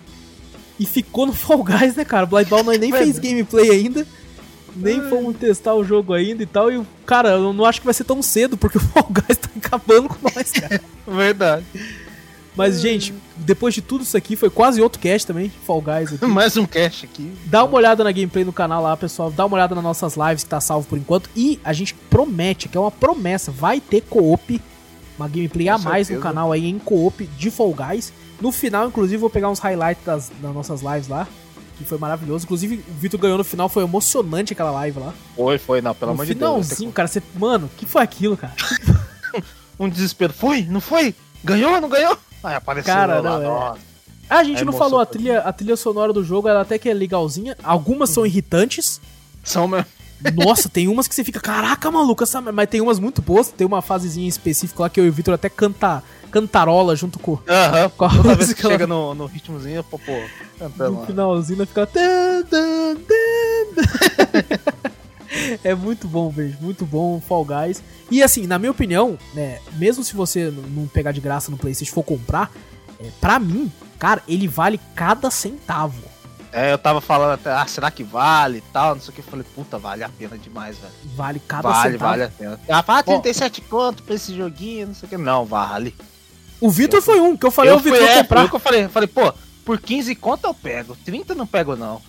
e 0.81 0.87
ficou 0.87 1.27
no 1.27 1.33
Fall 1.35 1.62
Guys, 1.62 1.95
né, 1.95 2.05
cara? 2.05 2.25
O 2.25 2.27
Blightbound 2.27 2.79
nem 2.79 2.91
fez 2.91 3.19
gameplay 3.19 3.71
ainda. 3.71 4.07
Nem 4.75 5.01
Ai. 5.01 5.09
fomos 5.11 5.37
testar 5.37 5.75
o 5.75 5.85
jogo 5.85 6.14
ainda 6.14 6.43
e 6.43 6.47
tal. 6.47 6.73
E, 6.73 6.83
cara, 7.05 7.31
eu 7.31 7.53
não 7.53 7.67
acho 7.67 7.81
que 7.81 7.87
vai 7.87 7.95
ser 7.95 8.05
tão 8.05 8.23
cedo, 8.23 8.57
porque 8.57 8.77
o 8.79 8.81
Fall 8.81 9.11
Guys 9.11 9.37
tá 9.37 9.51
acabando 9.57 10.09
com 10.09 10.17
nós, 10.23 10.53
cara. 10.53 10.81
Verdade. 11.07 11.64
Mas, 12.57 12.80
gente, 12.80 13.12
depois 13.36 13.74
de 13.74 13.82
tudo 13.82 14.02
isso 14.02 14.16
aqui, 14.16 14.34
foi 14.34 14.48
quase 14.48 14.80
outro 14.80 14.98
cast 14.98 15.26
também, 15.26 15.52
Fall 15.66 15.82
Guys 15.82 16.14
aqui. 16.14 16.24
Mais 16.26 16.57
um 16.57 16.64
cast 16.64 17.04
aqui. 17.04 17.30
Dá 17.44 17.62
uma 17.62 17.76
olhada 17.76 18.02
na 18.02 18.11
gameplay 18.11 18.44
no 18.44 18.52
canal 18.52 18.82
lá, 18.82 18.96
pessoal. 18.96 19.30
Dá 19.30 19.44
uma 19.44 19.57
olhada 19.57 19.74
nas 19.74 19.84
nossas 19.84 20.16
lives 20.16 20.42
que 20.42 20.48
tá 20.50 20.61
salvo 20.61 20.88
por 20.88 20.98
enquanto. 20.98 21.28
E 21.36 21.61
a 21.62 21.72
gente 21.72 21.94
promete, 22.09 22.68
que 22.68 22.76
é 22.76 22.80
uma 22.80 22.90
promessa, 22.90 23.52
vai 23.52 23.78
ter 23.78 24.00
co-op, 24.00 24.61
uma 25.18 25.28
gameplay 25.28 25.66
Com 25.66 25.72
a 25.72 25.78
mais 25.78 26.07
certeza. 26.07 26.14
no 26.18 26.22
canal 26.22 26.50
aí 26.50 26.66
em 26.66 26.78
co-op 26.78 27.26
de 27.26 27.50
Fall 27.50 27.74
Guys. 27.74 28.12
No 28.40 28.50
final, 28.50 28.88
inclusive, 28.88 29.18
vou 29.18 29.30
pegar 29.30 29.50
uns 29.50 29.59
highlights 29.59 30.04
das, 30.04 30.32
das 30.40 30.54
nossas 30.54 30.80
lives 30.80 31.09
lá 31.09 31.28
que 31.76 31.84
foi 31.84 31.98
maravilhoso. 31.98 32.44
Inclusive, 32.44 32.82
o 32.88 32.92
Vitor 32.94 33.20
ganhou 33.20 33.36
no 33.36 33.44
final, 33.44 33.68
foi 33.68 33.82
emocionante 33.82 34.54
aquela 34.54 34.70
live 34.70 34.98
lá. 34.98 35.12
Foi, 35.34 35.59
foi, 35.59 35.82
não, 35.82 35.94
pelo 35.94 36.11
no 36.11 36.14
amor 36.14 36.24
de 36.26 36.32
Deus. 36.32 36.66
Finalzinho, 36.68 36.90
cara, 36.90 37.07
você. 37.07 37.22
Mano, 37.34 37.70
que 37.76 37.84
foi 37.84 38.02
aquilo, 38.02 38.34
cara? 38.34 38.54
um 39.78 39.86
desespero. 39.88 40.32
Foi? 40.32 40.62
Não 40.62 40.80
foi? 40.80 41.14
Ganhou? 41.44 41.78
Não 41.80 41.88
ganhou? 41.88 42.18
Aí 42.47 42.55
apareceu 42.55 42.94
Cara, 42.94 43.20
lá, 43.20 43.40
não, 43.40 43.74
é. 43.74 43.78
A 44.30 44.44
gente 44.44 44.64
não 44.64 44.72
falou, 44.72 45.01
a 45.01 45.07
trilha, 45.07 45.40
a 45.40 45.53
trilha 45.53 45.76
sonora 45.76 46.12
do 46.12 46.22
jogo, 46.22 46.49
ela 46.49 46.61
até 46.61 46.78
que 46.78 46.88
é 46.88 46.94
legalzinha. 46.94 47.57
Algumas 47.62 48.11
são 48.11 48.24
irritantes. 48.24 49.01
São 49.42 49.66
mesmo. 49.66 49.86
Nossa, 50.44 50.68
tem 50.68 50.88
umas 50.88 51.09
que 51.09 51.14
você 51.14 51.24
fica, 51.24 51.40
caraca, 51.40 51.90
maluco, 51.90 52.22
essa... 52.22 52.40
mas 52.40 52.68
tem 52.68 52.80
umas 52.80 53.01
muito 53.01 53.20
boas. 53.20 53.51
Tem 53.51 53.66
uma 53.66 53.82
fasezinha 53.82 54.28
específica 54.28 54.84
lá 54.84 54.88
que 54.88 55.01
eu 55.01 55.07
e 55.07 55.09
o 55.09 55.12
Victor 55.12 55.34
até 55.34 55.49
canta, 55.49 56.05
cantarola 56.30 56.94
junto 56.94 57.18
com, 57.18 57.32
uhum. 57.32 57.90
com 57.97 58.05
a 58.05 58.11
Toda 58.11 58.36
vez 58.36 58.53
que 58.53 58.62
chega 58.62 58.86
no, 58.86 59.12
no 59.12 59.26
ritmozinho, 59.26 59.82
pô, 59.82 59.99
pô, 59.99 60.12
cantando. 60.59 61.01
No 61.01 61.07
finalzinho 61.07 61.66
fica. 61.66 61.88
é 65.62 65.74
muito 65.74 66.09
bom, 66.09 66.30
velho. 66.30 66.57
Muito 66.61 66.84
bom 66.84 67.20
Fall 67.20 67.45
Guys. 67.45 67.82
E 68.11 68.22
assim, 68.22 68.47
na 68.47 68.59
minha 68.59 68.70
opinião, 68.70 69.18
né, 69.34 69.61
mesmo 69.74 70.05
se 70.05 70.14
você 70.14 70.51
não 70.51 70.87
pegar 70.87 71.12
de 71.12 71.20
graça 71.20 71.51
no 71.51 71.57
PlayStation 71.57 71.95
for 71.95 72.03
comprar, 72.03 72.51
é, 73.01 73.11
pra 73.20 73.39
mim, 73.39 73.70
cara, 73.99 74.22
ele 74.28 74.49
vale 74.49 74.80
cada 74.95 75.30
centavo. 75.30 76.16
É, 76.53 76.72
eu 76.72 76.78
tava 76.78 77.03
falando 77.03 77.32
até, 77.32 77.53
ah, 77.53 77.66
será 77.66 77.91
que 77.91 78.03
vale 78.03 78.59
e 78.59 78.72
tal, 78.72 78.95
não 78.95 79.03
sei 79.03 79.11
o 79.11 79.12
que. 79.12 79.20
Eu 79.20 79.24
falei, 79.24 79.45
puta, 79.55 79.78
vale 79.78 80.03
a 80.03 80.09
pena 80.09 80.39
demais, 80.39 80.78
velho. 80.78 80.93
Vale 81.14 81.41
cada 81.41 81.68
vale, 81.68 81.93
centavo. 81.93 82.11
Vale, 82.11 82.22
vale 82.22 82.22
a 82.22 82.57
pena. 82.57 82.61
Ah, 82.68 82.82
fala 82.82 83.03
37 83.03 83.62
oh. 83.62 83.70
conto 83.70 84.03
pra 84.03 84.14
esse 84.14 84.34
joguinho, 84.34 84.87
não 84.89 84.95
sei 84.95 85.07
o 85.07 85.11
que. 85.11 85.18
Não, 85.18 85.45
vale. 85.45 85.95
O 86.61 86.70
Vitor 86.70 87.03
foi 87.03 87.20
um, 87.20 87.37
que 87.37 87.45
eu 87.45 87.51
falei, 87.51 87.72
eu 87.72 87.76
o 87.76 87.80
Vitor 87.80 88.03
é, 88.03 88.22
comprar. 88.22 88.41
Foi 88.41 88.49
que 88.49 88.57
eu 88.57 88.61
falei, 88.61 88.84
eu 88.84 88.89
falei, 88.89 89.07
pô, 89.07 89.34
por 89.64 89.78
15 89.78 90.14
conto 90.14 90.47
eu 90.47 90.55
pego, 90.55 90.97
30 91.05 91.34
não 91.34 91.47
pego 91.47 91.76
não. 91.76 92.01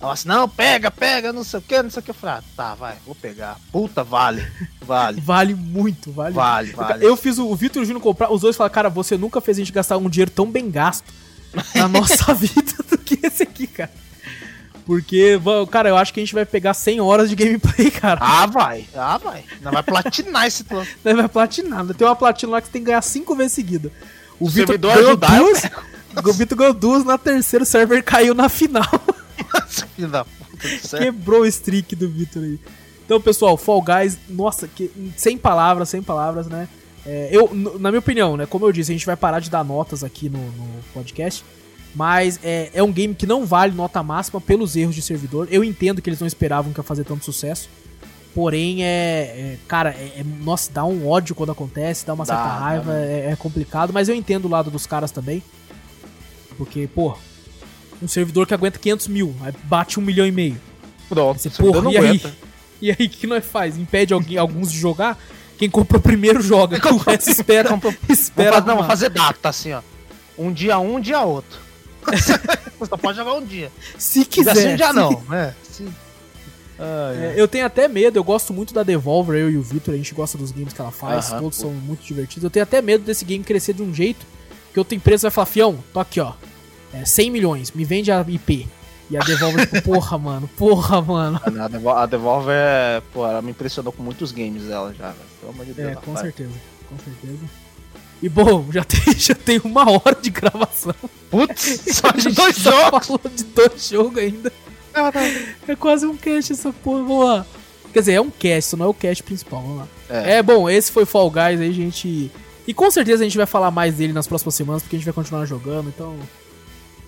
Ela 0.00 0.12
assim, 0.12 0.28
não, 0.28 0.48
pega, 0.48 0.90
pega, 0.90 1.32
não 1.32 1.42
sei 1.42 1.58
o 1.58 1.62
que, 1.62 1.82
não 1.82 1.90
sei 1.90 2.00
o 2.00 2.02
que. 2.02 2.10
Eu 2.10 2.14
falei, 2.14 2.36
ah, 2.36 2.42
tá, 2.54 2.74
vai, 2.74 2.96
vou 3.04 3.14
pegar. 3.14 3.58
Puta, 3.72 4.04
vale, 4.04 4.46
vale. 4.80 5.20
vale 5.20 5.54
muito, 5.54 6.12
vale. 6.12 6.34
Vale, 6.34 6.72
vale. 6.72 7.04
Eu 7.04 7.16
fiz 7.16 7.38
o, 7.38 7.48
o 7.48 7.56
Vitor 7.56 7.80
e 7.80 7.84
o 7.84 7.86
Júnior 7.86 8.02
comprar, 8.02 8.30
os 8.30 8.42
dois 8.42 8.56
falaram, 8.56 8.74
cara, 8.74 8.90
você 8.90 9.16
nunca 9.16 9.40
fez 9.40 9.56
a 9.56 9.60
gente 9.60 9.72
gastar 9.72 9.96
um 9.96 10.08
dinheiro 10.08 10.30
tão 10.30 10.50
bem 10.50 10.70
gasto 10.70 11.12
na 11.74 11.88
nossa 11.88 12.34
vida 12.34 12.74
do 12.90 12.98
que 12.98 13.18
esse 13.26 13.42
aqui, 13.42 13.66
cara. 13.66 13.90
Porque, 14.84 15.40
cara, 15.68 15.88
eu 15.88 15.96
acho 15.96 16.14
que 16.14 16.20
a 16.20 16.22
gente 16.22 16.34
vai 16.34 16.46
pegar 16.46 16.72
100 16.72 17.00
horas 17.00 17.28
de 17.28 17.34
gameplay, 17.34 17.90
cara. 17.90 18.20
Ah, 18.22 18.46
vai. 18.46 18.86
Ah, 18.94 19.18
vai. 19.18 19.44
Não 19.60 19.72
vai 19.72 19.82
platinar 19.82 20.46
esse 20.46 20.62
plano. 20.62 20.86
Não 21.04 21.16
vai 21.16 21.28
platinar. 21.28 21.84
Tem 21.86 22.06
uma 22.06 22.14
platina 22.14 22.52
lá 22.52 22.60
que 22.60 22.68
você 22.68 22.72
tem 22.74 22.82
que 22.82 22.86
ganhar 22.86 23.02
5 23.02 23.34
vezes 23.34 23.52
seguida. 23.52 23.90
O 24.38 24.48
Vitor 24.48 24.78
ganhou 24.78 25.16
duas. 25.16 25.62
O 26.24 26.32
Vitor 26.32 26.56
ganhou 26.56 26.72
duas 26.72 27.04
na 27.04 27.18
terceira, 27.18 27.64
o 27.64 27.66
server 27.66 28.02
caiu 28.04 28.32
na 28.32 28.48
final. 28.48 28.88
Nossa, 29.52 29.86
filho 29.88 30.08
da 30.08 30.24
puta 30.24 30.98
Quebrou 30.98 31.42
o 31.42 31.46
streak 31.46 31.94
do 31.94 32.08
Vitor 32.08 32.42
aí. 32.42 32.58
Então, 33.04 33.20
pessoal, 33.20 33.56
Fall 33.56 33.82
Guys, 33.82 34.18
nossa, 34.28 34.66
que, 34.66 34.90
sem 35.16 35.38
palavras, 35.38 35.88
sem 35.88 36.02
palavras, 36.02 36.48
né? 36.48 36.68
É, 37.04 37.28
eu, 37.30 37.48
na 37.54 37.90
minha 37.90 38.00
opinião, 38.00 38.36
né? 38.36 38.46
Como 38.46 38.66
eu 38.66 38.72
disse, 38.72 38.90
a 38.90 38.94
gente 38.94 39.06
vai 39.06 39.16
parar 39.16 39.38
de 39.38 39.48
dar 39.48 39.64
notas 39.64 40.02
aqui 40.02 40.28
no, 40.28 40.38
no 40.38 40.82
podcast. 40.92 41.44
Mas 41.94 42.38
é, 42.42 42.70
é, 42.74 42.82
um 42.82 42.92
game 42.92 43.14
que 43.14 43.26
não 43.26 43.46
vale 43.46 43.72
nota 43.72 44.02
máxima 44.02 44.40
pelos 44.40 44.76
erros 44.76 44.94
de 44.94 45.00
servidor. 45.00 45.48
Eu 45.50 45.64
entendo 45.64 46.02
que 46.02 46.10
eles 46.10 46.20
não 46.20 46.26
esperavam 46.26 46.72
que 46.72 46.78
ia 46.78 46.84
fazer 46.84 47.04
tanto 47.04 47.24
sucesso. 47.24 47.70
Porém, 48.34 48.84
é. 48.84 48.88
é 48.88 49.58
cara, 49.66 49.90
é, 49.90 50.18
é, 50.18 50.24
nossa, 50.42 50.70
dá 50.70 50.84
um 50.84 51.08
ódio 51.08 51.34
quando 51.34 51.52
acontece, 51.52 52.04
dá 52.04 52.12
uma 52.12 52.26
dá, 52.26 52.34
certa 52.34 52.50
raiva, 52.50 52.94
é, 52.94 53.30
é, 53.30 53.36
complicado. 53.36 53.94
Mas 53.94 54.10
eu 54.10 54.14
entendo 54.14 54.44
o 54.44 54.50
lado 54.50 54.70
dos 54.70 54.86
caras 54.86 55.10
também. 55.10 55.42
Porque, 56.58 56.86
pô, 56.86 57.16
um 58.02 58.08
servidor 58.08 58.46
que 58.46 58.54
aguenta 58.54 58.78
500 58.78 59.08
mil, 59.08 59.34
aí 59.40 59.52
bate 59.64 59.98
um 59.98 60.02
milhão 60.02 60.26
e 60.26 60.32
meio. 60.32 60.60
Pronto, 61.08 61.40
você, 61.40 61.50
porra, 61.50 61.90
e 61.92 61.98
aí? 61.98 62.22
E 62.80 62.90
aí, 62.90 63.06
o 63.06 63.10
que 63.10 63.26
nós 63.26 63.44
faz? 63.44 63.78
Impede 63.78 64.12
alguém, 64.12 64.36
alguns 64.36 64.70
de 64.70 64.78
jogar? 64.78 65.18
Quem 65.56 65.70
comprou 65.70 66.00
primeiro 66.00 66.42
joga, 66.42 66.76
o 66.92 66.96
resto 66.98 67.30
espera. 67.30 67.70
espera 68.08 68.60
vamos 68.60 68.60
fazer, 68.60 68.66
não, 68.66 68.74
vamos 68.76 68.86
fazer 68.86 69.10
data 69.10 69.48
assim, 69.48 69.72
ó. 69.72 69.80
Um 70.36 70.52
dia 70.52 70.78
um, 70.78 70.96
um 70.96 71.00
dia 71.00 71.20
outro. 71.22 71.58
Só 72.86 72.96
pode 72.96 73.16
jogar 73.16 73.34
um 73.34 73.44
dia. 73.44 73.72
Se 73.98 74.24
quiser. 74.24 74.54
Se 74.54 74.68
um 74.68 74.76
dia 74.76 74.92
não, 74.92 75.22
né? 75.28 75.54
Se... 75.62 75.88
Ah, 76.78 77.12
é. 77.14 77.34
Eu 77.36 77.48
tenho 77.48 77.64
até 77.64 77.88
medo, 77.88 78.18
eu 78.18 78.24
gosto 78.24 78.52
muito 78.52 78.74
da 78.74 78.82
Devolver, 78.82 79.40
eu 79.40 79.50
e 79.50 79.56
o 79.56 79.62
Victor, 79.62 79.94
a 79.94 79.96
gente 79.96 80.14
gosta 80.14 80.36
dos 80.36 80.52
games 80.52 80.74
que 80.74 80.80
ela 80.80 80.90
faz, 80.90 81.30
todos 81.30 81.56
pô. 81.56 81.62
são 81.62 81.70
muito 81.70 82.04
divertidos. 82.04 82.44
Eu 82.44 82.50
tenho 82.50 82.64
até 82.64 82.82
medo 82.82 83.02
desse 83.02 83.24
game 83.24 83.42
crescer 83.42 83.72
de 83.72 83.82
um 83.82 83.94
jeito 83.94 84.26
que 84.74 84.78
outra 84.78 84.94
empresa 84.94 85.28
vai 85.28 85.34
falar, 85.34 85.46
fião, 85.46 85.78
tô 85.92 86.00
aqui, 86.00 86.20
ó. 86.20 86.34
É, 86.92 87.04
100 87.04 87.30
milhões, 87.30 87.72
me 87.72 87.84
vende 87.84 88.10
a 88.10 88.24
IP. 88.26 88.66
E 89.08 89.16
a 89.16 89.20
Devolver, 89.20 89.66
tipo, 89.66 89.82
porra, 89.94 90.18
mano, 90.18 90.50
porra, 90.56 91.00
mano. 91.00 91.40
A 91.44 91.68
Devolver, 91.68 92.02
a 92.02 92.06
Devolver, 92.06 92.54
é, 92.54 93.02
pô, 93.12 93.26
ela 93.26 93.40
me 93.40 93.50
impressionou 93.50 93.92
com 93.92 94.02
muitos 94.02 94.32
games 94.32 94.64
dela 94.64 94.92
já, 94.92 95.14
pelo 95.40 95.52
amor 95.52 95.64
de 95.64 95.72
Deus. 95.72 95.92
É, 95.92 95.94
com 95.94 96.16
certeza, 96.16 96.52
com 96.88 96.98
certeza. 96.98 97.66
E 98.22 98.28
bom, 98.28 98.66
já 98.72 98.82
tem, 98.82 99.00
já 99.16 99.34
tem 99.34 99.60
uma 99.62 99.88
hora 99.90 100.16
de 100.20 100.30
gravação. 100.30 100.94
Putz, 101.30 101.80
só 101.94 102.10
de 102.10 102.30
dois 102.30 102.56
jogos? 102.56 103.06
falando 103.06 103.34
de 103.34 103.44
dois 103.44 103.88
jogos 103.88 104.18
ainda. 104.18 104.52
É 105.68 105.76
quase 105.76 106.06
um 106.06 106.16
cast 106.16 106.52
essa 106.52 106.72
porra, 106.72 107.02
vamos 107.02 107.24
lá. 107.26 107.46
Quer 107.92 108.00
dizer, 108.00 108.12
é 108.14 108.20
um 108.20 108.30
cast, 108.30 108.68
isso 108.68 108.76
não 108.76 108.86
é 108.86 108.88
o 108.88 108.94
cast 108.94 109.22
principal, 109.22 109.60
vamos 109.60 109.78
lá. 109.78 109.88
É. 110.08 110.36
é, 110.36 110.42
bom, 110.42 110.68
esse 110.68 110.90
foi 110.90 111.04
Fall 111.04 111.30
Guys 111.30 111.60
aí, 111.60 111.72
gente. 111.72 112.30
E 112.66 112.74
com 112.74 112.90
certeza 112.90 113.22
a 113.22 113.26
gente 113.26 113.36
vai 113.36 113.46
falar 113.46 113.70
mais 113.70 113.94
dele 113.96 114.12
nas 114.12 114.26
próximas 114.26 114.54
semanas, 114.54 114.82
porque 114.82 114.96
a 114.96 114.98
gente 114.98 115.06
vai 115.06 115.14
continuar 115.14 115.44
jogando, 115.46 115.88
então. 115.88 116.16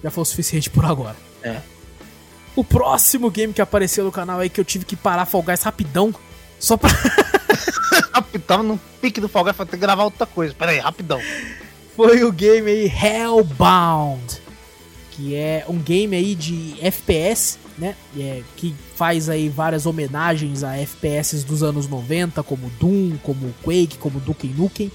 Já 0.02 0.10
foi 0.10 0.22
o 0.22 0.24
suficiente 0.24 0.70
por 0.70 0.84
agora. 0.84 1.16
É. 1.42 1.60
O 2.54 2.64
próximo 2.64 3.30
game 3.30 3.52
que 3.52 3.62
apareceu 3.62 4.04
no 4.04 4.12
canal 4.12 4.40
aí 4.40 4.48
que 4.48 4.60
eu 4.60 4.64
tive 4.64 4.84
que 4.84 4.96
parar 4.96 5.26
Fall 5.26 5.42
Guys 5.42 5.62
rapidão. 5.62 6.14
Só 6.58 6.76
pra. 6.76 6.90
Tava 8.46 8.62
no 8.62 8.78
pique 9.00 9.20
do 9.20 9.28
Fall 9.28 9.44
Guys 9.44 9.56
pra 9.56 9.66
ter 9.66 9.72
que 9.72 9.76
gravar 9.78 10.04
outra 10.04 10.26
coisa. 10.26 10.54
Pera 10.54 10.72
aí, 10.72 10.78
rapidão. 10.78 11.20
Foi 11.94 12.24
o 12.24 12.32
game 12.32 12.70
aí 12.70 12.86
Hellbound. 12.86 14.40
Que 15.10 15.34
é 15.34 15.64
um 15.68 15.78
game 15.78 16.16
aí 16.16 16.34
de 16.34 16.76
FPS, 16.80 17.58
né? 17.76 17.96
É, 18.16 18.42
que 18.56 18.74
faz 18.94 19.28
aí 19.28 19.48
várias 19.48 19.84
homenagens 19.84 20.62
a 20.62 20.76
FPS 20.76 21.44
dos 21.44 21.62
anos 21.62 21.88
90, 21.88 22.42
como 22.44 22.70
Doom, 22.80 23.16
como 23.22 23.52
Quake, 23.62 23.98
como 23.98 24.20
Duke 24.20 24.46
Nukem. 24.46 24.92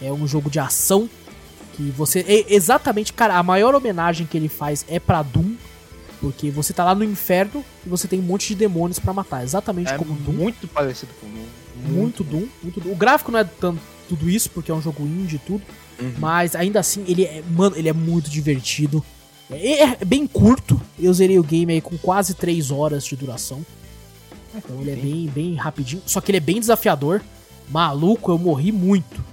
É 0.00 0.12
um 0.12 0.26
jogo 0.26 0.48
de 0.48 0.58
ação 0.58 1.10
que 1.76 1.90
você 1.90 2.20
é 2.20 2.54
exatamente, 2.54 3.12
cara, 3.12 3.36
a 3.36 3.42
maior 3.42 3.74
homenagem 3.74 4.26
que 4.26 4.36
ele 4.36 4.48
faz 4.48 4.84
é 4.88 4.98
para 4.98 5.22
Doom, 5.22 5.54
porque 6.20 6.50
você 6.50 6.72
tá 6.72 6.84
lá 6.84 6.94
no 6.94 7.04
inferno 7.04 7.64
e 7.84 7.88
você 7.88 8.06
tem 8.06 8.20
um 8.20 8.22
monte 8.22 8.48
de 8.48 8.54
demônios 8.54 8.98
para 8.98 9.12
matar, 9.12 9.42
exatamente 9.42 9.92
é 9.92 9.96
como 9.96 10.14
Doom. 10.14 10.32
Muito 10.32 10.68
parecido 10.68 11.12
com 11.20 11.26
Doom. 11.26 11.36
Muito, 11.36 11.92
muito 11.92 12.24
Doom, 12.24 12.48
muito 12.62 12.80
Doom. 12.80 12.92
O 12.92 12.96
gráfico 12.96 13.32
não 13.32 13.38
é 13.38 13.44
tanto 13.44 13.80
tudo 14.08 14.28
isso, 14.28 14.50
porque 14.50 14.70
é 14.70 14.74
um 14.74 14.82
jogo 14.82 15.04
indie 15.04 15.36
e 15.36 15.38
tudo, 15.38 15.62
uhum. 16.00 16.14
mas 16.18 16.54
ainda 16.54 16.80
assim 16.80 17.04
ele 17.06 17.24
é, 17.24 17.42
mano, 17.50 17.76
ele 17.76 17.88
é 17.88 17.92
muito 17.92 18.28
divertido. 18.28 19.04
É, 19.50 19.82
é, 19.82 20.04
bem 20.04 20.26
curto. 20.26 20.80
Eu 20.98 21.12
zerei 21.12 21.38
o 21.38 21.42
game 21.42 21.72
aí 21.72 21.80
com 21.80 21.96
quase 21.98 22.34
3 22.34 22.70
horas 22.70 23.04
de 23.04 23.16
duração. 23.16 23.64
Então 24.54 24.80
ele 24.80 24.90
é 24.90 24.96
bem, 24.96 25.26
bem 25.28 25.54
rapidinho. 25.54 26.02
Só 26.06 26.20
que 26.20 26.30
ele 26.30 26.38
é 26.38 26.40
bem 26.40 26.60
desafiador. 26.60 27.20
Maluco, 27.68 28.30
eu 28.30 28.38
morri 28.38 28.72
muito. 28.72 29.24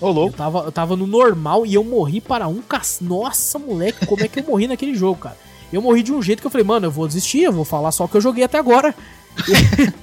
Ô, 0.00 0.10
louco. 0.10 0.34
Eu 0.34 0.36
tava, 0.36 0.58
eu 0.60 0.72
tava 0.72 0.96
no 0.96 1.06
normal 1.06 1.64
e 1.64 1.74
eu 1.74 1.82
morri 1.84 2.20
para 2.20 2.46
um 2.48 2.60
cas... 2.60 2.98
Nossa, 3.00 3.58
moleque, 3.58 4.06
como 4.06 4.22
é 4.22 4.28
que 4.28 4.40
eu 4.40 4.44
morri 4.44 4.66
naquele 4.66 4.94
jogo, 4.94 5.20
cara? 5.20 5.36
Eu 5.72 5.82
morri 5.82 6.02
de 6.02 6.12
um 6.12 6.22
jeito 6.22 6.40
que 6.40 6.46
eu 6.46 6.50
falei, 6.50 6.66
mano, 6.66 6.86
eu 6.86 6.90
vou 6.90 7.06
desistir, 7.06 7.42
eu 7.42 7.52
vou 7.52 7.64
falar 7.64 7.90
só 7.92 8.04
o 8.04 8.08
que 8.08 8.16
eu 8.16 8.20
joguei 8.20 8.44
até 8.44 8.58
agora. 8.58 8.94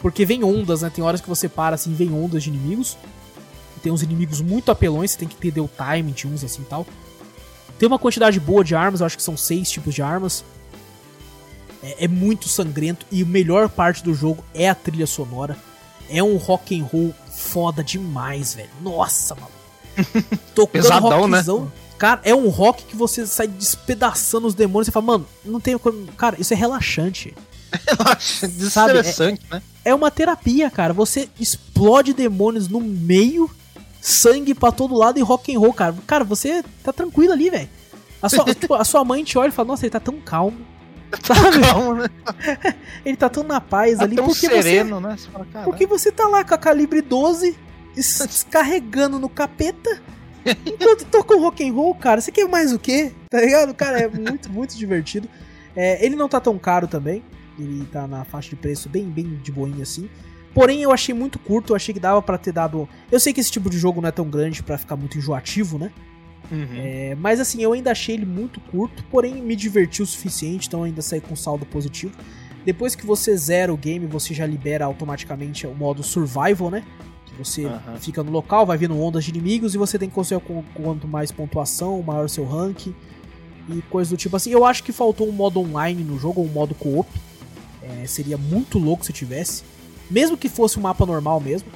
Porque 0.00 0.24
vem 0.24 0.42
ondas, 0.42 0.82
né? 0.82 0.90
Tem 0.90 1.02
horas 1.02 1.20
que 1.20 1.28
você 1.28 1.48
para 1.48 1.76
assim, 1.76 1.94
vem 1.94 2.12
ondas 2.12 2.42
de 2.42 2.50
inimigos. 2.50 2.96
Tem 3.82 3.90
uns 3.90 4.02
inimigos 4.02 4.40
muito 4.40 4.70
apelões, 4.70 5.12
você 5.12 5.18
tem 5.18 5.28
que 5.28 5.36
entender 5.36 5.60
o 5.60 5.68
timing 5.68 6.12
de 6.12 6.26
uns 6.26 6.44
assim 6.44 6.62
e 6.62 6.66
tal. 6.66 6.86
Tem 7.78 7.86
uma 7.86 7.98
quantidade 7.98 8.38
boa 8.38 8.62
de 8.62 8.74
armas, 8.74 9.00
eu 9.00 9.06
acho 9.06 9.16
que 9.16 9.22
são 9.22 9.36
seis 9.36 9.70
tipos 9.70 9.94
de 9.94 10.02
armas. 10.02 10.44
É, 11.82 12.04
é 12.04 12.08
muito 12.08 12.48
sangrento 12.48 13.06
e 13.10 13.22
a 13.22 13.26
melhor 13.26 13.68
parte 13.68 14.04
do 14.04 14.14
jogo 14.14 14.44
é 14.54 14.68
a 14.68 14.74
trilha 14.74 15.06
sonora. 15.06 15.56
É 16.12 16.22
um 16.22 16.36
rock 16.36 16.78
and 16.78 16.84
roll 16.84 17.14
foda 17.30 17.82
demais, 17.82 18.54
velho. 18.54 18.70
Nossa, 18.80 19.34
mano. 19.34 19.48
Tocando 20.54 20.82
Pesadão, 20.82 21.28
né? 21.28 21.38
rockzão. 21.38 21.64
Né? 21.64 21.70
Cara, 21.98 22.20
é 22.24 22.34
um 22.34 22.48
rock 22.48 22.84
que 22.84 22.96
você 22.96 23.26
sai 23.26 23.46
despedaçando 23.46 24.46
os 24.46 24.54
demônios 24.54 24.88
e 24.88 24.90
fala, 24.90 25.06
mano, 25.06 25.26
não 25.44 25.60
tem 25.60 25.78
como. 25.78 26.06
Cara, 26.12 26.36
isso 26.40 26.52
é 26.52 26.56
relaxante. 26.56 27.34
Relaxante, 27.86 28.54
desinteressante, 28.54 29.40
é, 29.50 29.54
né? 29.54 29.62
É 29.84 29.94
uma 29.94 30.10
terapia, 30.10 30.70
cara. 30.70 30.92
Você 30.92 31.28
explode 31.40 32.12
demônios 32.12 32.68
no 32.68 32.80
meio, 32.80 33.50
sangue 34.00 34.52
pra 34.52 34.70
todo 34.70 34.94
lado 34.94 35.18
e 35.18 35.22
rock 35.22 35.54
and 35.54 35.58
roll, 35.58 35.72
cara. 35.72 35.94
Cara, 36.06 36.24
você 36.24 36.62
tá 36.82 36.92
tranquilo 36.92 37.32
ali, 37.32 37.48
velho. 37.48 37.70
A 38.20 38.28
sua, 38.28 38.44
tipo, 38.52 38.74
a 38.74 38.84
sua 38.84 39.04
mãe 39.04 39.24
te 39.24 39.38
olha 39.38 39.48
e 39.48 39.52
fala, 39.52 39.68
nossa, 39.68 39.84
ele 39.84 39.90
tá 39.90 40.00
tão 40.00 40.20
calmo. 40.20 40.58
Sabe? 41.22 41.60
Calmo, 41.60 41.94
né? 41.94 42.08
ele 43.04 43.16
tá 43.16 43.28
tão 43.28 43.42
na 43.42 43.60
paz 43.60 43.98
tá 43.98 44.04
ali. 44.04 44.16
Tão 44.16 44.26
porque 44.26 44.46
sereno, 44.46 45.00
você, 45.00 45.06
né? 45.06 45.16
Você 45.18 45.28
fala, 45.28 45.46
porque 45.64 45.86
você 45.86 46.12
tá 46.12 46.26
lá 46.26 46.44
com 46.44 46.54
a 46.54 46.58
calibre 46.58 47.02
12, 47.02 47.56
descarregando 47.94 49.18
no 49.20 49.28
capeta. 49.28 50.00
Enquanto 50.66 51.04
toca 51.04 51.36
rock 51.36 51.68
and 51.68 51.72
roll, 51.72 51.94
cara, 51.94 52.20
você 52.20 52.32
quer 52.32 52.48
mais 52.48 52.72
o 52.72 52.78
quê? 52.78 53.12
Tá 53.30 53.40
ligado? 53.40 53.72
Cara, 53.74 54.00
é 54.00 54.08
muito, 54.08 54.50
muito 54.50 54.76
divertido. 54.76 55.28
É, 55.76 56.04
ele 56.04 56.16
não 56.16 56.28
tá 56.28 56.40
tão 56.40 56.58
caro 56.58 56.88
também. 56.88 57.22
Ele 57.58 57.86
tá 57.92 58.06
na 58.08 58.24
faixa 58.24 58.50
de 58.50 58.56
preço 58.56 58.88
bem, 58.88 59.08
bem 59.08 59.38
de 59.42 59.52
boinha 59.52 59.82
assim. 59.82 60.08
Porém, 60.54 60.82
eu 60.82 60.92
achei 60.92 61.14
muito 61.14 61.38
curto, 61.38 61.72
eu 61.72 61.76
achei 61.76 61.94
que 61.94 62.00
dava 62.00 62.20
para 62.20 62.36
ter 62.36 62.52
dado. 62.52 62.88
Eu 63.10 63.20
sei 63.20 63.32
que 63.32 63.40
esse 63.40 63.50
tipo 63.50 63.70
de 63.70 63.78
jogo 63.78 64.00
não 64.00 64.08
é 64.08 64.12
tão 64.12 64.28
grande 64.28 64.62
para 64.62 64.76
ficar 64.76 64.96
muito 64.96 65.16
enjoativo, 65.16 65.78
né? 65.78 65.92
Uhum. 66.52 66.68
É, 66.76 67.14
mas 67.14 67.40
assim, 67.40 67.62
eu 67.62 67.72
ainda 67.72 67.90
achei 67.90 68.14
ele 68.14 68.26
muito 68.26 68.60
curto, 68.60 69.02
porém 69.10 69.36
me 69.36 69.56
divertiu 69.56 70.04
o 70.04 70.06
suficiente, 70.06 70.68
então 70.68 70.82
ainda 70.82 71.00
saí 71.00 71.20
com 71.20 71.34
saldo 71.34 71.64
positivo. 71.64 72.14
Depois 72.64 72.94
que 72.94 73.06
você 73.06 73.34
zera 73.36 73.72
o 73.72 73.76
game, 73.76 74.06
você 74.06 74.34
já 74.34 74.46
libera 74.46 74.84
automaticamente 74.84 75.66
o 75.66 75.74
modo 75.74 76.02
survival, 76.02 76.70
né? 76.70 76.84
Que 77.24 77.34
você 77.34 77.64
uhum. 77.64 77.96
fica 77.98 78.22
no 78.22 78.30
local, 78.30 78.66
vai 78.66 78.76
vindo 78.76 78.96
ondas 79.00 79.24
de 79.24 79.30
inimigos 79.30 79.74
e 79.74 79.78
você 79.78 79.98
tem 79.98 80.08
que 80.08 80.14
conseguir 80.14 80.42
quanto 80.74 81.08
mais 81.08 81.32
pontuação, 81.32 82.02
maior 82.02 82.28
seu 82.28 82.44
rank 82.44 82.88
e 83.68 83.82
coisas 83.90 84.10
do 84.10 84.16
tipo 84.16 84.36
assim. 84.36 84.50
Eu 84.50 84.64
acho 84.64 84.84
que 84.84 84.92
faltou 84.92 85.28
um 85.28 85.32
modo 85.32 85.58
online 85.58 86.04
no 86.04 86.18
jogo, 86.18 86.42
um 86.42 86.48
modo 86.48 86.74
co-op. 86.74 87.08
É, 87.82 88.06
seria 88.06 88.36
muito 88.36 88.78
louco 88.78 89.04
se 89.04 89.12
tivesse. 89.12 89.64
Mesmo 90.10 90.36
que 90.36 90.48
fosse 90.48 90.78
um 90.78 90.82
mapa 90.82 91.06
normal 91.06 91.40
mesmo. 91.40 91.68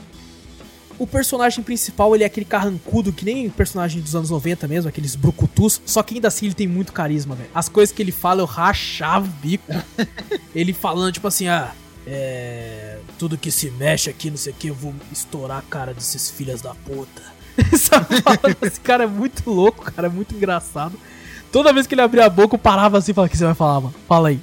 O 0.98 1.06
personagem 1.06 1.62
principal, 1.62 2.14
ele 2.14 2.24
é 2.24 2.26
aquele 2.26 2.46
carrancudo 2.46 3.12
que 3.12 3.24
nem 3.24 3.50
personagem 3.50 4.00
dos 4.00 4.14
anos 4.14 4.30
90 4.30 4.66
mesmo, 4.66 4.88
aqueles 4.88 5.14
brucutus, 5.14 5.80
só 5.84 6.02
que 6.02 6.14
ainda 6.14 6.28
assim 6.28 6.46
ele 6.46 6.54
tem 6.54 6.66
muito 6.66 6.92
carisma, 6.92 7.34
velho. 7.34 7.50
As 7.54 7.68
coisas 7.68 7.94
que 7.94 8.02
ele 8.02 8.12
fala, 8.12 8.40
eu 8.40 8.46
rachava 8.46 9.26
o 9.26 9.28
bico. 9.28 9.72
ele 10.54 10.72
falando, 10.72 11.12
tipo 11.12 11.28
assim, 11.28 11.48
ah, 11.48 11.72
é... 12.06 12.98
Tudo 13.18 13.36
que 13.36 13.50
se 13.50 13.70
mexe 13.70 14.08
aqui, 14.08 14.30
não 14.30 14.36
sei 14.36 14.52
o 14.52 14.56
que, 14.56 14.68
eu 14.68 14.74
vou 14.74 14.94
estourar 15.10 15.58
a 15.58 15.62
cara 15.62 15.92
desses 15.92 16.30
filhas 16.30 16.60
da 16.62 16.74
puta. 16.74 17.22
Esse 18.62 18.80
cara 18.80 19.04
é 19.04 19.06
muito 19.06 19.50
louco, 19.50 19.84
cara, 19.90 20.08
é 20.08 20.10
muito 20.10 20.34
engraçado. 20.34 20.98
Toda 21.50 21.72
vez 21.72 21.86
que 21.86 21.94
ele 21.94 22.02
abria 22.02 22.26
a 22.26 22.30
boca, 22.30 22.54
eu 22.54 22.58
parava 22.58 22.98
assim 22.98 23.12
e 23.12 23.14
falava, 23.14 23.28
o 23.28 23.30
que 23.30 23.38
você 23.38 23.44
vai 23.44 23.54
falar, 23.54 23.80
mano? 23.80 23.94
Fala 24.06 24.28
aí. 24.28 24.40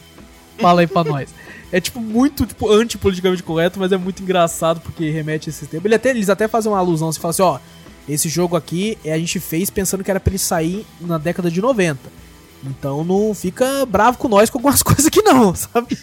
Fala 0.60 0.82
aí 0.82 0.88
pra 0.88 1.04
nós. 1.04 1.30
É 1.72 1.82
tipo 1.82 1.99
muito 1.99 2.45
tipo, 2.45 2.72
antipoliticamente 2.72 3.41
correto, 3.41 3.80
mas 3.80 3.91
é 3.91 3.97
muito 3.97 4.22
engraçado 4.22 4.80
porque 4.82 5.10
remete 5.10 5.49
a 5.49 5.51
esse 5.51 5.66
tempo. 5.66 5.88
Ele 5.88 5.95
até, 5.95 6.12
eles 6.12 6.30
até 6.30 6.47
fazem 6.47 6.72
uma 6.72 6.78
alusão, 6.78 7.12
você 7.12 7.20
fala 7.20 7.32
assim, 7.32 7.41
ó, 7.41 7.60
esse 8.08 8.30
jogo 8.30 8.56
aqui 8.56 8.97
a 9.06 9.18
gente 9.18 9.39
fez 9.39 9.70
pensando 9.70 10.04
que 10.04 10.12
era 10.12 10.20
pra 10.20 10.32
ele 10.32 10.38
sair 10.38 10.86
na 11.01 11.18
década 11.18 11.49
de 11.49 11.62
90. 11.62 11.99
Então 12.64 13.04
não 13.04 13.34
fica 13.34 13.86
bravo 13.86 14.18
com 14.18 14.28
nós 14.28 14.49
com 14.49 14.58
algumas 14.58 14.82
coisas 14.84 15.10
que 15.10 15.22
não, 15.22 15.54
sabe? 15.56 15.97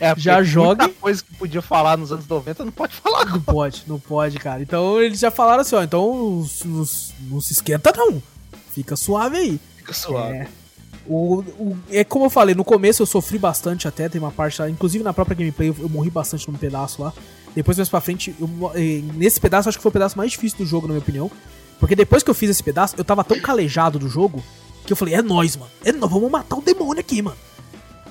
É, 0.00 0.14
já 0.16 0.42
joga. 0.42 0.84
Muita 0.84 1.00
coisa 1.00 1.22
que 1.22 1.34
podia 1.34 1.62
falar 1.62 1.96
nos 1.96 2.10
anos 2.10 2.26
90 2.26 2.64
não 2.64 2.72
pode 2.72 2.94
falar. 2.94 3.26
Não 3.26 3.40
pode, 3.40 3.84
não 3.86 4.00
pode, 4.00 4.38
cara. 4.38 4.62
Então 4.62 5.00
eles 5.00 5.20
já 5.20 5.30
falaram 5.30 5.60
assim, 5.60 5.76
ó, 5.76 5.82
então 5.82 6.44
não, 6.64 6.84
não 7.30 7.40
se 7.40 7.52
esquenta 7.52 7.92
não. 7.96 8.22
Fica 8.72 8.96
suave 8.96 9.36
aí. 9.36 9.60
Fica 9.76 9.92
suave. 9.92 10.38
É. 10.38 10.48
O, 11.06 11.40
o, 11.58 11.76
é 11.90 12.04
como 12.04 12.26
eu 12.26 12.30
falei, 12.30 12.54
no 12.54 12.64
começo 12.64 13.02
eu 13.02 13.06
sofri 13.06 13.38
bastante 13.38 13.88
até, 13.88 14.08
tem 14.08 14.20
uma 14.20 14.30
parte 14.30 14.60
lá, 14.60 14.70
inclusive 14.70 15.02
na 15.02 15.12
própria 15.12 15.36
gameplay 15.36 15.68
eu, 15.68 15.76
eu 15.80 15.88
morri 15.88 16.10
bastante 16.10 16.48
num 16.50 16.56
pedaço 16.56 17.02
lá. 17.02 17.12
Depois 17.54 17.76
mais 17.76 17.88
pra 17.88 18.00
frente, 18.00 18.34
eu, 18.40 18.48
nesse 19.14 19.40
pedaço 19.40 19.68
acho 19.68 19.78
que 19.78 19.82
foi 19.82 19.90
o 19.90 19.92
pedaço 19.92 20.16
mais 20.16 20.30
difícil 20.30 20.58
do 20.58 20.66
jogo, 20.66 20.86
na 20.86 20.94
minha 20.94 21.02
opinião. 21.02 21.30
Porque 21.78 21.94
depois 21.96 22.22
que 22.22 22.30
eu 22.30 22.34
fiz 22.34 22.48
esse 22.48 22.62
pedaço, 22.62 22.94
eu 22.96 23.04
tava 23.04 23.24
tão 23.24 23.38
calejado 23.40 23.98
do 23.98 24.08
jogo 24.08 24.42
que 24.86 24.92
eu 24.92 24.96
falei, 24.96 25.14
é 25.14 25.22
nóis, 25.22 25.56
mano. 25.56 25.70
É 25.84 25.92
nós, 25.92 26.10
vamos 26.10 26.30
matar 26.30 26.56
o 26.56 26.62
demônio 26.62 27.00
aqui, 27.00 27.20
mano. 27.20 27.36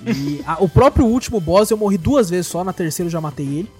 E 0.05 0.41
a, 0.45 0.61
o 0.61 0.69
próprio 0.69 1.05
último 1.05 1.39
boss 1.39 1.71
eu 1.71 1.77
morri 1.77 1.97
duas 1.97 2.29
vezes 2.29 2.47
só, 2.47 2.63
na 2.63 2.73
terceira 2.73 3.07
eu 3.07 3.11
já 3.11 3.21
matei 3.21 3.45
ele. 3.45 3.71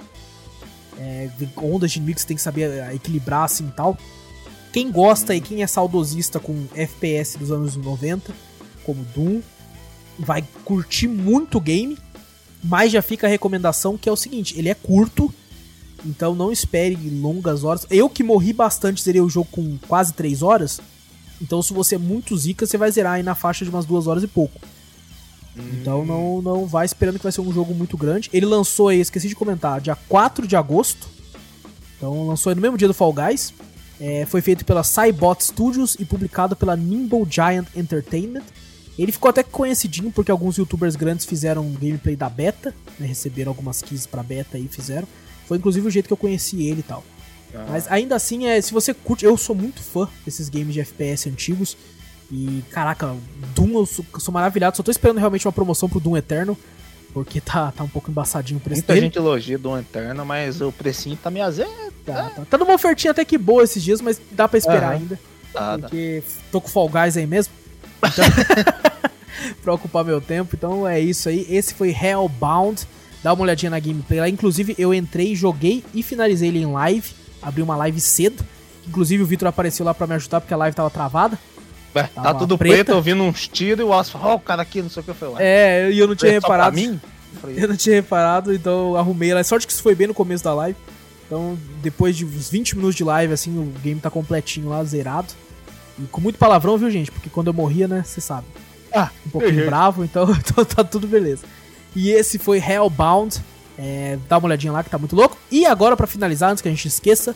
É, 0.97 1.29
ondas 1.57 1.91
de 1.91 1.97
inimigos 1.97 2.23
tem 2.23 2.35
que 2.35 2.41
saber 2.41 2.69
é, 2.71 2.95
equilibrar 2.95 3.43
assim 3.43 3.67
e 3.67 3.71
tal. 3.71 3.97
Quem 4.71 4.91
gosta 4.91 5.35
e 5.35 5.41
quem 5.41 5.61
é 5.61 5.67
saudosista 5.67 6.39
com 6.39 6.65
FPS 6.73 7.37
dos 7.37 7.51
anos 7.51 7.75
90 7.75 8.33
como 8.81 9.05
Doom, 9.15 9.41
vai 10.19 10.43
curtir 10.63 11.07
muito 11.07 11.57
o 11.57 11.61
game, 11.61 11.97
mas 12.63 12.91
já 12.91 13.01
fica 13.01 13.27
a 13.27 13.29
recomendação 13.29 13.97
que 13.97 14.07
é 14.07 14.11
o 14.11 14.15
seguinte, 14.15 14.57
ele 14.57 14.69
é 14.69 14.75
curto, 14.75 15.33
então 16.05 16.35
não 16.35 16.51
espere 16.51 16.95
longas 17.09 17.63
horas. 17.63 17.85
Eu 17.89 18.09
que 18.09 18.23
morri 18.23 18.53
bastante, 18.53 19.03
zerei 19.03 19.21
o 19.21 19.29
jogo 19.29 19.47
com 19.51 19.77
quase 19.87 20.13
3 20.13 20.41
horas, 20.41 20.79
Então, 21.41 21.59
se 21.63 21.73
você 21.73 21.95
é 21.95 21.97
muito 21.97 22.37
zica, 22.37 22.67
você 22.67 22.77
vai 22.77 22.91
zerar 22.91 23.13
aí 23.13 23.23
na 23.23 23.33
faixa 23.33 23.65
de 23.65 23.71
umas 23.71 23.83
duas 23.83 24.05
horas 24.05 24.21
e 24.21 24.27
pouco. 24.27 24.59
Hum. 25.57 25.61
Então, 25.73 26.05
não, 26.05 26.39
não 26.39 26.65
vai 26.67 26.85
esperando 26.85 27.17
que 27.17 27.23
vai 27.23 27.31
ser 27.31 27.41
um 27.41 27.51
jogo 27.51 27.73
muito 27.73 27.97
grande. 27.97 28.29
Ele 28.31 28.45
lançou 28.45 28.89
aí, 28.89 28.99
esqueci 28.99 29.27
de 29.27 29.35
comentar, 29.35 29.81
dia 29.81 29.95
4 30.07 30.45
de 30.45 30.55
agosto. 30.55 31.09
Então, 31.97 32.27
lançou 32.27 32.51
aí 32.51 32.55
no 32.55 32.61
mesmo 32.61 32.77
dia 32.77 32.87
do 32.87 32.93
Fall 32.93 33.11
Guys. 33.11 33.53
É, 33.99 34.25
foi 34.25 34.41
feito 34.41 34.65
pela 34.65 34.83
Cybot 34.83 35.43
Studios 35.43 35.95
e 35.99 36.05
publicado 36.05 36.55
pela 36.55 36.75
Nimble 36.75 37.25
Giant 37.29 37.67
Entertainment. 37.75 38.43
Ele 38.97 39.11
ficou 39.11 39.29
até 39.29 39.41
conhecidinho 39.41 40.11
porque 40.11 40.31
alguns 40.31 40.57
youtubers 40.57 40.95
grandes 40.95 41.25
fizeram 41.25 41.63
um 41.63 41.73
gameplay 41.73 42.15
da 42.15 42.29
beta, 42.29 42.75
né, 42.99 43.07
receberam 43.07 43.51
algumas 43.51 43.81
keys 43.81 44.05
pra 44.05 44.21
beta 44.21 44.57
e 44.57 44.67
fizeram. 44.67 45.07
Foi 45.47 45.57
inclusive 45.57 45.87
o 45.87 45.91
jeito 45.91 46.07
que 46.07 46.13
eu 46.13 46.17
conheci 46.17 46.67
ele 46.67 46.81
e 46.81 46.83
tal. 46.83 47.03
Ah. 47.53 47.65
Mas 47.69 47.91
ainda 47.91 48.15
assim, 48.15 48.47
é, 48.47 48.59
se 48.61 48.73
você 48.73 48.93
curte, 48.93 49.25
eu 49.25 49.35
sou 49.37 49.55
muito 49.55 49.81
fã 49.81 50.07
desses 50.25 50.49
games 50.49 50.73
de 50.73 50.81
FPS 50.81 51.29
antigos. 51.29 51.77
E 52.31 52.63
caraca, 52.71 53.15
Doom 53.53 53.79
eu 53.79 53.85
sou, 53.85 54.05
sou 54.19 54.33
maravilhado, 54.33 54.77
só 54.77 54.83
tô 54.83 54.91
esperando 54.91 55.17
realmente 55.17 55.45
uma 55.45 55.51
promoção 55.51 55.89
pro 55.89 55.99
Doom 55.99 56.17
Eterno. 56.17 56.57
Porque 57.13 57.41
tá, 57.41 57.73
tá 57.73 57.83
um 57.83 57.89
pouco 57.89 58.09
embaçadinho 58.09 58.57
o 58.57 58.61
preço 58.61 58.79
Muita 58.79 58.93
dele. 58.93 59.07
gente 59.07 59.17
elogia 59.17 59.57
Doom 59.57 59.79
Eterno, 59.79 60.25
mas 60.25 60.61
o 60.61 60.71
precinho 60.71 61.17
tá 61.17 61.29
meio 61.29 61.45
azeda. 61.45 61.69
Tá, 62.05 62.29
tá, 62.29 62.45
tá 62.49 62.57
numa 62.57 62.73
ofertinha 62.73 63.11
até 63.11 63.25
que 63.25 63.37
boa 63.37 63.63
esses 63.63 63.83
dias, 63.83 63.99
mas 63.99 64.19
dá 64.31 64.47
pra 64.47 64.57
esperar 64.57 64.91
ainda. 64.91 65.19
Tá, 65.51 65.77
porque 65.77 66.23
tô 66.49 66.61
com 66.61 66.69
Fall 66.69 66.87
Guys 66.87 67.17
aí 67.17 67.27
mesmo. 67.27 67.53
Então, 68.05 68.25
pra 69.63 69.73
ocupar 69.73 70.03
meu 70.03 70.21
tempo. 70.21 70.55
Então 70.55 70.87
é 70.87 70.99
isso 70.99 71.29
aí. 71.29 71.45
Esse 71.49 71.73
foi 71.73 71.89
Hellbound. 71.89 72.87
Dá 73.23 73.33
uma 73.33 73.43
olhadinha 73.43 73.69
na 73.69 73.79
gameplay 73.79 74.19
lá. 74.19 74.29
Inclusive, 74.29 74.75
eu 74.77 74.93
entrei, 74.93 75.35
joguei 75.35 75.83
e 75.93 76.01
finalizei 76.01 76.49
ele 76.49 76.59
em 76.59 76.71
live. 76.71 77.11
Abri 77.41 77.61
uma 77.61 77.75
live 77.75 77.99
cedo. 77.99 78.43
Inclusive, 78.87 79.21
o 79.23 79.25
Victor 79.25 79.47
apareceu 79.47 79.85
lá 79.85 79.93
pra 79.93 80.07
me 80.07 80.15
ajudar 80.15 80.41
porque 80.41 80.53
a 80.53 80.57
live 80.57 80.75
tava 80.75 80.89
travada. 80.89 81.37
É, 81.93 82.03
tá 82.03 82.33
tudo 82.33 82.57
preta. 82.57 82.75
preto, 82.75 82.95
ouvindo 82.95 83.21
uns 83.23 83.47
tiros 83.47 83.81
e 83.81 83.83
o 83.83 83.93
Aço 83.93 84.17
ó, 84.17 84.31
oh, 84.31 84.35
o 84.35 84.39
cara 84.39 84.61
aqui, 84.61 84.81
não 84.81 84.89
sei 84.89 85.01
o 85.01 85.03
que 85.03 85.11
eu 85.11 85.15
falei. 85.15 85.35
É, 85.39 85.91
e 85.91 85.99
eu 85.99 86.07
não 86.07 86.15
tinha 86.15 86.31
reparado. 86.31 86.75
Mim? 86.75 86.99
Eu 87.55 87.69
não 87.69 87.77
tinha 87.77 87.95
reparado, 87.95 88.53
então 88.53 88.89
eu 88.89 88.97
arrumei 88.97 89.31
ela. 89.31 89.41
Sorte 89.41 89.65
que 89.65 89.71
isso 89.71 89.81
foi 89.81 89.95
bem 89.95 90.05
no 90.05 90.13
começo 90.13 90.43
da 90.43 90.53
live. 90.53 90.77
Então, 91.25 91.57
depois 91.81 92.15
de 92.15 92.25
uns 92.25 92.49
20 92.49 92.75
minutos 92.75 92.95
de 92.95 93.05
live, 93.05 93.31
assim, 93.31 93.57
o 93.57 93.71
game 93.81 94.01
tá 94.01 94.09
completinho 94.09 94.67
lá, 94.67 94.83
zerado. 94.83 95.33
E 95.99 96.03
com 96.03 96.21
muito 96.21 96.37
palavrão, 96.37 96.77
viu, 96.77 96.89
gente? 96.89 97.11
Porque 97.11 97.29
quando 97.29 97.47
eu 97.47 97.53
morria, 97.53 97.87
né, 97.87 98.03
você 98.05 98.21
sabe. 98.21 98.47
Ah, 98.93 99.09
um 99.25 99.29
pouquinho 99.29 99.65
bravo, 99.65 100.03
então, 100.03 100.29
então 100.37 100.65
tá 100.65 100.83
tudo 100.83 101.07
beleza. 101.07 101.45
E 101.95 102.09
esse 102.09 102.37
foi 102.37 102.59
Hellbound. 102.59 103.41
É, 103.77 104.17
dá 104.27 104.37
uma 104.37 104.47
olhadinha 104.47 104.71
lá 104.71 104.83
que 104.83 104.89
tá 104.89 104.97
muito 104.97 105.15
louco. 105.15 105.37
E 105.49 105.65
agora, 105.65 105.97
para 105.97 106.05
finalizar, 106.07 106.51
antes 106.51 106.61
que 106.61 106.67
a 106.67 106.71
gente 106.71 106.87
esqueça, 106.87 107.35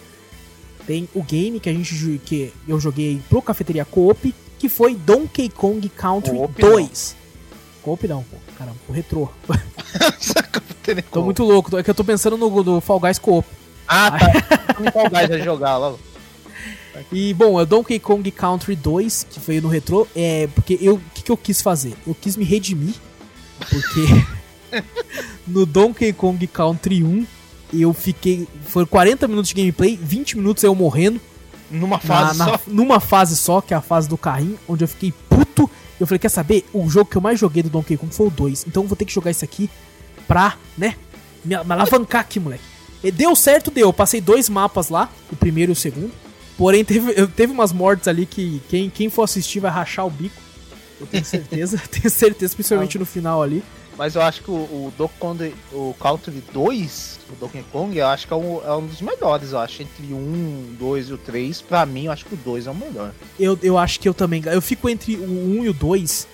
tem 0.85 1.09
o 1.13 1.23
game 1.23 1.59
que 1.59 1.69
a 1.69 1.73
gente 1.73 2.21
que 2.23 2.53
eu 2.67 2.79
joguei 2.79 3.21
pro 3.29 3.41
Cafeteria 3.41 3.85
Coop, 3.85 4.33
que 4.59 4.69
foi 4.69 4.95
Donkey 4.95 5.49
Kong 5.49 5.87
Country 5.89 6.37
Coop 6.37 6.61
2. 6.61 7.15
Não. 7.17 7.25
Coop 7.81 8.07
não, 8.07 8.23
pô. 8.23 8.37
Caramba, 8.57 8.77
o 8.87 8.91
retrô. 8.91 9.29
tô 11.11 11.23
muito 11.23 11.43
louco, 11.43 11.77
é 11.77 11.83
que 11.83 11.89
eu 11.89 11.95
tô 11.95 12.03
pensando 12.03 12.37
no, 12.37 12.63
no 12.63 12.81
Fall 12.81 12.99
Guys 12.99 13.17
Coop. 13.17 13.47
Ah, 13.87 14.11
tá. 14.11 14.91
Fall 14.91 15.09
Guys 15.09 15.29
vai 15.29 15.41
jogar 15.41 15.77
logo. 15.77 15.99
E 17.11 17.33
bom, 17.33 17.59
é 17.59 17.63
o 17.63 17.65
Donkey 17.65 17.99
Kong 17.99 18.29
Country 18.31 18.75
2, 18.75 19.27
que 19.29 19.39
veio 19.39 19.61
no 19.61 19.67
retrô, 19.67 20.07
é 20.15 20.47
porque 20.53 20.77
eu 20.81 20.95
o 20.95 21.01
que, 21.13 21.23
que 21.23 21.31
eu 21.31 21.37
quis 21.37 21.61
fazer? 21.61 21.93
Eu 22.05 22.15
quis 22.15 22.35
me 22.37 22.45
redimir, 22.45 22.95
porque 23.59 24.83
no 25.47 25.65
Donkey 25.65 26.13
Kong 26.13 26.45
Country 26.47 27.03
1 27.03 27.25
eu 27.73 27.93
fiquei. 27.93 28.47
Foi 28.65 28.85
40 28.85 29.27
minutos 29.27 29.49
de 29.49 29.55
gameplay, 29.55 29.97
20 30.01 30.37
minutos 30.37 30.63
eu 30.63 30.73
morrendo. 30.75 31.19
Numa 31.69 31.99
fase 31.99 32.37
na, 32.37 32.45
na, 32.45 32.51
só? 32.51 32.63
Numa 32.67 32.99
fase 32.99 33.35
só, 33.35 33.59
que 33.59 33.73
é 33.73 33.77
a 33.77 33.81
fase 33.81 34.07
do 34.07 34.17
carrinho, 34.17 34.57
onde 34.67 34.83
eu 34.83 34.87
fiquei 34.87 35.11
puto. 35.29 35.69
Eu 35.99 36.05
falei, 36.05 36.19
quer 36.19 36.29
saber? 36.29 36.65
O 36.73 36.87
jogo 36.89 37.09
que 37.09 37.17
eu 37.17 37.21
mais 37.21 37.39
joguei 37.39 37.63
do 37.63 37.69
Donkey 37.69 37.97
Kong 37.97 38.13
foi 38.13 38.27
o 38.27 38.29
2. 38.29 38.65
Então 38.67 38.83
eu 38.83 38.87
vou 38.87 38.95
ter 38.95 39.05
que 39.05 39.13
jogar 39.13 39.31
isso 39.31 39.43
aqui 39.43 39.69
pra, 40.27 40.57
né? 40.77 40.95
Me, 41.43 41.55
me 41.55 41.73
alavancar 41.73 42.21
aqui, 42.21 42.39
moleque. 42.39 42.63
E 43.03 43.11
deu 43.11 43.35
certo, 43.35 43.71
deu. 43.71 43.87
Eu 43.87 43.93
passei 43.93 44.19
dois 44.19 44.49
mapas 44.49 44.89
lá, 44.89 45.09
o 45.31 45.35
primeiro 45.35 45.71
e 45.71 45.73
o 45.73 45.75
segundo. 45.75 46.11
Porém, 46.57 46.85
teve, 46.85 47.27
teve 47.27 47.51
umas 47.51 47.73
mortes 47.73 48.07
ali 48.07 48.25
que 48.25 48.61
quem, 48.69 48.89
quem 48.89 49.09
for 49.09 49.23
assistir 49.23 49.59
vai 49.59 49.71
rachar 49.71 50.05
o 50.05 50.09
bico. 50.09 50.41
Eu 50.99 51.07
tenho 51.07 51.25
certeza. 51.25 51.81
tenho 51.91 52.09
certeza, 52.09 52.55
principalmente 52.55 52.97
no 52.97 53.05
final 53.05 53.43
ali. 53.43 53.63
Mas 53.97 54.15
eu 54.15 54.21
acho 54.21 54.43
que 54.43 54.51
o, 54.51 54.53
o 54.53 54.93
Donkey 54.97 55.15
Kong, 55.19 55.55
o 55.71 55.95
Country 55.99 56.43
2, 56.51 57.19
o 57.31 57.35
Donkey 57.35 57.63
Kong, 57.71 57.97
eu 57.97 58.07
acho 58.07 58.27
que 58.27 58.33
é 58.33 58.35
um, 58.35 58.61
é 58.63 58.75
um 58.75 58.85
dos 58.85 59.01
melhores, 59.01 59.51
eu 59.51 59.59
acho. 59.59 59.81
Entre 59.81 60.05
o 60.11 60.17
1, 60.17 60.75
2 60.77 61.09
e 61.09 61.13
o 61.13 61.17
3, 61.17 61.61
pra 61.61 61.85
mim, 61.85 62.05
eu 62.05 62.11
acho 62.11 62.25
que 62.25 62.33
o 62.33 62.37
2 62.37 62.67
é 62.67 62.71
o 62.71 62.75
melhor. 62.75 63.13
Eu, 63.39 63.57
eu 63.63 63.77
acho 63.77 63.99
que 63.99 64.07
eu 64.07 64.13
também. 64.13 64.43
Eu 64.45 64.61
fico 64.61 64.89
entre 64.89 65.15
o 65.15 65.59
1 65.59 65.65
e 65.65 65.69
o 65.69 65.73
2. 65.73 66.27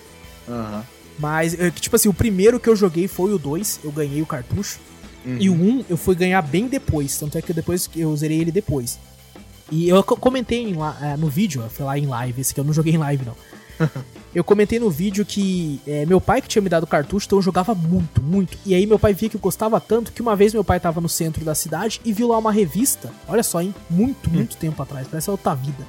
Uhum. 0.48 0.82
Mas, 1.18 1.56
tipo 1.76 1.94
assim, 1.94 2.08
o 2.08 2.14
primeiro 2.14 2.58
que 2.58 2.68
eu 2.68 2.74
joguei 2.74 3.06
foi 3.06 3.32
o 3.32 3.38
2, 3.38 3.80
eu 3.84 3.92
ganhei 3.92 4.20
o 4.22 4.26
cartucho. 4.26 4.80
Uhum. 5.24 5.36
E 5.38 5.48
o 5.48 5.54
1 5.54 5.84
eu 5.88 5.96
fui 5.96 6.16
ganhar 6.16 6.42
bem 6.42 6.66
depois, 6.66 7.16
tanto 7.16 7.38
é 7.38 7.42
que 7.42 7.52
depois 7.52 7.88
eu 7.94 8.14
zerei 8.16 8.40
ele 8.40 8.50
depois. 8.50 8.98
E 9.72 9.88
eu 9.88 10.04
comentei 10.04 10.62
em, 10.62 10.76
é, 11.00 11.16
no 11.16 11.28
vídeo, 11.28 11.64
foi 11.70 11.86
lá 11.86 11.98
em 11.98 12.04
live, 12.04 12.42
esse 12.42 12.52
que 12.52 12.60
eu 12.60 12.64
não 12.64 12.74
joguei 12.74 12.92
em 12.92 12.98
live 12.98 13.24
não. 13.24 13.34
eu 14.34 14.44
comentei 14.44 14.78
no 14.78 14.90
vídeo 14.90 15.24
que 15.24 15.80
é, 15.86 16.04
meu 16.04 16.20
pai 16.20 16.42
que 16.42 16.48
tinha 16.48 16.60
me 16.60 16.68
dado 16.68 16.86
cartucho, 16.86 17.24
então 17.24 17.38
eu 17.38 17.42
jogava 17.42 17.74
muito, 17.74 18.22
muito. 18.22 18.58
E 18.66 18.74
aí 18.74 18.84
meu 18.84 18.98
pai 18.98 19.14
via 19.14 19.30
que 19.30 19.36
eu 19.36 19.40
gostava 19.40 19.80
tanto 19.80 20.12
que 20.12 20.20
uma 20.20 20.36
vez 20.36 20.52
meu 20.52 20.62
pai 20.62 20.78
tava 20.78 21.00
no 21.00 21.08
centro 21.08 21.42
da 21.42 21.54
cidade 21.54 22.02
e 22.04 22.12
viu 22.12 22.28
lá 22.28 22.36
uma 22.36 22.52
revista. 22.52 23.10
Olha 23.26 23.42
só, 23.42 23.62
hein? 23.62 23.74
Muito, 23.88 24.28
hum. 24.28 24.34
muito 24.34 24.58
tempo 24.58 24.82
atrás. 24.82 25.08
Parece 25.08 25.30
a 25.30 25.32
outra 25.32 25.54
vida. 25.54 25.86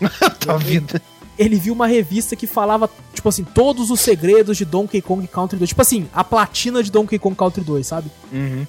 outra 0.22 0.56
vida. 0.56 1.02
Ele 1.36 1.56
viu 1.56 1.74
uma 1.74 1.88
revista 1.88 2.36
que 2.36 2.46
falava, 2.46 2.88
tipo 3.12 3.28
assim, 3.28 3.42
todos 3.42 3.90
os 3.90 3.98
segredos 3.98 4.56
de 4.56 4.64
Donkey 4.64 5.02
Kong 5.02 5.26
Country 5.26 5.58
2. 5.58 5.70
Tipo 5.70 5.82
assim, 5.82 6.08
a 6.14 6.22
platina 6.22 6.84
de 6.84 6.92
Donkey 6.92 7.18
Kong 7.18 7.34
Country 7.34 7.64
2, 7.64 7.84
sabe? 7.84 8.08
Uhum. 8.32 8.64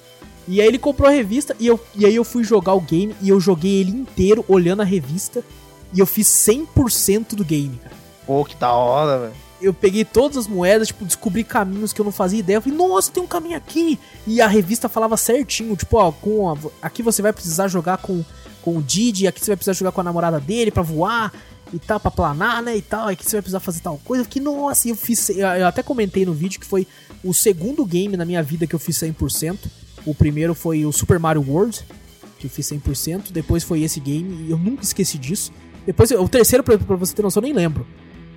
E 0.48 0.60
aí 0.60 0.66
ele 0.68 0.78
comprou 0.78 1.08
a 1.08 1.12
revista 1.12 1.56
e, 1.58 1.66
eu, 1.66 1.80
e 1.94 2.06
aí 2.06 2.14
eu 2.14 2.24
fui 2.24 2.44
jogar 2.44 2.74
o 2.74 2.80
game 2.80 3.14
e 3.20 3.28
eu 3.28 3.40
joguei 3.40 3.80
ele 3.80 3.90
inteiro 3.90 4.44
olhando 4.48 4.82
a 4.82 4.84
revista 4.84 5.42
e 5.92 5.98
eu 5.98 6.06
fiz 6.06 6.28
100% 6.28 7.34
do 7.34 7.44
game, 7.44 7.78
cara. 7.82 7.96
Pô, 8.26 8.44
que 8.44 8.56
da 8.56 8.72
hora, 8.72 9.18
velho. 9.18 9.32
Eu 9.60 9.72
peguei 9.72 10.04
todas 10.04 10.36
as 10.36 10.46
moedas, 10.46 10.88
tipo, 10.88 11.04
descobri 11.04 11.42
caminhos 11.42 11.92
que 11.92 12.00
eu 12.00 12.04
não 12.04 12.12
fazia 12.12 12.40
ideia. 12.40 12.58
Eu 12.58 12.62
falei, 12.62 12.76
nossa, 12.76 13.10
tem 13.10 13.22
um 13.22 13.26
caminho 13.26 13.56
aqui. 13.56 13.98
E 14.26 14.40
a 14.40 14.46
revista 14.46 14.88
falava 14.88 15.16
certinho, 15.16 15.74
tipo, 15.74 15.96
ó, 15.96 16.12
com 16.12 16.50
a, 16.50 16.56
aqui 16.82 17.02
você 17.02 17.22
vai 17.22 17.32
precisar 17.32 17.66
jogar 17.68 17.96
com, 17.98 18.22
com 18.62 18.76
o 18.76 18.82
Didi, 18.82 19.26
aqui 19.26 19.40
você 19.40 19.52
vai 19.52 19.56
precisar 19.56 19.72
jogar 19.72 19.92
com 19.92 20.00
a 20.00 20.04
namorada 20.04 20.38
dele 20.38 20.70
para 20.70 20.82
voar 20.82 21.32
e 21.72 21.78
tal, 21.78 21.98
pra 21.98 22.10
planar, 22.10 22.62
né, 22.62 22.76
e 22.76 22.82
tal. 22.82 23.08
Aqui 23.08 23.24
você 23.24 23.36
vai 23.36 23.42
precisar 23.42 23.60
fazer 23.60 23.80
tal 23.80 23.98
coisa. 24.04 24.24
Que 24.24 24.40
nossa, 24.40 24.88
eu 24.88 24.96
fiz. 24.96 25.30
Eu 25.30 25.66
até 25.66 25.82
comentei 25.82 26.26
no 26.26 26.34
vídeo 26.34 26.60
que 26.60 26.66
foi 26.66 26.86
o 27.24 27.32
segundo 27.32 27.84
game 27.86 28.16
na 28.16 28.24
minha 28.24 28.42
vida 28.42 28.66
que 28.66 28.74
eu 28.74 28.78
fiz 28.78 28.98
100%. 28.98 29.56
O 30.06 30.14
primeiro 30.14 30.54
foi 30.54 30.86
o 30.86 30.92
Super 30.92 31.18
Mario 31.18 31.44
World, 31.46 31.84
que 32.38 32.46
eu 32.46 32.50
fiz 32.50 32.66
100%. 32.70 33.32
Depois 33.32 33.64
foi 33.64 33.82
esse 33.82 33.98
game, 33.98 34.46
e 34.46 34.50
eu 34.50 34.56
nunca 34.56 34.84
esqueci 34.84 35.18
disso. 35.18 35.52
Depois, 35.84 36.10
o 36.12 36.28
terceiro, 36.28 36.62
pra, 36.62 36.78
pra 36.78 36.96
você 36.96 37.14
ter 37.14 37.22
noção, 37.22 37.42
eu 37.42 37.46
nem 37.46 37.52
lembro. 37.52 37.86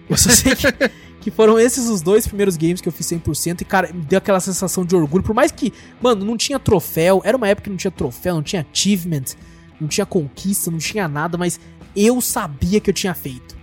Eu 0.09 0.17
só 0.17 0.29
sei 0.29 0.55
que, 0.55 0.67
que, 1.21 1.31
foram 1.31 1.59
esses 1.59 1.87
os 1.87 2.01
dois 2.01 2.25
primeiros 2.25 2.57
games 2.57 2.81
que 2.81 2.87
eu 2.87 2.91
fiz 2.91 3.05
100%. 3.07 3.61
E, 3.61 3.65
cara, 3.65 3.93
me 3.93 4.01
deu 4.01 4.17
aquela 4.17 4.39
sensação 4.39 4.83
de 4.83 4.95
orgulho. 4.95 5.23
Por 5.23 5.35
mais 5.35 5.51
que, 5.51 5.71
mano, 6.01 6.25
não 6.25 6.35
tinha 6.35 6.59
troféu. 6.59 7.21
Era 7.23 7.37
uma 7.37 7.47
época 7.47 7.65
que 7.65 7.69
não 7.69 7.77
tinha 7.77 7.91
troféu, 7.91 8.35
não 8.35 8.43
tinha 8.43 8.65
achievement, 8.71 9.35
não 9.79 9.87
tinha 9.87 10.05
conquista, 10.05 10.71
não 10.71 10.79
tinha 10.79 11.07
nada. 11.07 11.37
Mas 11.37 11.59
eu 11.95 12.19
sabia 12.19 12.79
que 12.79 12.89
eu 12.89 12.93
tinha 12.93 13.13
feito. 13.13 13.58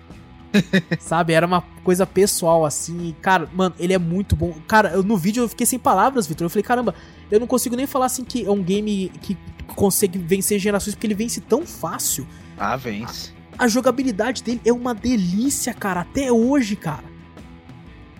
Sabe? 1.01 1.33
Era 1.33 1.47
uma 1.47 1.63
coisa 1.83 2.07
pessoal, 2.07 2.65
assim. 2.65 3.15
Cara, 3.21 3.49
mano, 3.55 3.75
ele 3.79 3.93
é 3.93 3.99
muito 3.99 4.35
bom. 4.37 4.55
Cara, 4.67 4.91
eu, 4.91 5.03
no 5.03 5.17
vídeo 5.17 5.45
eu 5.45 5.49
fiquei 5.49 5.67
sem 5.67 5.79
palavras, 5.79 6.27
Vitor. 6.27 6.45
Eu 6.45 6.51
falei, 6.51 6.63
caramba, 6.63 6.95
eu 7.31 7.41
não 7.41 7.47
consigo 7.47 7.77
nem 7.77 7.87
falar 7.87 8.07
assim 8.07 8.25
que 8.25 8.45
é 8.45 8.51
um 8.51 8.63
game 8.63 9.11
que 9.21 9.37
consegue 9.75 10.19
vencer 10.19 10.59
gerações, 10.59 10.95
porque 10.95 11.07
ele 11.07 11.15
vence 11.15 11.41
tão 11.41 11.67
fácil. 11.67 12.27
Ah, 12.59 12.77
vence. 12.77 13.33
A 13.59 13.69
jogabilidade 13.69 14.43
dele 14.43 14.61
é 14.65 14.73
uma 14.73 14.95
delícia, 14.95 15.73
cara, 15.73 16.01
até 16.01 16.31
hoje, 16.31 16.77
cara. 16.77 17.05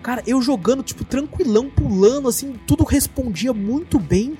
Cara, 0.01 0.23
eu 0.25 0.41
jogando, 0.41 0.83
tipo, 0.83 1.03
tranquilão, 1.03 1.69
pulando, 1.69 2.27
assim, 2.27 2.55
tudo 2.65 2.83
respondia 2.83 3.53
muito 3.53 3.99
bem. 3.99 4.37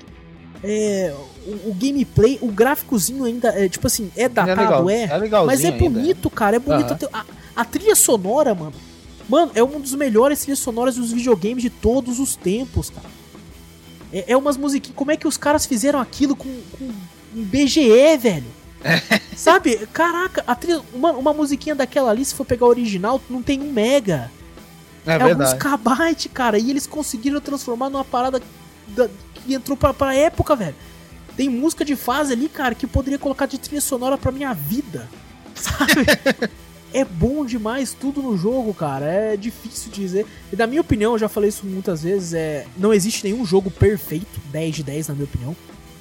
É, 0.62 1.14
o, 1.48 1.70
o, 1.70 1.74
gameplay, 1.74 2.38
o 2.42 2.48
gráficozinho 2.48 3.24
ainda, 3.24 3.48
é, 3.48 3.68
tipo 3.68 3.86
assim, 3.86 4.10
é, 4.16 4.24
é 4.24 4.28
datado, 4.28 4.90
é, 4.90 4.94
é, 4.94 5.04
é 5.04 5.44
mas 5.44 5.64
é 5.64 5.70
bonito, 5.70 6.28
ainda. 6.28 6.36
cara, 6.36 6.56
é 6.56 6.58
bonito. 6.58 6.90
Uhum. 6.90 7.08
A, 7.12 7.24
a, 7.56 7.64
trilha 7.64 7.96
sonora, 7.96 8.54
mano, 8.54 8.74
mano, 9.28 9.52
é 9.54 9.62
um 9.62 9.80
dos 9.80 9.94
melhores 9.94 10.40
trilhas 10.40 10.58
sonoras 10.58 10.96
dos 10.96 11.12
videogames 11.12 11.62
de 11.62 11.70
todos 11.70 12.20
os 12.20 12.36
tempos, 12.36 12.90
cara. 12.90 13.08
É, 14.12 14.32
é 14.32 14.36
umas 14.36 14.56
musiquinhas, 14.56 14.96
como 14.96 15.10
é 15.10 15.16
que 15.16 15.26
os 15.26 15.36
caras 15.36 15.64
fizeram 15.64 15.98
aquilo 15.98 16.36
com, 16.36 16.48
com 16.78 16.84
um 16.84 17.44
BGE, 17.44 18.16
velho? 18.18 18.58
Sabe? 19.36 19.86
Caraca, 19.92 20.44
a 20.46 20.54
trilha, 20.54 20.82
uma, 20.92 21.12
uma 21.12 21.32
musiquinha 21.32 21.74
daquela 21.74 22.10
ali, 22.10 22.24
se 22.24 22.34
for 22.34 22.44
pegar 22.44 22.66
o 22.66 22.68
original, 22.68 23.20
não 23.28 23.42
tem 23.42 23.60
um 23.60 23.72
mega. 23.72 24.30
É, 25.06 25.12
é 25.12 25.22
alguns 25.22 25.54
kbyte, 25.54 26.28
cara. 26.28 26.58
E 26.58 26.70
eles 26.70 26.86
conseguiram 26.86 27.40
transformar 27.40 27.88
numa 27.88 28.04
parada 28.04 28.42
da, 28.88 29.08
que 29.34 29.54
entrou 29.54 29.76
pra, 29.76 29.94
pra 29.94 30.14
época, 30.14 30.54
velho. 30.54 30.74
Tem 31.38 31.48
música 31.48 31.84
de 31.84 31.94
fase 31.94 32.32
ali, 32.32 32.48
cara, 32.48 32.74
que 32.74 32.84
eu 32.84 32.88
poderia 32.88 33.16
colocar 33.16 33.46
de 33.46 33.58
trilha 33.58 33.80
sonora 33.80 34.18
pra 34.18 34.32
minha 34.32 34.52
vida. 34.52 35.08
Sabe? 35.54 36.04
é 36.92 37.04
bom 37.04 37.44
demais 37.44 37.94
tudo 37.94 38.20
no 38.20 38.36
jogo, 38.36 38.74
cara. 38.74 39.06
É 39.06 39.36
difícil 39.36 39.92
dizer. 39.92 40.26
E 40.52 40.56
na 40.56 40.66
minha 40.66 40.80
opinião, 40.80 41.12
eu 41.12 41.18
já 41.18 41.28
falei 41.28 41.50
isso 41.50 41.64
muitas 41.64 42.02
vezes, 42.02 42.34
é 42.34 42.66
não 42.76 42.92
existe 42.92 43.22
nenhum 43.22 43.46
jogo 43.46 43.70
perfeito, 43.70 44.40
10 44.50 44.74
de 44.74 44.82
10 44.82 45.08
na 45.08 45.14
minha 45.14 45.26
opinião. 45.26 45.56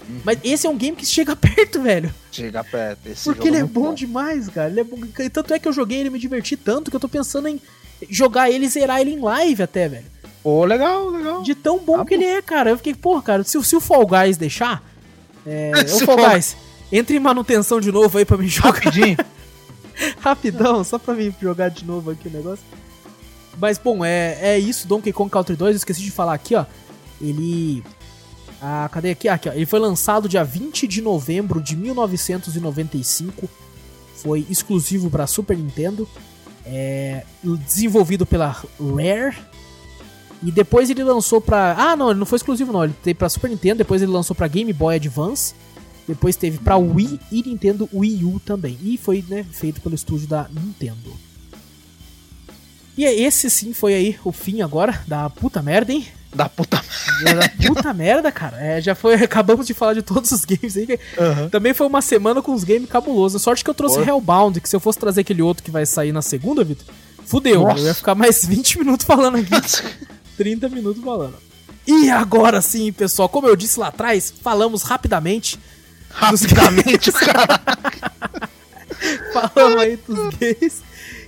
Uhum. 0.09 0.21
Mas 0.23 0.39
esse 0.43 0.65
é 0.65 0.69
um 0.71 0.75
game 0.75 0.97
que 0.97 1.05
chega 1.05 1.35
perto, 1.37 1.83
velho. 1.83 2.11
Chega 2.31 2.63
perto. 2.63 3.07
Porque 3.23 3.47
ele 3.47 3.57
é, 3.57 3.59
é 3.59 3.63
bom, 3.63 3.89
bom, 3.89 3.93
demais, 3.93 4.49
cara. 4.49 4.71
Ele 4.71 4.79
é 4.79 4.83
bom. 4.83 4.97
Tanto 5.31 5.53
é 5.53 5.59
que 5.59 5.67
eu 5.67 5.73
joguei 5.73 5.99
ele 5.99 6.09
me 6.09 6.17
diverti 6.17 6.57
tanto 6.57 6.89
que 6.89 6.95
eu 6.95 6.99
tô 6.99 7.07
pensando 7.07 7.47
em 7.47 7.61
jogar 8.09 8.49
ele 8.49 8.65
e 8.65 8.69
zerar 8.69 9.01
ele 9.01 9.11
em 9.11 9.19
live 9.19 9.61
até, 9.61 9.87
velho. 9.87 10.05
Pô, 10.41 10.65
legal, 10.65 11.09
legal. 11.11 11.43
De 11.43 11.53
tão 11.53 11.77
bom 11.77 11.97
tá 11.97 12.05
que 12.05 12.17
bom. 12.17 12.23
ele 12.23 12.31
é, 12.31 12.41
cara. 12.41 12.71
Eu 12.71 12.77
fiquei, 12.77 12.95
porra, 12.95 13.21
cara, 13.21 13.43
se, 13.43 13.63
se 13.63 13.75
o 13.75 13.79
Fall 13.79 14.07
Guys 14.07 14.35
deixar. 14.35 14.96
É, 15.47 15.87
Fall 16.05 16.17
Guys, 16.17 16.57
entre 16.91 17.15
em 17.15 17.19
manutenção 17.19 17.79
de 17.79 17.91
novo 17.91 18.17
aí 18.17 18.25
pra 18.25 18.37
me 18.37 18.47
jogar. 18.47 18.73
Rapidinho. 18.73 19.17
Rapidão, 20.19 20.83
só 20.83 20.99
pra 20.99 21.15
mim 21.15 21.33
jogar 21.41 21.69
de 21.69 21.85
novo 21.85 22.11
aqui 22.11 22.27
o 22.27 22.31
negócio. 22.31 22.63
Mas, 23.59 23.77
bom, 23.77 24.05
é, 24.05 24.37
é 24.39 24.59
isso, 24.59 24.87
Donkey 24.87 25.11
Kong 25.11 25.31
Country 25.31 25.55
2. 25.55 25.71
Eu 25.71 25.77
esqueci 25.77 26.01
de 26.01 26.11
falar 26.11 26.33
aqui, 26.33 26.53
ó. 26.53 26.65
Ele. 27.19 27.83
Ah, 28.61 28.87
cadê 28.91 29.11
aqui? 29.11 29.27
Aqui, 29.27 29.49
ó. 29.49 29.53
Ele 29.53 29.65
foi 29.65 29.79
lançado 29.79 30.29
dia 30.29 30.43
20 30.43 30.87
de 30.87 31.01
novembro 31.01 31.61
de 31.61 31.75
1995. 31.75 33.49
Foi 34.15 34.45
exclusivo 34.49 35.09
para 35.09 35.25
Super 35.25 35.57
Nintendo. 35.57 36.07
É, 36.65 37.23
desenvolvido 37.65 38.25
pela 38.25 38.49
Rare. 38.49 39.35
E 40.43 40.51
depois 40.51 40.89
ele 40.89 41.03
lançou 41.03 41.41
pra. 41.41 41.75
Ah, 41.77 41.95
não, 41.95 42.11
ele 42.11 42.19
não 42.19 42.25
foi 42.25 42.37
exclusivo, 42.37 42.71
não. 42.71 42.83
Ele 42.83 42.93
teve 43.03 43.15
pra 43.15 43.29
Super 43.29 43.49
Nintendo, 43.49 43.79
depois 43.79 44.01
ele 44.01 44.11
lançou 44.11 44.35
pra 44.35 44.47
Game 44.47 44.71
Boy 44.71 44.95
Advance. 44.95 45.55
Depois 46.07 46.35
teve 46.35 46.57
pra 46.59 46.77
Wii 46.77 47.19
e 47.31 47.43
Nintendo 47.43 47.89
Wii 47.93 48.23
U 48.23 48.39
também. 48.39 48.77
E 48.81 48.97
foi 48.97 49.23
né, 49.27 49.45
feito 49.51 49.81
pelo 49.81 49.95
estúdio 49.95 50.27
da 50.27 50.47
Nintendo. 50.49 51.13
E 52.97 53.03
esse 53.03 53.49
sim 53.49 53.73
foi 53.73 53.93
aí 53.93 54.17
o 54.23 54.31
fim 54.31 54.61
agora 54.61 55.01
da 55.05 55.29
puta 55.29 55.61
merda, 55.61 55.91
hein? 55.91 56.07
Da 56.33 56.49
puta 56.49 56.81
merda. 57.21 57.41
Da 57.41 57.67
puta 57.67 57.93
merda, 57.93 58.31
cara. 58.31 58.57
É, 58.59 58.81
já 58.81 58.95
foi. 58.95 59.15
Acabamos 59.21 59.67
de 59.67 59.73
falar 59.73 59.93
de 59.93 60.01
todos 60.01 60.31
os 60.31 60.45
games 60.45 60.77
aí. 60.77 60.87
Uhum. 61.17 61.49
Também 61.49 61.73
foi 61.73 61.85
uma 61.85 62.01
semana 62.01 62.41
com 62.41 62.53
os 62.53 62.63
games 62.63 62.89
cabulosos. 62.89 63.41
Sorte 63.41 63.63
que 63.63 63.69
eu 63.69 63.73
trouxe 63.73 63.97
Porra. 63.97 64.09
Hellbound, 64.09 64.61
que 64.61 64.69
se 64.69 64.75
eu 64.75 64.79
fosse 64.79 64.97
trazer 64.97 65.21
aquele 65.21 65.41
outro 65.41 65.63
que 65.63 65.71
vai 65.71 65.85
sair 65.85 66.11
na 66.11 66.21
segunda, 66.21 66.63
Vitor, 66.63 66.85
fudeu. 67.25 67.61
Nossa. 67.63 67.79
Eu 67.79 67.85
ia 67.85 67.93
ficar 67.93 68.15
mais 68.15 68.43
20 68.47 68.79
minutos 68.79 69.05
falando 69.05 69.37
aqui. 69.37 69.49
30 70.37 70.69
minutos 70.69 71.03
falando. 71.03 71.35
E 71.85 72.09
agora 72.09 72.61
sim, 72.61 72.91
pessoal, 72.91 73.29
como 73.29 73.47
eu 73.47 73.55
disse 73.55 73.79
lá 73.79 73.87
atrás, 73.87 74.33
falamos 74.41 74.83
rapidamente 74.83 75.57
Rapidamente, 76.17 77.11
cara. 77.11 77.61
Falamos 79.33 79.81
aí 79.81 79.97
dos 79.97 80.35
gays 80.35 80.81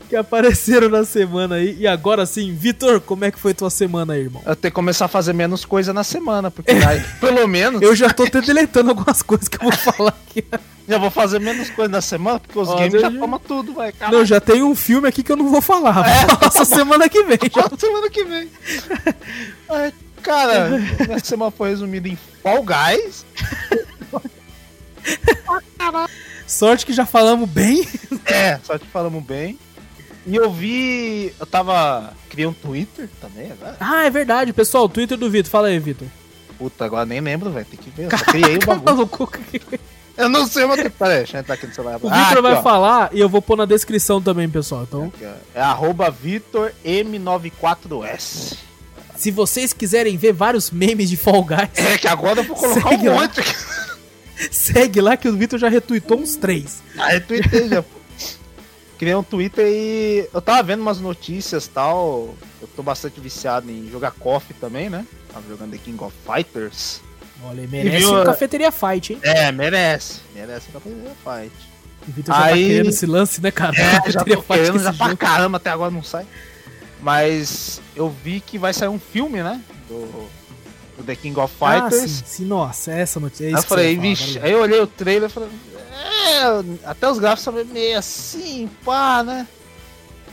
que 0.10 0.16
apareceram 0.16 0.90
na 0.90 1.06
semana 1.06 1.56
aí. 1.56 1.78
E 1.80 1.88
agora 1.88 2.26
sim, 2.26 2.54
Vitor, 2.54 3.00
como 3.00 3.24
é 3.24 3.32
que 3.32 3.40
foi 3.40 3.54
tua 3.54 3.70
semana 3.70 4.14
aí, 4.14 4.22
irmão? 4.22 4.42
Eu 4.44 4.56
tenho 4.56 4.72
que 4.72 4.76
começar 4.76 5.06
a 5.06 5.08
fazer 5.08 5.34
menos 5.34 5.64
coisa 5.64 5.94
na 5.94 6.04
semana, 6.04 6.50
porque 6.50 6.72
aí, 6.72 7.02
pelo 7.22 7.48
menos. 7.48 7.80
Eu 7.82 7.96
já 7.96 8.10
tô 8.10 8.24
até 8.24 8.42
deletando 8.42 8.90
algumas 8.90 9.22
coisas 9.22 9.48
que 9.48 9.58
eu 9.58 9.70
vou 9.70 9.72
falar 9.72 10.16
aqui. 10.28 10.44
Já 10.88 10.98
vou 10.98 11.12
fazer 11.12 11.40
menos 11.40 11.70
coisa 11.70 11.92
na 11.92 12.02
semana, 12.02 12.40
porque 12.40 12.58
os 12.58 12.68
Ó, 12.68 12.76
games 12.76 13.00
já 13.00 13.12
tomam 13.12 13.40
tudo, 13.40 13.74
vai. 13.74 13.94
Não, 14.12 14.26
já 14.26 14.42
tem 14.42 14.64
um 14.64 14.74
filme 14.74 15.08
aqui 15.08 15.22
que 15.22 15.32
eu 15.32 15.38
não 15.38 15.48
vou 15.48 15.62
falar. 15.62 16.04
É, 16.10 16.26
vou 16.26 16.50
falar 16.50 16.66
semana 16.66 17.08
que 17.08 17.24
vem. 17.24 17.38
Já. 17.54 17.70
semana 17.78 18.10
que 18.10 18.24
vem. 18.24 18.50
Ai, 19.70 19.94
cara, 20.24 20.70
minha 21.06 21.20
semana 21.20 21.52
foi 21.52 21.70
resumida 21.70 22.10
em 22.10 22.18
Fall 22.42 22.64
Guys. 22.64 23.24
sorte 26.48 26.88
que 26.88 26.94
já 26.94 27.06
falamos 27.06 27.48
bem. 27.48 27.88
É, 28.26 28.60
sorte 28.64 28.86
que 28.86 28.92
falamos 28.92 29.24
bem. 29.24 29.60
E 30.26 30.36
eu 30.36 30.52
vi. 30.52 31.34
Eu 31.40 31.46
tava. 31.46 32.12
Criei 32.30 32.48
um 32.48 32.54
Twitter 32.54 33.08
também 33.22 33.52
agora. 33.52 33.78
Ah, 33.80 34.06
é 34.06 34.10
verdade, 34.10 34.52
pessoal. 34.54 34.86
O 34.86 34.90
Twitter 34.90 35.18
do 35.18 35.30
Vitor. 35.30 35.50
Fala 35.50 35.68
aí, 35.68 35.80
Vitor. 35.80 36.08
Puta, 36.58 36.86
agora 36.86 37.06
nem 37.06 37.22
lembro, 37.22 37.50
velho. 37.50 37.66
Tem 37.66 37.80
que 37.80 37.90
ver. 37.90 38.06
Eu 38.06 38.12
só 38.18 38.26
criei 38.26 38.58
o 38.58 38.66
bagulho. 38.66 39.10
Eu 40.18 40.28
não 40.28 40.46
sei, 40.46 40.66
mas. 40.66 40.82
Pera 40.92 41.14
aí, 41.14 41.20
deixa 41.20 41.38
eu 41.38 41.42
entrar 41.42 41.56
aqui 41.56 41.66
no 41.66 41.74
celular. 41.74 41.98
O 42.02 42.10
ah, 42.10 42.26
Vitor 42.26 42.42
vai 42.42 42.56
ó. 42.56 42.62
falar 42.62 43.10
e 43.14 43.22
eu 43.22 43.30
vou 43.30 43.42
pôr 43.42 43.56
na 43.56 43.64
descrição 43.66 44.22
também, 44.22 44.50
pessoal. 44.50 44.84
Então... 44.84 45.14
É 45.56 45.62
arroba 45.62 46.12
VitorM94S. 46.12 48.58
Se 49.16 49.32
vocês 49.32 49.72
quiserem 49.74 50.18
ver 50.18 50.34
vários 50.34 50.70
memes 50.72 51.10
de 51.10 51.18
Fall 51.18 51.44
Guys. 51.44 51.70
É, 51.76 51.98
que 51.98 52.08
agora 52.08 52.42
eu 52.42 52.44
vou 52.44 52.56
colocar 52.56 52.90
um 52.90 52.98
monte 52.98 53.40
aqui. 53.40 53.56
Segue 54.52 55.02
lá 55.02 55.18
que 55.18 55.28
o 55.28 55.36
Vitor 55.36 55.60
já 55.60 55.68
retweetou 55.68 56.20
uns 56.20 56.36
três. 56.36 56.82
Ah, 56.98 57.10
retuitei 57.10 57.68
já, 57.68 57.84
pô. 57.84 57.99
Criei 59.00 59.16
um 59.16 59.24
Twitter 59.24 59.66
e 59.66 60.28
eu 60.34 60.42
tava 60.42 60.62
vendo 60.62 60.82
umas 60.82 61.00
notícias 61.00 61.68
tal. 61.68 62.36
Eu 62.62 62.68
tô 62.76 62.84
bastante 62.84 63.18
viciado 63.22 63.72
em 63.72 63.90
jogar 63.90 64.12
KOF 64.12 64.54
também, 64.56 64.90
né? 64.90 65.08
Tava 65.32 65.48
jogando 65.48 65.72
The 65.72 65.78
King 65.78 66.04
of 66.04 66.14
Fighters. 66.26 67.00
Olha, 67.42 67.66
merece 67.66 67.98
viu, 67.98 68.20
um 68.20 68.26
Cafeteria 68.26 68.72
Fight, 68.72 69.14
hein? 69.14 69.20
É, 69.24 69.52
merece. 69.54 70.20
Merece 70.36 70.68
um 70.70 70.74
Cafeteria 70.74 71.16
Fight. 71.24 71.56
O 72.06 72.12
Vitor 72.12 72.36
já 72.36 72.42
tá 72.42 72.48
Aí... 72.48 72.62
tá 72.62 72.68
querendo 72.68 72.90
esse 72.90 73.06
lance, 73.06 73.42
né, 73.42 73.52
cara? 73.52 73.76
É, 73.78 74.12
já 74.12 74.20
tô 74.26 74.44
querendo 74.44 74.80
já 74.80 74.94
pra 74.94 75.16
caramba, 75.16 75.56
até 75.56 75.70
agora 75.70 75.90
não 75.90 76.04
sai. 76.04 76.28
Mas 77.02 77.82
eu 77.96 78.10
vi 78.10 78.42
que 78.42 78.58
vai 78.58 78.74
sair 78.74 78.90
um 78.90 79.00
filme, 79.00 79.42
né? 79.42 79.62
Do, 79.88 79.96
o 81.00 81.04
The 81.06 81.16
King 81.16 81.40
of 81.40 81.54
Fighters. 81.54 82.04
Ah, 82.04 82.08
sim, 82.08 82.24
sim, 82.26 82.46
nossa, 82.46 82.92
essa 82.92 83.20
notícia. 83.20 83.46
É 83.46 83.48
aí 83.48 83.54
eu 83.54 83.64
falei, 83.64 83.98
vixe, 83.98 84.40
aí 84.40 84.52
eu 84.52 84.60
olhei 84.60 84.82
o 84.82 84.88
trailer 84.88 85.30
e 85.30 85.34
falei, 85.34 85.50
é, 85.74 85.79
até 86.86 87.10
os 87.10 87.20
gráficos 87.20 87.44
são 87.44 87.54
meio 87.66 87.98
assim, 87.98 88.70
pá, 88.84 89.24
né? 89.24 89.48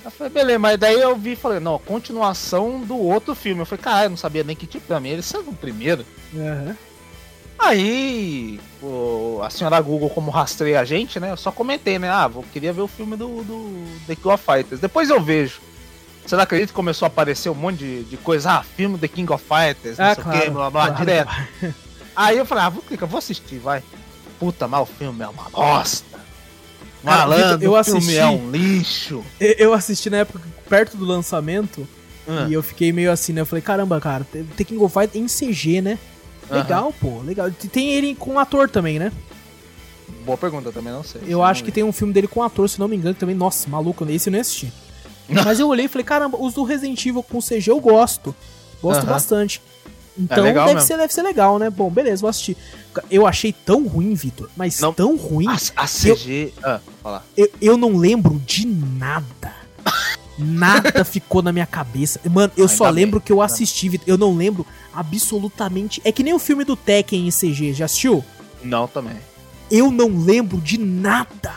Eu 0.05 0.10
falei, 0.10 0.32
beleza, 0.32 0.59
mas 0.59 0.78
daí 0.78 1.01
eu 1.01 1.16
vi 1.16 1.32
e 1.32 1.36
falei, 1.36 1.59
não, 1.59 1.81
continuação 1.81 2.81
do 2.81 2.97
outro 2.97 3.35
filme. 3.35 3.62
Eu 3.62 3.66
falei, 3.66 3.82
cara, 3.82 4.05
eu 4.05 4.10
não 4.10 4.16
sabia 4.16 4.44
nem 4.44 4.55
que 4.55 4.66
tipo 4.66 4.86
pra 4.86 5.01
mim, 5.01 5.09
eles 5.09 5.27
são 5.27 5.40
o 5.40 5.55
primeiro. 5.55 6.06
Uhum. 6.32 6.74
Aí, 7.59 8.60
o, 8.82 9.40
a 9.43 9.51
senhora 9.51 9.81
Google, 9.81 10.10
como 10.10 10.31
rastreia 10.31 10.81
a 10.81 10.85
gente, 10.85 11.18
né? 11.18 11.32
Eu 11.32 11.36
só 11.36 11.51
comentei, 11.51 11.98
né? 11.98 12.09
Ah, 12.09 12.28
vou, 12.28 12.44
queria 12.52 12.73
ver 12.73 12.82
o 12.82 12.89
filme 12.89 13.16
do, 13.16 13.43
do 13.43 13.85
The 14.06 14.14
King 14.14 14.28
of 14.28 14.44
Fighters. 14.44 14.81
Depois 14.81 15.10
eu 15.10 15.20
vejo. 15.20 15.60
Você 16.24 16.36
não 16.36 16.43
acredita 16.43 16.68
que 16.68 16.74
começou 16.74 17.06
a 17.06 17.09
aparecer 17.09 17.48
um 17.48 17.55
monte 17.55 17.78
de, 17.78 18.05
de 18.05 18.16
coisa? 18.16 18.52
Ah, 18.52 18.62
filme 18.62 18.98
The 18.98 19.09
King 19.09 19.32
of 19.32 19.44
Fighters, 19.44 19.97
não 19.98 20.06
ah, 20.06 20.14
sei 20.14 20.24
claro, 20.24 20.39
o 20.39 20.43
que, 20.43 20.51
blá 20.51 20.70
blá, 20.70 20.86
claro, 20.86 21.01
direto. 21.01 21.31
Aí 22.14 22.36
eu 22.36 22.47
falei, 22.47 22.64
ah, 22.64 22.68
vou 22.68 22.82
clicar, 22.82 23.09
vou 23.09 23.18
assistir, 23.18 23.59
vai. 23.59 23.82
Puta, 24.39 24.69
mas 24.69 24.83
o 24.83 24.87
filme 24.87 25.23
é 25.23 25.29
uma 25.29 25.49
bosta. 25.51 26.19
Malandro, 27.03 27.65
eu 27.65 27.77
assisti, 27.77 27.99
o 27.99 28.01
filme 28.01 28.17
é 28.17 28.27
um 28.27 28.51
lixo. 28.51 29.25
Eu 29.39 29.73
assisti 29.73 30.11
na 30.11 30.19
época, 30.19 30.41
perto 30.69 30.97
do 30.97 31.05
lançamento, 31.05 31.87
ah. 32.27 32.47
e 32.49 32.53
eu 32.53 32.63
fiquei 32.63 32.93
meio 32.93 33.13
assim, 33.13 33.33
né? 33.33 33.43
Eu 33.43 33.47
falei, 33.47 33.63
caramba, 33.63 34.01
cara, 34.01 34.27
The 34.33 34.65
King 34.65 34.83
of 34.83 34.93
Fighters 34.93 35.17
em 35.17 35.27
CG, 35.27 35.81
né? 35.81 35.99
Legal, 36.51 36.93
pô, 37.01 37.21
legal. 37.23 37.51
Tem 37.51 37.93
ele 37.93 38.15
com 38.15 38.39
ator 38.39 38.69
também, 38.69 38.99
né? 38.99 39.13
Boa 40.25 40.39
pergunta, 40.39 40.73
também 40.73 40.93
não 40.93 41.03
sei. 41.03 41.23
Eu 41.27 41.43
acho 41.43 41.63
que 41.65 41.73
tem 41.73 41.85
um 41.85 41.93
filme 41.93 42.13
dele 42.13 42.29
com 42.29 42.43
ator, 42.43 42.69
se 42.69 42.79
não 42.79 42.89
me 42.89 42.97
engano, 42.97 43.15
também. 43.15 43.35
Nossa, 43.35 43.69
maluco, 43.69 44.05
esse 44.11 44.29
eu 44.29 44.33
nem 44.33 44.41
assisti. 44.41 44.73
Mas 45.29 45.59
eu 45.59 45.69
olhei 45.69 45.87
e 45.87 45.89
falei, 45.89 46.05
caramba, 46.05 46.39
os 46.41 46.55
do 46.55 46.63
Resident 46.63 47.05
Evil 47.05 47.23
com 47.23 47.41
CG 47.41 47.71
eu 47.71 47.81
gosto. 47.81 48.35
Gosto 48.81 49.03
uh 49.03 49.07
-huh. 49.07 49.11
bastante. 49.11 49.63
Então 50.18 50.47
é 50.47 50.52
deve, 50.52 50.80
ser, 50.80 50.97
deve 50.97 51.12
ser 51.12 51.22
legal, 51.22 51.59
né? 51.59 51.68
Bom, 51.68 51.90
beleza, 51.90 52.22
vou 52.22 52.30
assistir. 52.30 52.56
Eu 53.10 53.26
achei 53.26 53.52
tão 53.52 53.86
ruim, 53.86 54.14
Vitor, 54.14 54.48
mas 54.56 54.80
não, 54.80 54.93
tão 54.93 55.16
ruim. 55.16 55.47
A, 55.48 55.82
a 55.82 55.86
CG. 55.86 56.52
Eu, 56.56 56.80
ah. 57.05 57.22
Eu, 57.36 57.51
eu 57.60 57.76
não 57.76 57.97
lembro 57.97 58.40
de 58.47 58.66
nada. 58.66 59.55
Nada 60.38 61.05
ficou 61.05 61.43
na 61.43 61.52
minha 61.52 61.66
cabeça. 61.66 62.20
Mano, 62.30 62.52
eu 62.56 62.64
Ainda 62.64 62.76
só 62.76 62.88
lembro 62.88 63.20
bem, 63.20 63.26
que 63.26 63.32
eu 63.32 63.43
assisti, 63.43 63.88
Vitor. 63.88 64.09
Eu 64.09 64.18
não 64.18 64.34
lembro 64.34 64.66
absolutamente. 64.93 66.01
É 66.05 66.10
que 66.10 66.22
nem 66.22 66.32
o 66.32 66.38
filme 66.38 66.64
do 66.64 66.76
Tekken 66.76 67.28
em 67.28 67.30
CG, 67.30 67.74
já 67.74 67.84
assistiu? 67.84 68.24
Não, 68.62 68.88
também. 68.88 69.16
Eu 69.70 69.90
não 69.90 70.18
lembro 70.18 70.59
de 70.59 70.78
nada. 70.78 71.55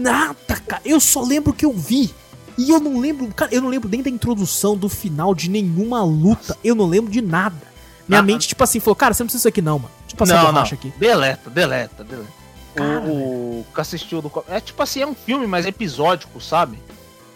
Nada, 0.00 0.56
cara. 0.66 0.82
Eu 0.84 1.00
só 1.00 1.22
lembro 1.22 1.52
que 1.52 1.64
eu 1.64 1.72
vi. 1.72 2.14
E 2.58 2.70
eu 2.70 2.78
não 2.78 3.00
lembro, 3.00 3.26
cara, 3.28 3.52
eu 3.52 3.62
não 3.62 3.68
lembro 3.68 3.88
nem 3.88 4.02
da 4.02 4.10
introdução, 4.10 4.76
do 4.76 4.88
final, 4.88 5.34
de 5.34 5.48
nenhuma 5.48 6.04
luta. 6.04 6.56
Eu 6.62 6.74
não 6.74 6.86
lembro 6.86 7.10
de 7.10 7.22
nada. 7.22 7.71
Minha 8.08 8.20
ah, 8.20 8.22
mente, 8.22 8.48
tipo 8.48 8.62
assim, 8.62 8.80
falou, 8.80 8.96
cara, 8.96 9.14
você 9.14 9.22
não 9.22 9.26
precisa 9.26 9.42
isso 9.42 9.48
aqui 9.48 9.62
não, 9.62 9.78
mano. 9.78 9.94
Deixa 10.00 10.14
eu 10.14 10.18
passar 10.18 10.44
não, 10.44 10.52
não. 10.52 10.62
aqui. 10.62 10.92
Deleta, 10.98 11.50
deleta, 11.50 12.04
deleta. 12.04 12.42
Cara, 12.74 13.00
o, 13.00 13.66
que 13.72 13.80
assistiu 13.80 14.22
do. 14.22 14.32
É 14.48 14.60
tipo 14.60 14.82
assim, 14.82 15.02
é 15.02 15.06
um 15.06 15.14
filme, 15.14 15.46
mas 15.46 15.66
é 15.66 15.68
episódico, 15.68 16.40
sabe? 16.40 16.78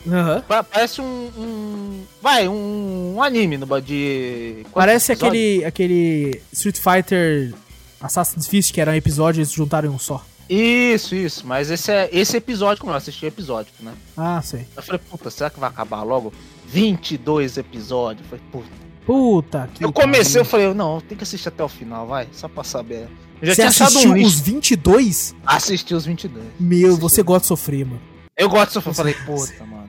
Uhum. 0.06 0.42
Parece 0.70 1.00
um, 1.00 1.30
um, 1.36 2.04
Vai, 2.22 2.48
um, 2.48 3.14
um 3.16 3.22
anime 3.22 3.58
no 3.58 3.80
de. 3.80 4.64
Parece 4.72 5.12
aquele, 5.12 5.64
aquele 5.64 6.40
Street 6.52 6.78
Fighter 6.78 7.52
Assassin's 8.00 8.46
Fist, 8.46 8.72
que 8.72 8.80
era 8.80 8.92
um 8.92 8.94
episódio 8.94 9.40
e 9.40 9.42
eles 9.42 9.52
juntaram 9.52 9.90
em 9.90 9.94
um 9.94 9.98
só. 9.98 10.24
Isso, 10.48 11.14
isso. 11.14 11.44
Mas 11.44 11.70
esse 11.70 11.90
é 11.90 12.08
esse 12.12 12.36
episódio, 12.36 12.80
como 12.80 12.92
eu 12.92 12.96
assisti 12.96 13.26
episódio, 13.26 13.72
né? 13.80 13.92
Ah, 14.16 14.40
sei. 14.42 14.66
Eu 14.76 14.82
falei, 14.82 15.00
puta, 15.10 15.28
será 15.28 15.50
que 15.50 15.58
vai 15.58 15.68
acabar 15.68 16.02
logo? 16.02 16.32
22 16.66 17.58
episódios. 17.58 18.24
Eu 18.24 18.38
falei, 18.38 18.44
puta. 18.52 18.85
Puta 19.06 19.70
que. 19.72 19.84
Eu 19.84 19.92
comecei, 19.92 20.40
eu 20.40 20.44
falei, 20.44 20.74
não, 20.74 21.00
tem 21.00 21.16
que 21.16 21.22
assistir 21.22 21.48
até 21.48 21.62
o 21.62 21.68
final, 21.68 22.08
vai, 22.08 22.28
só 22.32 22.48
pra 22.48 22.64
saber. 22.64 23.08
Eu 23.40 23.46
já 23.48 23.54
você 23.54 23.70
tinha 23.70 23.86
assistiu 23.86 24.12
um 24.12 24.22
os 24.22 24.40
22? 24.40 25.36
Assisti 25.46 25.94
os 25.94 26.04
22. 26.04 26.44
Meu, 26.58 26.88
assisti. 26.88 27.00
você 27.00 27.22
gosta 27.22 27.42
de 27.42 27.46
sofrer, 27.46 27.86
mano. 27.86 28.00
Eu 28.36 28.48
gosto 28.48 28.74
dessa. 28.74 28.88
Eu 28.90 28.94
falei, 28.94 29.14
puta, 29.24 29.64
mano. 29.64 29.88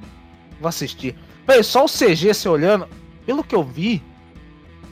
Vou 0.62 0.70
assistir. 0.70 1.16
Véi, 1.48 1.64
só 1.64 1.86
o 1.86 1.88
CG 1.88 2.34
se 2.34 2.48
olhando, 2.48 2.88
pelo 3.26 3.44
que 3.44 3.56
eu 3.56 3.64
vi, 3.64 4.04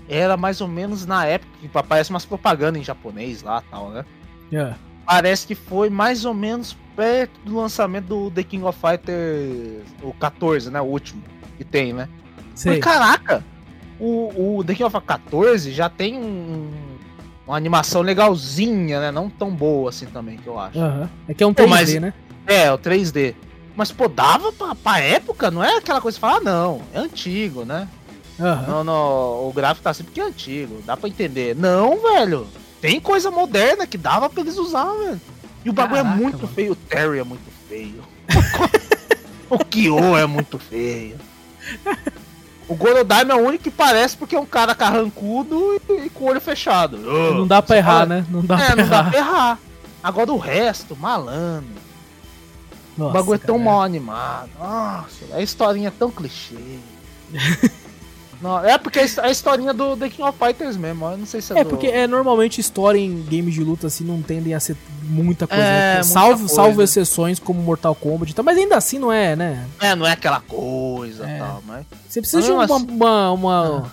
era 0.09 0.35
mais 0.35 0.59
ou 0.59 0.67
menos 0.67 1.05
na 1.05 1.25
época 1.25 1.51
que 1.61 1.77
aparece 1.77 2.09
umas 2.09 2.25
propagandas 2.25 2.81
em 2.81 2.83
japonês 2.83 3.43
lá 3.43 3.61
tal, 3.69 3.91
né? 3.91 4.05
Yeah. 4.51 4.75
É. 4.75 4.77
Parece 5.05 5.45
que 5.45 5.53
foi 5.53 5.89
mais 5.89 6.25
ou 6.25 6.33
menos 6.33 6.75
perto 6.95 7.39
do 7.41 7.57
lançamento 7.57 8.05
do 8.05 8.31
The 8.31 8.43
King 8.43 8.63
of 8.63 8.79
Fighters 8.79 9.85
o 10.01 10.13
14, 10.13 10.71
né? 10.71 10.81
O 10.81 10.85
último 10.85 11.21
que 11.57 11.63
tem, 11.63 11.93
né? 11.93 12.09
Sei. 12.55 12.79
caraca! 12.79 13.43
O, 13.99 14.57
o 14.57 14.63
The 14.63 14.73
King 14.73 14.83
of 14.83 14.93
Fighters 14.97 15.21
14 15.25 15.71
já 15.71 15.89
tem 15.89 16.17
um, 16.17 16.69
uma 17.47 17.55
animação 17.55 18.01
legalzinha, 18.01 18.99
né? 18.99 19.11
Não 19.11 19.29
tão 19.29 19.51
boa 19.51 19.89
assim 19.89 20.05
também, 20.05 20.37
que 20.37 20.47
eu 20.47 20.59
acho. 20.59 20.77
Uhum. 20.77 21.07
É 21.27 21.33
que 21.33 21.43
é 21.43 21.47
um 21.47 21.53
3D, 21.53 21.63
Pô, 21.63 21.67
mas, 21.67 21.93
né? 21.95 22.13
É, 22.45 22.71
o 22.71 22.77
3D. 22.77 23.35
Mas, 23.75 23.91
pô, 23.91 24.07
dava 24.07 24.51
pra, 24.51 24.73
pra 24.75 24.99
época, 24.99 25.51
não 25.51 25.63
é 25.63 25.77
aquela 25.77 25.99
coisa 26.01 26.15
que 26.15 26.21
fala, 26.21 26.37
ah, 26.37 26.41
não, 26.41 26.81
é 26.93 26.99
antigo, 26.99 27.65
né? 27.65 27.87
Uhum. 28.39 28.67
Não, 28.67 28.83
não, 28.83 29.47
o 29.47 29.53
gráfico 29.55 29.83
tá 29.83 29.91
assim 29.91 30.03
porque 30.03 30.19
é 30.19 30.23
antigo, 30.23 30.81
dá 30.85 30.97
pra 30.97 31.07
entender. 31.09 31.55
Não, 31.55 32.01
velho. 32.01 32.47
Tem 32.81 32.99
coisa 32.99 33.31
moderna 33.31 33.87
que 33.87 33.97
dava 33.97 34.29
pra 34.29 34.41
eles 34.41 34.57
usar, 34.57 34.91
velho. 34.93 35.21
E 35.63 35.69
o 35.69 35.73
bagulho 35.73 35.99
é 35.99 36.03
Caraca, 36.03 36.19
é 36.19 36.21
muito 36.21 36.37
mano. 36.37 36.47
feio. 36.49 36.71
O 36.73 36.75
Terry 36.75 37.19
é 37.19 37.23
muito 37.23 37.49
feio. 37.67 38.03
o 39.49 39.57
Kyo 39.57 40.17
é 40.17 40.25
muito 40.25 40.59
feio. 40.59 41.17
O 42.67 42.75
Gorodaime 42.75 43.31
é 43.31 43.35
o 43.35 43.39
único 43.45 43.63
que 43.65 43.71
parece 43.71 44.17
porque 44.17 44.35
é 44.35 44.39
um 44.39 44.45
cara 44.45 44.73
carrancudo 44.73 45.79
e, 45.89 46.05
e 46.05 46.09
com 46.09 46.25
o 46.25 46.27
olho 46.27 46.41
fechado. 46.41 46.97
não 46.97 47.45
dá 47.45 47.61
pra 47.61 47.77
errar, 47.77 47.93
fala... 47.99 48.05
né? 48.05 48.25
Não 48.29 48.43
dá, 48.43 48.59
é, 48.59 48.65
pra, 48.65 48.75
não 48.75 48.83
errar. 48.83 49.03
dá 49.03 49.09
pra 49.09 49.19
errar. 49.19 49.59
Agora 50.03 50.31
o 50.31 50.37
resto, 50.37 50.95
malandro. 50.95 51.85
Nossa, 52.97 53.09
o 53.09 53.13
bagulho 53.13 53.35
é 53.35 53.45
tão 53.45 53.59
mal 53.59 53.81
animado. 53.81 54.49
Nossa, 54.57 55.25
a 55.33 55.41
historinha 55.41 55.89
é 55.89 55.91
tão 55.91 56.09
clichê. 56.09 56.55
Não, 58.41 58.63
é 58.63 58.77
porque 58.77 58.99
é 58.99 59.07
a 59.21 59.29
historinha 59.29 59.73
do 59.73 59.95
The 59.95 60.09
King 60.09 60.23
of 60.23 60.37
Fighters 60.37 60.77
mesmo, 60.77 61.05
eu 61.05 61.17
não 61.17 61.25
sei 61.25 61.41
se 61.41 61.53
é 61.53 61.59
É 61.59 61.63
do... 61.63 61.69
porque 61.69 61.87
é, 61.87 62.07
normalmente 62.07 62.59
história 62.59 62.99
em 62.99 63.23
games 63.23 63.53
de 63.53 63.63
luta 63.63 63.87
assim 63.87 64.03
não 64.03 64.21
tendem 64.21 64.53
a 64.53 64.59
ser 64.59 64.75
muita 65.03 65.47
coisa. 65.47 65.63
É, 65.63 65.95
né? 65.97 66.03
salvo, 66.03 66.39
coisa. 66.39 66.55
salvo 66.55 66.81
exceções 66.81 67.39
como 67.39 67.61
Mortal 67.61 67.95
Kombat, 67.95 68.31
então, 68.31 68.43
mas 68.43 68.57
ainda 68.57 68.75
assim 68.75 68.99
não 68.99 69.11
é, 69.11 69.35
né? 69.35 69.67
É, 69.79 69.95
não 69.95 70.05
é 70.05 70.11
aquela 70.11 70.41
coisa 70.41 71.27
é. 71.27 71.39
tal, 71.39 71.63
mas... 71.65 71.85
Você 72.07 72.21
precisa 72.21 72.41
de 72.41 72.51
uma, 72.51 72.65
uma, 72.65 73.31
uma, 73.31 73.91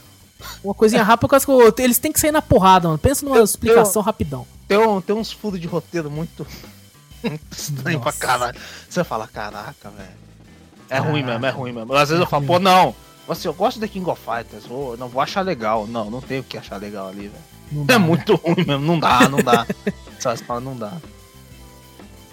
uma 0.63 0.75
coisinha 0.75 1.03
rápida, 1.03 1.39
que 1.41 1.83
eles 1.83 1.99
têm 1.99 2.13
que 2.13 2.21
sair 2.21 2.33
na 2.33 2.43
porrada, 2.43 2.89
mano. 2.89 2.99
Pensa 2.99 3.25
numa 3.25 3.41
explicação 3.41 4.03
rapidão. 4.03 4.47
Tem, 4.67 4.79
um, 4.79 5.01
tem 5.01 5.15
uns 5.15 5.31
furos 5.31 5.61
de 5.61 5.67
roteiro 5.67 6.11
muito, 6.11 6.47
muito 7.23 7.43
estranho 7.53 7.99
Nossa. 7.99 8.19
pra 8.19 8.29
caralho. 8.29 8.61
Você 8.89 9.05
fala, 9.05 9.29
caraca, 9.29 9.91
velho. 9.91 10.23
É 10.91 10.99
ruim 10.99 11.23
mesmo, 11.23 11.47
é 11.47 11.51
ruim 11.51 11.73
mesmo. 11.73 11.93
Às 11.95 12.11
vezes 12.11 12.21
é 12.21 12.25
eu 12.25 12.29
falo, 12.29 12.45
pô, 12.45 12.59
não 12.59 12.95
assim, 13.29 13.49
eu 13.49 13.55
gosto 13.55 13.81
da 13.81 13.89
King 13.89 14.09
of 14.09 14.21
Fighters, 14.21 14.65
oh, 14.71 14.97
não 14.97 15.09
vou 15.09 15.23
achar 15.23 15.43
legal. 15.43 15.87
Não, 15.87 16.11
não 16.11 16.21
tem 16.21 16.41
o 16.41 16.45
que 16.45 16.57
achar 16.59 16.77
legal 16.77 17.09
ali, 17.09 17.29
velho. 17.29 17.87
É 17.89 17.93
né? 17.93 17.99
muito 17.99 18.35
ruim 18.35 18.65
mesmo, 18.67 18.85
não 18.85 18.99
dá, 18.99 19.29
não 19.29 19.39
dá. 19.39 19.67
Essas 20.19 20.41
falas 20.43 20.63
não 20.63 20.77
dá. 20.77 20.93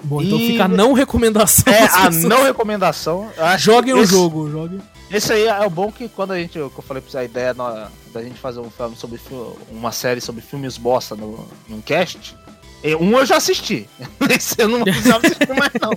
Bom, 0.03 0.21
então 0.21 0.37
fica 0.37 0.65
a 0.65 0.67
não 0.67 0.93
recomendação. 0.93 1.73
É, 1.73 1.85
a 1.85 2.09
não 2.09 2.43
recomendação. 2.43 3.29
Joguem 3.57 3.93
o 3.93 4.05
jogo, 4.05 4.49
jogue. 4.49 4.79
Esse 5.11 5.33
aí 5.33 5.47
é 5.47 5.65
o 5.65 5.69
bom 5.69 5.91
que 5.91 6.07
quando 6.07 6.31
a 6.31 6.39
gente, 6.39 6.57
eu 6.57 6.69
falei 6.69 7.01
pra 7.01 7.11
você 7.11 7.17
a 7.17 7.23
ideia 7.23 7.53
na, 7.53 7.89
da 8.13 8.21
gente 8.21 8.39
fazer 8.39 8.59
um 8.59 8.69
filme 8.69 8.95
sobre 8.95 9.19
uma 9.71 9.91
série 9.91 10.21
sobre 10.21 10.41
filmes 10.41 10.77
bosta 10.77 11.15
no, 11.15 11.47
num 11.67 11.81
cast, 11.81 12.37
um 12.99 13.17
eu 13.17 13.25
já 13.25 13.37
assisti. 13.37 13.89
Esse 14.29 14.61
eu 14.61 14.67
não 14.69 14.83
precisava 14.83 15.25
assistir 15.25 15.49
mais 15.49 15.71
não. 15.81 15.91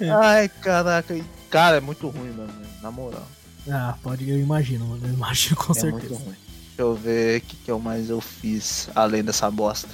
Ai, 0.22 0.48
caraca. 0.48 1.20
Cara, 1.50 1.76
é 1.76 1.80
muito 1.80 2.08
ruim, 2.08 2.30
mano. 2.30 2.71
Na 2.82 2.90
moral. 2.90 3.26
Ah, 3.70 3.94
pode, 4.02 4.28
eu 4.28 4.38
imagino, 4.38 4.84
mano. 4.86 5.06
Eu 5.06 5.14
imagino 5.14 5.56
com 5.56 5.72
é 5.72 5.74
certeza. 5.74 6.14
Muito 6.14 6.24
ruim. 6.24 6.36
Deixa 6.66 6.82
eu 6.82 6.94
ver 6.94 7.38
o 7.38 7.40
que, 7.42 7.56
que 7.56 7.70
eu 7.70 7.78
mais 7.78 8.10
eu 8.10 8.20
fiz 8.20 8.88
além 8.94 9.22
dessa 9.22 9.50
bosta. 9.50 9.88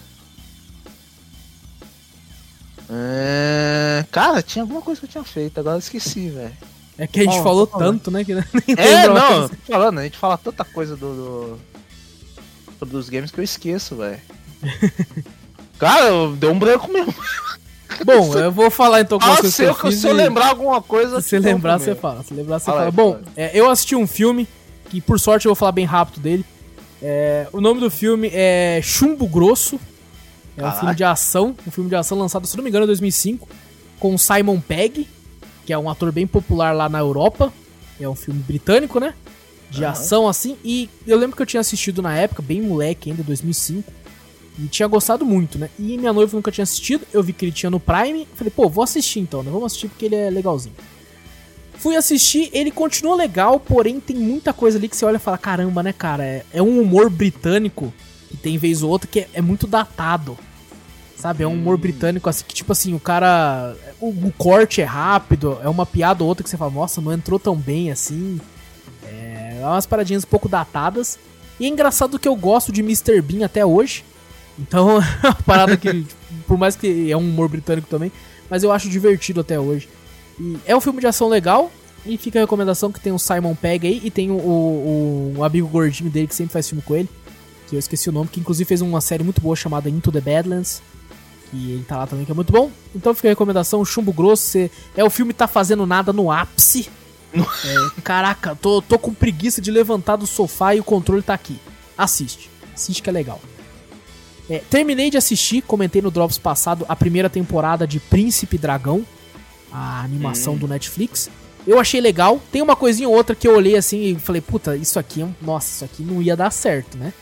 É... 2.89 4.07
Cara, 4.11 4.43
tinha 4.43 4.63
alguma 4.63 4.81
coisa 4.81 4.99
que 4.99 5.07
eu 5.07 5.11
tinha 5.11 5.25
feito, 5.25 5.59
agora 5.61 5.77
eu 5.77 5.81
esqueci, 5.81 6.31
velho. 6.31 6.57
É 6.97 7.07
que 7.07 7.21
a 7.21 7.25
gente 7.25 7.43
falou 7.43 7.67
tanto, 7.67 8.11
né? 8.11 8.25
Que 8.25 8.35
nem 8.35 8.45
é, 8.77 9.07
não, 9.07 9.49
falando, 9.49 9.99
a 9.99 10.05
gente 10.05 10.19
fala 10.19 10.37
tanta 10.37 10.65
coisa 10.65 10.97
do, 10.97 11.15
do... 11.15 11.61
sobre 12.79 12.97
os 12.97 13.09
games 13.09 13.31
que 13.31 13.39
eu 13.39 13.45
esqueço, 13.45 13.97
velho. 13.97 14.21
Cara, 15.79 16.11
deu 16.37 16.51
um 16.51 16.59
branco 16.59 16.91
mesmo. 16.91 17.15
Bom, 18.05 18.37
eu 18.37 18.53
vou 18.53 18.71
falar 18.71 19.01
então 19.01 19.19
com 19.19 19.25
ah, 19.25 19.37
se 19.43 19.63
eu, 19.63 19.77
eu 19.83 19.93
se 19.93 20.07
eu 20.07 20.13
lembrar 20.13 20.49
alguma 20.49 20.81
coisa. 20.81 21.21
Se 21.21 21.39
lembrar, 21.39 21.79
você 21.79 21.95
fala. 21.95 22.23
Se 22.23 22.35
lembrar, 22.35 22.59
você 22.59 22.67
fala. 22.67 22.79
fala. 22.81 22.91
Bom, 22.91 23.19
é, 23.37 23.51
eu 23.55 23.71
assisti 23.71 23.97
um 23.97 24.07
filme 24.07 24.47
que, 24.91 25.01
por 25.01 25.19
sorte, 25.19 25.47
eu 25.47 25.51
vou 25.51 25.57
falar 25.57 25.73
bem 25.73 25.85
rápido 25.85 26.21
dele. 26.21 26.45
É, 27.03 27.47
o 27.53 27.61
nome 27.61 27.81
do 27.81 27.91
filme 27.91 28.31
é 28.33 28.81
Chumbo 28.83 29.27
Grosso. 29.27 29.81
É 30.57 30.67
um 30.67 30.73
filme 30.73 30.95
de 30.95 31.05
ação, 31.05 31.55
um 31.65 31.71
filme 31.71 31.89
de 31.89 31.95
ação 31.95 32.19
lançado, 32.19 32.45
se 32.45 32.57
não 32.57 32.65
me 32.65 32.71
engano, 32.71 32.85
em 32.85 32.89
2005, 32.89 33.49
com 34.01 34.19
Simon 34.19 34.61
Pegg, 34.61 35.07
que 35.65 35.73
é 35.73 35.79
um 35.79 35.89
ator 35.89 36.11
bem 36.11 36.27
popular 36.27 36.75
lá 36.75 36.89
na 36.89 36.99
Europa. 36.99 37.53
É 38.01 38.09
um 38.09 38.17
filme 38.17 38.43
britânico, 38.43 38.99
né? 38.99 39.15
De 39.71 39.85
uhum. 39.85 39.91
ação 39.91 40.29
assim. 40.29 40.57
E 40.65 40.91
eu 41.07 41.17
lembro 41.17 41.37
que 41.37 41.43
eu 41.43 41.47
tinha 41.47 41.61
assistido 41.61 42.03
na 42.03 42.17
época, 42.17 42.43
bem 42.43 42.61
moleque 42.61 43.11
ainda, 43.11 43.23
2005. 43.23 43.93
E 44.59 44.67
tinha 44.67 44.89
gostado 44.89 45.25
muito, 45.25 45.57
né? 45.57 45.71
E 45.79 45.97
minha 45.97 46.13
noiva 46.13 46.37
nunca 46.37 46.51
tinha 46.51 46.65
assistido, 46.65 47.07
eu 47.13 47.23
vi 47.23 47.33
que 47.33 47.45
ele 47.45 47.53
tinha 47.53 47.71
no 47.71 47.79
Prime. 47.79 48.27
Falei, 48.35 48.51
pô, 48.51 48.69
vou 48.69 48.83
assistir 48.83 49.21
então, 49.21 49.43
né? 49.43 49.51
Vamos 49.51 49.67
assistir 49.67 49.89
porque 49.89 50.07
ele 50.07 50.17
é 50.17 50.29
legalzinho. 50.29 50.75
Fui 51.75 51.95
assistir, 51.95 52.51
ele 52.53 52.73
continua 52.73 53.15
legal, 53.15 53.61
porém 53.61 54.01
tem 54.01 54.17
muita 54.17 54.53
coisa 54.53 54.77
ali 54.77 54.89
que 54.89 54.97
você 54.97 55.05
olha 55.05 55.17
e 55.17 55.21
fala, 55.21 55.39
caramba, 55.39 55.81
né, 55.81 55.93
cara? 55.93 56.25
É, 56.25 56.45
é 56.55 56.61
um 56.61 56.81
humor 56.81 57.09
britânico, 57.09 57.95
que 58.29 58.37
tem 58.37 58.59
vez 58.59 58.83
ou 58.83 58.91
outra, 58.91 59.09
que 59.09 59.21
é, 59.21 59.29
é, 59.35 59.41
muito 59.41 59.65
datado. 59.65 60.37
Sabe? 61.17 61.45
É 61.45 61.47
um 61.47 61.53
humor 61.53 61.77
britânico 61.79 62.29
assim, 62.29 62.45
que 62.47 62.55
tipo 62.55 62.73
assim, 62.73 62.95
o 62.95 63.01
cara. 63.01 63.77
O, 64.01 64.09
o, 64.09 64.33
corte 64.37 64.81
é 64.81 64.85
rápido, 64.85 65.59
é 65.63 65.69
uma 65.69 65.87
piada 65.87 66.23
ou 66.23 66.29
outra 66.29 66.43
que 66.43 66.51
você 66.51 66.57
fala, 66.57 66.71
nossa, 66.71 67.01
não 67.01 67.13
entrou 67.13 67.39
tão 67.39 67.57
bem 67.57 67.93
assim. 67.93 68.41
É, 69.05 69.59
é 69.61 69.67
umas 69.67 69.87
paradinhas 69.87 70.25
um 70.25 70.29
pouco 70.29 70.49
datadas. 70.49 71.19
E 71.61 71.65
é 71.65 71.69
engraçado 71.69 72.19
que 72.19 72.29
eu 72.29 72.37
gosto 72.37 72.73
de 72.73 72.81
Mr. 72.81 73.21
Bean 73.21 73.45
até 73.45 73.65
hoje. 73.65 74.05
Então, 74.59 75.01
é 75.23 75.27
uma 75.27 75.35
parada 75.35 75.77
que, 75.77 76.07
por 76.47 76.59
mais 76.59 76.75
que 76.77 77.11
é 77.11 77.17
um 77.17 77.21
humor 77.21 77.49
britânico 77.49 77.89
também, 77.89 78.11
mas 78.51 78.63
eu 78.63 78.73
acho 78.73 78.89
divertido 78.89 79.41
até 79.41 79.59
hoje. 79.59 79.89
E 80.41 80.57
é 80.67 80.77
um 80.77 80.81
filme 80.81 81.01
de 81.01 81.07
ação 81.07 81.29
legal, 81.29 81.71
e 82.05 82.17
fica 82.17 82.39
a 82.39 82.43
recomendação 82.43 82.91
que 82.91 83.01
tem 83.01 83.13
o 83.13 83.19
Simon 83.19 83.55
Pegg 83.55 83.87
aí, 83.87 84.01
e 84.03 84.11
tem 84.11 84.31
o, 84.31 85.35
o, 85.37 85.45
amigo 85.45 85.69
gordinho 85.69 86.11
dele 86.11 86.27
que 86.27 86.35
sempre 86.35 86.53
faz 86.53 86.69
filme 86.69 86.83
com 86.83 86.97
ele, 86.97 87.09
que 87.69 87.77
eu 87.77 87.79
esqueci 87.79 88.09
o 88.09 88.13
nome, 88.13 88.29
que 88.29 88.41
inclusive 88.41 88.67
fez 88.67 88.81
uma 88.81 89.01
série 89.01 89.23
muito 89.23 89.41
boa 89.41 89.55
chamada 89.55 89.91
Into 89.91 90.11
the 90.11 90.21
Badlands, 90.21 90.83
que 91.51 91.73
ele 91.73 91.85
tá 91.85 91.99
lá 91.99 92.07
também, 92.07 92.25
que 92.25 92.31
é 92.31 92.35
muito 92.35 92.53
bom. 92.53 92.71
Então 92.95 93.15
fica 93.15 93.29
a 93.29 93.31
recomendação, 93.31 93.85
Chumbo 93.85 94.13
Grosso, 94.13 94.45
você, 94.45 94.71
é 94.97 95.05
o 95.05 95.11
filme 95.11 95.33
Tá 95.33 95.47
Fazendo 95.47 95.87
Nada 95.87 96.13
no 96.13 96.31
ápice. 96.31 96.89
é, 97.35 98.01
caraca, 98.03 98.57
tô, 98.57 98.81
tô 98.81 98.99
com 98.99 99.13
preguiça 99.13 99.61
de 99.61 99.71
levantar 99.71 100.17
do 100.17 100.27
sofá 100.27 100.75
e 100.75 100.81
o 100.81 100.85
controle 100.85 101.23
tá 101.23 101.35
aqui. 101.35 101.59
Assiste, 101.97 102.51
assiste 102.75 103.03
que 103.03 103.11
é 103.11 103.13
legal. 103.13 103.41
É, 104.49 104.59
terminei 104.71 105.11
de 105.11 105.17
assistir, 105.17 105.63
comentei 105.63 106.01
no 106.01 106.11
Drops 106.11 106.39
passado, 106.39 106.87
a 106.89 106.97
primeira 106.97 107.29
temporada 107.29 107.87
de 107.87 108.01
Príncipe 108.01 108.57
Dragão, 108.57 109.05
a 109.71 110.01
animação 110.03 110.55
hum. 110.55 110.59
do 110.59 110.69
Netflix. 110.69 111.31
Eu 111.67 111.79
achei 111.79 112.01
legal. 112.01 112.41
Tem 112.51 112.63
uma 112.63 112.75
coisinha 112.75 113.09
ou 113.09 113.15
outra 113.15 113.37
que 113.37 113.47
eu 113.47 113.55
olhei 113.55 113.77
assim 113.77 114.13
e 114.13 114.19
falei, 114.19 114.41
puta, 114.41 114.77
isso 114.77 114.99
aqui, 114.99 115.27
nossa, 115.43 115.69
isso 115.69 115.85
aqui 115.85 116.03
não 116.03 116.23
ia 116.23 116.35
dar 116.35 116.51
certo, 116.51 116.97
né? 116.97 117.13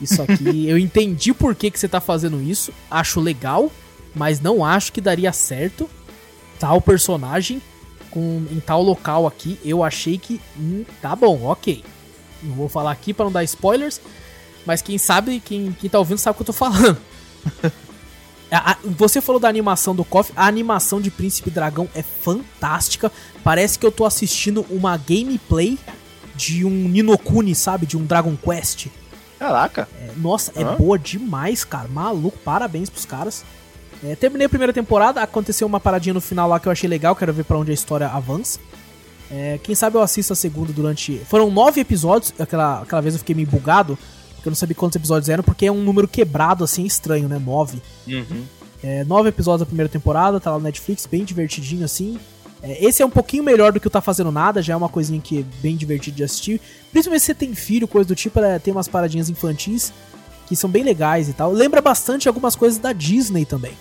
Isso 0.00 0.22
aqui, 0.22 0.66
eu 0.68 0.78
entendi 0.78 1.34
por 1.34 1.54
que, 1.54 1.70
que 1.70 1.78
você 1.78 1.86
tá 1.86 2.00
fazendo 2.00 2.40
isso, 2.42 2.72
acho 2.90 3.20
legal, 3.20 3.70
mas 4.14 4.40
não 4.40 4.64
acho 4.64 4.92
que 4.92 5.00
daria 5.00 5.32
certo. 5.32 5.88
Tal 6.58 6.80
personagem 6.80 7.60
com, 8.10 8.44
em 8.50 8.60
tal 8.60 8.82
local 8.82 9.26
aqui, 9.26 9.58
eu 9.64 9.84
achei 9.84 10.18
que 10.18 10.40
hum, 10.58 10.84
tá 11.00 11.14
bom, 11.14 11.44
ok. 11.44 11.84
Não 12.42 12.54
vou 12.54 12.68
falar 12.68 12.90
aqui 12.90 13.12
para 13.12 13.26
não 13.26 13.32
dar 13.32 13.44
spoilers, 13.44 14.00
mas 14.66 14.82
quem 14.82 14.98
sabe, 14.98 15.40
quem, 15.40 15.72
quem 15.72 15.88
tá 15.88 15.98
ouvindo 15.98 16.18
sabe 16.18 16.34
o 16.34 16.36
que 16.36 16.42
eu 16.42 16.46
tô 16.46 16.52
falando. 16.52 16.98
A, 18.50 18.72
a, 18.72 18.76
você 18.82 19.20
falou 19.20 19.40
da 19.40 19.48
animação 19.48 19.94
do 19.94 20.04
KOF, 20.04 20.32
a 20.34 20.46
animação 20.46 21.00
de 21.00 21.08
Príncipe 21.08 21.50
Dragão 21.50 21.88
é 21.94 22.02
fantástica. 22.02 23.10
Parece 23.44 23.78
que 23.78 23.86
eu 23.86 23.92
tô 23.92 24.04
assistindo 24.04 24.66
uma 24.68 24.96
gameplay 24.96 25.78
de 26.34 26.64
um 26.64 26.70
Ninokuni, 26.70 27.54
sabe? 27.54 27.86
De 27.86 27.96
um 27.96 28.04
Dragon 28.04 28.36
Quest. 28.36 28.88
Caraca. 29.38 29.88
É, 30.00 30.10
nossa, 30.16 30.52
é 30.56 30.64
boa 30.76 30.98
demais, 30.98 31.64
cara. 31.64 31.88
Maluco, 31.88 32.38
parabéns 32.38 32.90
pros 32.90 33.04
caras. 33.04 33.44
É, 34.02 34.16
terminei 34.16 34.46
a 34.46 34.48
primeira 34.48 34.72
temporada, 34.72 35.22
aconteceu 35.22 35.66
uma 35.66 35.78
paradinha 35.78 36.14
no 36.14 36.20
final 36.20 36.48
lá 36.48 36.58
que 36.58 36.66
eu 36.66 36.72
achei 36.72 36.88
legal, 36.88 37.14
quero 37.14 37.32
ver 37.32 37.44
para 37.44 37.58
onde 37.58 37.70
a 37.70 37.74
história 37.74 38.08
avança. 38.08 38.58
É, 39.30 39.60
quem 39.62 39.74
sabe 39.74 39.96
eu 39.96 40.02
assisto 40.02 40.32
a 40.32 40.36
segunda 40.36 40.72
durante. 40.72 41.18
Foram 41.26 41.50
nove 41.50 41.80
episódios, 41.80 42.34
aquela, 42.38 42.80
aquela 42.80 43.00
vez 43.00 43.14
eu 43.14 43.18
fiquei 43.18 43.34
meio 43.34 43.46
bugado 43.46 43.98
porque 44.40 44.48
eu 44.48 44.52
não 44.52 44.56
sabia 44.56 44.74
quantos 44.74 44.96
episódios 44.96 45.28
eram, 45.28 45.44
porque 45.44 45.66
é 45.66 45.72
um 45.72 45.82
número 45.82 46.08
quebrado, 46.08 46.64
assim, 46.64 46.84
estranho, 46.84 47.28
né? 47.28 47.38
Nove. 47.38 47.80
Uhum. 48.08 48.44
É, 48.82 49.04
nove 49.04 49.28
episódios 49.28 49.60
da 49.60 49.66
primeira 49.66 49.88
temporada, 49.88 50.40
tá 50.40 50.50
lá 50.50 50.58
no 50.58 50.64
Netflix, 50.64 51.06
bem 51.06 51.24
divertidinho 51.24 51.84
assim. 51.84 52.18
É, 52.62 52.84
esse 52.84 53.02
é 53.02 53.06
um 53.06 53.10
pouquinho 53.10 53.44
melhor 53.44 53.72
do 53.72 53.78
que 53.78 53.86
o 53.86 53.90
Tá 53.90 54.00
Fazendo 54.00 54.32
Nada, 54.32 54.62
já 54.62 54.72
é 54.72 54.76
uma 54.76 54.88
coisinha 54.88 55.20
que 55.20 55.40
é 55.40 55.44
bem 55.62 55.76
divertido 55.76 56.16
de 56.16 56.24
assistir. 56.24 56.60
Principalmente 56.90 57.20
se 57.20 57.26
você 57.26 57.34
tem 57.34 57.54
filho, 57.54 57.86
coisa 57.86 58.08
do 58.08 58.14
tipo, 58.14 58.40
é, 58.40 58.58
tem 58.58 58.72
umas 58.72 58.88
paradinhas 58.88 59.28
infantis 59.28 59.92
que 60.46 60.56
são 60.56 60.68
bem 60.68 60.82
legais 60.82 61.28
e 61.28 61.32
tal. 61.32 61.52
Lembra 61.52 61.80
bastante 61.80 62.26
algumas 62.26 62.56
coisas 62.56 62.78
da 62.78 62.92
Disney 62.92 63.44
também. 63.44 63.72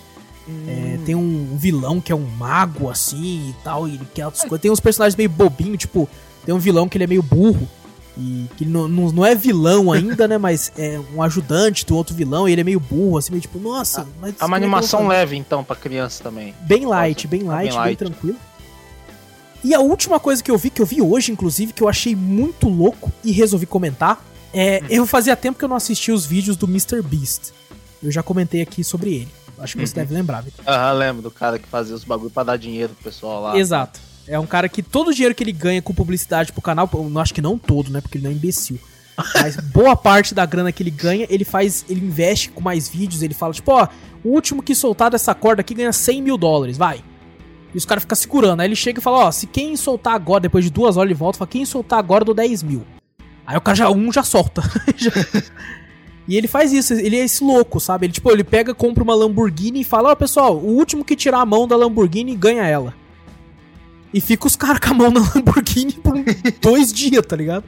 Hum. 0.47 0.65
É, 0.67 0.99
tem 1.05 1.15
um 1.15 1.57
vilão 1.57 2.01
que 2.01 2.11
é 2.11 2.15
um 2.15 2.25
mago 2.25 2.89
assim 2.89 3.49
e 3.49 3.55
tal, 3.63 3.87
e 3.87 3.97
que 4.13 4.21
é 4.21 4.29
tem 4.59 4.69
uns 4.69 4.79
personagens 4.79 5.15
meio 5.15 5.29
bobinho, 5.29 5.77
tipo, 5.77 6.07
tem 6.45 6.53
um 6.53 6.59
vilão 6.59 6.87
que 6.89 6.97
ele 6.97 7.05
é 7.05 7.07
meio 7.07 7.23
burro. 7.23 7.67
E 8.17 8.47
que 8.57 8.65
não, 8.65 8.87
não, 8.87 9.11
não, 9.11 9.25
é 9.25 9.33
vilão 9.33 9.91
ainda, 9.91 10.27
né? 10.27 10.37
Mas 10.37 10.71
é 10.77 10.99
um 11.13 11.21
ajudante 11.21 11.85
do 11.85 11.95
outro 11.95 12.13
vilão 12.13 12.49
e 12.49 12.51
ele 12.51 12.61
é 12.61 12.63
meio 12.63 12.79
burro, 12.79 13.17
assim, 13.17 13.31
meio 13.31 13.41
tipo, 13.41 13.59
nossa. 13.59 14.07
Mas 14.19 14.35
é 14.39 14.45
uma 14.45 14.57
animação 14.57 15.07
leve, 15.07 15.35
então, 15.37 15.63
pra 15.63 15.75
criança 15.75 16.23
também. 16.23 16.53
Bem 16.61 16.85
light, 16.85 17.27
bem 17.27 17.43
light, 17.43 17.73
bem, 17.73 17.83
bem 17.83 17.95
tranquilo. 17.95 18.37
E 19.63 19.73
a 19.73 19.79
última 19.79 20.19
coisa 20.19 20.41
que 20.41 20.49
eu 20.49 20.57
vi, 20.57 20.69
que 20.69 20.81
eu 20.81 20.85
vi 20.85 21.01
hoje, 21.01 21.31
inclusive, 21.31 21.73
que 21.73 21.83
eu 21.83 21.89
achei 21.89 22.15
muito 22.15 22.67
louco 22.67 23.11
e 23.23 23.31
resolvi 23.31 23.65
comentar, 23.65 24.23
é. 24.53 24.81
Hum. 24.83 24.87
Eu 24.89 25.05
fazia 25.05 25.35
tempo 25.35 25.59
que 25.59 25.65
eu 25.65 25.69
não 25.69 25.75
assistia 25.75 26.13
os 26.13 26.25
vídeos 26.25 26.57
do 26.57 26.65
Mr. 26.65 27.01
Beast. 27.01 27.51
Eu 28.01 28.11
já 28.11 28.23
comentei 28.23 28.61
aqui 28.61 28.83
sobre 28.83 29.13
ele. 29.13 29.27
Acho 29.59 29.77
que 29.77 29.85
você 29.85 29.93
uhum. 29.93 30.05
deve 30.05 30.13
lembrar, 30.13 30.41
Vitor. 30.41 30.63
Aham, 30.65 30.93
lembro 30.93 31.21
do 31.21 31.29
cara 31.29 31.59
que 31.59 31.67
fazia 31.67 31.93
os 31.93 32.03
bagulho 32.03 32.29
pra 32.29 32.43
dar 32.43 32.57
dinheiro 32.57 32.93
pro 32.93 33.11
pessoal 33.11 33.41
lá. 33.41 33.57
Exato. 33.57 33.99
É 34.29 34.37
um 34.37 34.45
cara 34.45 34.69
que 34.69 34.83
todo 34.83 35.07
o 35.07 35.13
dinheiro 35.13 35.33
que 35.33 35.43
ele 35.43 35.51
ganha 35.51 35.81
com 35.81 35.91
publicidade 35.91 36.51
pro 36.53 36.61
canal, 36.61 36.87
eu 36.93 37.19
acho 37.19 37.33
que 37.33 37.41
não 37.41 37.57
todo, 37.57 37.89
né? 37.89 37.99
Porque 37.99 38.19
ele 38.19 38.25
não 38.25 38.31
é 38.31 38.35
imbecil. 38.35 38.79
Mas 39.33 39.57
boa 39.73 39.95
parte 39.95 40.35
da 40.35 40.45
grana 40.45 40.71
que 40.71 40.83
ele 40.83 40.91
ganha, 40.91 41.25
ele 41.31 41.43
faz, 41.43 41.83
ele 41.89 42.05
investe 42.05 42.51
com 42.51 42.61
mais 42.61 42.87
vídeos, 42.87 43.23
ele 43.23 43.33
fala, 43.33 43.53
tipo, 43.53 43.71
ó, 43.71 43.87
o 44.23 44.29
último 44.29 44.61
que 44.61 44.75
soltar 44.75 45.09
dessa 45.09 45.33
corda 45.33 45.61
aqui 45.61 45.73
ganha 45.73 45.91
100 45.91 46.21
mil 46.21 46.37
dólares, 46.37 46.77
vai. 46.77 47.03
E 47.73 47.77
os 47.77 47.85
caras 47.85 48.03
ficam 48.03 48.15
segurando. 48.15 48.59
Aí 48.59 48.67
ele 48.67 48.75
chega 48.75 48.99
e 48.99 49.01
fala, 49.01 49.25
ó, 49.25 49.31
se 49.31 49.47
quem 49.47 49.75
soltar 49.75 50.13
agora, 50.13 50.41
depois 50.41 50.63
de 50.63 50.69
duas 50.69 50.95
horas 50.95 51.09
ele 51.09 51.17
volta, 51.17 51.39
fala, 51.39 51.49
quem 51.49 51.65
soltar 51.65 51.97
agora 51.97 52.23
do 52.23 52.33
10 52.33 52.61
mil. 52.61 52.85
Aí 53.47 53.57
o 53.57 53.61
cara 53.61 53.75
já, 53.75 53.89
um 53.89 54.13
já 54.13 54.21
solta. 54.21 54.61
e 56.27 56.37
ele 56.37 56.47
faz 56.47 56.71
isso, 56.71 56.93
ele 56.93 57.17
é 57.17 57.25
esse 57.25 57.43
louco, 57.43 57.79
sabe? 57.79 58.05
Ele, 58.05 58.13
tipo, 58.13 58.29
ele 58.29 58.43
pega, 58.43 58.75
compra 58.75 59.03
uma 59.03 59.15
Lamborghini 59.15 59.81
e 59.81 59.83
fala, 59.83 60.11
ó, 60.11 60.15
pessoal, 60.15 60.55
o 60.55 60.75
último 60.77 61.03
que 61.03 61.15
tirar 61.15 61.39
a 61.39 61.45
mão 61.47 61.67
da 61.67 61.75
Lamborghini 61.75 62.35
ganha 62.35 62.63
ela. 62.63 62.93
E 64.13 64.19
fica 64.19 64.47
os 64.47 64.55
caras 64.55 64.79
com 64.85 64.91
a 64.91 64.93
mão 64.93 65.11
na 65.11 65.19
Lamborghini 65.19 65.93
por 65.93 66.15
dois 66.61 66.91
dias, 66.91 67.25
tá 67.25 67.35
ligado? 67.35 67.63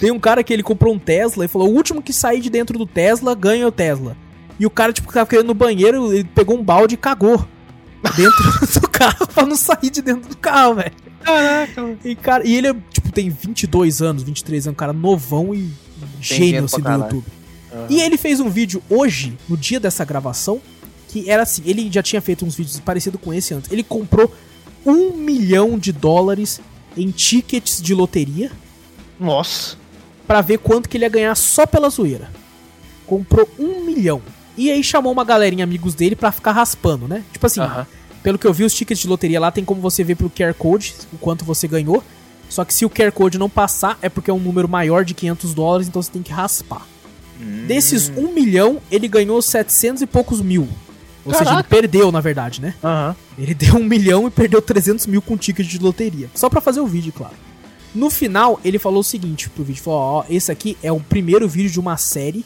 Tem 0.00 0.10
um 0.10 0.18
cara 0.18 0.42
que 0.42 0.52
ele 0.52 0.62
comprou 0.62 0.94
um 0.94 0.98
Tesla 0.98 1.44
e 1.44 1.48
falou: 1.48 1.70
o 1.70 1.74
último 1.74 2.02
que 2.02 2.12
sair 2.12 2.40
de 2.40 2.50
dentro 2.50 2.78
do 2.78 2.86
Tesla 2.86 3.34
ganha 3.34 3.66
o 3.66 3.72
Tesla. 3.72 4.16
E 4.58 4.66
o 4.66 4.70
cara, 4.70 4.92
tipo, 4.92 5.08
que 5.08 5.14
tava 5.14 5.28
querendo 5.28 5.48
no 5.48 5.54
banheiro, 5.54 6.12
ele 6.12 6.24
pegou 6.24 6.56
um 6.56 6.62
balde 6.62 6.94
e 6.94 6.98
cagou 6.98 7.46
dentro 8.16 8.42
do 8.80 8.88
carro 8.88 9.26
pra 9.26 9.44
não 9.44 9.56
sair 9.56 9.90
de 9.90 10.02
dentro 10.02 10.28
do 10.28 10.36
carro, 10.36 10.76
velho. 10.76 10.92
Caraca, 11.22 11.96
e, 12.04 12.16
cara, 12.16 12.46
e 12.46 12.56
ele, 12.56 12.68
é, 12.68 12.74
tipo, 12.90 13.12
tem 13.12 13.30
22 13.30 14.02
anos, 14.02 14.22
23 14.24 14.66
anos, 14.66 14.76
cara 14.76 14.92
novão 14.92 15.54
e 15.54 15.70
gênio 16.20 16.64
assim 16.64 16.80
do 16.80 16.90
YouTube. 16.90 17.24
Uhum. 17.72 17.86
E 17.88 18.00
ele 18.00 18.16
fez 18.16 18.40
um 18.40 18.50
vídeo 18.50 18.82
hoje, 18.90 19.36
no 19.48 19.56
dia 19.56 19.80
dessa 19.80 20.04
gravação, 20.04 20.60
que 21.08 21.30
era 21.30 21.42
assim: 21.42 21.62
ele 21.64 21.90
já 21.90 22.02
tinha 22.02 22.20
feito 22.20 22.44
uns 22.44 22.54
vídeos 22.54 22.78
parecidos 22.80 23.20
com 23.20 23.32
esse 23.32 23.54
antes. 23.54 23.70
Ele 23.70 23.82
comprou 23.82 24.32
um 24.84 25.16
milhão 25.16 25.78
de 25.78 25.92
dólares 25.92 26.60
em 26.96 27.10
tickets 27.10 27.80
de 27.80 27.94
loteria. 27.94 28.50
Nossa. 29.18 29.76
Pra 30.26 30.40
ver 30.40 30.58
quanto 30.58 30.88
que 30.88 30.96
ele 30.96 31.04
ia 31.04 31.10
ganhar 31.10 31.34
só 31.34 31.66
pela 31.66 31.88
zoeira. 31.88 32.30
Comprou 33.06 33.48
um 33.58 33.84
milhão. 33.84 34.22
E 34.56 34.70
aí 34.70 34.82
chamou 34.82 35.12
uma 35.12 35.24
galerinha 35.24 35.64
amigos 35.64 35.94
dele 35.94 36.14
pra 36.14 36.32
ficar 36.32 36.52
raspando, 36.52 37.08
né? 37.08 37.24
Tipo 37.32 37.46
assim, 37.46 37.60
pelo 38.22 38.38
que 38.38 38.46
eu 38.46 38.52
vi, 38.52 38.64
os 38.64 38.74
tickets 38.74 39.02
de 39.02 39.08
loteria 39.08 39.40
lá 39.40 39.50
tem 39.50 39.64
como 39.64 39.80
você 39.80 40.04
ver 40.04 40.16
pelo 40.16 40.30
QR 40.30 40.54
Code 40.54 40.94
o 41.12 41.18
quanto 41.18 41.44
você 41.44 41.66
ganhou. 41.66 42.02
Só 42.48 42.64
que 42.64 42.74
se 42.74 42.84
o 42.84 42.90
QR 42.90 43.10
Code 43.12 43.38
não 43.38 43.48
passar, 43.48 43.98
é 44.02 44.08
porque 44.08 44.30
é 44.30 44.34
um 44.34 44.38
número 44.38 44.68
maior 44.68 45.04
de 45.04 45.14
500 45.14 45.54
dólares, 45.54 45.88
então 45.88 46.02
você 46.02 46.10
tem 46.10 46.22
que 46.22 46.32
raspar. 46.32 46.86
Hum. 47.40 47.64
Desses 47.66 48.10
um 48.10 48.32
milhão, 48.32 48.78
ele 48.90 49.08
ganhou 49.08 49.40
700 49.40 50.02
e 50.02 50.06
poucos 50.06 50.42
mil. 50.42 50.68
Ou 51.24 51.32
Caraca. 51.32 51.50
seja, 51.50 51.60
ele 51.60 51.68
perdeu, 51.68 52.10
na 52.10 52.20
verdade, 52.20 52.60
né? 52.60 52.74
Uhum. 52.82 53.14
Ele 53.38 53.54
deu 53.54 53.76
um 53.76 53.84
milhão 53.84 54.26
e 54.26 54.30
perdeu 54.30 54.60
300 54.60 55.06
mil 55.06 55.22
com 55.22 55.36
ticket 55.36 55.66
de 55.66 55.78
loteria. 55.78 56.28
Só 56.34 56.48
para 56.50 56.60
fazer 56.60 56.80
o 56.80 56.86
vídeo, 56.86 57.12
claro. 57.12 57.34
No 57.94 58.08
final, 58.10 58.58
ele 58.64 58.78
falou 58.78 59.00
o 59.00 59.04
seguinte 59.04 59.50
pro 59.50 59.64
vídeo: 59.64 59.82
falou, 59.82 60.00
ó, 60.00 60.24
esse 60.28 60.50
aqui 60.50 60.76
é 60.82 60.90
o 60.90 61.00
primeiro 61.00 61.48
vídeo 61.48 61.70
de 61.70 61.80
uma 61.80 61.96
série 61.96 62.44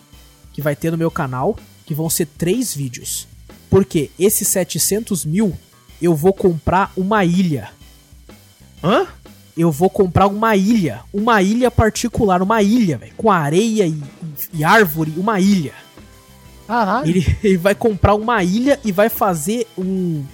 que 0.53 0.61
vai 0.61 0.75
ter 0.75 0.91
no 0.91 0.99
meu 0.99 1.11
canal, 1.11 1.57
que 1.85 1.95
vão 1.95 2.11
ser 2.11 2.27
três 2.27 2.75
vídeos. 2.75 3.29
Porque 3.71 4.11
esses 4.19 4.49
700 4.49 5.25
mil 5.25 5.57
eu 6.01 6.15
vou 6.15 6.33
comprar 6.33 6.93
uma 6.97 7.25
ilha. 7.25 7.71
Hã? 8.83 9.07
Eu 9.57 9.71
vou 9.71 9.89
comprar 9.89 10.27
uma 10.27 10.55
ilha. 10.55 11.01
Uma 11.13 11.41
ilha 11.41 11.71
particular, 11.71 12.43
uma 12.43 12.63
ilha, 12.63 12.99
véio, 12.99 13.15
com 13.17 13.31
areia 13.31 13.87
e, 13.87 14.03
e 14.53 14.65
árvore, 14.65 15.15
uma 15.17 15.41
ilha. 15.41 15.73
Caralho. 16.67 17.09
Ele, 17.09 17.37
ele 17.43 17.57
vai 17.57 17.75
comprar 17.75 18.15
uma 18.15 18.43
ilha 18.43 18.79
e 18.85 18.93
vai 18.93 19.09
fazer 19.09 19.67
um. 19.77 20.25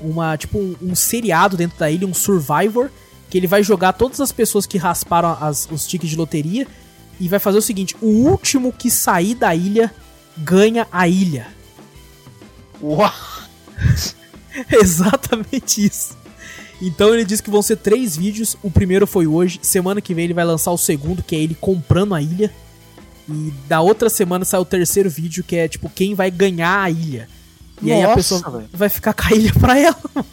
Uma, 0.00 0.36
tipo, 0.36 0.58
um, 0.58 0.74
um, 0.82 0.94
seriado 0.96 1.56
dentro 1.56 1.78
da 1.78 1.88
ilha, 1.88 2.08
um 2.08 2.14
Survivor, 2.14 2.90
que 3.30 3.38
ele 3.38 3.46
vai 3.46 3.62
jogar 3.62 3.92
todas 3.92 4.20
as 4.20 4.32
pessoas 4.32 4.66
que 4.66 4.76
rasparam 4.76 5.36
as, 5.40 5.68
os 5.70 5.86
tickets 5.86 6.10
de 6.10 6.16
loteria 6.16 6.66
e 7.20 7.28
vai 7.28 7.38
fazer 7.38 7.58
o 7.58 7.62
seguinte: 7.62 7.94
o 8.00 8.08
último 8.08 8.72
que 8.72 8.90
sair 8.90 9.34
da 9.34 9.54
ilha 9.54 9.94
ganha 10.36 10.88
a 10.90 11.06
ilha. 11.06 11.46
Uau! 12.82 13.12
Exatamente 14.70 15.86
isso. 15.86 16.16
Então 16.80 17.14
ele 17.14 17.24
disse 17.24 17.42
que 17.42 17.50
vão 17.50 17.62
ser 17.62 17.76
três 17.76 18.16
vídeos. 18.16 18.56
O 18.60 18.70
primeiro 18.70 19.06
foi 19.06 19.26
hoje. 19.26 19.60
Semana 19.62 20.00
que 20.00 20.12
vem 20.12 20.24
ele 20.24 20.34
vai 20.34 20.44
lançar 20.44 20.72
o 20.72 20.78
segundo, 20.78 21.22
que 21.22 21.36
é 21.36 21.38
ele 21.38 21.54
comprando 21.54 22.12
a 22.12 22.20
ilha. 22.20 22.52
E 23.28 23.52
da 23.68 23.80
outra 23.80 24.10
semana 24.10 24.44
sai 24.44 24.60
o 24.60 24.64
terceiro 24.64 25.08
vídeo, 25.08 25.44
que 25.44 25.56
é 25.56 25.68
tipo, 25.68 25.88
quem 25.88 26.14
vai 26.14 26.30
ganhar 26.30 26.82
a 26.82 26.90
ilha. 26.90 27.28
E 27.80 27.86
Nossa, 27.86 27.94
aí 27.94 28.02
a 28.04 28.14
pessoa 28.14 28.50
véio. 28.50 28.68
vai 28.72 28.88
ficar 28.88 29.14
com 29.14 29.22
a 29.26 29.36
ilha 29.36 29.52
pra 29.54 29.78
ela. 29.78 30.26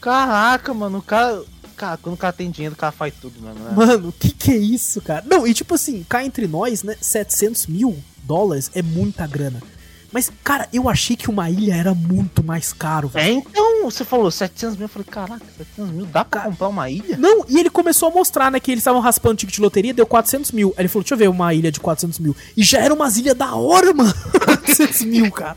Caraca, 0.00 0.72
mano, 0.72 0.98
o 0.98 1.02
cara. 1.02 1.42
Cara, 1.76 1.96
quando 1.96 2.14
o 2.14 2.18
cara 2.18 2.32
tem 2.32 2.50
dinheiro, 2.50 2.74
o 2.74 2.78
cara 2.78 2.90
faz 2.90 3.14
tudo, 3.20 3.40
mano. 3.40 3.60
Né? 3.60 3.70
Mano, 3.74 4.08
o 4.08 4.12
que 4.12 4.30
que 4.30 4.50
é 4.50 4.56
isso, 4.56 5.00
cara? 5.00 5.24
Não, 5.24 5.46
e 5.46 5.54
tipo 5.54 5.74
assim, 5.74 6.04
cá 6.08 6.24
entre 6.24 6.48
nós, 6.48 6.82
né, 6.82 6.96
700 7.00 7.68
mil 7.68 7.96
dólares 8.24 8.68
é 8.74 8.82
muita 8.82 9.28
grana. 9.28 9.62
Mas, 10.10 10.30
cara, 10.42 10.66
eu 10.72 10.88
achei 10.88 11.16
que 11.16 11.28
uma 11.28 11.50
ilha 11.50 11.74
era 11.74 11.94
muito 11.94 12.42
mais 12.42 12.72
caro. 12.72 13.08
Véio. 13.08 13.26
É, 13.26 13.30
então, 13.32 13.84
você 13.84 14.04
falou 14.04 14.30
700 14.30 14.76
mil. 14.76 14.84
Eu 14.86 14.88
falei, 14.88 15.06
caraca, 15.08 15.44
700 15.58 15.92
mil, 15.92 16.06
dá 16.06 16.24
pra 16.24 16.42
comprar 16.42 16.68
uma 16.68 16.88
ilha? 16.88 17.16
Não, 17.18 17.44
e 17.48 17.58
ele 17.58 17.68
começou 17.68 18.08
a 18.08 18.12
mostrar, 18.12 18.50
né, 18.50 18.58
que 18.58 18.70
eles 18.70 18.80
estavam 18.80 19.00
raspando 19.00 19.36
ticket 19.36 19.54
de 19.54 19.60
loteria, 19.60 19.92
deu 19.92 20.06
400 20.06 20.50
mil. 20.52 20.72
Aí 20.76 20.82
ele 20.82 20.88
falou, 20.88 21.02
deixa 21.02 21.14
eu 21.14 21.18
ver 21.18 21.28
uma 21.28 21.52
ilha 21.52 21.70
de 21.70 21.78
400 21.78 22.18
mil. 22.20 22.34
E 22.56 22.62
já 22.62 22.78
era 22.80 22.94
umas 22.94 23.16
ilhas 23.18 23.36
da 23.36 23.54
hora, 23.54 23.92
mano. 23.94 24.14
400 24.44 25.02
mil, 25.02 25.30
cara. 25.30 25.56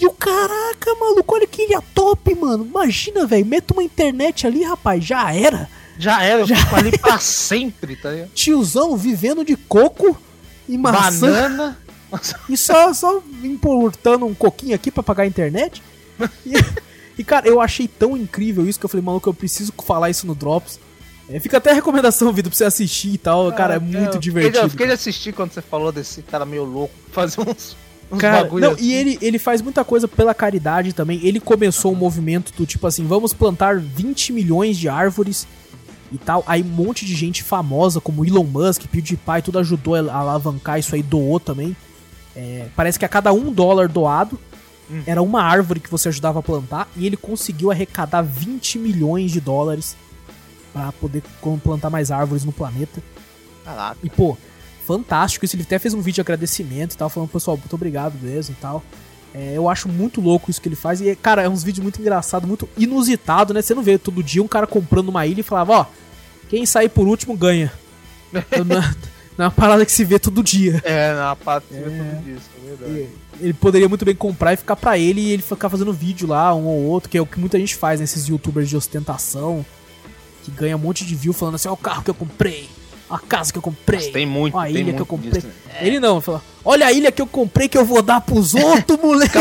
E 0.00 0.06
o 0.06 0.10
caraca, 0.10 0.94
maluco, 0.98 1.34
olha 1.34 1.46
que 1.46 1.62
ilha 1.62 1.82
top, 1.94 2.34
mano. 2.34 2.64
Imagina, 2.64 3.26
velho, 3.26 3.44
meta 3.46 3.74
uma 3.74 3.82
internet 3.82 4.46
ali, 4.46 4.64
rapaz, 4.64 5.04
já 5.04 5.32
era. 5.32 5.68
Já 5.98 6.22
era, 6.22 6.44
já 6.44 6.56
fico 6.56 6.74
ali 6.74 6.98
pra 6.98 7.18
sempre, 7.18 7.96
tá 7.96 8.10
ligado? 8.10 8.30
Tiozão 8.30 8.96
vivendo 8.96 9.44
de 9.44 9.56
coco 9.56 10.16
e 10.68 10.76
maçã. 10.76 11.30
Banana. 11.30 11.78
E 12.48 12.56
só, 12.56 12.92
só 12.92 13.22
importando 13.42 14.26
um 14.26 14.34
coquinho 14.34 14.74
aqui 14.74 14.90
para 14.90 15.02
pagar 15.02 15.24
a 15.24 15.26
internet. 15.26 15.82
E, 16.44 16.52
e, 17.18 17.24
cara, 17.24 17.48
eu 17.48 17.60
achei 17.60 17.88
tão 17.88 18.16
incrível 18.16 18.66
isso 18.68 18.78
que 18.78 18.84
eu 18.84 18.88
falei, 18.88 19.04
maluco, 19.04 19.28
eu 19.28 19.34
preciso 19.34 19.72
falar 19.84 20.10
isso 20.10 20.26
no 20.26 20.34
Drops. 20.34 20.78
É, 21.28 21.40
fica 21.40 21.56
até 21.56 21.70
a 21.70 21.74
recomendação, 21.74 22.32
Vitor, 22.32 22.50
pra 22.50 22.58
você 22.58 22.64
assistir 22.64 23.14
e 23.14 23.18
tal. 23.18 23.50
cara, 23.52 23.76
é 23.76 23.78
muito 23.78 24.18
divertido. 24.18 24.58
Eu 24.58 24.70
fiquei 24.70 24.86
de 24.86 24.92
assistir 24.92 25.32
quando 25.32 25.52
você 25.52 25.62
falou 25.62 25.90
desse 25.90 26.22
cara 26.22 26.44
meio 26.44 26.64
louco, 26.64 26.94
fazer 27.10 27.40
uns. 27.40 27.76
uns 28.12 28.18
cara, 28.18 28.48
não, 28.48 28.72
assim. 28.72 28.84
e 28.84 28.92
ele, 28.92 29.18
ele 29.22 29.38
faz 29.38 29.62
muita 29.62 29.84
coisa 29.84 30.06
pela 30.06 30.34
caridade 30.34 30.92
também. 30.92 31.20
Ele 31.22 31.40
começou 31.40 31.92
uhum. 31.92 31.96
um 31.96 32.00
movimento 32.00 32.52
do 32.52 32.66
tipo 32.66 32.86
assim: 32.86 33.06
vamos 33.06 33.32
plantar 33.32 33.78
20 33.78 34.32
milhões 34.32 34.76
de 34.76 34.88
árvores 34.88 35.46
e 36.12 36.18
tal. 36.18 36.44
Aí 36.46 36.62
um 36.62 36.66
monte 36.66 37.06
de 37.06 37.14
gente 37.14 37.42
famosa, 37.42 38.00
como 38.00 38.24
Elon 38.24 38.44
Musk, 38.44 38.82
PewDiePie, 38.86 39.42
tudo 39.42 39.58
ajudou 39.58 39.94
a 39.94 40.14
alavancar 40.14 40.78
isso 40.78 40.94
aí, 40.94 41.02
doou 41.02 41.40
também. 41.40 41.74
É, 42.36 42.66
parece 42.74 42.98
que 42.98 43.04
a 43.04 43.08
cada 43.08 43.32
um 43.32 43.52
dólar 43.52 43.88
doado 43.88 44.38
hum. 44.90 45.02
era 45.06 45.22
uma 45.22 45.42
árvore 45.42 45.80
que 45.80 45.90
você 45.90 46.08
ajudava 46.08 46.40
a 46.40 46.42
plantar 46.42 46.88
e 46.96 47.06
ele 47.06 47.16
conseguiu 47.16 47.70
arrecadar 47.70 48.22
20 48.22 48.78
milhões 48.78 49.30
de 49.30 49.40
dólares 49.40 49.96
para 50.72 50.90
poder 50.92 51.22
plantar 51.62 51.90
mais 51.90 52.10
árvores 52.10 52.44
no 52.44 52.52
planeta. 52.52 53.00
Caraca. 53.64 53.96
E 54.02 54.10
pô, 54.10 54.36
fantástico 54.86 55.44
isso. 55.44 55.54
Ele 55.54 55.62
até 55.62 55.78
fez 55.78 55.94
um 55.94 56.00
vídeo 56.00 56.16
de 56.16 56.20
agradecimento 56.20 56.94
e 56.94 56.96
tal, 56.96 57.08
falando, 57.08 57.30
pessoal, 57.30 57.56
muito 57.56 57.74
obrigado 57.74 58.14
mesmo 58.20 58.54
e 58.58 58.60
tal. 58.60 58.82
É, 59.32 59.52
eu 59.54 59.68
acho 59.68 59.88
muito 59.88 60.20
louco 60.20 60.50
isso 60.50 60.60
que 60.60 60.68
ele 60.68 60.76
faz. 60.76 61.00
E, 61.00 61.14
cara, 61.16 61.42
é 61.42 61.48
uns 61.48 61.62
vídeos 61.62 61.82
muito 61.82 62.00
engraçados, 62.00 62.48
muito 62.48 62.68
inusitado, 62.76 63.54
né? 63.54 63.62
Você 63.62 63.74
não 63.74 63.82
vê 63.82 63.98
todo 63.98 64.22
dia 64.22 64.42
um 64.42 64.48
cara 64.48 64.66
comprando 64.66 65.08
uma 65.08 65.26
ilha 65.26 65.40
e 65.40 65.44
falava, 65.44 65.72
ó, 65.72 65.86
quem 66.48 66.66
sair 66.66 66.88
por 66.88 67.06
último 67.06 67.36
ganha. 67.36 67.72
Não 69.36 69.46
é 69.46 69.48
uma 69.48 69.54
parada 69.54 69.84
que 69.84 69.90
se 69.90 70.04
vê 70.04 70.18
todo 70.18 70.42
dia. 70.42 70.80
É, 70.84 71.12
não 71.12 71.20
é 71.20 71.24
uma 71.26 71.36
parada 71.36 71.64
que 71.68 71.74
se 71.74 71.80
vê 71.80 71.90
todo 71.90 72.02
é. 72.02 72.22
dia, 72.22 72.34
isso 72.34 72.50
é 72.56 72.68
verdade. 72.68 73.08
Ele 73.40 73.52
poderia 73.52 73.88
muito 73.88 74.04
bem 74.04 74.14
comprar 74.14 74.52
e 74.52 74.56
ficar 74.56 74.76
pra 74.76 74.96
ele 74.96 75.20
e 75.20 75.32
ele 75.32 75.42
ficar 75.42 75.68
fazendo 75.68 75.92
vídeo 75.92 76.28
lá, 76.28 76.54
um 76.54 76.66
ou 76.66 76.84
outro, 76.84 77.10
que 77.10 77.18
é 77.18 77.20
o 77.20 77.26
que 77.26 77.38
muita 77.38 77.58
gente 77.58 77.74
faz, 77.74 77.98
né? 77.98 78.04
Esses 78.04 78.28
youtubers 78.28 78.68
de 78.68 78.76
ostentação, 78.76 79.66
que 80.44 80.50
ganha 80.52 80.76
um 80.76 80.78
monte 80.78 81.04
de 81.04 81.16
view 81.16 81.32
falando 81.32 81.56
assim, 81.56 81.68
ó 81.68 81.72
o 81.72 81.76
carro 81.76 82.02
que 82.02 82.10
eu 82.10 82.14
comprei, 82.14 82.68
a 83.10 83.18
casa 83.18 83.52
que 83.52 83.58
eu 83.58 83.62
comprei. 83.62 83.98
Mas 83.98 84.08
tem 84.10 84.24
muito, 84.24 84.56
a 84.56 84.70
ilha 84.70 84.92
que 84.92 85.00
eu 85.00 85.06
comprei. 85.06 85.32
Disso, 85.32 85.48
né? 85.48 85.78
Ele 85.80 85.98
não, 85.98 86.20
fala, 86.20 86.40
olha 86.64 86.86
a 86.86 86.92
ilha 86.92 87.10
que 87.10 87.20
eu 87.20 87.26
comprei 87.26 87.68
que 87.68 87.76
eu 87.76 87.84
vou 87.84 88.02
dar 88.02 88.20
pros 88.20 88.54
outros, 88.54 89.00
moleque. 89.00 89.38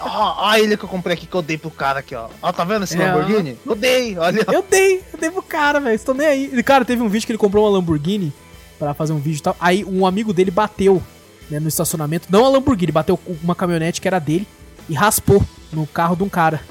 ó, 0.00 0.48
a 0.48 0.60
ilha 0.60 0.76
que 0.76 0.84
eu 0.84 0.88
comprei 0.88 1.14
aqui 1.14 1.26
que 1.26 1.34
eu 1.34 1.42
dei 1.42 1.58
pro 1.58 1.70
cara 1.70 1.98
aqui, 1.98 2.14
ó. 2.14 2.28
Ó, 2.40 2.52
tá 2.52 2.62
vendo 2.62 2.84
esse 2.84 3.00
é, 3.00 3.12
Lamborghini? 3.12 3.58
Eu 3.66 3.74
dei, 3.74 4.16
olha. 4.16 4.46
Eu 4.52 4.62
dei, 4.62 5.02
eu 5.12 5.18
dei 5.18 5.30
pro 5.32 5.42
cara, 5.42 5.80
velho. 5.80 5.96
Estou 5.96 6.14
nem 6.14 6.26
aí. 6.28 6.62
Cara, 6.62 6.84
teve 6.84 7.02
um 7.02 7.08
vídeo 7.08 7.26
que 7.26 7.32
ele 7.32 7.38
comprou 7.38 7.64
uma 7.64 7.72
Lamborghini 7.72 8.32
para 8.80 8.94
fazer 8.94 9.12
um 9.12 9.18
vídeo 9.18 9.40
e 9.40 9.42
tal. 9.42 9.56
Aí 9.60 9.84
um 9.84 10.06
amigo 10.06 10.32
dele 10.32 10.50
bateu 10.50 11.02
né, 11.50 11.60
no 11.60 11.68
estacionamento, 11.68 12.28
não 12.30 12.46
a 12.46 12.48
Lamborghini, 12.48 12.90
bateu 12.90 13.20
uma 13.44 13.54
caminhonete 13.54 14.00
que 14.00 14.08
era 14.08 14.18
dele 14.18 14.48
e 14.88 14.94
raspou 14.94 15.44
no 15.70 15.86
carro 15.86 16.16
de 16.16 16.22
um 16.22 16.28
cara. 16.28 16.62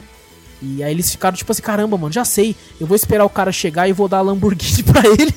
E 0.61 0.83
aí 0.83 0.91
eles 0.91 1.11
ficaram 1.11 1.37
tipo 1.37 1.51
assim, 1.51 1.61
caramba, 1.61 1.97
mano, 1.97 2.11
já 2.11 2.25
sei, 2.25 2.55
eu 2.81 2.87
vou 2.87 2.95
esperar 2.95 3.23
o 3.23 3.29
cara 3.29 3.51
chegar 3.51 3.87
e 3.87 3.93
vou 3.93 4.07
dar 4.07 4.17
a 4.17 4.21
Lamborghini 4.21 4.81
pra 4.91 5.07
ele. 5.07 5.33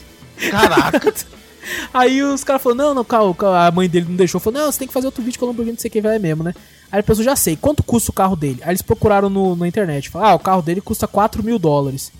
Caraca! 0.50 1.14
aí 1.92 2.22
os 2.22 2.42
caras 2.42 2.62
falaram, 2.62 2.94
não, 2.94 3.04
não, 3.04 3.54
a 3.54 3.70
mãe 3.70 3.88
dele 3.88 4.06
não 4.08 4.16
deixou, 4.16 4.40
falou, 4.40 4.60
não, 4.60 4.72
você 4.72 4.78
tem 4.78 4.88
que 4.88 4.94
fazer 4.94 5.06
outro 5.06 5.22
vídeo 5.22 5.38
com 5.38 5.44
a 5.44 5.48
Lamborghini, 5.48 5.76
não 5.76 5.80
sei 5.80 5.88
o 5.88 5.92
que, 5.92 6.00
vai 6.00 6.18
mesmo, 6.18 6.42
né? 6.42 6.54
Aí 6.90 7.00
a 7.00 7.02
pessoa 7.02 7.24
já 7.24 7.36
sei, 7.36 7.54
quanto 7.54 7.82
custa 7.82 8.10
o 8.10 8.14
carro 8.14 8.34
dele? 8.34 8.60
Aí 8.62 8.70
eles 8.70 8.82
procuraram 8.82 9.28
no, 9.28 9.54
na 9.54 9.68
internet, 9.68 10.08
falaram, 10.08 10.32
ah, 10.32 10.34
o 10.34 10.40
carro 10.40 10.62
dele 10.62 10.80
custa 10.80 11.06
4 11.06 11.42
mil 11.42 11.58
dólares. 11.58 12.10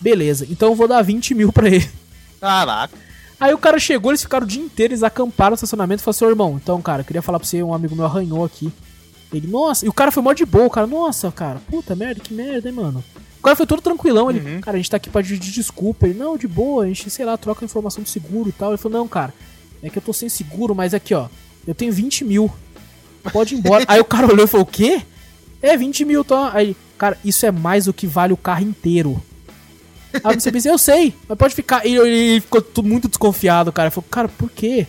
Beleza, 0.00 0.46
então 0.50 0.70
eu 0.70 0.74
vou 0.74 0.86
dar 0.86 1.02
20 1.02 1.34
mil 1.34 1.52
pra 1.52 1.68
ele. 1.68 1.88
Caraca. 2.40 3.11
Aí 3.42 3.52
o 3.52 3.58
cara 3.58 3.76
chegou, 3.76 4.12
eles 4.12 4.22
ficaram 4.22 4.44
o 4.44 4.48
dia 4.48 4.62
inteiro, 4.62 4.92
eles 4.92 5.02
acamparam 5.02 5.50
no 5.50 5.54
estacionamento 5.56 6.00
e 6.00 6.04
falaram 6.04 6.16
assim, 6.16 6.26
irmão, 6.26 6.60
então, 6.62 6.80
cara, 6.80 7.00
eu 7.00 7.04
queria 7.04 7.20
falar 7.20 7.40
pra 7.40 7.48
você, 7.48 7.60
um 7.60 7.74
amigo 7.74 7.96
meu 7.96 8.04
arranhou 8.04 8.44
aqui. 8.44 8.72
Ele, 9.32 9.48
nossa, 9.48 9.84
e 9.84 9.88
o 9.88 9.92
cara 9.92 10.12
foi 10.12 10.22
mó 10.22 10.32
de 10.32 10.44
boa, 10.44 10.66
o 10.66 10.70
cara, 10.70 10.86
nossa, 10.86 11.32
cara, 11.32 11.60
puta 11.68 11.96
merda, 11.96 12.20
que 12.20 12.32
merda, 12.32 12.68
hein, 12.68 12.74
mano. 12.74 13.02
O 13.40 13.42
cara 13.42 13.56
foi 13.56 13.66
todo 13.66 13.82
tranquilão, 13.82 14.30
ele, 14.30 14.38
uhum. 14.38 14.60
cara, 14.60 14.76
a 14.76 14.78
gente 14.78 14.88
tá 14.88 14.96
aqui 14.96 15.10
pra 15.10 15.22
pedir 15.22 15.40
desculpa. 15.40 16.06
Ele, 16.06 16.16
não, 16.16 16.36
de 16.36 16.46
boa, 16.46 16.84
a 16.84 16.86
gente, 16.86 17.10
sei 17.10 17.24
lá, 17.24 17.36
troca 17.36 17.64
informação 17.64 18.04
de 18.04 18.10
seguro 18.10 18.48
e 18.48 18.52
tal. 18.52 18.70
Ele 18.70 18.78
falou, 18.78 19.00
não, 19.00 19.08
cara, 19.08 19.34
é 19.82 19.90
que 19.90 19.98
eu 19.98 20.02
tô 20.02 20.12
sem 20.12 20.28
seguro, 20.28 20.72
mas 20.72 20.94
aqui, 20.94 21.12
ó, 21.12 21.26
eu 21.66 21.74
tenho 21.74 21.92
20 21.92 22.24
mil. 22.24 22.48
Pode 23.32 23.56
ir 23.56 23.58
embora. 23.58 23.84
Aí 23.88 23.98
o 23.98 24.04
cara 24.04 24.28
olhou 24.28 24.44
e 24.44 24.48
falou, 24.48 24.64
o 24.64 24.70
quê? 24.70 25.02
É, 25.60 25.76
20 25.76 26.04
mil, 26.04 26.22
tá? 26.22 26.52
Aí, 26.54 26.76
cara, 26.96 27.18
isso 27.24 27.44
é 27.44 27.50
mais 27.50 27.86
do 27.86 27.92
que 27.92 28.06
vale 28.06 28.32
o 28.32 28.36
carro 28.36 28.62
inteiro. 28.62 29.20
Aí 30.22 30.38
você 30.38 30.52
pensa, 30.52 30.68
eu 30.68 30.78
sei, 30.78 31.14
mas 31.28 31.38
pode 31.38 31.54
ficar. 31.54 31.86
E 31.86 31.96
ele 31.96 32.40
ficou 32.40 32.62
muito 32.82 33.08
desconfiado, 33.08 33.72
cara. 33.72 33.88
Ele 33.88 33.94
falou, 33.94 34.08
cara, 34.10 34.28
por 34.28 34.50
quê? 34.50 34.86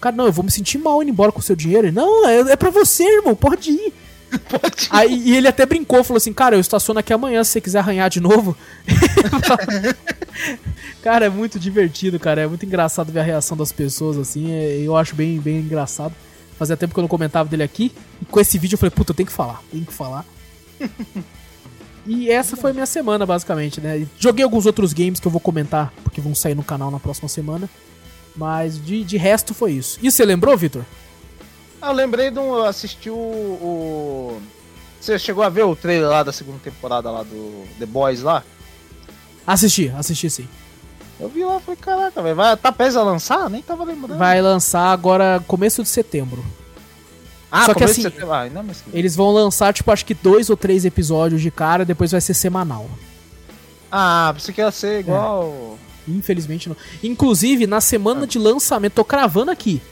Cara, 0.00 0.16
não, 0.16 0.26
eu 0.26 0.32
vou 0.32 0.44
me 0.44 0.50
sentir 0.50 0.78
mal 0.78 1.02
indo 1.02 1.10
embora 1.10 1.30
com 1.30 1.40
o 1.40 1.42
seu 1.42 1.54
dinheiro. 1.54 1.86
Ele, 1.86 1.94
não, 1.94 2.26
é, 2.26 2.52
é 2.52 2.56
pra 2.56 2.70
você, 2.70 3.04
irmão, 3.04 3.34
pode 3.34 3.70
ir. 3.70 3.92
Pode 4.48 4.84
ir. 4.84 4.88
Aí, 4.90 5.22
e 5.26 5.36
ele 5.36 5.48
até 5.48 5.66
brincou, 5.66 6.04
falou 6.04 6.18
assim, 6.18 6.32
cara, 6.32 6.54
eu 6.54 6.60
estaciono 6.60 7.00
aqui 7.00 7.12
amanhã 7.12 7.42
se 7.42 7.50
você 7.50 7.60
quiser 7.60 7.80
arranhar 7.80 8.08
de 8.08 8.20
novo. 8.20 8.56
cara, 11.02 11.26
é 11.26 11.28
muito 11.28 11.58
divertido, 11.58 12.16
cara. 12.16 12.42
É 12.42 12.46
muito 12.46 12.64
engraçado 12.64 13.10
ver 13.10 13.18
a 13.18 13.24
reação 13.24 13.56
das 13.56 13.72
pessoas, 13.72 14.16
assim. 14.16 14.52
É, 14.52 14.82
eu 14.84 14.96
acho 14.96 15.16
bem, 15.16 15.40
bem 15.40 15.56
engraçado. 15.56 16.14
Fazia 16.56 16.76
tempo 16.76 16.94
que 16.94 17.00
eu 17.00 17.02
não 17.02 17.08
comentava 17.08 17.48
dele 17.48 17.64
aqui. 17.64 17.90
E 18.22 18.24
com 18.24 18.38
esse 18.38 18.56
vídeo 18.56 18.74
eu 18.74 18.78
falei, 18.78 18.92
puta, 18.92 19.10
eu 19.10 19.16
tenho 19.16 19.26
que 19.26 19.32
falar, 19.32 19.60
tenho 19.68 19.84
que 19.84 19.92
falar. 19.92 20.24
E 22.06 22.30
essa 22.30 22.56
foi 22.56 22.72
minha 22.72 22.86
semana, 22.86 23.26
basicamente, 23.26 23.80
né? 23.80 24.06
Joguei 24.18 24.42
alguns 24.42 24.66
outros 24.66 24.92
games 24.92 25.20
que 25.20 25.26
eu 25.26 25.30
vou 25.30 25.40
comentar, 25.40 25.92
porque 26.02 26.20
vão 26.20 26.34
sair 26.34 26.54
no 26.54 26.62
canal 26.62 26.90
na 26.90 26.98
próxima 26.98 27.28
semana. 27.28 27.68
Mas 28.34 28.82
de, 28.82 29.04
de 29.04 29.16
resto 29.16 29.52
foi 29.52 29.72
isso. 29.72 29.98
E 30.02 30.10
você 30.10 30.24
lembrou, 30.24 30.56
Victor? 30.56 30.84
Ah, 31.80 31.88
eu 31.90 31.94
lembrei 31.94 32.30
de 32.30 32.38
um. 32.38 32.54
Eu 32.54 32.64
assisti 32.64 33.10
o, 33.10 33.14
o, 33.14 34.42
Você 35.00 35.18
chegou 35.18 35.42
a 35.42 35.48
ver 35.48 35.64
o 35.64 35.74
trailer 35.76 36.08
lá 36.08 36.22
da 36.22 36.32
segunda 36.32 36.58
temporada 36.58 37.10
lá 37.10 37.22
do 37.22 37.64
The 37.78 37.86
Boys 37.86 38.22
lá? 38.22 38.44
Assisti, 39.46 39.88
assisti 39.96 40.30
sim. 40.30 40.48
Eu 41.18 41.28
vi 41.28 41.44
lá, 41.44 41.60
falei, 41.60 41.76
caraca, 41.78 42.22
velho, 42.22 42.36
vai 42.36 42.56
tá 42.56 42.72
prestes 42.72 42.96
a 42.96 43.02
lançar? 43.02 43.50
Nem 43.50 43.60
tava 43.60 43.84
lembrando. 43.84 44.18
Vai 44.18 44.40
lançar 44.40 44.92
agora 44.92 45.42
começo 45.46 45.82
de 45.82 45.88
setembro. 45.88 46.42
Ah, 47.50 47.66
Só 47.66 47.74
que 47.74 47.82
assim, 47.82 48.04
ah, 48.06 48.48
eles 48.92 49.16
vão 49.16 49.32
lançar, 49.32 49.72
tipo, 49.74 49.90
acho 49.90 50.06
que 50.06 50.14
dois 50.14 50.48
ou 50.50 50.56
três 50.56 50.84
episódios 50.84 51.42
de 51.42 51.50
cara, 51.50 51.84
depois 51.84 52.12
vai 52.12 52.20
ser 52.20 52.34
semanal. 52.34 52.88
Ah, 53.90 54.32
você 54.36 54.52
quer 54.52 54.70
ser 54.72 55.00
igual. 55.00 55.76
É. 56.08 56.10
Infelizmente 56.10 56.68
não. 56.68 56.76
Inclusive, 57.02 57.66
na 57.66 57.80
semana 57.80 58.22
ah. 58.22 58.26
de 58.26 58.38
lançamento, 58.38 58.94
tô 58.94 59.04
cravando 59.04 59.50
aqui. 59.50 59.82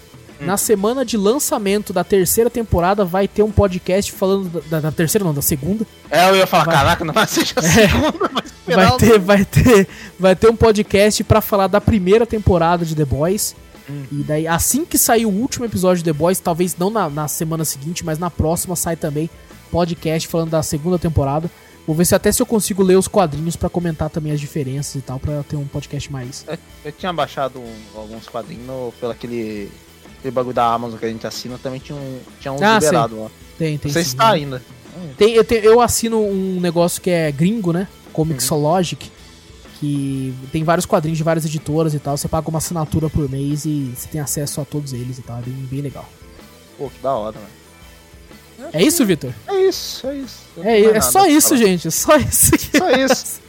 Hum. 0.41 0.47
Na 0.47 0.57
semana 0.57 1.05
de 1.05 1.17
lançamento 1.17 1.93
da 1.93 2.05
terceira 2.05 2.49
temporada 2.49 3.05
vai 3.05 3.27
ter 3.27 3.43
um 3.43 3.51
podcast 3.51 4.13
falando 4.13 4.63
da, 4.69 4.79
da 4.79 4.93
terceira, 4.93 5.25
não, 5.25 5.35
da 5.35 5.43
segunda. 5.43 5.85
É, 6.09 6.29
eu 6.29 6.37
ia 6.37 6.47
falar, 6.47 6.65
vai... 6.65 6.75
caraca, 6.75 7.05
não 7.05 7.13
vai 7.13 7.27
ser 7.27 7.53
a 7.57 7.59
é. 7.61 7.89
segunda, 7.89 8.31
vai 8.67 8.97
ter, 8.97 9.19
vai 9.19 9.45
ter, 9.45 9.89
vai 10.19 10.37
ter 10.37 10.49
um 10.49 10.57
podcast 10.57 11.25
para 11.25 11.41
falar 11.41 11.67
da 11.67 11.81
primeira 11.81 12.25
temporada 12.25 12.85
de 12.85 12.95
The 12.95 13.05
Boys. 13.05 13.57
Hum. 13.89 14.05
E 14.13 14.23
daí, 14.23 14.47
assim 14.47 14.85
que 14.85 14.99
sair 14.99 15.27
o 15.27 15.31
último 15.31 15.65
episódio 15.65 16.03
de 16.03 16.05
The 16.05 16.13
Boys, 16.13 16.39
talvez 16.41 16.77
não 16.77 16.91
na, 16.91 17.09
na 17.09 17.29
semana 17.29 17.65
seguinte, 17.65 18.05
mas 18.05 18.19
na 18.19 18.31
próxima 18.31 18.77
sai 18.77 18.97
também 18.97 19.31
podcast 19.71 20.29
falando 20.29 20.51
da 20.51 20.63
segunda 20.63 20.99
temporada. 20.99 21.51
Vou 21.87 21.97
ver 21.97 22.05
se 22.05 22.15
até 22.15 22.31
se 22.31 22.43
eu 22.43 22.47
consigo 22.47 22.83
ler 22.83 22.97
os 22.97 23.09
quadrinhos 23.09 23.57
para 23.57 23.71
comentar 23.71 24.11
também 24.11 24.33
as 24.33 24.41
diferenças 24.41 24.97
e 24.97 25.01
tal, 25.01 25.19
para 25.19 25.43
ter 25.43 25.57
um 25.57 25.67
podcast 25.67 26.13
mais. 26.13 26.45
Eu, 26.47 26.59
eu 26.85 26.93
tinha 26.93 27.13
baixado 27.13 27.59
um, 27.59 27.75
alguns 27.95 28.29
quadrinhos 28.29 28.95
pelo 29.01 29.13
aquele, 29.13 29.71
aquele 30.19 30.31
bagulho 30.31 30.55
da 30.55 30.67
Amazon 30.67 30.99
que 30.99 31.07
a 31.07 31.09
gente 31.09 31.27
assina, 31.27 31.59
também 31.59 31.81
tinha 31.81 31.97
um, 31.97 32.19
tinha 32.41 32.53
um 32.53 32.63
ah, 32.63 32.75
liberado 32.75 33.23
lá. 33.23 33.31
Tem, 33.57 33.79
tem. 33.79 33.91
Você 33.91 34.01
está 34.01 34.31
ainda. 34.31 34.63
Tem, 35.17 35.33
eu, 35.33 35.45
tenho, 35.45 35.65
eu 35.65 35.81
assino 35.81 36.21
um 36.21 36.61
negócio 36.61 37.01
que 37.01 37.09
é 37.09 37.33
gringo, 37.33 37.73
né? 37.73 37.89
Comixologic. 38.13 39.07
Uhum 39.07 39.18
que 39.79 40.35
tem 40.51 40.65
vários 40.65 40.87
quadrinhos 40.87 41.19
de 41.19 41.25
várias 41.25 41.45
editoras 41.45 41.95
e 41.95 41.99
tal. 41.99 42.17
Você 42.17 42.29
paga 42.29 42.49
uma 42.49 42.59
assinatura 42.59 43.09
por 43.09 43.29
mês 43.29 43.65
e 43.65 43.93
você 43.97 44.09
tem 44.09 44.21
acesso 44.21 44.61
a 44.61 44.65
todos 44.65 44.93
eles 44.93 45.19
e 45.19 45.23
tal. 45.23 45.39
É 45.39 45.43
bem, 45.43 45.55
bem 45.71 45.81
legal. 45.81 46.09
Pô, 46.77 46.91
que 46.91 46.99
da 47.01 47.13
hora, 47.13 47.37
mano. 47.37 48.71
É, 48.73 48.83
isso, 48.83 49.05
Vitor? 49.07 49.33
É 49.47 49.55
isso, 49.55 50.07
é 50.07 50.17
isso. 50.17 50.39
É, 50.59 50.81
é 50.83 51.01
só 51.01 51.27
isso, 51.27 51.51
falar. 51.51 51.61
gente. 51.61 51.91
Só 51.91 52.17
isso. 52.17 52.51
Só 52.77 52.91
isso. 52.91 53.41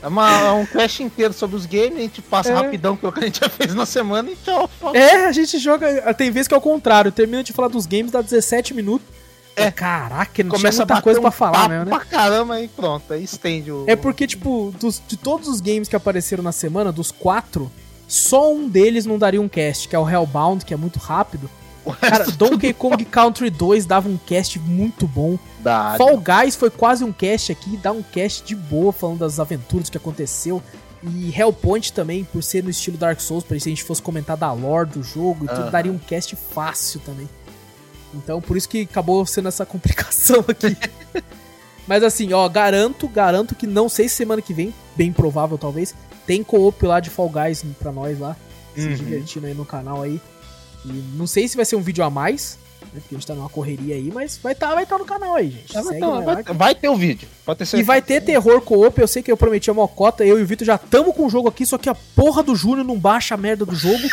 É, 0.00 0.06
uma, 0.06 0.30
é 0.30 0.52
um 0.52 0.66
cast 0.66 1.02
inteiro 1.02 1.32
sobre 1.32 1.56
os 1.56 1.64
games, 1.64 1.96
a 1.96 2.00
gente 2.02 2.22
passa 2.22 2.50
é. 2.50 2.54
rapidão 2.54 2.94
que 2.94 3.06
é 3.06 3.10
que 3.10 3.18
a 3.18 3.22
gente 3.22 3.40
já 3.40 3.48
fez 3.48 3.74
na 3.74 3.86
semana 3.86 4.30
e 4.30 4.36
tchau. 4.36 4.68
É, 4.92 5.24
a 5.24 5.32
gente 5.32 5.58
joga. 5.58 6.12
Tem 6.14 6.30
vezes 6.30 6.46
que 6.46 6.54
é 6.54 6.56
o 6.56 6.60
contrário. 6.60 7.10
Termina 7.10 7.42
de 7.42 7.52
falar 7.52 7.68
dos 7.68 7.86
games, 7.86 8.12
dá 8.12 8.20
17 8.20 8.74
minutos. 8.74 9.06
É, 9.56 9.70
caraca, 9.70 10.42
não 10.42 10.50
Começa 10.50 10.84
tinha 10.84 10.94
muita 10.94 11.02
coisa 11.02 11.20
um 11.20 11.22
pra 11.22 11.30
falar, 11.30 11.68
né? 11.68 11.84
pra 11.84 12.00
caramba 12.00 12.60
e 12.60 12.68
pronto, 12.68 13.12
aí 13.12 13.22
estende 13.22 13.70
o... 13.70 13.84
É 13.86 13.94
porque, 13.94 14.26
tipo, 14.26 14.74
dos, 14.80 15.00
de 15.06 15.16
todos 15.16 15.48
os 15.48 15.60
games 15.60 15.88
que 15.88 15.94
apareceram 15.94 16.42
na 16.42 16.52
semana, 16.52 16.90
dos 16.90 17.12
quatro, 17.12 17.70
só 18.08 18.52
um 18.52 18.68
deles 18.68 19.06
não 19.06 19.18
daria 19.18 19.40
um 19.40 19.48
cast, 19.48 19.88
que 19.88 19.94
é 19.94 19.98
o 19.98 20.08
Hellbound, 20.08 20.64
que 20.64 20.74
é 20.74 20.76
muito 20.76 20.98
rápido. 20.98 21.48
Cara, 22.00 22.26
Donkey 22.36 22.72
Kong 22.72 23.04
Country 23.04 23.50
2 23.50 23.86
dava 23.86 24.08
um 24.08 24.16
cast 24.16 24.58
muito 24.58 25.06
bom. 25.06 25.38
Dá, 25.60 25.94
Fall 25.96 26.16
Guys 26.18 26.56
foi 26.56 26.70
quase 26.70 27.04
um 27.04 27.12
cast 27.12 27.52
aqui, 27.52 27.76
dá 27.76 27.92
um 27.92 28.02
cast 28.02 28.44
de 28.44 28.56
boa, 28.56 28.92
falando 28.92 29.18
das 29.18 29.38
aventuras 29.38 29.88
que 29.88 29.96
aconteceu. 29.96 30.62
E 31.02 31.38
Hellpoint 31.38 31.92
também, 31.92 32.24
por 32.24 32.42
ser 32.42 32.64
no 32.64 32.70
estilo 32.70 32.96
Dark 32.96 33.20
Souls, 33.20 33.44
para 33.44 33.58
se 33.60 33.68
a 33.68 33.70
gente 33.70 33.84
fosse 33.84 34.00
comentar 34.00 34.38
da 34.38 34.50
lore 34.52 34.88
do 34.88 35.02
jogo 35.02 35.44
e 35.44 35.48
tudo, 35.48 35.70
daria 35.70 35.92
um 35.92 35.98
cast 35.98 36.34
fácil 36.34 37.00
também. 37.00 37.28
Então 38.16 38.40
por 38.40 38.56
isso 38.56 38.68
que 38.68 38.82
acabou 38.82 39.24
sendo 39.26 39.48
essa 39.48 39.64
complicação 39.66 40.44
aqui. 40.48 40.76
Mas 41.86 42.02
assim, 42.02 42.32
ó, 42.32 42.48
garanto, 42.48 43.06
garanto 43.08 43.54
que 43.54 43.66
não 43.66 43.88
sei 43.88 44.08
se 44.08 44.14
semana 44.14 44.40
que 44.40 44.54
vem, 44.54 44.72
bem 44.96 45.12
provável 45.12 45.58
talvez, 45.58 45.94
tem 46.26 46.42
co-op 46.42 46.86
lá 46.86 47.00
de 47.00 47.10
Fall 47.10 47.28
Guys 47.28 47.64
pra 47.78 47.92
nós 47.92 48.18
lá, 48.18 48.36
uhum. 48.76 48.82
se 48.82 48.94
divertindo 48.94 49.46
aí 49.46 49.54
no 49.54 49.66
canal 49.66 50.02
aí. 50.02 50.20
E 50.84 50.92
não 51.16 51.26
sei 51.26 51.46
se 51.46 51.56
vai 51.56 51.64
ser 51.64 51.76
um 51.76 51.82
vídeo 51.82 52.02
a 52.02 52.10
mais, 52.10 52.58
né, 52.92 53.00
porque 53.00 53.14
a 53.14 53.18
gente 53.18 53.26
tá 53.26 53.34
numa 53.34 53.48
correria 53.48 53.94
aí, 53.94 54.10
mas 54.12 54.38
vai 54.42 54.52
estar 54.52 54.68
tá, 54.68 54.74
vai 54.74 54.86
tá 54.86 54.98
no 54.98 55.04
canal 55.04 55.34
aí, 55.34 55.50
gente. 55.50 55.72
Vai, 55.72 55.98
tá, 55.98 56.20
vai, 56.20 56.42
vai, 56.42 56.74
ter 56.74 56.88
o 56.88 56.92
um 56.92 56.96
vídeo, 56.96 57.28
pode 57.44 57.58
ter 57.58 57.66
certeza. 57.66 57.82
E 57.82 57.86
vai 57.86 58.00
ter 58.00 58.22
terror 58.22 58.60
co-op, 58.62 58.98
eu 58.98 59.08
sei 59.08 59.22
que 59.22 59.30
eu 59.30 59.36
prometi 59.36 59.70
a 59.70 59.74
mocota, 59.74 60.24
eu 60.24 60.38
e 60.38 60.42
o 60.42 60.46
Vitor 60.46 60.66
já 60.66 60.78
tamo 60.78 61.12
com 61.12 61.26
o 61.26 61.30
jogo 61.30 61.48
aqui, 61.48 61.66
só 61.66 61.76
que 61.76 61.88
a 61.88 61.94
porra 61.94 62.42
do 62.42 62.54
Júnior 62.54 62.86
não 62.86 62.98
baixa 62.98 63.34
a 63.34 63.38
merda 63.38 63.66
do 63.66 63.74
jogo. 63.74 64.08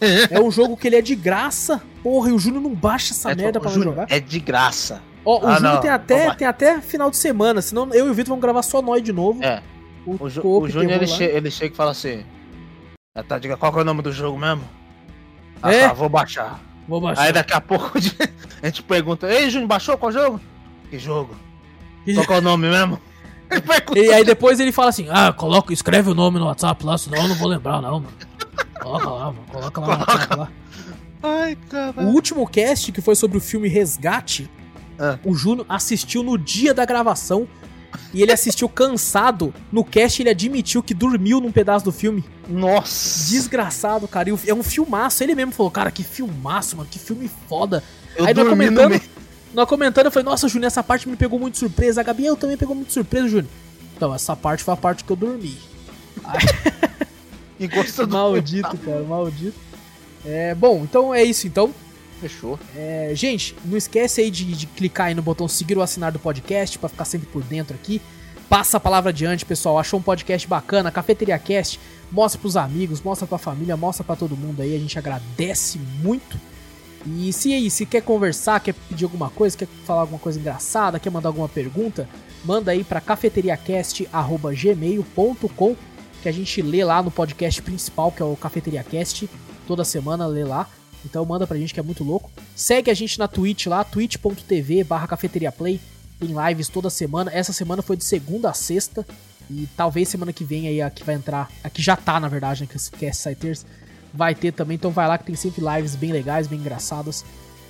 é 0.30 0.40
um 0.40 0.50
jogo 0.50 0.76
que 0.76 0.86
ele 0.86 0.96
é 0.96 1.02
de 1.02 1.14
graça. 1.14 1.82
Porra, 2.06 2.30
e 2.30 2.32
o 2.32 2.38
Júnior 2.38 2.62
não 2.62 2.72
baixa 2.72 3.12
essa 3.12 3.32
é, 3.32 3.34
merda 3.34 3.58
pra 3.58 3.68
jogar. 3.68 4.06
É 4.08 4.20
de 4.20 4.38
graça. 4.38 5.02
Ó, 5.24 5.44
o 5.44 5.48
ah, 5.48 5.56
Júnior 5.56 5.80
tem 5.80 5.90
até, 5.90 6.34
tem 6.36 6.46
até 6.46 6.80
final 6.80 7.10
de 7.10 7.16
semana, 7.16 7.60
senão 7.60 7.92
eu 7.92 8.06
e 8.06 8.10
o 8.10 8.14
Vitor 8.14 8.28
vamos 8.28 8.42
gravar 8.42 8.62
só 8.62 8.80
nós 8.80 9.02
de 9.02 9.12
novo. 9.12 9.42
É. 9.42 9.60
O, 10.06 10.12
o, 10.12 10.60
o 10.60 10.68
Júnior 10.68 11.02
ele, 11.02 11.08
che 11.08 11.24
ele 11.24 11.50
chega 11.50 11.74
e 11.74 11.76
fala 11.76 11.90
assim: 11.90 12.24
ah, 13.12 13.24
tá, 13.24 13.40
diga 13.40 13.56
qual 13.56 13.76
é 13.76 13.80
o 13.80 13.84
nome 13.84 14.02
do 14.02 14.12
jogo 14.12 14.38
mesmo? 14.38 14.62
Ah, 15.60 15.72
é? 15.72 15.88
tá, 15.88 15.94
vou 15.94 16.08
baixar. 16.08 16.60
Vou 16.86 17.00
baixar. 17.00 17.22
Aí 17.22 17.32
daqui 17.32 17.54
a 17.54 17.60
pouco 17.60 17.98
a 17.98 18.66
gente 18.66 18.84
pergunta: 18.84 19.26
Ei, 19.28 19.50
Júnior, 19.50 19.66
baixou 19.66 19.98
qual 19.98 20.12
jogo? 20.12 20.40
Que 20.88 21.00
jogo? 21.00 21.34
Qual 22.24 22.36
é 22.36 22.40
o 22.40 22.44
nome 22.44 22.68
mesmo? 22.68 23.00
e 23.96 24.12
aí 24.12 24.24
depois 24.24 24.60
ele 24.60 24.70
fala 24.70 24.90
assim: 24.90 25.08
Ah, 25.10 25.32
coloca, 25.32 25.72
escreve 25.72 26.08
o 26.08 26.14
nome 26.14 26.38
no 26.38 26.46
WhatsApp 26.46 26.86
lá, 26.86 26.96
senão 26.96 27.20
eu 27.22 27.28
não 27.30 27.34
vou 27.34 27.48
lembrar, 27.48 27.82
não, 27.82 27.98
mano. 27.98 28.14
coloca 28.80 29.10
lá, 29.10 29.34
coloca 29.50 30.36
lá. 30.36 30.48
Ai, 31.26 31.56
cara. 31.68 32.02
O 32.02 32.06
último 32.06 32.46
cast, 32.46 32.92
que 32.92 33.00
foi 33.00 33.14
sobre 33.14 33.36
o 33.38 33.40
filme 33.40 33.68
Resgate, 33.68 34.50
ah. 34.98 35.18
o 35.24 35.34
Júnior 35.34 35.66
assistiu 35.68 36.22
no 36.22 36.38
dia 36.38 36.72
da 36.72 36.84
gravação 36.84 37.48
e 38.12 38.22
ele 38.22 38.32
assistiu 38.32 38.68
cansado. 38.68 39.52
No 39.70 39.84
cast 39.84 40.22
ele 40.22 40.30
admitiu 40.30 40.82
que 40.82 40.94
dormiu 40.94 41.40
num 41.40 41.52
pedaço 41.52 41.84
do 41.84 41.92
filme. 41.92 42.24
Nossa! 42.48 43.30
Desgraçado, 43.30 44.06
cara. 44.06 44.28
é 44.46 44.54
um 44.54 44.62
filmaço. 44.62 45.22
Ele 45.22 45.34
mesmo 45.34 45.52
falou, 45.52 45.70
cara, 45.70 45.90
que 45.90 46.02
filmaço, 46.02 46.76
mano. 46.76 46.88
Que 46.90 46.98
filme 46.98 47.30
foda. 47.48 47.82
Eu 48.16 48.26
Aí 48.26 48.34
nós 48.34 48.48
comentando, 48.48 48.92
no 48.92 49.00
nós 49.52 49.68
comentando, 49.68 50.06
eu 50.06 50.12
falei, 50.12 50.24
nossa, 50.24 50.48
Júnior, 50.48 50.66
essa 50.66 50.82
parte 50.82 51.08
me 51.08 51.16
pegou 51.16 51.38
muito 51.38 51.58
surpresa. 51.58 52.00
A 52.00 52.04
Gabriel 52.04 52.36
também 52.36 52.56
pegou 52.56 52.74
muito 52.74 52.92
surpresa, 52.92 53.28
Júnior. 53.28 53.50
Então, 53.96 54.14
essa 54.14 54.36
parte 54.36 54.62
foi 54.62 54.74
a 54.74 54.76
parte 54.76 55.04
que 55.04 55.10
eu 55.10 55.16
dormi. 55.16 55.58
e 57.58 57.66
gosta 57.66 58.06
do 58.06 58.12
Maldito, 58.12 58.76
cara, 58.78 59.02
maldito. 59.02 59.65
É, 60.26 60.54
bom, 60.54 60.82
então 60.82 61.14
é 61.14 61.22
isso 61.22 61.46
então. 61.46 61.72
Fechou. 62.20 62.58
É, 62.74 63.12
gente, 63.14 63.54
não 63.64 63.76
esquece 63.76 64.22
aí 64.22 64.30
de, 64.30 64.44
de, 64.44 64.66
clicar 64.66 65.08
aí 65.08 65.14
no 65.14 65.22
botão 65.22 65.46
seguir 65.46 65.76
ou 65.76 65.82
assinar 65.82 66.10
do 66.10 66.18
podcast 66.18 66.78
para 66.78 66.88
ficar 66.88 67.04
sempre 67.04 67.28
por 67.28 67.42
dentro 67.42 67.74
aqui. 67.74 68.00
Passa 68.48 68.78
a 68.78 68.80
palavra 68.80 69.10
adiante, 69.10 69.44
pessoal. 69.44 69.78
Achou 69.78 70.00
um 70.00 70.02
podcast 70.02 70.48
bacana, 70.48 70.90
Cafeteria 70.90 71.38
Cast. 71.38 71.78
Mostra 72.10 72.40
pros 72.40 72.56
amigos, 72.56 73.02
mostra 73.02 73.26
pra 73.26 73.36
família, 73.38 73.76
mostra 73.76 74.02
para 74.04 74.16
todo 74.16 74.36
mundo 74.36 74.62
aí. 74.62 74.74
A 74.74 74.78
gente 74.78 74.98
agradece 74.98 75.78
muito. 75.78 76.40
E 77.06 77.30
se 77.32 77.52
aí, 77.52 77.70
se 77.70 77.86
quer 77.86 78.02
conversar, 78.02 78.58
quer 78.60 78.74
pedir 78.74 79.04
alguma 79.04 79.30
coisa, 79.30 79.56
quer 79.56 79.68
falar 79.84 80.00
alguma 80.02 80.18
coisa 80.18 80.40
engraçada, 80.40 80.98
quer 80.98 81.10
mandar 81.10 81.28
alguma 81.28 81.48
pergunta, 81.48 82.08
manda 82.44 82.72
aí 82.72 82.82
para 82.82 83.00
cafeteriacast@gmail.com 83.00 85.76
que 86.22 86.28
a 86.28 86.32
gente 86.32 86.62
lê 86.62 86.82
lá 86.82 87.00
no 87.02 87.10
podcast 87.12 87.62
principal, 87.62 88.10
que 88.10 88.20
é 88.20 88.24
o 88.24 88.34
Cafeteria 88.34 88.82
Cast, 88.82 89.30
toda 89.66 89.84
semana 89.84 90.26
lê 90.26 90.44
lá. 90.44 90.68
Então 91.04 91.24
manda 91.24 91.46
pra 91.46 91.56
gente 91.56 91.74
que 91.74 91.80
é 91.80 91.82
muito 91.82 92.02
louco. 92.02 92.30
Segue 92.54 92.90
a 92.90 92.94
gente 92.94 93.18
na 93.18 93.28
Twitch 93.28 93.66
lá, 93.66 93.84
twitch.tv 93.84 94.84
barra 94.84 95.06
cafeteriaplay. 95.06 95.80
Tem 96.18 96.30
lives 96.48 96.68
toda 96.68 96.88
semana. 96.90 97.30
Essa 97.32 97.52
semana 97.52 97.82
foi 97.82 97.96
de 97.96 98.04
segunda 98.04 98.50
a 98.50 98.54
sexta. 98.54 99.06
E 99.48 99.68
talvez 99.76 100.08
semana 100.08 100.32
que 100.32 100.44
vem 100.44 100.66
aí 100.66 100.82
aqui 100.82 101.04
vai 101.04 101.14
entrar. 101.14 101.50
Aqui 101.62 101.80
já 101.80 101.96
tá, 101.96 102.18
na 102.18 102.28
verdade, 102.28 102.62
né? 102.62 102.68
Que 102.98 103.06
é 103.06 103.12
Siters. 103.12 103.64
Vai 104.12 104.34
ter 104.34 104.52
também. 104.52 104.74
Então 104.74 104.90
vai 104.90 105.06
lá 105.06 105.18
que 105.18 105.24
tem 105.24 105.36
sempre 105.36 105.62
lives 105.64 105.94
bem 105.94 106.10
legais, 106.10 106.46
bem 106.46 106.58
engraçadas. 106.58 107.24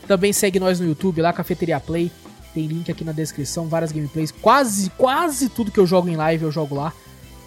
Também 0.06 0.32
segue 0.32 0.60
nós 0.60 0.78
no 0.80 0.86
YouTube 0.86 1.20
lá, 1.20 1.32
Cafeteria 1.32 1.80
Play. 1.80 2.10
Tem 2.54 2.66
link 2.66 2.90
aqui 2.90 3.04
na 3.04 3.12
descrição, 3.12 3.68
várias 3.68 3.92
gameplays. 3.92 4.30
Quase, 4.30 4.88
quase 4.90 5.48
tudo 5.50 5.70
que 5.70 5.78
eu 5.78 5.86
jogo 5.86 6.08
em 6.08 6.16
live 6.16 6.44
eu 6.44 6.52
jogo 6.52 6.74
lá. 6.74 6.92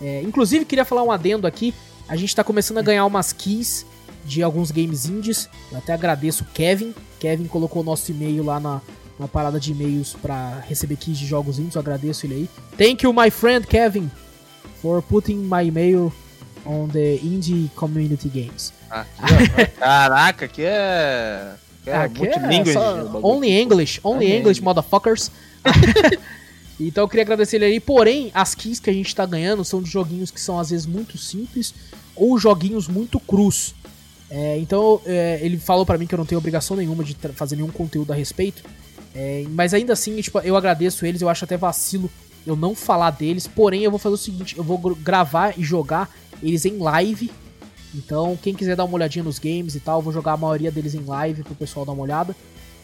É, 0.02 0.22
inclusive, 0.22 0.66
queria 0.66 0.86
falar 0.86 1.02
um 1.04 1.12
adendo 1.12 1.48
aqui. 1.48 1.74
A 2.08 2.16
gente 2.16 2.36
tá 2.36 2.44
começando 2.44 2.78
a 2.78 2.82
ganhar 2.82 3.06
umas 3.06 3.34
keys 3.34 3.86
de 4.26 4.44
alguns 4.44 4.72
games 4.72 5.06
indies. 5.06 5.50
Eu 5.72 5.78
até 5.78 5.94
agradeço 5.94 6.44
o 6.44 6.48
Kevin. 6.48 6.94
Kevin 7.20 7.46
colocou 7.46 7.82
o 7.82 7.86
nosso 7.86 8.12
e-mail 8.12 8.44
lá 8.44 8.60
na, 8.60 8.82
na 9.20 9.28
parada 9.28 9.60
de 9.60 9.72
e-mails 9.72 10.16
para 10.22 10.60
receber 10.68 10.96
keys 10.96 11.18
de 11.18 11.26
jogos 11.26 11.60
indies. 11.60 11.76
Eu 11.76 11.82
agradeço 11.82 12.26
ele 12.26 12.36
aí. 12.36 12.50
Thank 12.78 13.06
you, 13.06 13.14
my 13.14 13.30
friend 13.30 13.68
Kevin, 13.68 14.10
for 14.82 15.02
putting 15.02 15.38
my 15.38 15.66
email 15.68 16.12
on 16.66 16.88
the 16.88 17.16
indie 17.16 17.70
community 17.76 18.30
games. 18.30 18.74
Aqui, 18.90 19.68
caraca, 19.78 20.46
aqui 20.46 20.64
é. 20.64 21.56
é 21.86 21.96
aqui 21.96 22.28
é 22.28 22.74
só, 22.74 23.20
only 23.24 23.52
English, 23.52 24.00
only 24.04 24.32
English, 24.32 24.62
motherfuckers. 24.62 25.32
Então 26.80 27.04
eu 27.04 27.08
queria 27.10 27.24
agradecer 27.24 27.58
ele 27.58 27.66
aí. 27.66 27.80
Porém, 27.80 28.32
as 28.34 28.56
keys 28.56 28.80
que 28.80 28.90
a 28.90 28.94
gente 28.94 29.14
tá 29.14 29.26
ganhando 29.26 29.66
são 29.66 29.82
de 29.82 29.90
joguinhos 29.90 30.32
que 30.32 30.40
são 30.40 30.58
às 30.58 30.70
vezes 30.70 30.86
muito 30.86 31.18
simples 31.18 31.74
ou 32.16 32.40
joguinhos 32.40 32.88
muito 32.88 33.20
crus. 33.20 33.76
É, 34.30 34.58
então 34.60 35.02
é, 35.06 35.40
ele 35.42 35.58
falou 35.58 35.86
para 35.86 35.98
mim 35.98 36.06
que 36.06 36.14
eu 36.14 36.18
não 36.18 36.26
tenho 36.26 36.38
obrigação 36.38 36.78
nenhuma 36.78 37.04
de 37.04 37.16
fazer 37.34 37.56
nenhum 37.56 37.72
conteúdo 37.72 38.12
a 38.12 38.16
respeito. 38.16 38.64
É, 39.16 39.46
mas 39.50 39.74
ainda 39.74 39.94
assim, 39.94 40.20
tipo, 40.22 40.40
eu 40.40 40.56
agradeço 40.56 41.06
eles, 41.06 41.22
eu 41.22 41.30
acho 41.30 41.46
até 41.46 41.58
vacilo 41.58 42.10
eu 42.46 42.56
não 42.56 42.76
falar 42.76 43.12
deles. 43.12 43.48
Porém, 43.48 43.84
eu 43.84 43.92
vou 43.92 44.00
fazer 44.00 44.16
o 44.16 44.18
seguinte: 44.18 44.58
eu 44.58 44.64
vou 44.64 44.78
gravar 44.96 45.58
e 45.58 45.64
jogar 45.64 46.10
eles 46.42 46.66
em 46.66 46.78
live. 46.78 47.32
Então, 47.94 48.38
quem 48.42 48.54
quiser 48.54 48.76
dar 48.76 48.86
uma 48.86 48.94
olhadinha 48.94 49.24
nos 49.24 49.40
games 49.40 49.76
e 49.76 49.80
tal, 49.80 50.00
eu 50.00 50.04
vou 50.04 50.14
jogar 50.14 50.34
a 50.34 50.38
maioria 50.38 50.72
deles 50.72 50.94
em 50.94 51.04
live 51.04 51.44
pro 51.44 51.56
pessoal 51.56 51.86
dar 51.86 51.92
uma 51.92 52.04
olhada. 52.04 52.36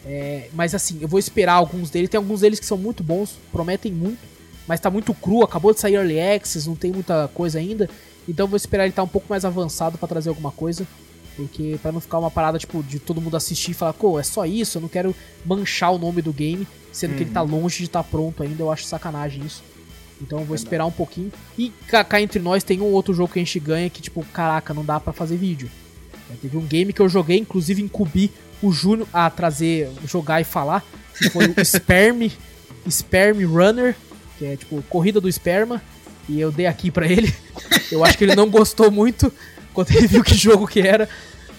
É, 0.04 0.50
mas 0.54 0.74
assim, 0.76 0.98
eu 1.02 1.08
vou 1.08 1.20
esperar 1.20 1.54
alguns 1.54 1.90
deles. 1.90 2.10
Tem 2.10 2.18
alguns 2.18 2.42
deles 2.42 2.60
que 2.60 2.66
são 2.66 2.78
muito 2.78 3.04
bons, 3.04 3.38
prometem 3.52 3.92
muito, 3.92 4.20
mas 4.68 4.80
tá 4.80 4.90
muito 4.90 5.14
cru, 5.14 5.44
acabou 5.44 5.74
de 5.74 5.80
sair 5.80 5.96
Early 5.96 6.20
Access, 6.20 6.68
não 6.68 6.76
tem 6.76 6.92
muita 6.92 7.28
coisa 7.34 7.60
ainda. 7.60 7.90
Então 8.28 8.48
vou 8.48 8.58
esperar 8.58 8.84
ele 8.84 8.92
estar 8.92 9.04
tá 9.04 9.06
um 9.06 9.10
pouco 9.10 9.28
mais 9.30 9.46
avançado 9.46 9.98
para 9.98 10.08
trazer 10.08 10.30
alguma 10.30 10.52
coisa. 10.52 10.88
Porque 11.36 11.78
para 11.82 11.91
não 11.91 11.99
ficar 11.99 12.20
uma 12.20 12.32
parada, 12.32 12.57
tipo, 12.57 12.82
de 12.82 12.99
todo 12.99 13.20
mundo 13.20 13.36
assistir 13.36 13.72
e 13.72 13.74
falar, 13.74 13.94
pô, 13.94 14.20
é 14.20 14.24
só 14.24 14.45
isso, 14.45 14.78
eu 14.78 14.82
não 14.82 14.88
quero 14.88 15.14
manchar 15.45 15.94
o 15.94 15.98
nome 15.98 16.22
do 16.22 16.32
game, 16.32 16.68
sendo 16.91 17.12
uhum. 17.12 17.18
que 17.18 17.24
ele 17.24 17.32
tá 17.32 17.44
uhum. 17.44 17.62
longe 17.62 17.78
de 17.80 17.86
estar 17.86 18.03
tá 18.03 18.10
pronto 18.10 18.41
ainda, 18.41 18.64
eu 18.64 18.72
acho 18.72 18.86
sacanagem 18.86 19.45
isso. 19.45 19.64
Então 20.22 20.40
eu 20.40 20.45
vou 20.45 20.56
esperar 20.56 20.86
um 20.86 20.91
pouquinho. 20.91 21.32
E 21.57 21.72
cá, 21.88 22.22
entre 22.22 22.40
nós 22.40 22.64
tem 22.64 22.80
um 22.80 22.86
outro 22.86 23.14
jogo 23.14 23.34
que 23.34 23.40
a 23.40 23.44
gente 23.44 23.60
ganha 23.60 23.90
que, 23.90 24.02
tipo, 24.02 24.26
caraca, 24.32 24.74
não 24.74 24.86
dá 24.86 24.99
para 24.99 25.12
fazer 25.12 25.36
vídeo. 25.36 25.70
É, 26.32 26.36
teve 26.41 26.57
um 26.57 26.66
game 26.66 26.94
que 26.94 27.02
eu 27.02 27.10
joguei, 27.10 27.38
inclusive 27.38 27.82
incubi 27.82 28.32
o 28.62 28.72
Júnior 28.72 29.07
a 29.14 29.30
trazer, 29.30 29.90
jogar 30.06 30.41
e 30.41 30.44
falar, 30.44 30.84
que 31.18 31.30
foi 31.30 31.48
o 31.48 31.53
Sperm, 31.64 32.30
Sperm 32.90 33.45
Runner, 33.45 33.95
que 34.38 34.45
é 34.45 34.56
tipo 34.56 34.82
corrida 34.84 35.20
do 35.20 35.30
esperma, 35.30 35.82
e 36.28 36.40
eu 36.40 36.52
dei 36.52 36.66
aqui 36.66 36.90
para 36.90 37.07
ele. 37.07 37.34
Eu 37.91 38.03
acho 38.03 38.18
que 38.18 38.24
ele 38.24 38.36
não 38.36 38.49
gostou 38.49 38.90
muito, 38.90 39.32
quando 39.76 39.91
ele 39.91 40.07
viu 40.07 40.23
que 40.23 40.34
jogo 40.34 40.65
que 40.65 40.80
era. 40.80 41.07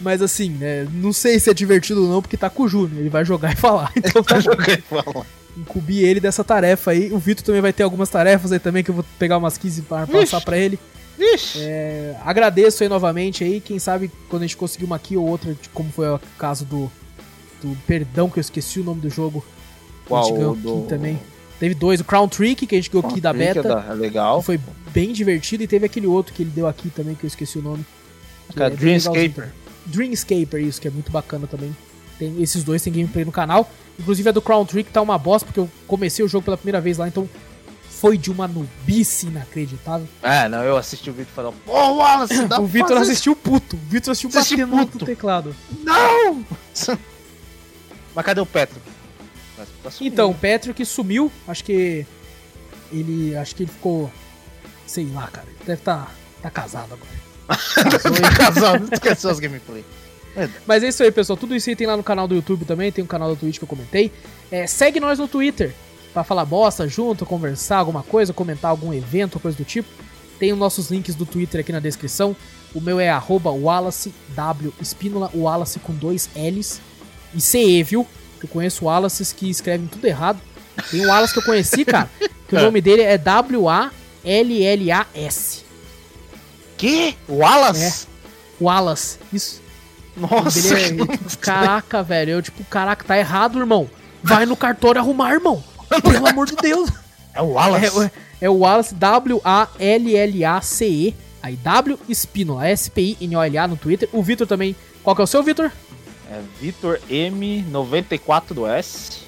Mas 0.00 0.20
assim, 0.20 0.50
né, 0.50 0.86
não 0.92 1.12
sei 1.12 1.38
se 1.38 1.48
é 1.48 1.54
divertido 1.54 2.02
ou 2.02 2.10
não, 2.10 2.20
porque 2.20 2.36
tá 2.36 2.50
com 2.50 2.64
o 2.64 2.68
Júnior, 2.68 3.00
ele 3.00 3.08
vai 3.08 3.24
jogar 3.24 3.52
e 3.52 3.56
falar. 3.56 3.92
Então 3.96 4.22
tá 4.22 4.40
jogar 4.40 4.78
e 4.78 4.82
falar. 4.82 5.24
Incubir 5.56 6.04
ele 6.04 6.20
dessa 6.20 6.44
tarefa 6.44 6.90
aí. 6.90 7.10
O 7.12 7.18
Vitor 7.18 7.44
também 7.44 7.62
vai 7.62 7.72
ter 7.72 7.82
algumas 7.82 8.10
tarefas 8.10 8.52
aí 8.52 8.58
também, 8.58 8.84
que 8.84 8.90
eu 8.90 8.94
vou 8.94 9.04
pegar 9.18 9.38
umas 9.38 9.56
15 9.56 9.82
para 9.82 10.06
passar 10.06 10.40
para 10.42 10.58
ele. 10.58 10.78
É, 11.56 12.14
agradeço 12.22 12.82
aí 12.82 12.88
novamente 12.88 13.42
aí. 13.42 13.60
Quem 13.60 13.78
sabe 13.78 14.10
quando 14.28 14.42
a 14.42 14.46
gente 14.46 14.56
conseguir 14.56 14.84
uma 14.84 14.96
aqui 14.96 15.16
ou 15.16 15.26
outra, 15.26 15.56
como 15.72 15.90
foi 15.90 16.08
o 16.08 16.20
caso 16.38 16.66
do, 16.66 16.92
do 17.62 17.76
Perdão, 17.86 18.28
que 18.28 18.38
eu 18.38 18.42
esqueci 18.42 18.80
o 18.80 18.84
nome 18.84 19.00
do 19.00 19.08
jogo. 19.08 19.44
Qual? 20.06 20.22
A 20.22 20.26
gente 20.26 20.36
ganhou 20.36 20.54
do... 20.54 20.78
aqui 20.78 20.88
também. 20.88 21.18
Teve 21.58 21.74
dois, 21.74 22.00
o 22.00 22.04
Crown 22.04 22.28
Trick, 22.28 22.66
que 22.66 22.74
a 22.74 22.78
gente 22.78 22.90
ganhou 22.90 23.08
aqui 23.08 23.18
da 23.18 23.32
beta. 23.32 23.86
É 23.88 23.94
legal. 23.94 24.42
Foi 24.42 24.60
bem 24.92 25.12
divertido. 25.12 25.62
E 25.62 25.66
teve 25.66 25.86
aquele 25.86 26.06
outro 26.06 26.34
que 26.34 26.42
ele 26.42 26.50
deu 26.50 26.66
aqui 26.66 26.90
também, 26.90 27.14
que 27.14 27.24
eu 27.24 27.28
esqueci 27.28 27.58
o 27.58 27.62
nome. 27.62 27.84
Cara, 28.54 28.72
é 28.72 28.76
Dreamscaper. 28.76 29.52
Dreamscaper, 29.86 30.60
isso, 30.60 30.80
que 30.80 30.88
é 30.88 30.90
muito 30.90 31.10
bacana 31.10 31.46
também. 31.46 31.74
Tem, 32.18 32.42
esses 32.42 32.64
dois 32.64 32.82
tem 32.82 32.92
gameplay 32.92 33.24
no 33.24 33.32
canal. 33.32 33.70
Inclusive 33.98 34.28
a 34.28 34.32
do 34.32 34.42
Crown 34.42 34.64
Trick 34.64 34.90
tá 34.90 35.00
uma 35.00 35.18
bosta, 35.18 35.46
porque 35.46 35.60
eu 35.60 35.70
comecei 35.86 36.24
o 36.24 36.28
jogo 36.28 36.44
pela 36.44 36.56
primeira 36.56 36.80
vez 36.80 36.98
lá, 36.98 37.08
então 37.08 37.28
foi 37.88 38.18
de 38.18 38.30
uma 38.30 38.46
nubice 38.46 39.26
inacreditável. 39.26 40.06
É, 40.22 40.48
não, 40.48 40.62
eu 40.62 40.76
assisti 40.76 41.08
o 41.08 41.12
Vitor 41.12 41.32
falando, 41.34 41.54
pô, 41.64 41.72
Wallace, 41.72 42.46
dá 42.46 42.60
O 42.60 42.66
Vitor 42.66 42.96
assistiu 42.98 43.34
puto. 43.34 43.76
O 43.76 43.78
Vitor 43.88 44.12
assistiu 44.12 44.30
batendo 44.30 44.76
puto. 44.76 44.98
no 44.98 45.06
teclado. 45.06 45.56
Não! 45.82 46.44
Mas 48.14 48.24
cadê 48.24 48.40
o 48.40 48.46
Petro? 48.46 48.80
Então, 50.00 50.30
o 50.30 50.74
que 50.74 50.84
sumiu, 50.84 51.32
acho 51.48 51.64
que 51.64 52.06
ele, 52.92 53.34
acho 53.36 53.54
que 53.54 53.62
ele 53.62 53.70
ficou, 53.70 54.10
sei 54.86 55.06
lá, 55.12 55.26
cara, 55.28 55.48
deve 55.60 55.80
estar 55.80 56.04
tá, 56.04 56.10
tá 56.42 56.50
casado 56.50 56.94
agora. 56.94 57.25
Casal, 58.36 58.76
esqueceu 58.92 59.30
as 59.30 59.38
gameplay. 59.38 59.84
Mas 60.66 60.82
é 60.82 60.88
isso 60.88 61.02
aí, 61.02 61.10
pessoal. 61.10 61.36
Tudo 61.36 61.54
isso 61.54 61.70
aí 61.70 61.76
tem 61.76 61.86
lá 61.86 61.96
no 61.96 62.02
canal 62.02 62.28
do 62.28 62.34
YouTube 62.34 62.64
também, 62.64 62.92
tem 62.92 63.02
um 63.02 63.06
canal 63.06 63.30
do 63.30 63.36
Twitch 63.36 63.58
que 63.58 63.64
eu 63.64 63.68
comentei. 63.68 64.12
É, 64.50 64.66
segue 64.66 65.00
nós 65.00 65.18
no 65.18 65.26
Twitter 65.26 65.74
para 66.12 66.24
falar 66.24 66.44
bosta 66.44 66.86
junto, 66.88 67.24
conversar 67.24 67.78
alguma 67.78 68.02
coisa, 68.02 68.32
comentar 68.32 68.70
algum 68.70 68.92
evento, 68.92 69.40
coisa 69.40 69.56
do 69.56 69.64
tipo. 69.64 69.88
Tem 70.38 70.52
os 70.52 70.58
nossos 70.58 70.90
links 70.90 71.14
do 71.14 71.24
Twitter 71.24 71.60
aqui 71.60 71.72
na 71.72 71.80
descrição. 71.80 72.36
O 72.74 72.80
meu 72.80 73.00
é 73.00 73.08
arroba 73.08 73.50
Wallace 73.50 74.12
W 74.34 74.72
Espínola, 74.80 75.30
Wallace 75.34 75.78
com 75.78 75.94
dois 75.94 76.28
L's 76.36 76.80
e 77.34 77.40
CE, 77.40 77.82
viu? 77.82 78.06
Eu 78.42 78.48
conheço 78.48 78.84
Wallaces 78.84 79.32
que 79.32 79.48
escrevem 79.48 79.86
tudo 79.86 80.06
errado. 80.06 80.38
Tem 80.90 81.00
um 81.04 81.08
Wallace 81.08 81.32
que 81.32 81.38
eu 81.38 81.44
conheci, 81.44 81.86
cara, 81.86 82.10
que 82.46 82.54
o 82.54 82.60
nome 82.64 82.82
dele 82.82 83.02
é 83.02 83.16
W-A-L-L-A-S. 83.16 83.96
Que? 86.76 87.16
Wallace? 87.28 88.06
É. 88.06 88.08
Wallace, 88.60 89.18
isso. 89.32 89.62
Nossa. 90.16 90.76
É, 90.78 90.90
caraca, 91.40 92.02
velho. 92.02 92.32
Eu, 92.32 92.42
tipo, 92.42 92.64
caraca, 92.64 93.04
tá 93.04 93.16
errado, 93.18 93.58
irmão. 93.58 93.88
Vai 94.22 94.46
no 94.46 94.56
cartório 94.56 95.00
arrumar, 95.00 95.32
irmão. 95.32 95.62
Pelo 96.02 96.26
amor 96.26 96.46
de 96.46 96.56
Deus. 96.56 96.90
É 97.34 97.42
o 97.42 97.52
Wallace. 97.52 98.10
É, 98.40 98.46
é 98.46 98.50
o 98.50 98.58
Wallace, 98.58 98.94
W-A-L-L-A-C-E. 98.94 101.14
Aí, 101.42 101.54
W 101.56 101.98
Espínola, 102.08 102.66
S-P-I-N-O-L-A 102.66 103.68
no 103.68 103.76
Twitter. 103.76 104.08
O 104.12 104.22
Vitor 104.22 104.46
também. 104.46 104.74
Qual 105.02 105.14
que 105.14 105.20
é 105.22 105.24
o 105.24 105.28
seu, 105.28 105.42
Vitor? 105.42 105.70
É 106.30 106.40
Vitor 106.60 106.98
M94 107.08 108.52
do 108.52 108.66
S. 108.66 109.20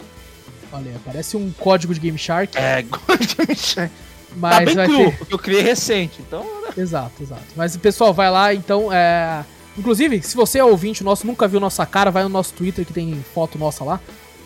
Olha, 0.73 0.93
parece 1.05 1.37
um 1.37 1.53
código 1.53 1.95
de 1.95 2.01
Game 2.01 2.19
Shark. 2.19 2.59
É, 2.59 2.83
código 2.91 3.25
de 3.25 3.37
Game 3.37 3.57
Shark. 3.57 3.93
Mas 4.39 4.75
tá 4.75 4.87
bem 4.87 4.87
cru, 4.87 5.11
ter... 5.11 5.19
porque 5.19 5.35
eu 5.35 5.39
criei 5.39 5.63
recente, 5.63 6.21
então... 6.21 6.47
Exato, 6.77 7.23
exato. 7.23 7.43
Mas, 7.57 7.77
pessoal, 7.77 8.15
vai 8.15 8.31
lá, 8.31 8.55
então, 8.55 8.93
é... 8.93 9.45
Inclusive, 9.77 10.23
se 10.23 10.37
você 10.37 10.59
é 10.59 10.65
ouvinte 10.65 11.05
nosso, 11.05 11.27
nunca 11.27 11.47
viu 11.47 11.61
nossa 11.61 11.87
cara, 11.87 12.11
vai 12.11 12.25
no 12.25 12.29
nosso 12.29 12.53
Twitter 12.53 12.85
que 12.85 12.93
tem 12.93 13.25
foto 13.33 13.57
nossa 13.57 13.85
lá. 13.85 14.01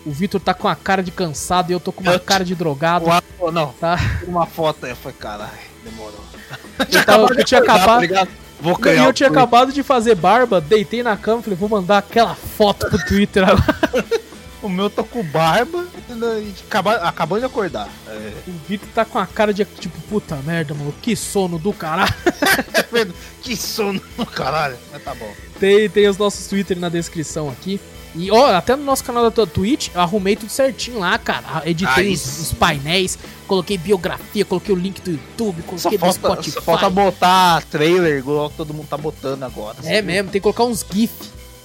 O 0.05 0.11
Vitor 0.11 0.39
tá 0.39 0.53
com 0.53 0.67
a 0.67 0.75
cara 0.75 1.01
de 1.01 1.11
cansado 1.11 1.71
e 1.71 1.73
eu 1.73 1.79
tô 1.79 1.91
com 1.91 2.01
uma 2.01 2.13
eu 2.13 2.19
cara 2.19 2.43
de 2.45 2.53
drogado. 2.53 3.05
Uau, 3.05 3.51
não, 3.51 3.67
tá? 3.79 3.97
Uma 4.27 4.45
foto 4.45 4.85
aí, 4.85 4.93
foi 4.93 5.13
caralho, 5.13 5.51
demorou. 5.83 6.23
Eu, 6.79 7.05
tava, 7.05 7.33
eu 7.33 7.43
tinha 7.43 7.61
acabado. 7.61 8.07
Tá 8.07 8.27
Vou 8.63 8.79
e 8.85 8.97
eu 8.97 9.11
tinha 9.11 9.27
acabado 9.27 9.73
de 9.73 9.83
fazer 9.83 10.15
barba, 10.15 10.61
deitei 10.61 11.03
na 11.03 11.17
cama 11.17 11.41
e 11.41 11.43
falei, 11.43 11.57
vou 11.59 11.67
mandar 11.67 11.97
aquela 11.97 12.33
foto 12.33 12.89
pro 12.89 13.05
Twitter 13.05 13.43
agora. 13.43 14.05
o 14.67 14.69
meu 14.69 14.89
tá 14.89 15.03
com 15.03 15.23
barba 15.23 15.85
e 16.41 16.53
acabando 17.01 17.41
de 17.41 17.45
acordar. 17.45 17.89
É. 18.07 18.33
O 18.47 18.51
Vitor 18.67 18.87
tá 18.93 19.05
com 19.05 19.19
a 19.19 19.25
cara 19.25 19.53
de 19.53 19.65
tipo, 19.65 19.99
puta 20.03 20.35
merda, 20.37 20.73
mano, 20.73 20.93
que 21.01 21.15
sono 21.15 21.59
do 21.59 21.73
caralho. 21.73 22.13
que 23.41 23.55
sono 23.55 24.01
do 24.17 24.25
caralho, 24.25 24.77
mas 24.91 25.03
tá 25.03 25.13
bom. 25.13 25.31
Tem, 25.59 25.89
tem 25.89 26.07
os 26.07 26.17
nossos 26.17 26.47
Twitter 26.47 26.79
na 26.79 26.89
descrição 26.89 27.49
aqui. 27.49 27.79
E 28.15 28.29
ó, 28.29 28.55
até 28.55 28.75
no 28.75 28.83
nosso 28.83 29.03
canal 29.03 29.29
da 29.29 29.45
Twitch, 29.45 29.89
eu 29.93 29.99
arrumei 29.99 30.35
tudo 30.35 30.49
certinho 30.49 30.99
lá, 30.99 31.17
cara. 31.17 31.63
Editei 31.65 32.13
os, 32.13 32.39
os, 32.39 32.53
painéis, 32.53 33.17
coloquei 33.47 33.77
biografia, 33.77 34.45
coloquei 34.45 34.73
o 34.73 34.77
link 34.77 35.01
do 35.01 35.11
YouTube, 35.11 35.63
coloquei 35.63 35.79
só 35.79 35.89
do 35.89 35.97
falta, 35.97 36.19
Spotify. 36.19 36.51
Só 36.51 36.61
falta 36.61 36.89
botar 36.89 37.63
trailer, 37.63 38.19
igual 38.19 38.51
todo 38.51 38.73
mundo 38.73 38.87
tá 38.87 38.97
botando 38.97 39.41
agora. 39.43 39.77
É 39.83 39.97
assim, 39.97 40.05
mesmo, 40.05 40.29
tem 40.29 40.39
que 40.39 40.43
colocar 40.43 40.63
uns 40.63 40.85
GIF. 40.87 41.11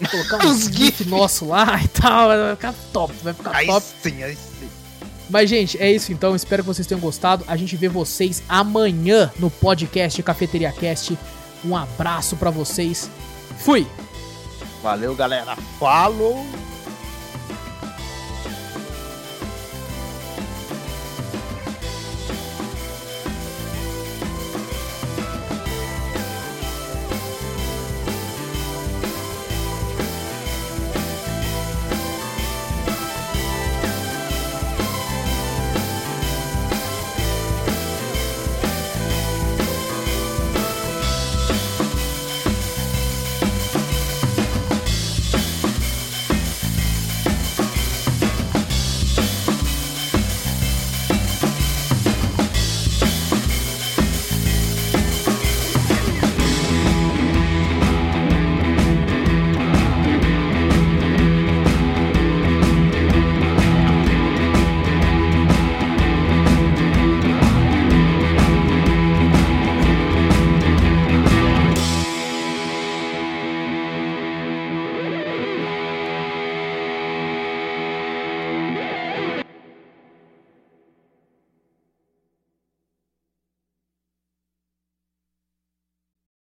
Colocar 0.07 0.47
uns 0.47 0.67
GIF 0.67 1.05
nosso 1.07 1.47
lá 1.47 1.81
e 1.83 1.89
tal. 1.89 2.29
Vai 2.29 2.57
ficar 2.57 2.75
top, 2.93 3.15
vai 3.23 3.35
ficar 3.35 3.55
aí 3.55 3.67
top. 3.67 3.87
Sim, 4.03 4.23
aí 4.23 4.37
sim. 4.37 4.69
Mas, 5.31 5.51
gente, 5.51 5.81
é 5.81 5.91
isso 5.91 6.13
então. 6.13 6.35
Espero 6.35 6.63
que 6.63 6.69
vocês 6.69 6.87
tenham 6.87 7.01
gostado. 7.01 7.45
A 7.47 7.57
gente 7.57 7.77
vê 7.77 7.89
vocês 7.89 8.43
amanhã 8.49 9.31
no 9.39 9.51
podcast 9.51 10.23
Cafeteria 10.23 10.73
Cast. 10.73 11.19
Um 11.65 11.77
abraço 11.77 12.37
para 12.37 12.51
vocês. 12.51 13.11
Fui! 13.59 13.87
Valeu, 14.83 15.15
galera. 15.15 15.57
Falou! 15.79 16.47